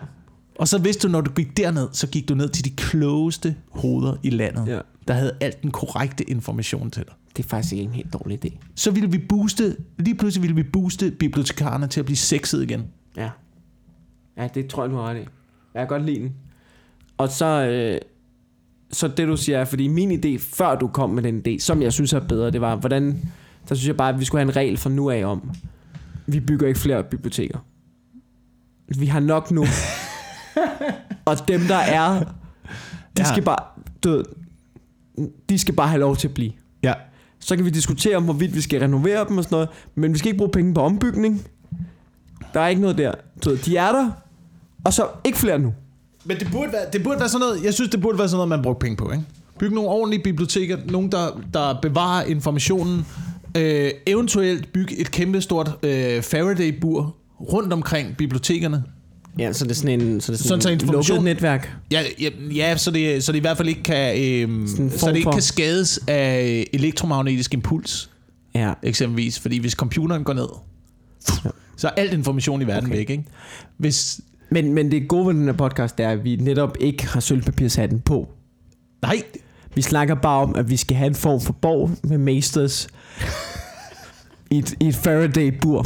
Og 0.60 0.68
så 0.68 0.78
vidste 0.78 1.08
du, 1.08 1.12
når 1.12 1.22
du 1.22 1.32
gik 1.32 1.58
derned, 1.58 1.88
så 1.94 2.08
gik 2.08 2.30
du 2.30 2.36
ned 2.36 2.50
til 2.50 2.66
de 2.66 2.70
klogeste 2.70 3.56
hoveder 3.72 4.16
i 4.24 4.30
landet, 4.30 4.68
Ja. 4.68 4.80
Der 5.10 5.16
havde 5.16 5.38
alt 5.42 5.62
den 5.64 5.72
korrekte 5.72 6.24
information 6.30 6.92
til 6.92 7.04
dig. 7.06 7.14
Det 7.38 7.46
er 7.46 7.48
faktisk 7.50 7.74
ikke 7.74 7.84
en 7.84 7.92
helt 7.92 8.14
dårlig 8.14 8.46
idé. 8.46 8.58
Så 8.76 8.92
ville 8.92 9.12
vi 9.12 9.18
booste, 9.18 9.78
lige 9.98 10.16
pludselig 10.16 10.42
ville 10.42 10.56
vi 10.56 10.64
booste 10.64 11.12
bibliotekarerne 11.12 11.88
til 11.88 12.00
at 12.00 12.06
blive 12.06 12.18
sexet 12.18 12.64
igen. 12.64 12.84
Ja. 13.18 13.30
Ja, 14.38 14.48
det 14.54 14.68
tror 14.68 14.84
jeg, 14.84 14.92
du 14.92 14.96
har 14.96 15.04
ret 15.04 15.16
i. 15.18 15.20
Jeg 15.74 15.82
kan 15.82 15.88
godt 15.88 16.06
lide 16.06 16.20
den. 16.20 16.34
Og 17.18 17.30
så, 17.30 17.46
øh, 17.46 18.00
så 18.92 19.08
det 19.08 19.28
du 19.28 19.38
siger, 19.38 19.60
er, 19.60 19.66
fordi 19.66 19.88
min 19.88 20.12
idé, 20.12 20.40
før 20.56 20.76
du 20.76 20.88
kom 20.88 21.10
med 21.10 21.24
den 21.24 21.44
idé, 21.48 21.60
som 21.60 21.82
jeg 21.82 21.94
synes 21.94 22.14
er 22.14 22.20
bedre, 22.28 22.52
det 22.52 22.62
var, 22.62 22.76
hvordan, 22.76 23.32
der 23.70 23.76
synes 23.76 23.88
jeg 23.88 23.98
bare, 23.98 24.10
at 24.14 24.20
vi 24.20 24.26
skulle 24.26 24.40
have 24.42 24.50
en 24.52 24.56
regel 24.56 24.78
fra 24.78 24.90
nu 24.90 25.10
af 25.10 25.26
om, 25.26 25.52
vi 26.28 26.40
bygger 26.40 26.68
ikke 26.68 26.80
flere 26.80 27.04
biblioteker. 27.04 27.60
Vi 28.98 29.06
har 29.06 29.20
nok 29.20 29.52
nu. 29.52 29.66
og 31.26 31.36
dem, 31.48 31.62
der 31.62 31.76
er, 31.76 32.20
de 32.20 32.26
Ja. 33.18 33.24
skal 33.24 33.44
bare, 33.44 33.64
du 34.04 34.24
de 35.50 35.60
skal 35.60 35.74
bare 35.74 35.88
have 35.88 36.00
lov 36.00 36.16
til 36.18 36.28
at 36.28 36.34
blive. 36.34 36.52
Ja. 36.84 36.94
Så 37.40 37.56
kan 37.56 37.66
vi 37.66 37.70
diskutere 37.70 38.18
om, 38.18 38.24
hvorvidt 38.24 38.56
vi 38.56 38.62
skal 38.62 38.80
renovere 38.80 39.26
dem 39.30 39.38
og 39.38 39.44
sådan 39.44 39.56
noget, 39.56 39.70
men 39.96 40.14
vi 40.14 40.18
skal 40.18 40.28
ikke 40.28 40.38
bruge 40.38 40.52
penge 40.52 40.74
på 40.74 40.82
ombygning. 40.82 41.48
Der 42.54 42.60
er 42.60 42.68
ikke 42.68 42.82
noget 42.82 42.98
der. 42.98 43.12
Ved, 43.46 43.58
de 43.58 43.78
er 43.78 43.92
der, 43.92 44.12
og 44.84 44.94
så 44.94 45.08
ikke 45.26 45.38
flere 45.38 45.60
nu. 45.60 45.74
Men 46.26 46.40
det 46.40 46.48
burde, 46.52 46.72
være, 46.72 46.86
det 46.94 47.04
burde 47.04 47.20
være 47.20 47.30
sådan 47.30 47.48
noget, 47.48 47.64
jeg 47.64 47.74
synes, 47.74 47.92
det 47.92 48.02
burde 48.02 48.18
være 48.18 48.28
sådan 48.28 48.38
noget, 48.38 48.50
man 48.50 48.62
brugte 48.62 48.80
penge 48.80 48.98
på, 48.98 49.12
ikke? 49.12 49.24
Bygge 49.60 49.76
nogle 49.76 49.90
ordentlige 49.90 50.24
biblioteker, 50.24 50.78
nogen, 50.86 51.12
der, 51.12 51.42
der 51.54 51.82
bevarer 51.82 52.24
informationen, 52.24 53.06
øh, 53.58 53.92
eventuelt 54.06 54.74
bygge 54.74 55.00
et 55.00 55.12
kæmpe 55.12 55.42
stort 55.42 55.78
øh, 55.84 56.24
Faraday-bur 56.24 57.16
rundt 57.42 57.74
omkring 57.74 58.18
bibliotekerne. 58.18 58.84
Ja, 59.40 59.54
så 59.54 59.64
det 59.66 59.72
er 59.72 59.76
sådan 59.76 60.02
en, 60.02 60.22
så 60.22 60.32
det 60.32 60.40
er 60.40 60.44
Sådan 60.44 60.62
så 60.62 60.64
sådan, 60.64 60.78
en 60.78 60.82
information- 60.82 61.16
lukket 61.18 61.24
netværk. 61.24 61.76
Ja, 61.92 62.02
ja, 62.22 62.30
ja 62.56 62.78
så, 62.78 62.92
det, 62.92 63.24
så 63.24 63.32
det 63.32 63.38
i 63.38 63.42
hvert 63.42 63.58
fald 63.58 63.68
ikke 63.68 63.84
kan, 63.84 64.18
øh, 64.18 64.50
en 64.50 64.68
så 64.98 65.08
det 65.08 65.16
ikke 65.16 65.24
for- 65.26 65.32
kan 65.32 65.42
skades 65.42 66.00
af 66.08 66.66
elektromagnetisk 66.74 67.54
impuls, 67.54 68.10
Ja. 68.56 68.74
eksempelvis. 68.84 69.40
Fordi 69.40 69.58
hvis 69.60 69.72
computeren 69.72 70.24
går 70.24 70.34
ned, 70.34 70.48
så 71.78 71.88
er 71.88 71.92
alt 71.92 72.14
information 72.14 72.62
i 72.62 72.68
verden 72.68 72.90
okay. 72.90 72.98
væk, 72.98 73.10
ikke? 73.10 73.24
Hvis, 73.78 74.22
Men, 74.52 74.74
men 74.74 74.92
det 74.92 75.08
gode 75.08 75.28
ved 75.28 75.34
den 75.34 75.46
her 75.46 75.54
podcast, 75.54 75.98
det 75.98 76.06
er, 76.06 76.10
at 76.10 76.24
vi 76.24 76.36
netop 76.36 76.78
ikke 76.80 77.08
har 77.08 77.20
sølvpapirshatten 77.20 78.00
på. 78.00 78.30
nej, 79.02 79.22
Vi 79.76 79.82
snakker 79.82 80.16
bare 80.16 80.42
om, 80.42 80.56
at 80.56 80.70
vi 80.70 80.78
skal 80.78 80.98
have 80.98 81.08
en 81.08 81.16
form 81.16 81.42
for 81.42 81.54
borg 81.54 81.92
med 82.04 82.18
masters 82.18 82.88
i 84.52 84.58
et, 84.58 84.74
i 84.80 84.88
et 84.88 84.96
Faraday-bur. 84.96 85.86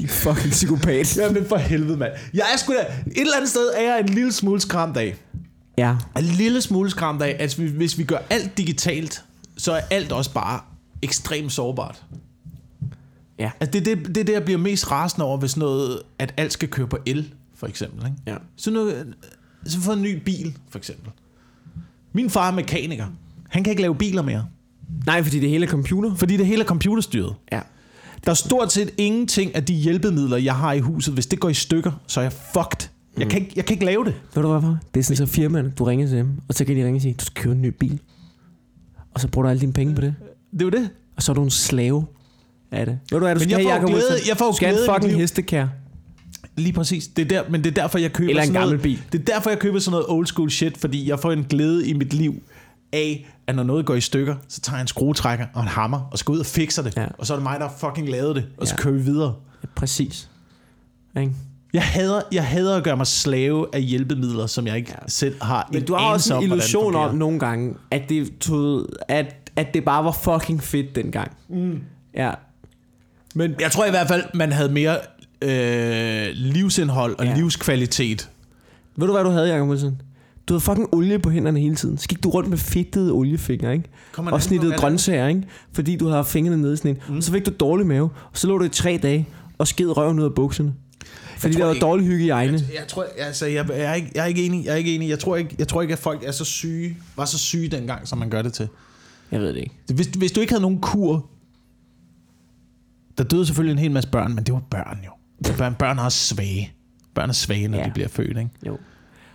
De 0.00 0.08
fucking 0.08 0.50
psykopat. 0.50 1.16
Ja, 1.18 1.30
men 1.32 1.46
for 1.46 1.56
helvede, 1.56 1.96
mand. 1.96 2.12
Jeg 2.34 2.44
er 2.54 2.56
sgu 2.58 2.72
da... 2.72 2.78
Et 3.06 3.20
eller 3.20 3.36
andet 3.36 3.50
sted 3.50 3.70
er 3.76 3.82
jeg 3.82 4.00
en 4.00 4.08
lille 4.08 4.32
smule 4.32 4.60
skræmt 4.60 4.96
af. 4.96 5.16
Ja. 5.78 5.96
En 6.18 6.24
lille 6.24 6.60
smule 6.60 6.90
skræmt 6.90 7.22
af, 7.22 7.36
at 7.38 7.58
vi, 7.58 7.66
hvis 7.68 7.98
vi 7.98 8.04
gør 8.04 8.18
alt 8.30 8.58
digitalt, 8.58 9.24
så 9.56 9.72
er 9.72 9.80
alt 9.90 10.12
også 10.12 10.32
bare 10.32 10.60
ekstremt 11.02 11.52
sårbart. 11.52 12.02
Ja. 13.38 13.50
Altså, 13.60 13.72
det, 13.80 13.86
det, 13.86 14.06
det 14.08 14.16
er 14.16 14.24
det, 14.24 14.32
jeg 14.32 14.44
bliver 14.44 14.58
mest 14.58 14.90
rasende 14.90 15.26
over, 15.26 15.38
hvis 15.38 15.56
noget, 15.56 16.02
at 16.18 16.34
alt 16.36 16.52
skal 16.52 16.68
køre 16.68 16.86
på 16.86 16.98
el, 17.06 17.32
for 17.54 17.66
eksempel. 17.66 18.04
Ikke? 18.06 18.16
Ja. 18.26 18.36
Så, 18.56 18.70
noget, 18.70 19.14
så 19.66 19.80
få 19.80 19.92
en 19.92 20.02
ny 20.02 20.14
bil, 20.24 20.56
for 20.70 20.78
eksempel. 20.78 21.10
Min 22.12 22.30
far 22.30 22.50
er 22.50 22.54
mekaniker. 22.54 23.06
Han 23.48 23.64
kan 23.64 23.70
ikke 23.70 23.82
lave 23.82 23.94
biler 23.94 24.22
mere, 24.22 24.46
Nej, 25.06 25.22
fordi 25.22 25.40
det 25.40 25.48
hele 25.50 25.66
er 25.66 25.70
computer. 25.70 26.14
fordi 26.14 26.36
det 26.36 26.46
hele 26.46 26.62
er 26.62 26.66
computerstyret. 26.66 27.34
Ja. 27.52 27.60
Der 28.24 28.30
er 28.30 28.34
stort 28.34 28.72
set 28.72 28.90
ingenting 28.98 29.54
af 29.54 29.64
de 29.64 29.74
hjælpemidler, 29.74 30.36
jeg 30.36 30.54
har 30.54 30.72
i 30.72 30.78
huset. 30.80 31.14
Hvis 31.14 31.26
det 31.26 31.40
går 31.40 31.48
i 31.48 31.54
stykker, 31.54 31.92
så 32.06 32.20
er 32.20 32.24
jeg 32.24 32.32
fucked. 32.32 32.88
Jeg, 33.18 33.28
kan, 33.28 33.40
ikke, 33.40 33.52
jeg 33.56 33.64
kan 33.64 33.74
ikke 33.74 33.84
lave 33.84 34.04
det. 34.04 34.14
Ved 34.34 34.42
du 34.42 34.48
hvorfor? 34.48 34.78
Det 34.94 35.00
er 35.00 35.04
sådan 35.04 35.16
så 35.16 35.26
firmaerne, 35.26 35.72
du 35.78 35.84
ringer 35.84 36.06
til 36.06 36.16
dem, 36.18 36.28
og 36.48 36.54
så 36.54 36.64
kan 36.64 36.76
de 36.76 36.84
ringe 36.84 36.98
og 36.98 37.02
sige, 37.02 37.14
du 37.20 37.24
skal 37.24 37.42
købe 37.42 37.54
en 37.54 37.62
ny 37.62 37.66
bil. 37.66 38.00
Og 39.14 39.20
så 39.20 39.28
bruger 39.28 39.42
du 39.44 39.50
alle 39.50 39.60
dine 39.60 39.72
penge 39.72 39.94
på 39.94 40.00
det. 40.00 40.14
Det 40.52 40.60
er 40.62 40.64
jo 40.64 40.70
det. 40.70 40.90
Og 41.16 41.22
så 41.22 41.32
er 41.32 41.34
du 41.34 41.42
en 41.42 41.50
slave 41.50 42.04
af 42.72 42.86
det. 42.86 42.98
Ved 43.10 43.18
du 43.18 43.24
hvad, 43.24 43.34
du 43.34 43.38
Men 43.38 43.50
skal 43.50 43.64
jeg 43.66 43.80
får 43.80 43.86
glæde- 43.86 44.20
jeg 44.28 44.36
får 44.36 44.50
Du 44.50 44.56
skal 44.56 44.68
glæde 44.68 44.84
en 44.88 44.94
fucking 44.94 45.20
hestekær. 45.20 45.66
Lige 46.56 46.72
præcis. 46.72 47.08
Det 47.08 47.22
er 47.24 47.28
der, 47.42 47.50
men 47.50 47.64
det 47.64 47.70
er 47.70 47.82
derfor, 47.82 47.98
jeg 47.98 48.12
køber 48.12 48.30
Eller 48.30 48.42
en 48.42 48.46
sådan 48.46 48.60
gammel 48.60 48.76
noget, 48.76 48.82
bil. 48.82 49.02
Det 49.12 49.20
er 49.20 49.34
derfor, 49.34 49.50
jeg 49.50 49.58
køber 49.58 49.78
sådan 49.78 49.90
noget 49.90 50.06
old 50.08 50.26
school 50.26 50.50
shit, 50.50 50.78
fordi 50.78 51.08
jeg 51.08 51.20
får 51.20 51.32
en 51.32 51.44
glæde 51.44 51.88
i 51.88 51.92
mit 51.92 52.14
liv 52.14 52.42
af, 52.92 53.30
at 53.46 53.54
når 53.54 53.62
noget 53.62 53.86
går 53.86 53.94
i 53.94 54.00
stykker, 54.00 54.36
så 54.48 54.60
tager 54.60 54.76
jeg 54.76 54.80
en 54.82 54.86
skruetrækker 54.88 55.46
og 55.54 55.62
en 55.62 55.68
hammer, 55.68 56.08
og 56.12 56.18
så 56.18 56.24
går 56.24 56.34
ud 56.34 56.38
og 56.38 56.46
fikser 56.46 56.82
det. 56.82 56.96
Ja. 56.96 57.06
Og 57.18 57.26
så 57.26 57.32
er 57.32 57.36
det 57.36 57.42
mig, 57.42 57.60
der 57.60 57.68
fucking 57.78 58.08
lavet 58.08 58.36
det, 58.36 58.46
og 58.58 58.66
så 58.66 58.74
Ja. 58.78 58.82
kører 58.82 58.94
vi 58.94 59.00
videre. 59.02 59.34
Ja, 59.62 59.68
præcis. 59.74 60.30
Ikke? 61.20 61.32
Jeg 61.72 61.82
hader, 61.82 62.20
jeg 62.32 62.44
hader 62.46 62.76
at 62.76 62.84
gøre 62.84 62.96
mig 62.96 63.06
slave 63.06 63.66
af 63.72 63.82
hjælpemidler, 63.82 64.46
som 64.46 64.66
jeg 64.66 64.76
ikke 64.76 64.90
ja. 65.02 65.08
selv 65.08 65.42
har 65.42 65.68
Men 65.72 65.80
en 65.82 65.86
du 65.86 65.94
har 65.94 66.12
også 66.12 66.36
en 66.36 66.42
illusion 66.42 66.94
om 66.94 67.14
nogle 67.14 67.38
gange, 67.38 67.74
at 67.90 68.02
det, 68.08 68.38
tog, 68.40 68.86
at, 69.08 69.50
at 69.56 69.74
det 69.74 69.84
bare 69.84 70.04
var 70.04 70.12
fucking 70.12 70.62
fedt 70.62 70.94
dengang. 70.96 71.30
Mm. 71.48 71.80
Ja. 72.14 72.30
Men 73.34 73.54
jeg 73.60 73.72
tror 73.72 73.86
i 73.86 73.90
hvert 73.90 74.08
fald, 74.08 74.24
man 74.34 74.52
havde 74.52 74.72
mere 74.72 74.96
øh, 75.42 76.28
livsindhold 76.34 77.18
og 77.18 77.24
ja. 77.24 77.34
livskvalitet. 77.34 78.28
Ved 78.96 79.06
du, 79.06 79.12
hvad 79.12 79.24
du 79.24 79.30
havde, 79.30 79.52
Jacob 79.52 79.68
Wilson? 79.68 80.00
Du 80.50 80.54
havde 80.54 80.60
fucking 80.64 80.94
olie 80.94 81.18
på 81.18 81.30
hænderne 81.30 81.60
hele 81.60 81.74
tiden. 81.76 81.98
Så 81.98 82.08
gik 82.08 82.22
du 82.24 82.30
rundt 82.30 82.50
med 82.50 82.58
fedtede 82.58 83.12
oliefingre, 83.12 83.72
ikke? 83.72 83.88
Og 84.16 84.42
snittede 84.42 84.76
grøntsager, 84.76 85.28
ikke? 85.28 85.42
Fordi 85.72 85.96
du 85.96 86.08
havde 86.08 86.24
fingrene 86.24 86.56
nede 86.62 86.72
i 86.74 86.76
sådan 86.76 86.90
en. 86.90 86.98
Mm. 87.08 87.16
Og 87.16 87.22
så 87.22 87.32
fik 87.32 87.46
du 87.46 87.50
dårlig 87.60 87.86
mave. 87.86 88.10
Og 88.32 88.38
så 88.38 88.46
lå 88.46 88.58
du 88.58 88.64
i 88.64 88.68
tre 88.68 88.98
dage 89.02 89.28
og 89.58 89.68
sked 89.68 89.96
røven 89.96 90.18
ud 90.18 90.24
af 90.24 90.34
bukserne. 90.34 90.74
Fordi 91.38 91.54
tror 91.54 91.58
der 91.58 91.66
var 91.66 91.74
ikke- 91.74 91.84
dårlig 91.84 92.06
hygiejne. 92.06 92.52
Jeg, 92.52 92.74
jeg 92.74 92.88
tror, 92.88 93.06
altså, 93.18 93.46
jeg, 93.46 93.68
jeg, 93.68 93.80
er 93.80 93.94
ikke, 93.94 94.10
jeg 94.14 94.22
er 94.22 94.26
ikke 94.26 94.46
enig. 94.46 94.64
Jeg 94.64 94.72
er 94.72 94.76
ikke 94.76 94.94
enig. 94.94 95.08
Jeg 95.08 95.18
tror 95.18 95.36
ikke, 95.36 95.56
jeg 95.58 95.68
tror 95.68 95.82
ikke, 95.82 95.92
at 95.92 95.98
folk 95.98 96.22
er 96.24 96.32
så 96.32 96.44
syge, 96.44 96.96
var 97.16 97.24
så 97.24 97.38
syge 97.38 97.68
dengang, 97.68 98.08
som 98.08 98.18
man 98.18 98.30
gør 98.30 98.42
det 98.42 98.52
til. 98.52 98.68
Jeg 99.30 99.40
ved 99.40 99.48
det 99.48 99.56
ikke. 99.56 99.74
Hvis, 99.94 100.06
hvis 100.06 100.32
du 100.32 100.40
ikke 100.40 100.52
havde 100.52 100.62
nogen 100.62 100.80
kur, 100.80 101.30
der 103.18 103.24
døde 103.24 103.46
selvfølgelig 103.46 103.72
en 103.72 103.78
hel 103.78 103.90
masse 103.90 104.10
børn, 104.10 104.34
men 104.34 104.44
det 104.44 104.54
var 104.54 104.62
børn 104.70 104.98
jo. 105.06 105.10
Børn, 105.58 105.74
børn 105.78 105.98
er 105.98 106.08
svage. 106.08 106.72
Børn 107.14 107.28
er 107.28 107.32
svage, 107.34 107.68
når 107.68 107.78
ja. 107.78 107.84
de 107.84 107.90
bliver 107.94 108.08
født, 108.08 108.28
ikke? 108.38 108.50
Jo. 108.66 108.78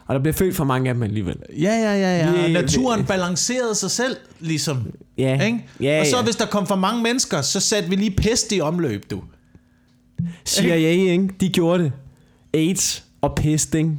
Og 0.07 0.15
der 0.15 0.21
bliver 0.21 0.33
født 0.33 0.55
for 0.55 0.63
mange 0.63 0.89
af 0.89 0.95
dem 0.95 1.03
alligevel. 1.03 1.35
Ja, 1.49 1.73
ja, 1.73 1.93
ja, 1.93 2.17
ja. 2.17 2.43
Og 2.43 2.49
naturen 2.49 3.05
balancerede 3.05 3.75
sig 3.75 3.91
selv, 3.91 4.15
ligesom. 4.39 4.91
Ja. 5.17 5.45
Ikke? 5.45 5.65
Ja, 5.81 5.99
og 5.99 6.05
så 6.05 6.17
ja. 6.17 6.23
hvis 6.23 6.35
der 6.35 6.45
kom 6.45 6.67
for 6.67 6.75
mange 6.75 7.03
mennesker, 7.03 7.41
så 7.41 7.59
satte 7.59 7.89
vi 7.89 7.95
lige 7.95 8.11
pest 8.11 8.51
i 8.51 8.61
omløb, 8.61 9.03
du. 9.11 9.21
CIA, 10.45 10.75
ikke? 10.75 11.29
De 11.39 11.49
gjorde 11.49 11.83
det. 11.83 11.91
AIDS 12.53 13.03
og 13.21 13.35
pest, 13.35 13.75
ikke? 13.75 13.91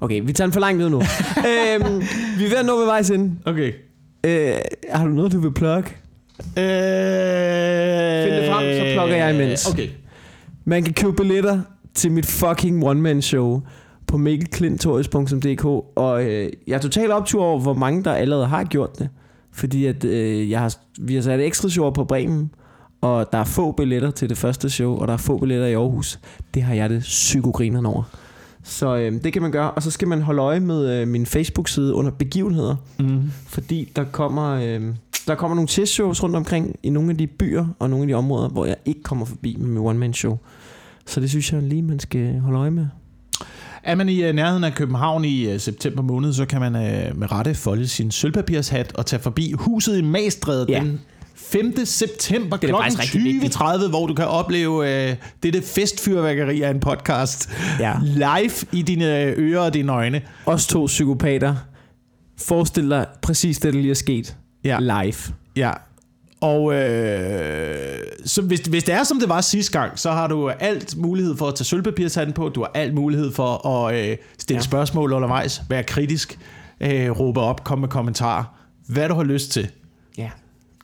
Okay, 0.00 0.22
vi 0.24 0.32
tager 0.32 0.46
den 0.46 0.52
for 0.52 0.60
langt 0.60 0.82
ud 0.82 0.90
nu. 0.90 0.96
øhm, 1.48 2.00
vi 2.38 2.44
er 2.44 2.48
ved 2.48 2.56
at 2.56 2.66
nå 2.66 2.78
ved 2.78 2.86
vejs 2.86 3.10
ende. 3.10 3.36
Okay. 3.44 3.72
Øh, 4.24 4.54
har 4.90 5.04
du 5.04 5.10
noget, 5.10 5.32
du 5.32 5.40
vil 5.40 5.52
plukke? 5.52 5.96
Øh... 6.40 6.44
Find 8.24 8.34
det 8.34 8.50
frem, 8.50 8.64
så 8.76 8.92
plukker 8.94 9.16
jeg 9.16 9.34
imens. 9.34 9.70
Okay. 9.70 9.88
Man 10.64 10.82
kan 10.82 10.94
købe 10.94 11.12
billetter 11.12 11.60
til 11.94 12.12
mit 12.12 12.26
fucking 12.26 12.84
one-man-show 12.84 13.62
på 14.06 14.16
mikkelklintorius.dk, 14.18 15.64
og 15.96 16.24
øh, 16.24 16.50
jeg 16.66 16.74
er 16.74 16.78
totalt 16.78 17.12
optur 17.12 17.42
over, 17.44 17.60
hvor 17.60 17.74
mange 17.74 18.04
der 18.04 18.12
allerede 18.12 18.46
har 18.46 18.64
gjort 18.64 18.98
det. 18.98 19.08
Fordi 19.52 19.86
at, 19.86 20.04
øh, 20.04 20.50
jeg 20.50 20.60
har, 20.60 20.74
vi 21.00 21.14
har 21.14 21.22
sat 21.22 21.40
ekstra 21.40 21.68
show 21.68 21.90
på 21.90 22.04
Bremen, 22.04 22.50
og 23.00 23.32
der 23.32 23.38
er 23.38 23.44
få 23.44 23.72
billetter 23.72 24.10
til 24.10 24.28
det 24.28 24.38
første 24.38 24.70
show, 24.70 24.96
og 24.96 25.06
der 25.08 25.12
er 25.14 25.18
få 25.18 25.38
billetter 25.38 25.66
i 25.66 25.72
Aarhus. 25.74 26.20
Det 26.54 26.62
har 26.62 26.74
jeg 26.74 26.90
det 26.90 27.00
psykogrineren 27.00 27.86
over. 27.86 28.02
Så 28.62 28.96
øh, 28.96 29.12
det 29.24 29.32
kan 29.32 29.42
man 29.42 29.50
gøre, 29.50 29.70
og 29.70 29.82
så 29.82 29.90
skal 29.90 30.08
man 30.08 30.22
holde 30.22 30.42
øje 30.42 30.60
med 30.60 31.00
øh, 31.00 31.08
min 31.08 31.26
Facebook-side 31.26 31.94
under 31.94 32.10
begivenheder, 32.10 32.76
Mm. 32.98 33.22
fordi 33.46 33.92
der 33.96 34.04
kommer, 34.04 34.50
øh, 34.50 34.82
der 35.26 35.34
kommer 35.34 35.54
nogle 35.54 35.68
testshows 35.68 36.22
rundt 36.22 36.36
omkring 36.36 36.76
i 36.82 36.90
nogle 36.90 37.10
af 37.10 37.16
de 37.18 37.26
byer 37.26 37.66
og 37.78 37.90
nogle 37.90 38.02
af 38.02 38.06
de 38.08 38.14
områder, 38.14 38.48
hvor 38.48 38.66
jeg 38.66 38.76
ikke 38.84 39.02
kommer 39.02 39.24
forbi 39.26 39.56
med 39.60 39.68
mit 39.68 39.78
one-man-show. 39.82 40.38
Så 41.06 41.20
det 41.20 41.30
synes 41.30 41.52
jeg 41.52 41.62
lige, 41.62 41.82
man 41.82 41.98
skal 42.00 42.38
holde 42.40 42.58
øje 42.58 42.70
med. 42.70 42.86
Er 43.86 43.94
man 43.94 44.08
i 44.08 44.22
øh, 44.22 44.34
nærheden 44.34 44.64
af 44.64 44.74
København 44.74 45.24
i 45.24 45.48
øh, 45.48 45.60
september 45.60 46.02
måned, 46.02 46.32
så 46.32 46.46
kan 46.46 46.60
man 46.60 46.76
øh, 46.76 47.18
med 47.18 47.32
rette 47.32 47.54
folde 47.54 47.88
sin 47.88 48.10
sølvpapirshat 48.10 48.92
og 48.96 49.06
tage 49.06 49.20
forbi 49.22 49.52
huset 49.52 49.98
i 49.98 50.02
Magstræde 50.02 50.66
Ja. 50.68 50.80
den 50.80 51.00
5. 51.34 51.74
september 51.84 52.56
er 52.56 52.60
kl. 52.60 52.70
faktisk 52.82 53.02
rigtig 53.14 53.24
vigtigt. 53.24 53.56
20.30, 53.56 53.88
hvor 53.88 54.06
du 54.06 54.14
kan 54.14 54.26
opleve 54.26 55.08
øh, 55.10 55.16
dette 55.42 55.62
festfyrværkeri 55.62 56.62
af 56.62 56.70
en 56.70 56.80
podcast 56.80 57.50
Ja. 57.80 57.92
live 58.02 58.50
i 58.72 58.82
dine 58.82 59.24
ører 59.24 59.60
og 59.60 59.74
dine 59.74 59.92
øjne. 59.92 60.20
Os 60.46 60.66
to 60.66 60.86
psykopater. 60.86 61.54
Forestil 62.38 62.90
dig 62.90 63.06
præcis 63.22 63.58
det, 63.58 63.74
der 63.74 63.80
lige 63.80 63.90
er 63.90 63.94
sket. 63.94 64.36
Ja. 64.64 64.78
Live. 64.80 65.14
Ja. 65.56 65.70
Og 66.40 66.74
øh, 66.74 67.98
så 68.24 68.42
hvis, 68.42 68.60
hvis 68.60 68.84
det 68.84 68.94
er, 68.94 69.04
som 69.04 69.20
det 69.20 69.28
var 69.28 69.40
sidste 69.40 69.78
gang, 69.80 69.98
så 69.98 70.10
har 70.10 70.26
du 70.26 70.48
alt 70.48 70.96
mulighed 70.96 71.36
for 71.36 71.48
at 71.48 71.54
tage 71.54 71.64
sølvpapirshatten 71.64 72.34
på. 72.34 72.48
Du 72.48 72.60
har 72.60 72.70
alt 72.74 72.94
mulighed 72.94 73.32
for 73.32 73.66
at 73.68 74.10
øh, 74.10 74.16
stille 74.38 74.58
Ja. 74.58 74.62
spørgsmål 74.62 75.12
undervejs, 75.12 75.62
være 75.68 75.82
kritisk, 75.82 76.38
øh, 76.80 77.10
råbe 77.10 77.40
op, 77.40 77.64
komme 77.64 77.80
med 77.80 77.88
kommentarer. 77.88 78.44
Hvad 78.88 79.08
du 79.08 79.14
har 79.14 79.22
lyst 79.22 79.50
til. 79.50 79.70
Ja. 80.18 80.30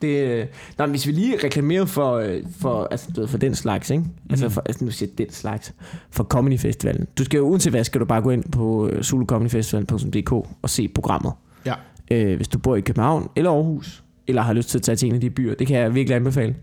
Det, 0.01 0.07
øh, 0.27 0.45
men 0.79 0.89
hvis 0.89 1.07
vi 1.07 1.11
lige 1.11 1.37
reklamerer 1.43 1.85
for, 1.85 2.13
øh, 2.15 2.41
for, 2.59 2.87
altså, 2.91 3.07
du 3.15 3.21
ved, 3.21 3.27
for 3.27 3.37
den 3.37 3.55
slags, 3.55 3.89
ikke? 3.89 4.03
Mm. 4.03 4.09
Altså, 4.29 4.49
for, 4.49 4.61
altså, 4.65 4.85
nu 4.85 4.91
siger 4.91 5.09
jeg 5.17 5.25
den 5.27 5.33
slags. 5.35 5.73
For 6.11 6.23
Comedy 6.23 6.59
Festivalen. 6.59 7.07
Du 7.17 7.23
skal 7.23 7.37
jo, 7.37 7.43
uanset 7.43 7.73
hvad, 7.73 7.83
skal 7.83 8.01
du 8.01 8.05
bare 8.05 8.21
gå 8.21 8.29
ind 8.29 8.43
på 8.51 8.87
øh, 8.87 9.03
zulucomedyfestival.dk 9.03 10.31
og 10.61 10.69
se 10.69 10.87
programmet. 10.87 11.33
Ja. 11.65 11.73
øh, 12.11 12.35
hvis 12.35 12.47
du 12.47 12.57
bor 12.59 12.75
i 12.75 12.81
København 12.81 13.29
eller 13.35 13.51
Aarhus, 13.51 14.02
eller 14.27 14.41
har 14.41 14.53
lyst 14.53 14.69
til 14.69 14.77
at 14.77 14.81
tage 14.81 14.95
til 14.95 15.09
en 15.09 15.15
af 15.15 15.21
de 15.21 15.29
byer. 15.29 15.55
Det 15.55 15.67
kan 15.67 15.77
jeg 15.77 15.95
virkelig 15.95 16.15
anbefale. 16.15 16.55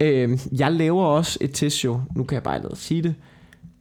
Øh, 0.00 0.38
jeg 0.52 0.72
laver 0.72 1.04
også 1.04 1.38
et 1.40 1.50
testshow. 1.54 2.00
Nu 2.16 2.24
kan 2.24 2.34
jeg 2.34 2.42
bare 2.42 2.54
allerede 2.54 2.76
sige 2.76 3.02
det. 3.02 3.14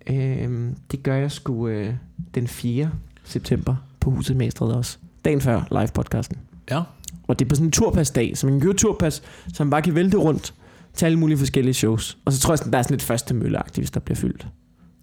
Øh, 0.10 0.72
det 0.92 1.04
gør 1.04 1.16
jeg 1.16 1.32
sgu 1.32 1.68
øh, 1.68 1.94
den 2.36 2.48
4. 2.48 2.92
september 3.24 3.76
på 4.00 4.12
Huset 4.12 4.36
Mestret 4.36 4.76
også. 4.76 4.98
Dagen 5.26 5.42
før 5.42 5.62
live-podcasten. 5.72 6.38
Ja. 6.72 6.82
Og 7.28 7.40
det 7.40 7.46
er 7.46 7.50
på 7.50 7.56
sådan 7.56 7.68
en 7.68 7.72
turpas-dag, 7.72 8.38
så 8.38 8.48
man 8.48 8.54
kan 8.54 8.62
købe 8.62 8.78
turpas, 8.78 9.24
man 9.60 9.70
bare 9.70 9.82
kan 9.82 9.96
vælte 9.96 10.18
rundt 10.18 10.54
til 10.94 11.06
alle 11.06 11.20
mulige 11.20 11.38
forskellige 11.38 11.74
shows. 11.74 12.18
Og 12.26 12.34
så 12.34 12.40
tror 12.40 12.52
jeg, 12.52 12.58
sådan, 12.58 12.74
der 12.74 12.80
er 12.80 12.84
sådan 12.84 12.94
lidt 12.94 13.02
første 13.02 13.34
mølleagtigt, 13.34 13.78
hvis 13.78 13.92
der 13.92 14.00
bliver 14.00 14.16
fyldt. 14.16 14.48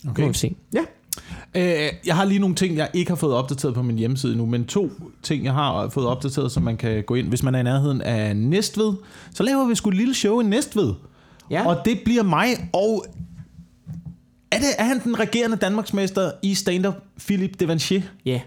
Okay. 0.08 0.22
Må 0.22 0.28
vi 0.28 0.34
se. 0.34 0.56
Ja. 0.74 0.80
Øh, 1.54 1.88
jeg 2.06 2.16
har 2.16 2.24
lige 2.24 2.38
nogle 2.38 2.54
ting, 2.54 2.76
jeg 2.76 2.88
ikke 2.94 3.10
har 3.10 3.16
fået 3.16 3.34
opdateret 3.34 3.74
på 3.74 3.82
min 3.82 3.96
hjemmeside 3.98 4.36
nu, 4.36 4.46
men 4.46 4.64
to 4.64 4.90
ting, 5.22 5.44
jeg 5.44 5.52
har 5.52 5.88
fået 5.88 6.06
opdateret, 6.06 6.52
som 6.52 6.62
man 6.62 6.76
kan 6.76 7.02
gå 7.02 7.14
ind, 7.14 7.28
hvis 7.28 7.42
man 7.42 7.54
er 7.54 7.60
i 7.60 7.62
nærheden 7.62 8.00
af 8.02 8.36
Næstved. 8.36 8.92
Så 9.34 9.42
laver 9.42 9.64
vi 9.68 9.74
sgu 9.74 9.90
et 9.90 9.96
lille 9.96 10.14
show 10.14 10.40
i 10.40 10.44
Næstved. 10.44 10.94
Ja. 11.50 11.66
Og 11.68 11.76
det 11.84 12.00
bliver 12.04 12.22
mig 12.22 12.46
og... 12.72 13.04
Er, 14.50 14.58
det, 14.58 14.68
er 14.78 14.84
han 14.84 15.00
den 15.04 15.18
regerende 15.20 15.56
Danmarksmester 15.56 16.30
i 16.42 16.54
stand-up, 16.54 16.94
Philip 17.26 17.60
Devanchier? 17.60 18.02
ja, 18.24 18.40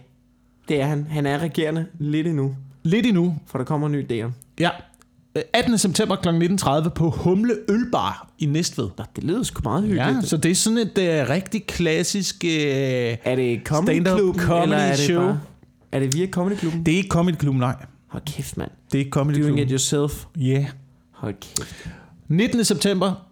det 0.68 0.82
er 0.82 0.86
han. 0.86 1.08
Han 1.10 1.26
er 1.26 1.40
regerende 1.40 1.86
lidt 2.00 2.28
endnu, 2.28 2.56
Lidt 2.84 3.06
endnu. 3.06 3.36
for 3.46 3.58
der 3.58 3.66
kommer 3.66 3.88
en 3.88 3.94
ny 3.94 4.12
idé. 4.12 4.32
Ja. 4.60 4.70
Øh, 5.36 5.42
18. 5.54 5.78
september 5.78 6.16
kl. 6.16 6.30
19.30 6.30 6.90
på 6.90 7.10
Humle 7.10 7.54
Ølbar 7.70 8.30
i 8.40 8.46
Næstved. 8.46 8.90
Nå, 8.98 9.04
det 9.16 9.24
lyder 9.24 9.44
sgu 9.44 9.62
meget 9.64 9.84
hyggeligt. 9.84 10.08
Ja, 10.08 10.22
så 10.22 10.38
det 10.38 10.52
er 10.52 10.56
sådan 10.56 10.78
et 10.78 10.98
uh, 10.98 11.30
rigtig 11.30 11.68
klassisk... 11.68 12.36
Uh, 12.46 12.50
Er 12.50 13.36
det 13.36 13.62
Comedy 13.66 14.02
Stand-up 14.02 14.36
comedy 14.40 14.74
er 14.74 14.88
det 14.88 14.98
show. 15.00 15.22
bare... 15.22 15.40
Er 15.92 16.00
det 16.00 16.16
via 16.16 16.28
Comedy 16.28 16.56
Klubben? 16.58 16.86
det 16.86 16.92
er 16.94 16.98
ikke 16.98 17.10
Comedy 17.10 17.40
Club, 17.40 17.56
nej. 17.56 17.76
Hold 18.08 18.24
kæft, 18.26 18.58
mand. 18.58 18.72
Det 18.92 18.98
er 18.98 19.00
ikke 19.00 19.12
Comedy 19.12 19.42
Doing 19.44 19.60
it 19.60 19.70
yourself. 19.70 20.26
Ja. 20.38 20.42
Yeah. 20.54 20.66
Hold 21.12 21.36
kæft. 21.42 21.90
19. 22.28 22.64
september 22.66 23.26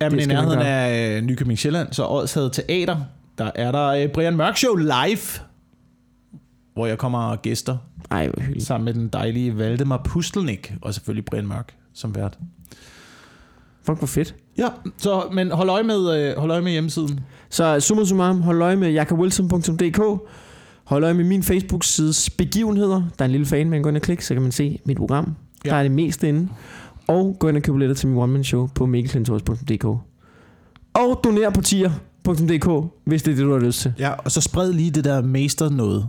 er 0.00 0.10
man 0.10 0.20
i 0.20 0.24
nærheden 0.24 0.58
af 0.58 1.16
øh, 1.16 1.22
Nykøbing 1.22 1.58
Sjælland, 1.58 1.92
så 1.92 2.06
Odshed 2.08 2.50
Teater. 2.50 2.96
Der 3.38 3.50
er 3.54 3.72
der 3.72 4.08
Brian 4.08 4.36
Mørk 4.36 4.56
Show 4.56 4.74
live, 4.74 5.18
hvor 6.78 6.86
jeg 6.86 6.98
kommer 6.98 7.18
og 7.18 7.42
gæster 7.42 7.76
Ej, 8.10 8.28
hvor 8.28 8.40
hyggeligt. 8.40 8.66
sammen 8.66 8.84
med 8.84 8.94
den 8.94 9.08
dejlige 9.08 9.58
Valdemar 9.58 10.02
Pustelnik, 10.04 10.74
og 10.82 10.94
selvfølgelig 10.94 11.24
Brian 11.24 11.46
Mørk 11.46 11.74
som 11.94 12.14
vært. 12.14 12.38
Fuck, 13.82 13.98
hvor 13.98 14.06
fedt. 14.06 14.34
Ja, 14.58 14.68
så, 14.96 15.22
men 15.32 15.50
hold 15.50 15.68
øje 15.68 15.82
med, 15.82 16.20
øh, 16.20 16.36
hold 16.38 16.50
øje 16.50 16.60
med 16.62 16.72
hjemmesiden. 16.72 17.20
Så 17.50 17.80
summa 17.80 18.04
summarum, 18.04 18.40
hold 18.40 18.62
øje 18.62 18.76
med 18.76 18.90
jakobwilson.dk. 18.90 20.00
Hold 20.84 21.04
øje 21.04 21.14
med 21.14 21.24
min 21.24 21.42
Facebook-sides 21.42 22.30
begivenheder. 22.30 22.96
Der 23.18 23.24
er 23.24 23.24
en 23.24 23.30
lille 23.30 23.46
fan, 23.46 23.70
man 23.70 23.82
går 23.82 23.88
ind 23.88 23.96
og 23.96 24.02
klikke, 24.02 24.26
så 24.26 24.34
kan 24.34 24.42
man 24.42 24.52
se 24.52 24.78
mit 24.84 24.96
program. 24.96 25.34
Ja. 25.64 25.70
Der 25.70 25.76
er 25.76 25.82
det 25.82 25.92
meste 25.92 26.28
inde. 26.28 26.48
Og 27.06 27.36
gå 27.40 27.48
ind 27.48 27.56
og 27.56 27.62
køb 27.62 27.74
billetter 27.74 27.94
til 27.94 28.08
min 28.08 28.18
one-man-show 28.18 28.68
på 28.74 28.86
mikkelklintorius.dk. 28.86 29.84
Og 30.94 31.20
doner 31.24 31.50
på 31.50 31.60
tier.dk, 31.60 32.90
hvis 33.04 33.22
det 33.22 33.32
er 33.32 33.36
det, 33.36 33.44
du 33.44 33.52
har 33.52 33.58
lyst 33.58 33.80
til. 33.80 33.92
Ja, 33.98 34.12
og 34.12 34.30
så 34.30 34.40
spred 34.40 34.72
lige 34.72 34.90
det 34.90 35.04
der 35.04 35.22
mester 35.22 35.68
noget. 35.68 36.08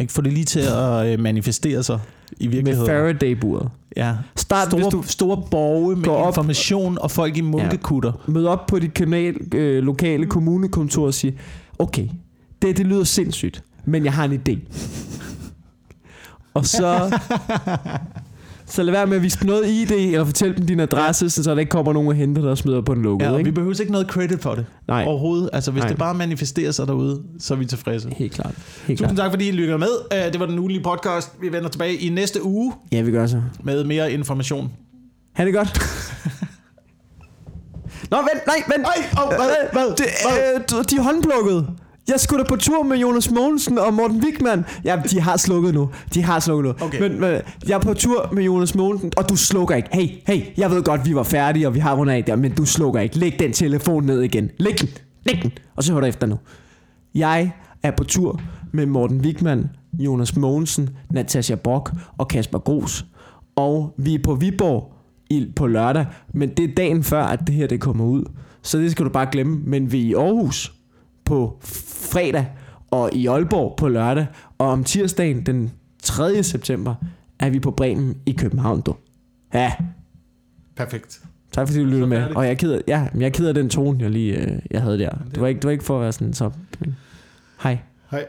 Ikke? 0.00 0.12
Få 0.12 0.22
det 0.22 0.32
lige 0.32 0.44
til 0.44 0.60
at 0.60 1.06
øh, 1.12 1.20
manifestere 1.20 1.82
sig 1.82 2.00
i 2.40 2.46
Med 2.46 2.52
virkeligheden. 2.54 2.88
Faraday-buret. 2.90 3.68
Ja. 3.96 4.14
Start, 4.36 4.68
Store, 4.68 4.80
hvis 4.82 4.92
du 4.92 5.02
store 5.06 5.42
borge 5.50 5.96
med 5.96 6.08
op- 6.08 6.28
information 6.28 6.98
og 7.00 7.10
folk 7.10 7.36
i 7.36 7.40
munkekutter. 7.40 8.12
møder 8.28 8.50
op 8.50 8.66
på 8.66 8.78
dit 8.78 8.94
kanal, 8.94 9.36
øh, 9.54 9.82
lokale 9.82 10.26
kommunekontor 10.26 11.06
og 11.06 11.14
siger, 11.14 11.34
okay, 11.78 12.08
det, 12.62 12.76
det 12.76 12.86
lyder 12.86 13.04
sindssygt, 13.04 13.62
men 13.84 14.04
jeg 14.04 14.12
har 14.12 14.24
en 14.24 14.42
idé. 14.48 14.58
og 16.54 16.66
så, 16.66 17.18
så 18.72 18.82
lad 18.82 18.92
være 18.92 19.06
med 19.06 19.16
at 19.16 19.22
vise 19.22 19.46
noget 19.46 19.68
ID, 19.68 19.90
eller 19.90 20.24
fortæl 20.24 20.56
dem 20.56 20.66
din 20.66 20.80
adresse, 20.80 21.30
så 21.30 21.50
der 21.54 21.58
ikke 21.60 21.70
kommer 21.70 21.92
nogen 21.92 22.08
og 22.08 22.14
henter 22.14 22.42
dig 22.42 22.50
og 22.50 22.58
smider 22.58 22.80
på 22.80 22.92
en 22.92 23.02
lukket. 23.02 23.26
Ja, 23.26 23.30
og 23.30 23.36
vi 23.36 23.40
ikke? 23.40 23.52
behøver 23.52 23.80
ikke 23.80 23.92
noget 23.92 24.06
credit 24.06 24.42
for 24.42 24.54
det 24.54 24.66
Nej, 24.88 25.04
overhovedet. 25.06 25.50
Altså, 25.52 25.70
hvis 25.70 25.80
Nej. 25.80 25.88
det 25.88 25.98
bare 25.98 26.14
manifesterer 26.14 26.70
sig 26.70 26.86
derude, 26.86 27.22
så 27.38 27.54
er 27.54 27.58
vi 27.58 27.64
tilfredse. 27.66 28.08
helt 28.16 28.32
klart. 28.32 28.54
Helt 28.86 28.98
Tusind 28.98 29.16
klart. 29.16 29.16
tak, 29.16 29.30
fordi 29.32 29.48
I 29.48 29.52
lytter 29.52 29.76
med. 29.76 29.88
Øh, 30.12 30.32
Det 30.32 30.40
var 30.40 30.46
den 30.46 30.58
ugelige 30.58 30.82
podcast. 30.82 31.32
Vi 31.40 31.52
vender 31.52 31.68
tilbage 31.68 31.94
i 31.94 32.08
næste 32.08 32.42
uge 32.44 32.72
Ja, 32.92 33.00
vi 33.02 33.10
gør 33.10 33.26
så. 33.26 33.42
med 33.64 33.84
mere 33.84 34.12
information. 34.12 34.70
Ha' 35.32 35.44
det 35.44 35.54
godt. 35.54 35.68
Nå, 38.10 38.16
vent, 38.16 38.46
nej, 38.46 38.56
vent. 38.68 38.82
Nej, 38.82 39.22
oh, 39.22 39.28
hvad? 39.28 39.48
Hvad? 39.72 39.96
Det, 39.96 40.04
øh, 40.04 40.60
du- 40.70 40.82
de 40.90 40.96
er 40.96 41.02
håndplukket. 41.02 41.68
Jeg 42.08 42.20
skulle 42.20 42.44
da 42.44 42.48
på 42.48 42.56
tur 42.56 42.82
med 42.82 42.96
Jonas 42.96 43.30
Mogensen 43.30 43.78
og 43.78 43.94
Morten 43.94 44.24
Wigman. 44.24 44.64
Ja, 44.84 45.02
de 45.10 45.20
har 45.20 45.36
slukket 45.36 45.74
nu. 45.74 45.90
De 46.14 46.22
har 46.22 46.40
slukket 46.40 46.64
nu. 46.64 46.86
Okay. 46.86 47.00
Men, 47.00 47.20
men 47.20 47.40
jeg 47.68 47.74
er 47.74 47.78
på 47.78 47.94
tur 47.94 48.28
med 48.32 48.42
Jonas 48.44 48.74
Mogensen, 48.74 49.12
og 49.16 49.28
du 49.28 49.36
slukker 49.36 49.74
ikke. 49.74 49.88
Hey, 49.92 50.08
hey, 50.26 50.42
jeg 50.56 50.70
ved 50.70 50.82
godt, 50.82 51.06
vi 51.06 51.14
var 51.14 51.22
færdige, 51.22 51.66
og 51.66 51.74
vi 51.74 51.78
har 51.78 51.94
rundet 51.94 52.14
af 52.14 52.24
der, 52.24 52.36
men 52.36 52.52
du 52.54 52.64
slukker 52.64 53.00
ikke. 53.00 53.18
Læg 53.18 53.38
den 53.38 53.52
telefon 53.52 54.04
ned 54.04 54.22
igen. 54.22 54.50
Læg 54.58 54.80
den. 54.80 54.88
Læg 55.24 55.42
den. 55.42 55.52
Og 55.76 55.84
så 55.84 55.92
hør 55.92 56.00
du 56.00 56.06
efter 56.06 56.26
nu. 56.26 56.38
Jeg 57.14 57.52
er 57.82 57.90
på 57.90 58.04
tur 58.04 58.40
med 58.72 58.86
Morten 58.86 59.20
Wigman, 59.20 59.70
Jonas 59.92 60.36
Mogensen, 60.36 60.90
Natasha 61.10 61.54
Brock 61.54 61.92
og 62.18 62.28
Kasper 62.28 62.58
Gros. 62.58 63.04
Og 63.56 63.94
vi 63.98 64.14
er 64.14 64.18
på 64.24 64.34
Viborg 64.34 64.92
i, 65.30 65.46
på 65.56 65.66
lørdag, 65.66 66.06
men 66.34 66.48
det 66.48 66.70
er 66.70 66.74
dagen 66.74 67.02
før, 67.02 67.24
at 67.24 67.40
det 67.46 67.54
her 67.54 67.66
det 67.66 67.80
kommer 67.80 68.04
ud. 68.04 68.24
Så 68.62 68.78
det 68.78 68.90
skal 68.90 69.04
du 69.04 69.10
bare 69.10 69.26
glemme. 69.32 69.60
Men 69.66 69.92
vi 69.92 70.00
er 70.00 70.06
i 70.06 70.14
Aarhus 70.14 70.72
på 71.24 71.58
fredag, 71.64 72.46
og 72.90 73.10
i 73.12 73.26
Aalborg 73.26 73.74
på 73.76 73.88
lørdag, 73.88 74.26
og 74.58 74.66
om 74.68 74.84
tirsdagen 74.84 75.46
den 75.46 75.70
3. 76.02 76.42
september 76.42 76.94
er 77.38 77.50
vi 77.50 77.60
på 77.60 77.70
Bremen 77.70 78.16
i 78.26 78.32
København. 78.32 78.80
Du. 78.80 78.94
Ja, 79.54 79.72
Perfekt. 80.76 81.20
tak 81.52 81.68
fordi 81.68 81.80
du 81.80 81.84
lyttede 81.86 82.06
med. 82.06 82.24
Og 82.36 82.44
jeg 82.44 82.50
er 82.50 82.54
ked 82.54 82.72
af, 82.72 82.80
ja, 82.88 83.08
men 83.12 83.20
jeg 83.20 83.26
er 83.26 83.32
ked 83.32 83.46
af 83.46 83.54
den 83.54 83.68
tone, 83.68 83.98
jeg 84.02 84.10
lige 84.10 84.36
øh, 84.36 84.58
jeg 84.70 84.82
havde 84.82 84.98
der. 84.98 85.10
Det 85.30 85.40
var, 85.40 85.46
ikke, 85.46 85.58
det 85.58 85.64
var 85.64 85.70
ikke 85.70 85.84
for 85.84 85.96
at 85.96 86.02
være 86.02 86.12
sådan 86.12 86.32
så... 86.34 86.50
Hej. 87.62 87.78
Hej. 88.10 88.26